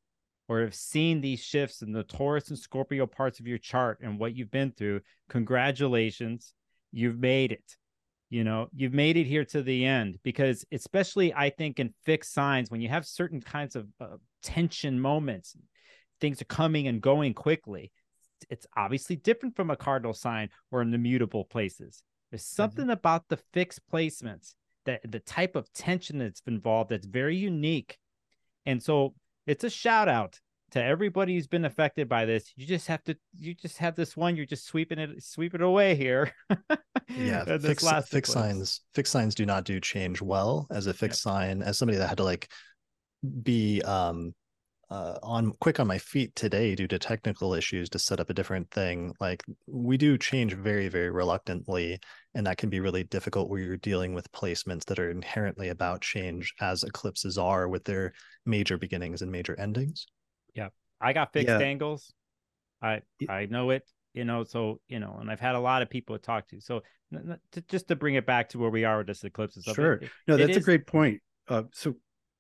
[0.49, 4.19] or have seen these shifts in the Taurus and Scorpio parts of your chart and
[4.19, 6.53] what you've been through, congratulations.
[6.93, 7.77] You've made it.
[8.31, 12.33] You know, you've made it here to the end because, especially, I think in fixed
[12.33, 15.57] signs, when you have certain kinds of uh, tension moments,
[16.21, 17.93] things are coming and going quickly.
[18.51, 22.03] It's obviously different from a cardinal sign or in the mutable places.
[22.31, 22.91] There's something mm-hmm.
[22.91, 24.55] about the fixed placements
[24.87, 27.99] that the type of tension that's involved that's very unique.
[28.67, 29.15] And so
[29.47, 30.41] it's a shout out
[30.73, 32.53] to everybody who's been affected by this.
[32.57, 35.63] You just have to you just have this one, you're just sweeping it sweep it
[35.63, 36.33] away here.
[37.09, 37.45] yeah.
[37.45, 41.79] Fix, fixed signs fixed signs do not do change well as a fixed sign, as
[41.79, 42.51] somebody that had to like
[43.43, 44.35] be um
[44.95, 48.35] uh, on quick on my feet today due to technical issues to set up a
[48.35, 49.13] different thing.
[49.21, 51.99] Like we do change very, very reluctantly,
[52.33, 56.01] and that can be really difficult where you're dealing with placements that are inherently about
[56.01, 58.13] change, as eclipses are with their
[58.47, 60.07] major beginnings and major endings.
[60.55, 60.69] Yeah,
[61.01, 61.59] I got fixed yeah.
[61.59, 62.13] angles.
[62.81, 63.83] I I know it,
[64.13, 64.45] you know.
[64.45, 66.61] So you know, and I've had a lot of people to talk to.
[66.61, 66.83] So
[67.69, 69.65] just to bring it back to where we are with this eclipses.
[69.65, 69.95] Sure.
[69.95, 71.21] It, no, that's a great point.
[71.49, 71.97] Uh, so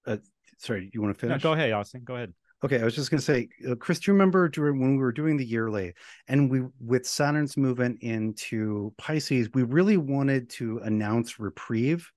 [0.07, 0.19] uh,
[0.59, 1.43] sorry, you want to finish?
[1.43, 2.03] No, go ahead, Austin.
[2.05, 2.33] Go ahead.
[2.65, 5.03] Okay, I was just going to say, uh, Chris, do you remember during when we
[5.03, 5.93] were doing the yearly
[6.29, 12.11] and we with Saturn's movement into Pisces, we really wanted to announce reprieve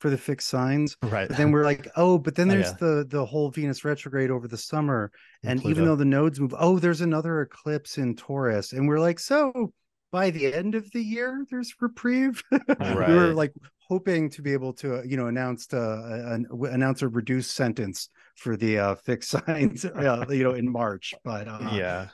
[0.00, 0.98] for the fixed signs.
[1.02, 1.26] Right.
[1.26, 2.76] But then we're like, oh, but then there's oh, yeah.
[2.80, 5.10] the the whole Venus retrograde over the summer,
[5.42, 9.00] and, and even though the nodes move, oh, there's another eclipse in Taurus, and we're
[9.00, 9.72] like, so
[10.12, 12.42] by the end of the year, there's reprieve.
[12.52, 13.08] right.
[13.08, 13.52] we were like
[13.88, 16.38] hoping to be able to, you know, announce uh,
[16.70, 21.14] announce a reduced sentence for the uh, fixed signs, uh, you know, in March.
[21.24, 22.08] But uh, yeah,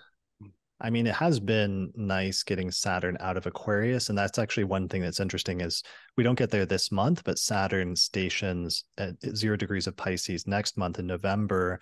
[0.80, 4.88] I mean, it has been nice getting Saturn out of Aquarius, and that's actually one
[4.88, 5.82] thing that's interesting is
[6.16, 10.78] we don't get there this month, but Saturn stations at zero degrees of Pisces next
[10.78, 11.80] month in November.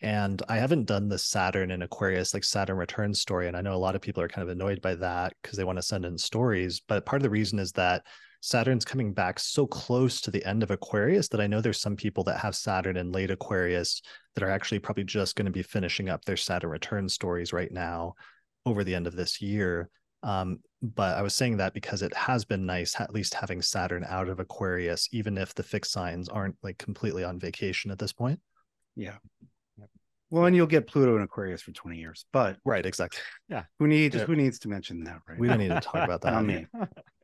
[0.00, 3.74] And I haven't done the Saturn and Aquarius like Saturn return story, and I know
[3.74, 6.06] a lot of people are kind of annoyed by that because they want to send
[6.06, 6.80] in stories.
[6.80, 8.04] But part of the reason is that
[8.40, 11.96] Saturn's coming back so close to the end of Aquarius that I know there's some
[11.96, 14.00] people that have Saturn in late Aquarius
[14.34, 17.72] that are actually probably just going to be finishing up their Saturn return stories right
[17.72, 18.14] now
[18.64, 19.90] over the end of this year.
[20.22, 24.04] Um, but I was saying that because it has been nice, at least having Saturn
[24.08, 28.12] out of Aquarius, even if the fixed signs aren't like completely on vacation at this
[28.12, 28.40] point.
[28.94, 29.16] Yeah.
[30.30, 33.20] Well, and you'll get Pluto in Aquarius for 20 years, but right, exactly.
[33.48, 33.64] Yeah.
[33.78, 34.24] Who needs yeah.
[34.24, 35.38] who needs to mention that, right?
[35.38, 36.32] We don't need to talk about that.
[36.32, 36.66] Not me.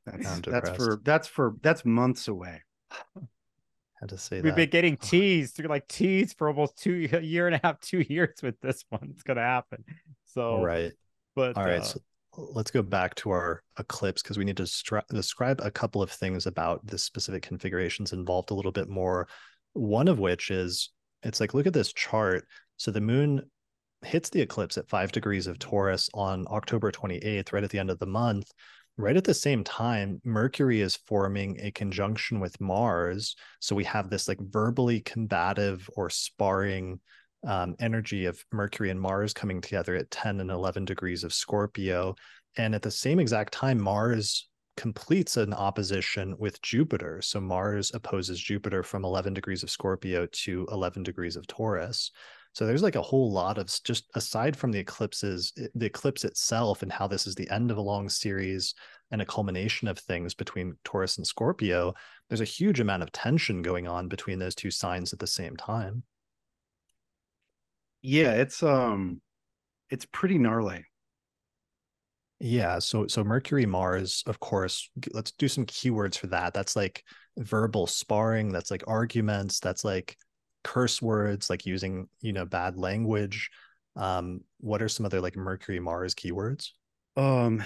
[0.07, 2.63] That's, that's for that's for that's months away.
[4.01, 4.57] Had to say We've that.
[4.57, 8.05] been getting teased, through like teased for almost two a year and a half, two
[8.09, 9.09] years with this one.
[9.13, 9.85] It's gonna happen.
[10.27, 10.93] So right.
[11.35, 12.01] But all right, uh, so
[12.37, 16.11] let's go back to our eclipse because we need to stri- describe a couple of
[16.11, 19.27] things about the specific configurations involved a little bit more.
[19.73, 20.91] One of which is
[21.23, 22.47] it's like look at this chart.
[22.77, 23.43] So the moon
[24.03, 27.91] hits the eclipse at five degrees of Taurus on October 28th, right at the end
[27.91, 28.51] of the month
[28.97, 33.37] right at the same time, Mercury is forming a conjunction with Mars.
[33.61, 37.01] So we have this like verbally combative or sparring
[37.47, 42.15] um, energy of Mercury and Mars coming together at 10 and 11 degrees of Scorpio.
[42.57, 47.21] And at the same exact time, Mars completes an opposition with Jupiter.
[47.23, 52.11] So Mars opposes Jupiter from 11 degrees of Scorpio to 11 degrees of Taurus.
[52.55, 56.83] So there's like a whole lot of just aside from the eclipses, the eclipse itself,
[56.83, 58.75] and how this is the end of a long series
[59.11, 61.95] and a culmination of things between Taurus and Scorpio.
[62.29, 65.57] There's a huge amount of tension going on between those two signs at the same
[65.57, 66.05] time.
[68.03, 69.21] Yeah, it's um,
[69.91, 70.85] it's pretty gnarly.
[72.39, 76.55] Yeah, so so Mercury Mars, of course, let's do some keywords for that.
[76.55, 77.03] That's like
[77.37, 80.17] verbal sparring, that's like arguments, that's like
[80.65, 83.51] curse words like using you know bad language
[83.97, 86.71] um what are some other like mercury mars keywords
[87.17, 87.63] um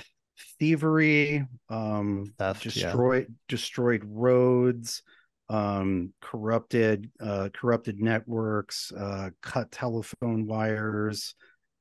[0.59, 3.35] thievery um Theft, destroyed yeah.
[3.49, 5.03] destroyed roads
[5.49, 11.35] um corrupted uh corrupted networks uh cut telephone wires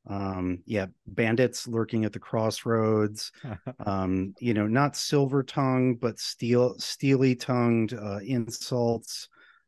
[0.07, 3.31] um yeah bandits lurking at the crossroads
[3.85, 9.27] um you know not silver tongue but steel steely tongued uh insults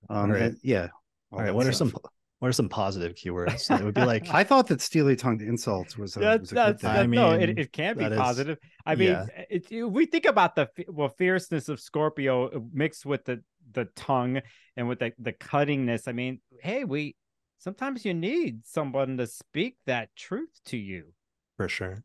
[0.09, 0.41] um right.
[0.43, 0.87] and, yeah
[1.31, 1.53] all right.
[1.53, 1.73] What stuff.
[1.73, 1.93] are some
[2.39, 3.69] what are some positive keywords?
[3.77, 6.55] It would be like I thought that steely tongued insults was a, that's, was a
[6.55, 8.57] that's, I mean, no, it, it can be positive.
[8.61, 9.25] Is, I mean, yeah.
[9.49, 13.85] it, it, we think about the well fierceness of Scorpio uh, mixed with the the
[13.95, 14.41] tongue
[14.77, 16.07] and with the the cuttingness.
[16.07, 17.15] I mean, hey, we
[17.59, 21.13] sometimes you need someone to speak that truth to you.
[21.57, 22.03] For sure.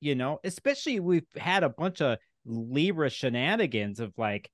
[0.00, 4.50] You know, especially we've had a bunch of Libra shenanigans of like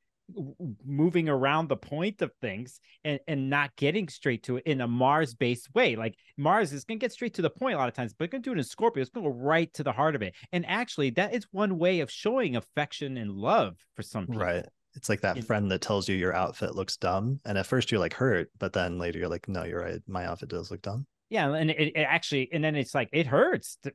[0.84, 4.88] moving around the point of things and, and not getting straight to it in a
[4.88, 5.96] Mars based way.
[5.96, 8.30] Like Mars is going to get straight to the point a lot of times, but
[8.30, 9.00] going to do it in Scorpio.
[9.00, 10.34] It's going to go right to the heart of it.
[10.52, 14.42] And actually, that is one way of showing affection and love for some people.
[14.42, 14.66] Right.
[14.94, 17.40] It's like that friend that tells you your outfit looks dumb.
[17.44, 20.00] And at first you're like hurt, but then later you're like, no, you're right.
[20.08, 21.06] My outfit does look dumb.
[21.28, 21.52] Yeah.
[21.54, 23.92] And it, it actually, and then it's like, it hurts to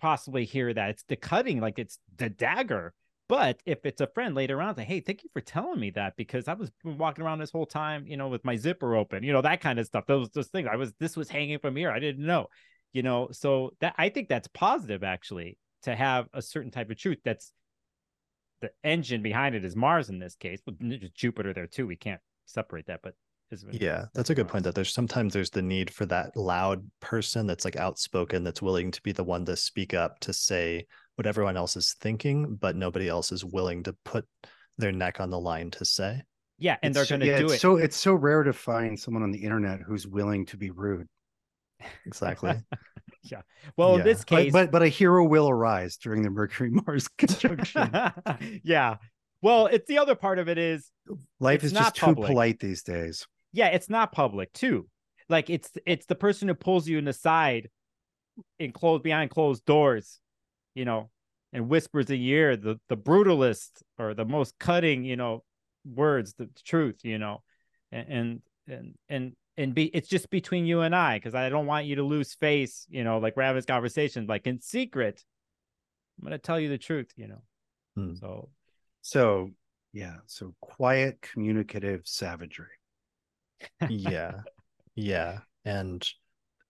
[0.00, 0.90] possibly hear that.
[0.90, 2.94] It's the cutting, like it's the dagger
[3.28, 6.16] But if it's a friend later on, say, hey, thank you for telling me that
[6.16, 9.32] because I was walking around this whole time, you know, with my zipper open, you
[9.32, 10.06] know, that kind of stuff.
[10.06, 10.68] Those those things.
[10.70, 11.90] I was this was hanging from here.
[11.90, 12.46] I didn't know,
[12.92, 13.28] you know.
[13.32, 17.52] So that I think that's positive actually to have a certain type of truth that's
[18.60, 20.74] the engine behind it is Mars in this case, but
[21.14, 21.86] Jupiter there too.
[21.86, 23.14] We can't separate that, but
[23.70, 27.46] yeah that's a good point that there's sometimes there's the need for that loud person
[27.46, 30.84] that's like outspoken that's willing to be the one to speak up to say
[31.18, 34.24] what everyone else is thinking but nobody else is willing to put
[34.78, 36.22] their neck on the line to say.
[36.58, 37.60] Yeah and it's, they're going to yeah, do it's it.
[37.60, 41.08] so it's so rare to find someone on the internet who's willing to be rude.
[42.06, 42.54] Exactly.
[43.24, 43.42] Yeah.
[43.76, 43.98] Well Yeah.
[43.98, 47.90] in this case but but a hero will arise during the mercury mars conjunction
[48.62, 48.96] yeah.
[49.42, 50.88] Well it's the other part of it is
[51.40, 53.26] life is not just too polite these days.
[53.52, 54.86] Yeah it's not public too.
[55.28, 57.68] Like it's it's the person who pulls you in the side
[58.60, 60.20] in closed behind closed doors
[60.78, 61.10] you know
[61.52, 65.42] and whispers a year, the the brutalist or the most cutting you know
[65.84, 67.42] words the truth you know
[67.90, 71.64] and and and and, and be it's just between you and i because i don't
[71.64, 75.24] want you to lose face you know like we're having this conversation like in secret.
[76.18, 77.42] I'm gonna tell you the truth you know.
[77.96, 78.14] Hmm.
[78.14, 78.50] so
[79.00, 79.50] so
[79.92, 82.66] yeah so quiet communicative savagery.
[83.88, 84.42] Yeah.
[84.94, 85.38] Yeah.
[85.64, 86.06] And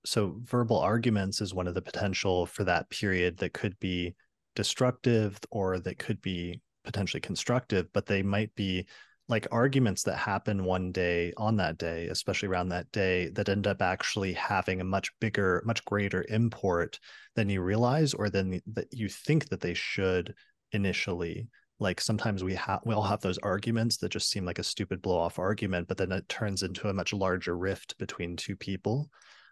[0.08, 4.14] so verbal arguments is one of the potential for that period that could be
[4.56, 8.86] destructive or that could be potentially constructive but they might be
[9.28, 13.66] like arguments that happen one day on that day especially around that day that end
[13.66, 16.98] up actually having a much bigger much greater import
[17.36, 20.34] than you realize or than that you think that they should
[20.72, 21.48] initially.
[21.80, 25.00] Like sometimes we have we all have those arguments that just seem like a stupid
[25.00, 29.08] blow off argument but then it turns into a much larger rift between two people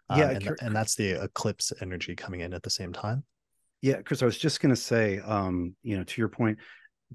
[0.09, 3.25] Um, Yeah, and, and that's the eclipse energy coming in at the same time
[3.83, 6.59] Yeah, Chris, I was just gonna say, um, you know, to your point,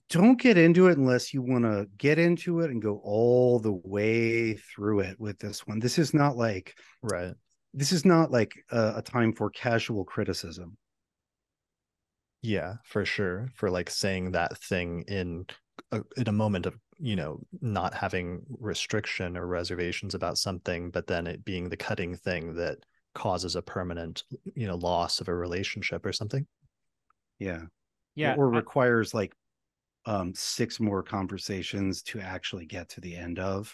[0.09, 3.73] don't get into it unless you want to get into it and go all the
[3.83, 5.79] way through it with this one.
[5.79, 7.33] This is not like right
[7.73, 10.77] this is not like a, a time for casual criticism.
[12.41, 15.45] yeah for sure for like saying that thing in
[15.91, 21.07] a, in a moment of you know not having restriction or reservations about something but
[21.07, 22.77] then it being the cutting thing that
[23.13, 24.23] causes a permanent
[24.55, 26.45] you know loss of a relationship or something
[27.39, 27.63] Yeah.
[28.15, 29.33] yeah Or I- requires like
[30.05, 33.73] um six more conversations to actually get to the end of.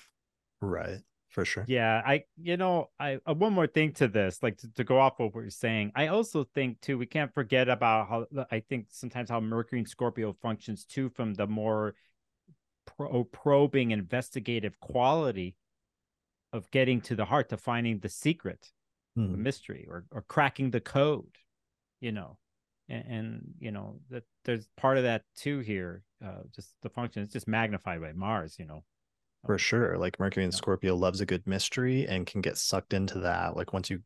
[0.61, 4.57] right for sure Yeah, I you know I uh, one more thing to this, like
[4.59, 5.91] to, to go off what we're saying.
[5.95, 9.87] I also think too we can't forget about how I think sometimes how Mercury and
[9.87, 11.93] Scorpio functions too from the more
[12.88, 15.56] pro- probing investigative quality
[16.53, 18.72] of getting to the heart to finding the secret,
[19.16, 19.32] Hmm.
[19.32, 21.35] the mystery, or or cracking the code,
[21.99, 22.38] you know,
[22.90, 26.03] and, and you know that there's part of that too here.
[26.24, 28.83] Uh, just the function is just magnified by Mars, you know.
[29.45, 30.57] for sure like mercury and Yeah.
[30.57, 34.01] scorpio loves a good mystery and can get sucked into that like once you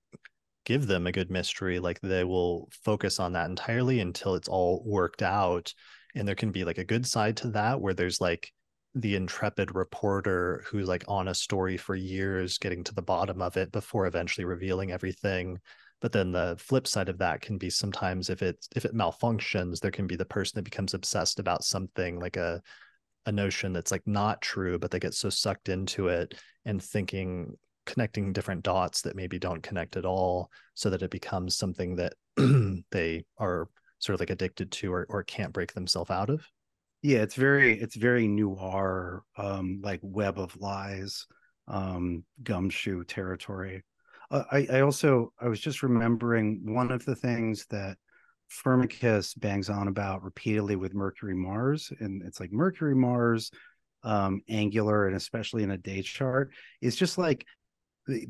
[0.65, 4.83] give them a good mystery like they will focus on that entirely until it's all
[4.85, 5.73] worked out
[6.15, 8.51] and there can be like a good side to that where there's like
[8.93, 13.55] the intrepid reporter who's like on a story for years getting to the bottom of
[13.55, 15.59] it before eventually revealing everything.
[16.01, 19.79] But then the flip side of that can be sometimes if it if it malfunctions
[19.79, 22.61] there can be the person that becomes obsessed about something like a
[23.27, 26.33] a notion that's like not true but they get so sucked into it
[26.65, 27.55] and thinking
[27.85, 32.13] connecting different dots that maybe don't connect at all so that it becomes something that
[32.91, 33.67] they are
[33.99, 36.47] sort of like addicted to or, or can't break themselves out of
[37.01, 41.25] Yeah, it's very it's very noir, um, like web of lies,
[41.67, 43.83] um, gumshoe territory.
[44.29, 47.97] Uh, I I also I was just remembering one of the things that
[48.51, 53.49] Firmicus bangs on about repeatedly with Mercury Mars, and it's like Mercury Mars,
[54.03, 57.45] um, angular, and especially in a day chart, is just like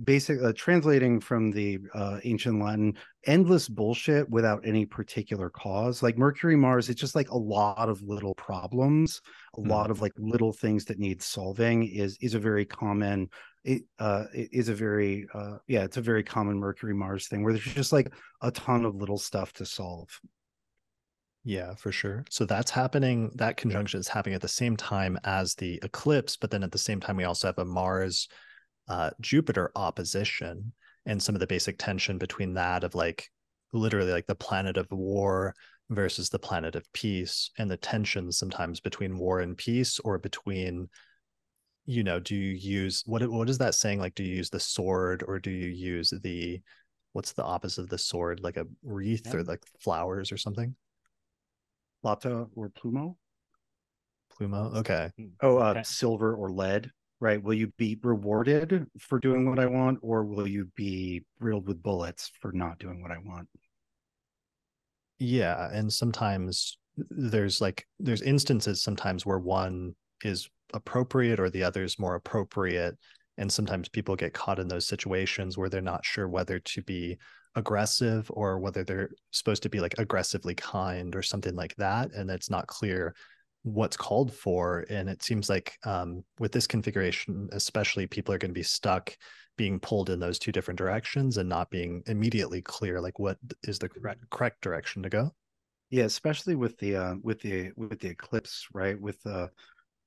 [0.04, 6.04] basic uh, translating from the uh, ancient Latin, endless bullshit without any particular cause.
[6.04, 9.22] Like Mercury, Mars, it's just like a lot of little problems,
[9.56, 9.70] a Hmm.
[9.70, 11.88] lot of like little things that need solving.
[11.88, 13.30] Is is a very common.
[13.64, 17.44] It uh it is a very uh yeah it's a very common Mercury Mars thing
[17.44, 20.10] where there's just like a ton of little stuff to solve.
[21.44, 22.24] Yeah, for sure.
[22.30, 23.32] So that's happening.
[23.36, 26.78] That conjunction is happening at the same time as the eclipse, but then at the
[26.78, 28.28] same time, we also have a Mars
[28.88, 30.74] uh, Jupiter opposition
[31.06, 33.30] and some of the basic tension between that of like
[33.74, 35.56] literally like the planet of war
[35.90, 40.90] versus the planet of peace and the tensions sometimes between war and peace or between
[41.86, 44.60] you know do you use what what is that saying like do you use the
[44.60, 46.62] sword or do you use the
[47.14, 50.76] what's the opposite of the sword like a wreath or like flowers or something
[52.02, 53.16] Plata or Plomo.
[54.34, 54.76] Plomo.
[54.78, 55.12] Okay.
[55.42, 55.84] Oh, uh, Okay.
[55.84, 57.42] silver or lead, right?
[57.42, 61.82] Will you be rewarded for doing what I want, or will you be riddled with
[61.82, 63.48] bullets for not doing what I want?
[65.20, 71.84] Yeah, and sometimes there's like there's instances sometimes where one is appropriate or the other
[71.84, 72.98] is more appropriate
[73.38, 77.18] and sometimes people get caught in those situations where they're not sure whether to be
[77.56, 82.30] aggressive or whether they're supposed to be like aggressively kind or something like that and
[82.30, 83.14] it's not clear
[83.64, 88.50] what's called for and it seems like um, with this configuration especially people are going
[88.50, 89.16] to be stuck
[89.58, 93.78] being pulled in those two different directions and not being immediately clear like what is
[93.80, 95.32] the correct, correct direction to go
[95.90, 99.00] Yeah, especially with the uh, with the with the eclipse, right?
[99.00, 99.50] With the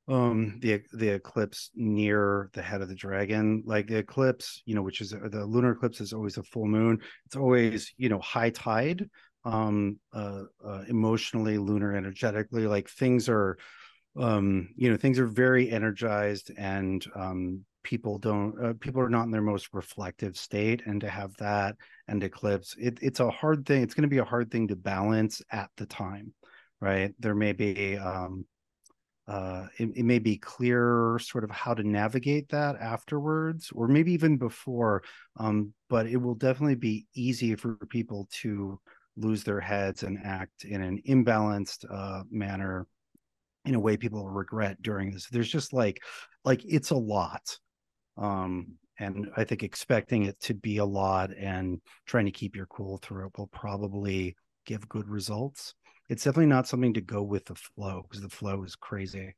[0.09, 4.83] um the the eclipse near the head of the dragon, like the eclipse, you know,
[4.83, 7.01] which is uh, the lunar eclipse is always a full moon.
[7.27, 9.09] It's always you know high tide,
[9.45, 13.59] um, uh, uh emotionally, lunar, energetically, like things are,
[14.19, 19.25] um, you know, things are very energized and um people don't uh, people are not
[19.25, 21.77] in their most reflective state and to have that
[22.09, 24.75] and eclipse it, it's a hard thing it's going to be a hard thing to
[24.75, 26.33] balance at the time
[26.85, 27.15] right?
[27.19, 28.45] There may be um
[29.27, 34.13] uh it, it may be clear sort of how to navigate that afterwards or maybe
[34.13, 35.03] even before
[35.39, 38.79] um but it will definitely be easy for people to
[39.17, 42.87] lose their heads and act in an imbalanced uh manner
[43.65, 45.29] in a way people regret during this.
[45.29, 46.03] There's just like
[46.45, 47.59] like it's a lot
[48.17, 52.67] um and i think expecting it to be a lot and trying to keep your
[52.67, 55.75] cool through it will probably give good results.
[56.09, 59.35] It's definitely not something to go with the flow because the flow is crazy.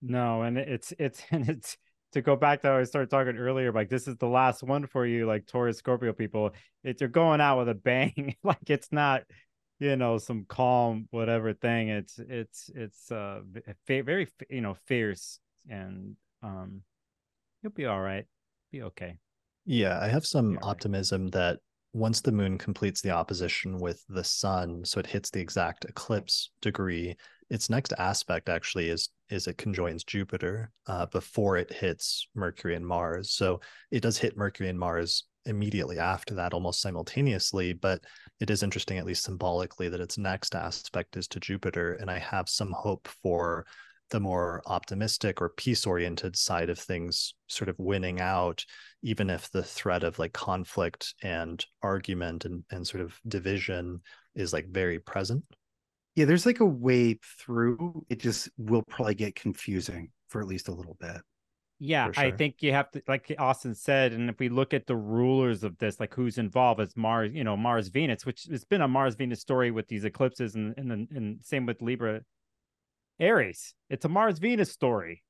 [0.00, 1.76] No, and it's it's and it's
[2.12, 4.86] to go back to how I started talking earlier, like this is the last one
[4.86, 6.50] for you, like Taurus Scorpio people.
[6.84, 8.36] It's you're going out with a bang.
[8.42, 9.22] like it's not,
[9.78, 11.88] you know, some calm whatever thing.
[11.88, 13.40] It's it's it's uh
[13.86, 16.82] very you know fierce and um
[17.62, 18.26] you'll be all right.
[18.70, 19.16] Be okay.
[19.64, 20.62] Yeah, I have some right.
[20.62, 21.58] optimism that
[21.94, 26.50] once the moon completes the opposition with the sun, so it hits the exact eclipse
[26.62, 27.14] degree,
[27.52, 32.86] its next aspect actually is is it conjoins Jupiter uh, before it hits Mercury and
[32.86, 33.30] Mars.
[33.30, 37.74] So it does hit Mercury and Mars immediately after that, almost simultaneously.
[37.74, 38.00] But
[38.40, 42.18] it is interesting, at least symbolically, that its next aspect is to Jupiter, and I
[42.18, 43.66] have some hope for
[44.08, 48.64] the more optimistic or peace oriented side of things sort of winning out
[49.02, 54.02] even if the threat of like conflict and argument and, and sort of division
[54.34, 55.42] is like very present
[56.14, 60.68] yeah there's like a way through it just will probably get confusing for at least
[60.68, 61.20] a little bit
[61.84, 64.86] Yeah, For I think you have to, like Austin said, and if we look at
[64.86, 68.64] the rulers of this, like who's involved, it's Mars, you know, Mars Venus, which it's
[68.64, 72.20] been a Mars Venus story with these eclipses, and and and same with Libra,
[73.18, 73.74] Aries.
[73.90, 75.24] It's a Mars Venus story,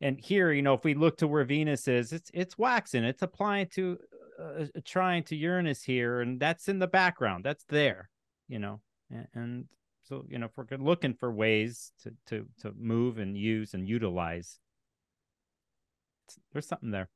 [0.00, 3.22] and here, you know, if we look to where Venus is, it's it's waxing, it's
[3.22, 3.96] applying to,
[4.42, 8.10] uh, trine to Uranus here, and that's in the background, that's there,
[8.48, 9.64] you know, and, and
[10.12, 13.88] so you know, if we're looking for ways to to to move and use and
[13.88, 14.58] utilize
[16.52, 17.08] there's something there.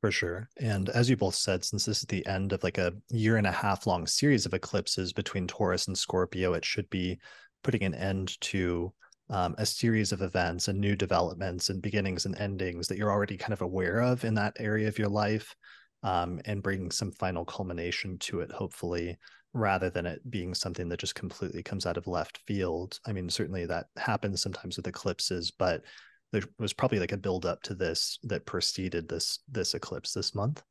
[0.00, 2.92] for sure and as you both said since this is the end of like a
[3.10, 7.18] year and a half long series of eclipses between taurus and scorpio it should be
[7.62, 8.92] putting an end to
[9.30, 13.36] um, a series of events and new developments and beginnings and endings that you're already
[13.36, 15.54] kind of aware of in that area of your life
[16.02, 19.16] um, and bringing some final culmination to it hopefully
[19.54, 22.98] rather than it being something that just completely comes out of left field.
[23.06, 25.82] I mean certainly that happens sometimes with eclipses but
[26.32, 30.34] there was probably like a build up to this that preceded this this eclipse this
[30.34, 30.62] month.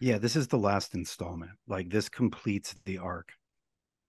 [0.00, 1.52] Yeah this is the last installment.
[1.68, 3.32] Like this completes the arc.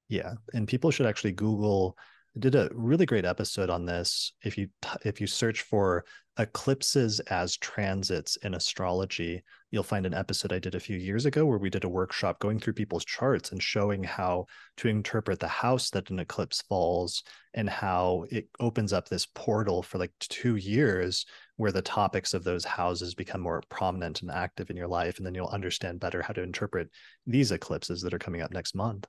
[0.09, 1.95] Yeah and people should actually google
[2.40, 4.68] did a really great episode on this if you
[5.03, 6.06] if you search for
[6.38, 11.45] eclipses as transits in astrology you'll find an episode i did a few years ago
[11.45, 14.45] where we did a workshop going through people's charts and showing how
[14.77, 19.84] to interpret the house that an eclipse falls and how it opens up this portal
[19.84, 21.26] for like two years
[21.58, 25.18] where the topics of those houses become more prominent and active in your life.
[25.18, 26.90] And then you'll understand better how to interpret
[27.27, 29.06] these eclipses that are coming up next month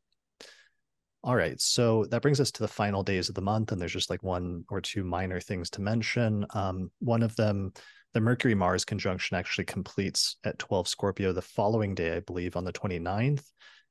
[1.22, 3.92] all right, so that brings us to the final days of the month, and there's
[3.92, 6.46] just like one or two minor things to mention.
[6.54, 7.72] Um, one of them,
[8.14, 12.64] the Mercury Mars conjunction actually completes at 12 Scorpio the following day, I believe, on
[12.64, 13.44] the 29th.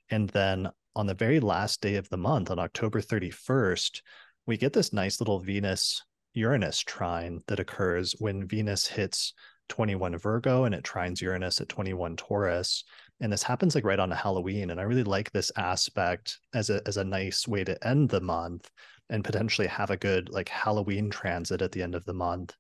[0.09, 4.01] And then on the very last day of the month, on October 31st,
[4.47, 9.33] we get this nice little Venus Uranus trine that occurs when Venus hits
[9.69, 12.83] 21 Virgo and it trines Uranus at 21 Taurus
[13.21, 14.69] and this happens like right on a Halloween.
[14.69, 18.21] And I really like this aspect as a as a nice way to end the
[18.21, 18.69] month
[19.09, 22.55] and potentially have a good like Halloween transit at the end of the month.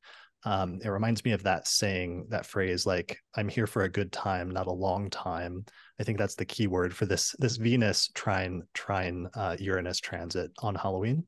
[0.45, 4.11] Um, it reminds me of that saying, that phrase, like "I'm here for a good
[4.11, 5.65] time, not a long time."
[5.99, 10.51] I think that's the key word for this this Venus trine trine uh, Uranus transit
[10.59, 11.27] on Halloween.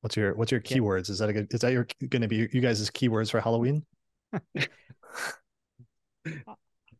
[0.00, 1.10] What's your what's your keywords?
[1.10, 3.84] Is that a good, is that your going to be you guys' keywords for Halloween?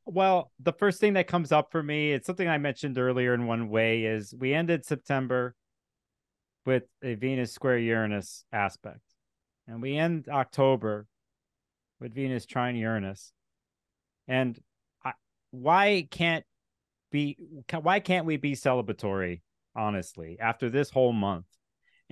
[0.07, 3.47] well, the first thing that comes up for me, it's something I mentioned earlier in
[3.47, 5.55] one way, is we ended September
[6.67, 9.01] with a Venus square Uranus aspect.
[9.67, 11.07] And we end October
[12.01, 13.33] with Venus trine Uranus.
[14.29, 14.59] And
[15.05, 15.13] I,
[15.51, 16.45] why can't
[17.11, 17.39] be
[17.81, 19.41] why can't we be celebratory
[19.77, 21.47] honestly after this whole month?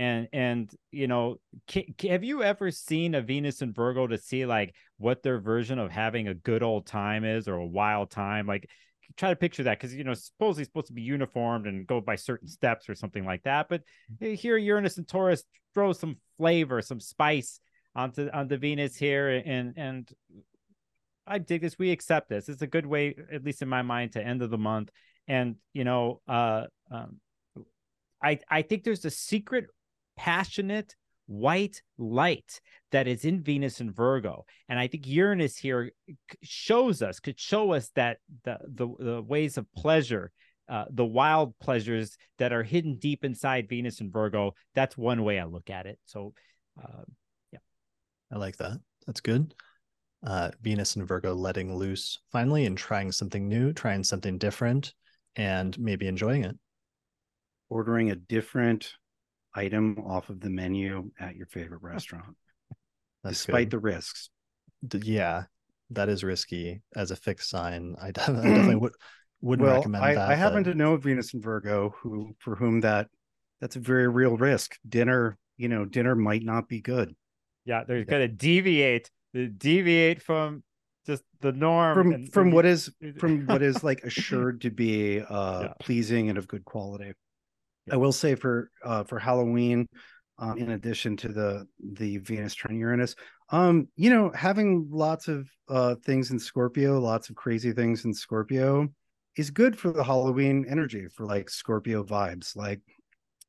[0.03, 1.37] And and you know
[1.69, 5.79] can, have you ever seen a venus and virgo to see like what their version
[5.79, 8.47] of having a good old time is or a wild time?
[8.47, 8.69] Like
[9.17, 12.17] try to picture that because you know supposedly supposed to be uniformed and go by
[12.17, 13.83] certain steps or something like that but
[14.21, 17.61] here uranus and taurus throw some flavor some spice
[17.95, 20.13] onto onto venus here and and
[21.27, 22.49] i dig this we accept this.
[22.49, 24.91] It's a good way at least in my mind to end of the month.
[25.29, 27.21] And you know uh um,
[28.23, 29.67] I, I think there's a secret
[30.17, 30.95] passionate
[31.27, 32.61] white light
[32.91, 34.45] that is in Venus and Virgo.
[34.69, 35.93] And I think Uranus here
[36.43, 40.31] shows us, could show us that the the, the ways of pleasure,
[40.69, 44.55] uh, the wild pleasures that are hidden deep inside Venus and Virgo.
[44.75, 45.99] That's one way I look at it.
[46.05, 46.35] So,
[46.83, 47.05] uh,
[47.53, 47.61] yeah,
[48.31, 48.79] I like that.
[49.07, 49.55] That's good.
[50.25, 54.95] Uh, Venus and Virgo letting loose finally and trying something new, trying something different,
[55.35, 56.57] and maybe enjoying it.
[57.69, 58.93] Ordering a different
[59.55, 62.37] item off of the menu at your favorite restaurant,
[63.25, 63.71] despite good.
[63.71, 64.31] the risks.
[64.93, 65.45] Yeah,
[65.91, 67.97] that is risky as a fixed sign.
[68.01, 68.93] I, definitely, I definitely would
[69.41, 70.31] wouldn't well, recommend I, that.
[70.31, 73.09] I happen to know Venus and Virgo who for whom that
[73.61, 74.77] that's a very real risk.
[74.89, 77.15] Dinner, you know, dinner might not be good.
[77.65, 78.05] Yeah, they're yeah.
[78.05, 80.63] gonna deviate, deviate from
[81.07, 84.71] just the norm from and, from and, what is from what is like assured to
[84.71, 85.73] be uh yeah.
[85.81, 87.13] pleasing and of good quality.
[87.91, 89.89] I will say for uh, for Halloween,
[90.39, 93.15] um, in addition to the the Venus trine Uranus,
[93.51, 98.15] um, you know, having lots of uh, things in Scorpio, lots of crazy things in
[98.15, 98.89] Scorpio,
[99.37, 102.55] is good for the Halloween energy for like Scorpio vibes.
[102.55, 102.81] Like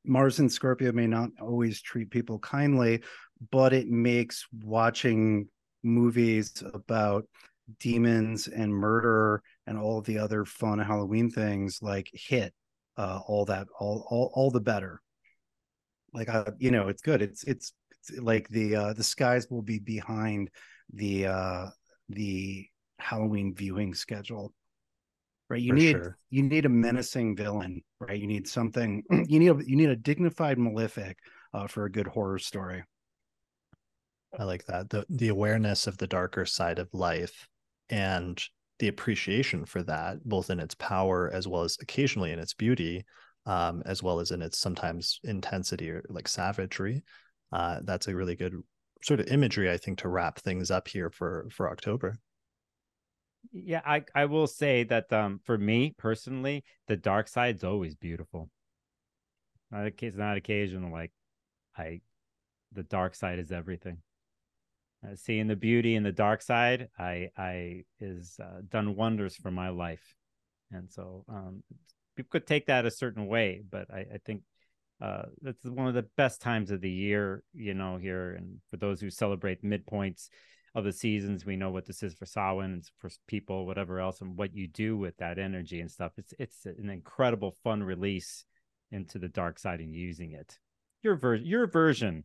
[0.04, 3.02] Mars and Scorpio may not always treat people kindly,
[3.50, 5.48] but it makes watching
[5.82, 7.26] movies about
[7.80, 12.52] demons and murder and all the other fun Halloween things like hit
[12.96, 15.00] uh, all that all, all all the better.
[16.12, 17.22] Like uh, you know it's good.
[17.22, 20.50] It's, it's it's like the uh the skies will be behind
[20.92, 21.66] the uh
[22.10, 22.66] the
[22.98, 24.52] halloween viewing schedule
[25.48, 25.60] right?
[25.60, 26.18] You For need sure.
[26.30, 28.20] you need a menacing villain right?
[28.20, 31.18] You need something you need a you need a dignified malefic
[31.52, 32.82] uh, for a good horror story.
[34.38, 34.90] I like that.
[34.90, 37.48] The the awareness of the darker side of life
[37.88, 38.42] and
[38.78, 43.04] the appreciation for that, both in its power as well as occasionally in its beauty,
[43.46, 47.02] um, as well as in its sometimes intensity or like savagery.
[47.52, 48.54] Uh, that's a really good
[49.02, 52.16] sort of imagery, I think, to wrap things up here for for October.
[53.52, 58.50] Yeah, I I will say that um, for me personally, the dark side's always beautiful.
[59.70, 60.90] Not a it's not occasional.
[60.90, 61.12] Like
[61.76, 62.00] I,
[62.72, 63.98] the dark side is everything
[65.04, 69.50] uh, seeing the beauty in the dark side i i is uh, done wonders for
[69.50, 70.14] my life.
[70.70, 71.62] And so um,
[72.16, 74.42] people could take that a certain way but i, I think
[75.02, 78.32] uh, that's one of the best times of the year you know here.
[78.32, 80.28] And for those who celebrate midpoints
[80.74, 84.20] of the seasons we know what this is for Samhain and for people whatever else
[84.20, 86.12] and what you do with that energy and stuff.
[86.16, 88.44] It's it's an incredible fun release
[88.90, 90.58] into the dark side and using it.
[91.02, 92.24] Your ver- your version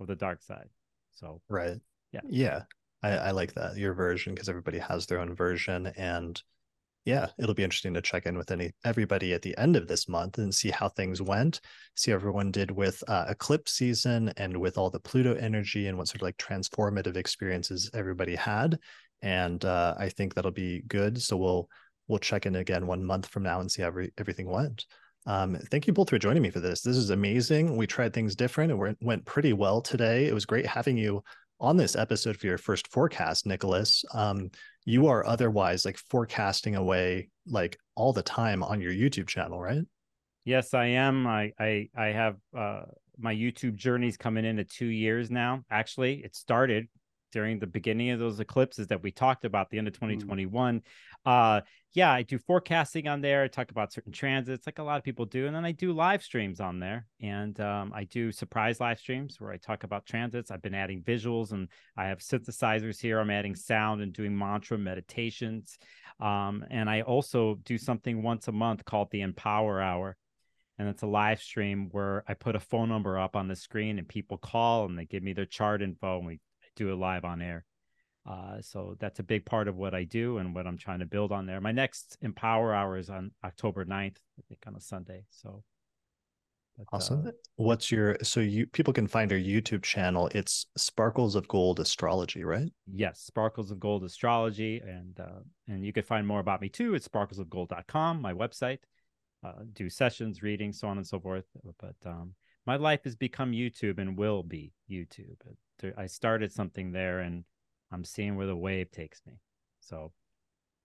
[0.00, 0.68] of the dark side.
[1.12, 1.78] So right
[2.14, 2.62] yeah yeah
[3.02, 6.40] I, I like that your version because everybody has their own version and
[7.04, 10.08] yeah it'll be interesting to check in with any everybody at the end of this
[10.08, 11.60] month and see how things went
[11.96, 15.98] see how everyone did with uh, eclipse season and with all the pluto energy and
[15.98, 18.78] what sort of like transformative experiences everybody had
[19.22, 21.68] and uh, i think that'll be good so we'll
[22.06, 24.86] we'll check in again one month from now and see how every, everything went
[25.26, 26.82] um, thank you both for joining me for this.
[26.82, 27.76] This is amazing.
[27.76, 30.26] We tried things different it went pretty well today.
[30.26, 31.22] It was great having you
[31.60, 34.50] on this episode for your first forecast, Nicholas, um,
[34.84, 39.82] you are otherwise like forecasting away like all the time on your YouTube channel, right?
[40.44, 41.26] Yes, I am.
[41.26, 42.82] I I I have uh
[43.18, 45.62] my YouTube journey's coming into two years now.
[45.70, 46.88] Actually, it started
[47.34, 49.96] during the beginning of those eclipses that we talked about, the end of Mm.
[49.96, 50.80] 2021.
[51.26, 51.60] Uh,
[51.92, 53.42] yeah, I do forecasting on there.
[53.42, 55.92] I talk about certain transits, like a lot of people do, and then I do
[55.92, 60.06] live streams on there, and um, I do surprise live streams where I talk about
[60.06, 60.52] transits.
[60.52, 63.18] I've been adding visuals, and I have synthesizers here.
[63.18, 65.76] I'm adding sound and doing mantra meditations,
[66.20, 70.16] um, and I also do something once a month called the Empower Hour
[70.78, 73.98] and it's a live stream where I put a phone number up on the screen
[73.98, 76.40] and people call and they give me their chart info and we
[76.76, 77.64] do it live on air.
[78.28, 81.06] Uh, so that's a big part of what I do and what I'm trying to
[81.06, 81.60] build on there.
[81.60, 85.24] My next Empower Hour is on October 9th, I think on a Sunday.
[85.30, 85.62] So
[86.78, 87.26] but, awesome.
[87.26, 90.28] Uh, What's your so you people can find your YouTube channel?
[90.34, 92.72] It's Sparkles of Gold Astrology, right?
[92.90, 96.94] Yes, Sparkles of Gold Astrology, and uh, and you can find more about me too
[96.94, 98.78] at sparklesofgold.com, my website
[99.44, 101.44] uh, do sessions, readings, so on and so forth.
[101.78, 102.34] But um,
[102.66, 105.36] my life has become YouTube and will be YouTube.
[105.96, 107.44] I started something there, and
[107.92, 109.34] I'm seeing where the wave takes me.
[109.80, 110.12] So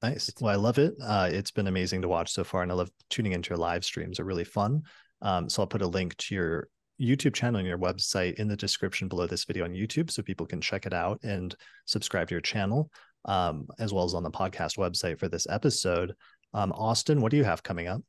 [0.01, 0.31] nice.
[0.41, 0.95] Well, I love it.
[1.01, 3.85] Uh, it's been amazing to watch so far, and I love tuning into your live
[3.85, 4.17] streams.
[4.17, 4.83] They're really fun.
[5.21, 6.67] Um, so I'll put a link to your
[7.01, 10.45] YouTube channel and your website in the description below this video on YouTube, so people
[10.45, 12.91] can check it out and subscribe to your channel,
[13.25, 16.13] um, as well as on the podcast website for this episode.
[16.53, 18.01] Um, Austin, what do you have coming up?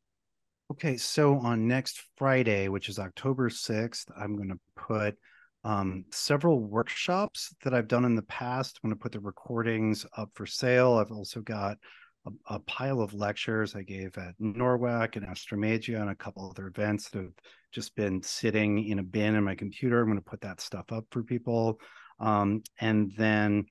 [0.70, 5.16] Okay, so on next Friday, which is October 6th, I'm going to put
[5.64, 8.78] um, several workshops that I've done in the past.
[8.78, 10.94] I'm going to put the recordings up for sale.
[10.94, 11.76] I've also got
[12.24, 16.68] a, a pile of lectures I gave at NORWAC and Astromagia and a couple other
[16.68, 17.34] events that have
[17.72, 20.00] just been sitting in a bin in my computer.
[20.00, 21.80] I'm going to put that stuff up for people.
[22.20, 23.66] Um, and then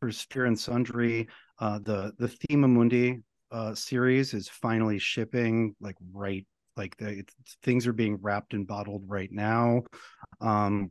[0.00, 1.28] for Sphere and Sundry,
[1.58, 3.20] uh, the the Thema Mundi
[3.50, 6.46] uh, series is finally shipping like right
[6.76, 7.24] like the
[7.62, 9.82] things are being wrapped and bottled right now
[10.40, 10.90] um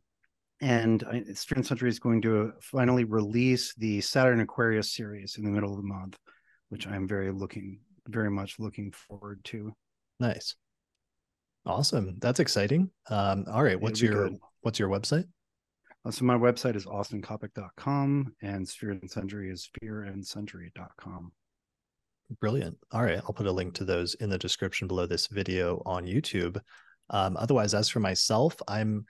[0.61, 5.71] and and Sundry is going to finally release the Saturn Aquarius series in the middle
[5.71, 6.17] of the month,
[6.69, 9.71] which I'm very looking, very much looking forward to.
[10.19, 10.55] Nice,
[11.65, 12.15] awesome.
[12.19, 12.89] That's exciting.
[13.09, 14.39] Um, all right, what's your good.
[14.61, 15.25] what's your website?
[16.05, 21.31] Uh, so my website is austincoppock.com and Sphere and Sundry is sphereandsundry.com.
[22.41, 22.77] Brilliant.
[22.91, 23.19] All right.
[23.19, 26.59] I'll put a link to those in the description below this video on YouTube.
[27.09, 29.05] Um, otherwise, as for myself, I'm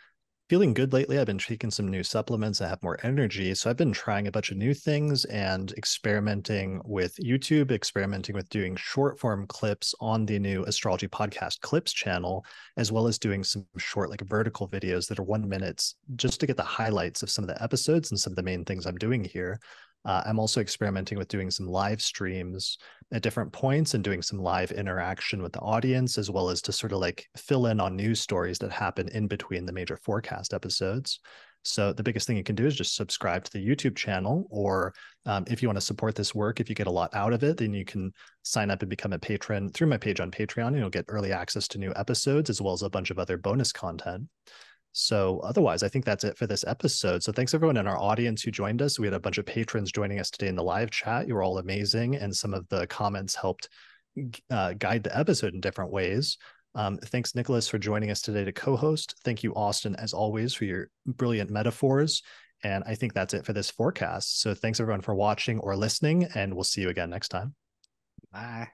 [0.50, 1.20] feeling good lately.
[1.20, 2.62] I've been taking some new supplements.
[2.62, 3.54] I have more energy.
[3.54, 8.48] So I've been trying a bunch of new things and experimenting with YouTube, experimenting with
[8.50, 12.46] doing short form clips on the new astrology podcast clips channel,
[12.78, 16.48] as well as doing some short, like vertical videos that are one minutes just to
[16.48, 18.98] get the highlights of some of the episodes and some of the main things I'm
[18.98, 19.60] doing here.
[20.08, 22.78] Uh, I'm also experimenting with doing some live streams
[23.12, 26.72] at different points and doing some live interaction with the audience, as well as to
[26.72, 30.54] sort of like fill in on news stories that happen in between the major forecast
[30.54, 31.20] episodes.
[31.64, 34.94] So the biggest thing you can do is just subscribe to the YouTube channel, or
[35.26, 37.44] um, if you want to support this work, if you get a lot out of
[37.44, 38.14] it, then you can
[38.44, 40.68] sign up and become a patron through my page on Patreon.
[40.68, 43.38] And you'll get early access to new episodes as well as a bunch of other
[43.38, 44.30] bonus content.
[45.00, 47.22] So otherwise, I think that's it for this episode.
[47.22, 48.98] So thanks everyone in our audience who joined us.
[48.98, 51.28] We had a bunch of patrons joining us today in the live chat.
[51.28, 53.70] You were all amazing, and some of the comments helped
[54.50, 56.40] uh, guide the episode in different ways.
[56.74, 59.14] Um, thanks, Nicholas, for joining us today to co-host.
[59.24, 62.24] Thank you, Austin, as always, for your brilliant metaphors.
[62.64, 64.42] And I think that's it for this forecast.
[64.42, 67.54] So thanks everyone for watching or listening, and we'll see you again next time.
[68.32, 68.70] Bye.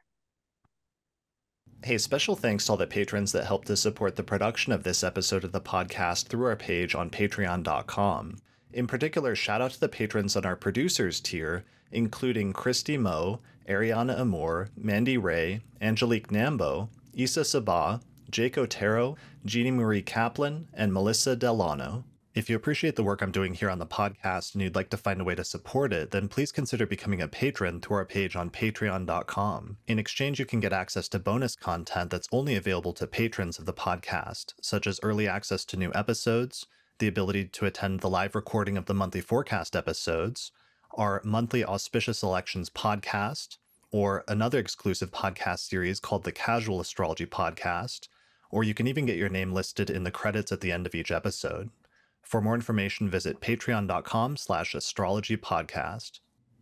[1.84, 5.04] Hey, special thanks to all the patrons that helped to support the production of this
[5.04, 8.38] episode of the podcast through our page on patreon.com.
[8.72, 14.18] In particular, shout out to the patrons on our producers tier, including Christy Moe, Ariana
[14.18, 22.06] Amour, Mandy Ray, Angelique Nambo, Issa Sabah, Jake Otero, Jeannie Marie Kaplan, and Melissa Delano.
[22.36, 24.98] If you appreciate the work I'm doing here on the podcast and you'd like to
[24.98, 28.36] find a way to support it, then please consider becoming a patron through our page
[28.36, 29.78] on patreon.com.
[29.86, 33.68] In exchange, you can get access to bonus content that's only available to patrons of
[33.68, 36.66] the podcast, such as early access to new episodes,
[36.98, 40.52] the ability to attend the live recording of the monthly forecast episodes,
[40.96, 43.58] our monthly auspicious elections podcast,
[43.92, 48.08] or another exclusive podcast series called the Casual Astrology Podcast,
[48.50, 50.96] or you can even get your name listed in the credits at the end of
[50.96, 51.70] each episode.
[52.24, 56.20] For more information, visit patreon.com slash astrologypodcast.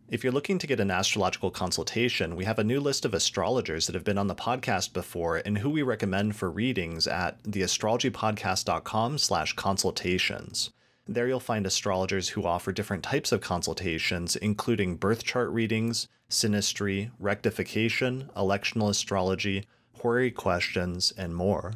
[0.08, 3.86] If you're looking to get an astrological consultation, we have a new list of astrologers
[3.86, 9.16] that have been on the podcast before and who we recommend for readings at theastrologypodcast.com
[9.16, 10.70] slash consultations.
[11.08, 17.10] There you'll find astrologers who offer different types of consultations, including birth chart readings, synastry,
[17.18, 21.72] rectification, electional astrology, horary questions, and more.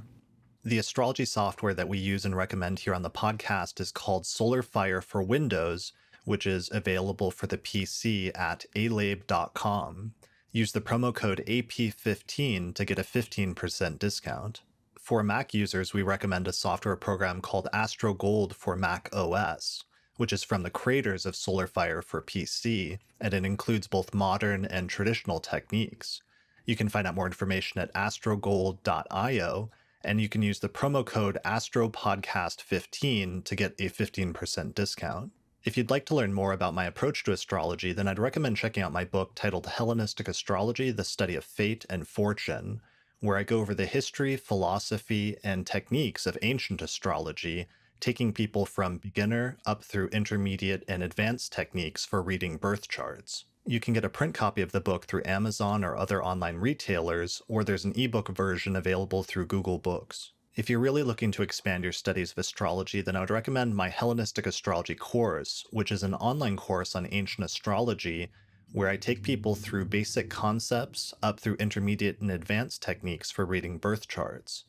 [0.66, 4.62] The astrology software that we use and recommend here on the podcast is called Solar
[4.62, 5.92] Fire for Windows,
[6.24, 10.14] which is available for the PC at alabe.com.
[10.50, 14.62] Use the promo code AP15 to get a 15% discount.
[14.98, 19.84] For Mac users, we recommend a software program called Astro Gold for Mac OS,
[20.16, 24.90] which is from the creators of SolarFire for PC, and it includes both modern and
[24.90, 26.22] traditional techniques.
[26.64, 29.70] You can find out more information at astrogold.io,
[30.06, 35.32] and you can use the promo code AstroPodcast15 to get a 15% discount.
[35.64, 38.84] If you'd like to learn more about my approach to astrology, then I'd recommend checking
[38.84, 42.80] out my book titled Hellenistic Astrology The Study of Fate and Fortune,
[43.18, 47.66] where I go over the history, philosophy, and techniques of ancient astrology,
[47.98, 53.46] taking people from beginner up through intermediate and advanced techniques for reading birth charts.
[53.68, 57.42] You can get a print copy of the book through Amazon or other online retailers,
[57.48, 60.30] or there's an ebook version available through Google Books.
[60.54, 63.88] If you're really looking to expand your studies of astrology, then I would recommend my
[63.88, 68.28] Hellenistic Astrology course, which is an online course on ancient astrology
[68.70, 73.78] where I take people through basic concepts up through intermediate and advanced techniques for reading
[73.78, 74.62] birth charts.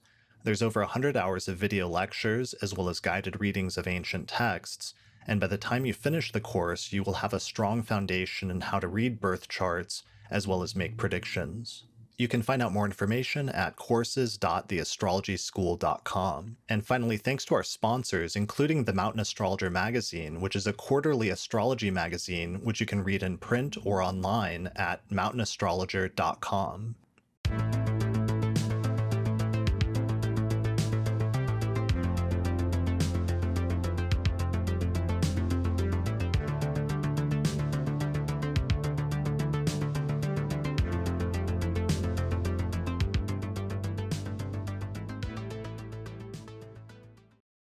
[0.43, 4.95] There's over 100 hours of video lectures as well as guided readings of ancient texts,
[5.27, 8.61] and by the time you finish the course, you will have a strong foundation in
[8.61, 11.83] how to read birth charts as well as make predictions.
[12.17, 16.57] You can find out more information at courses.theastrologyschool.com.
[16.67, 21.29] And finally, thanks to our sponsors, including the Mountain Astrologer magazine, which is a quarterly
[21.29, 26.95] astrology magazine which you can read in print or online at mountainastrologer.com.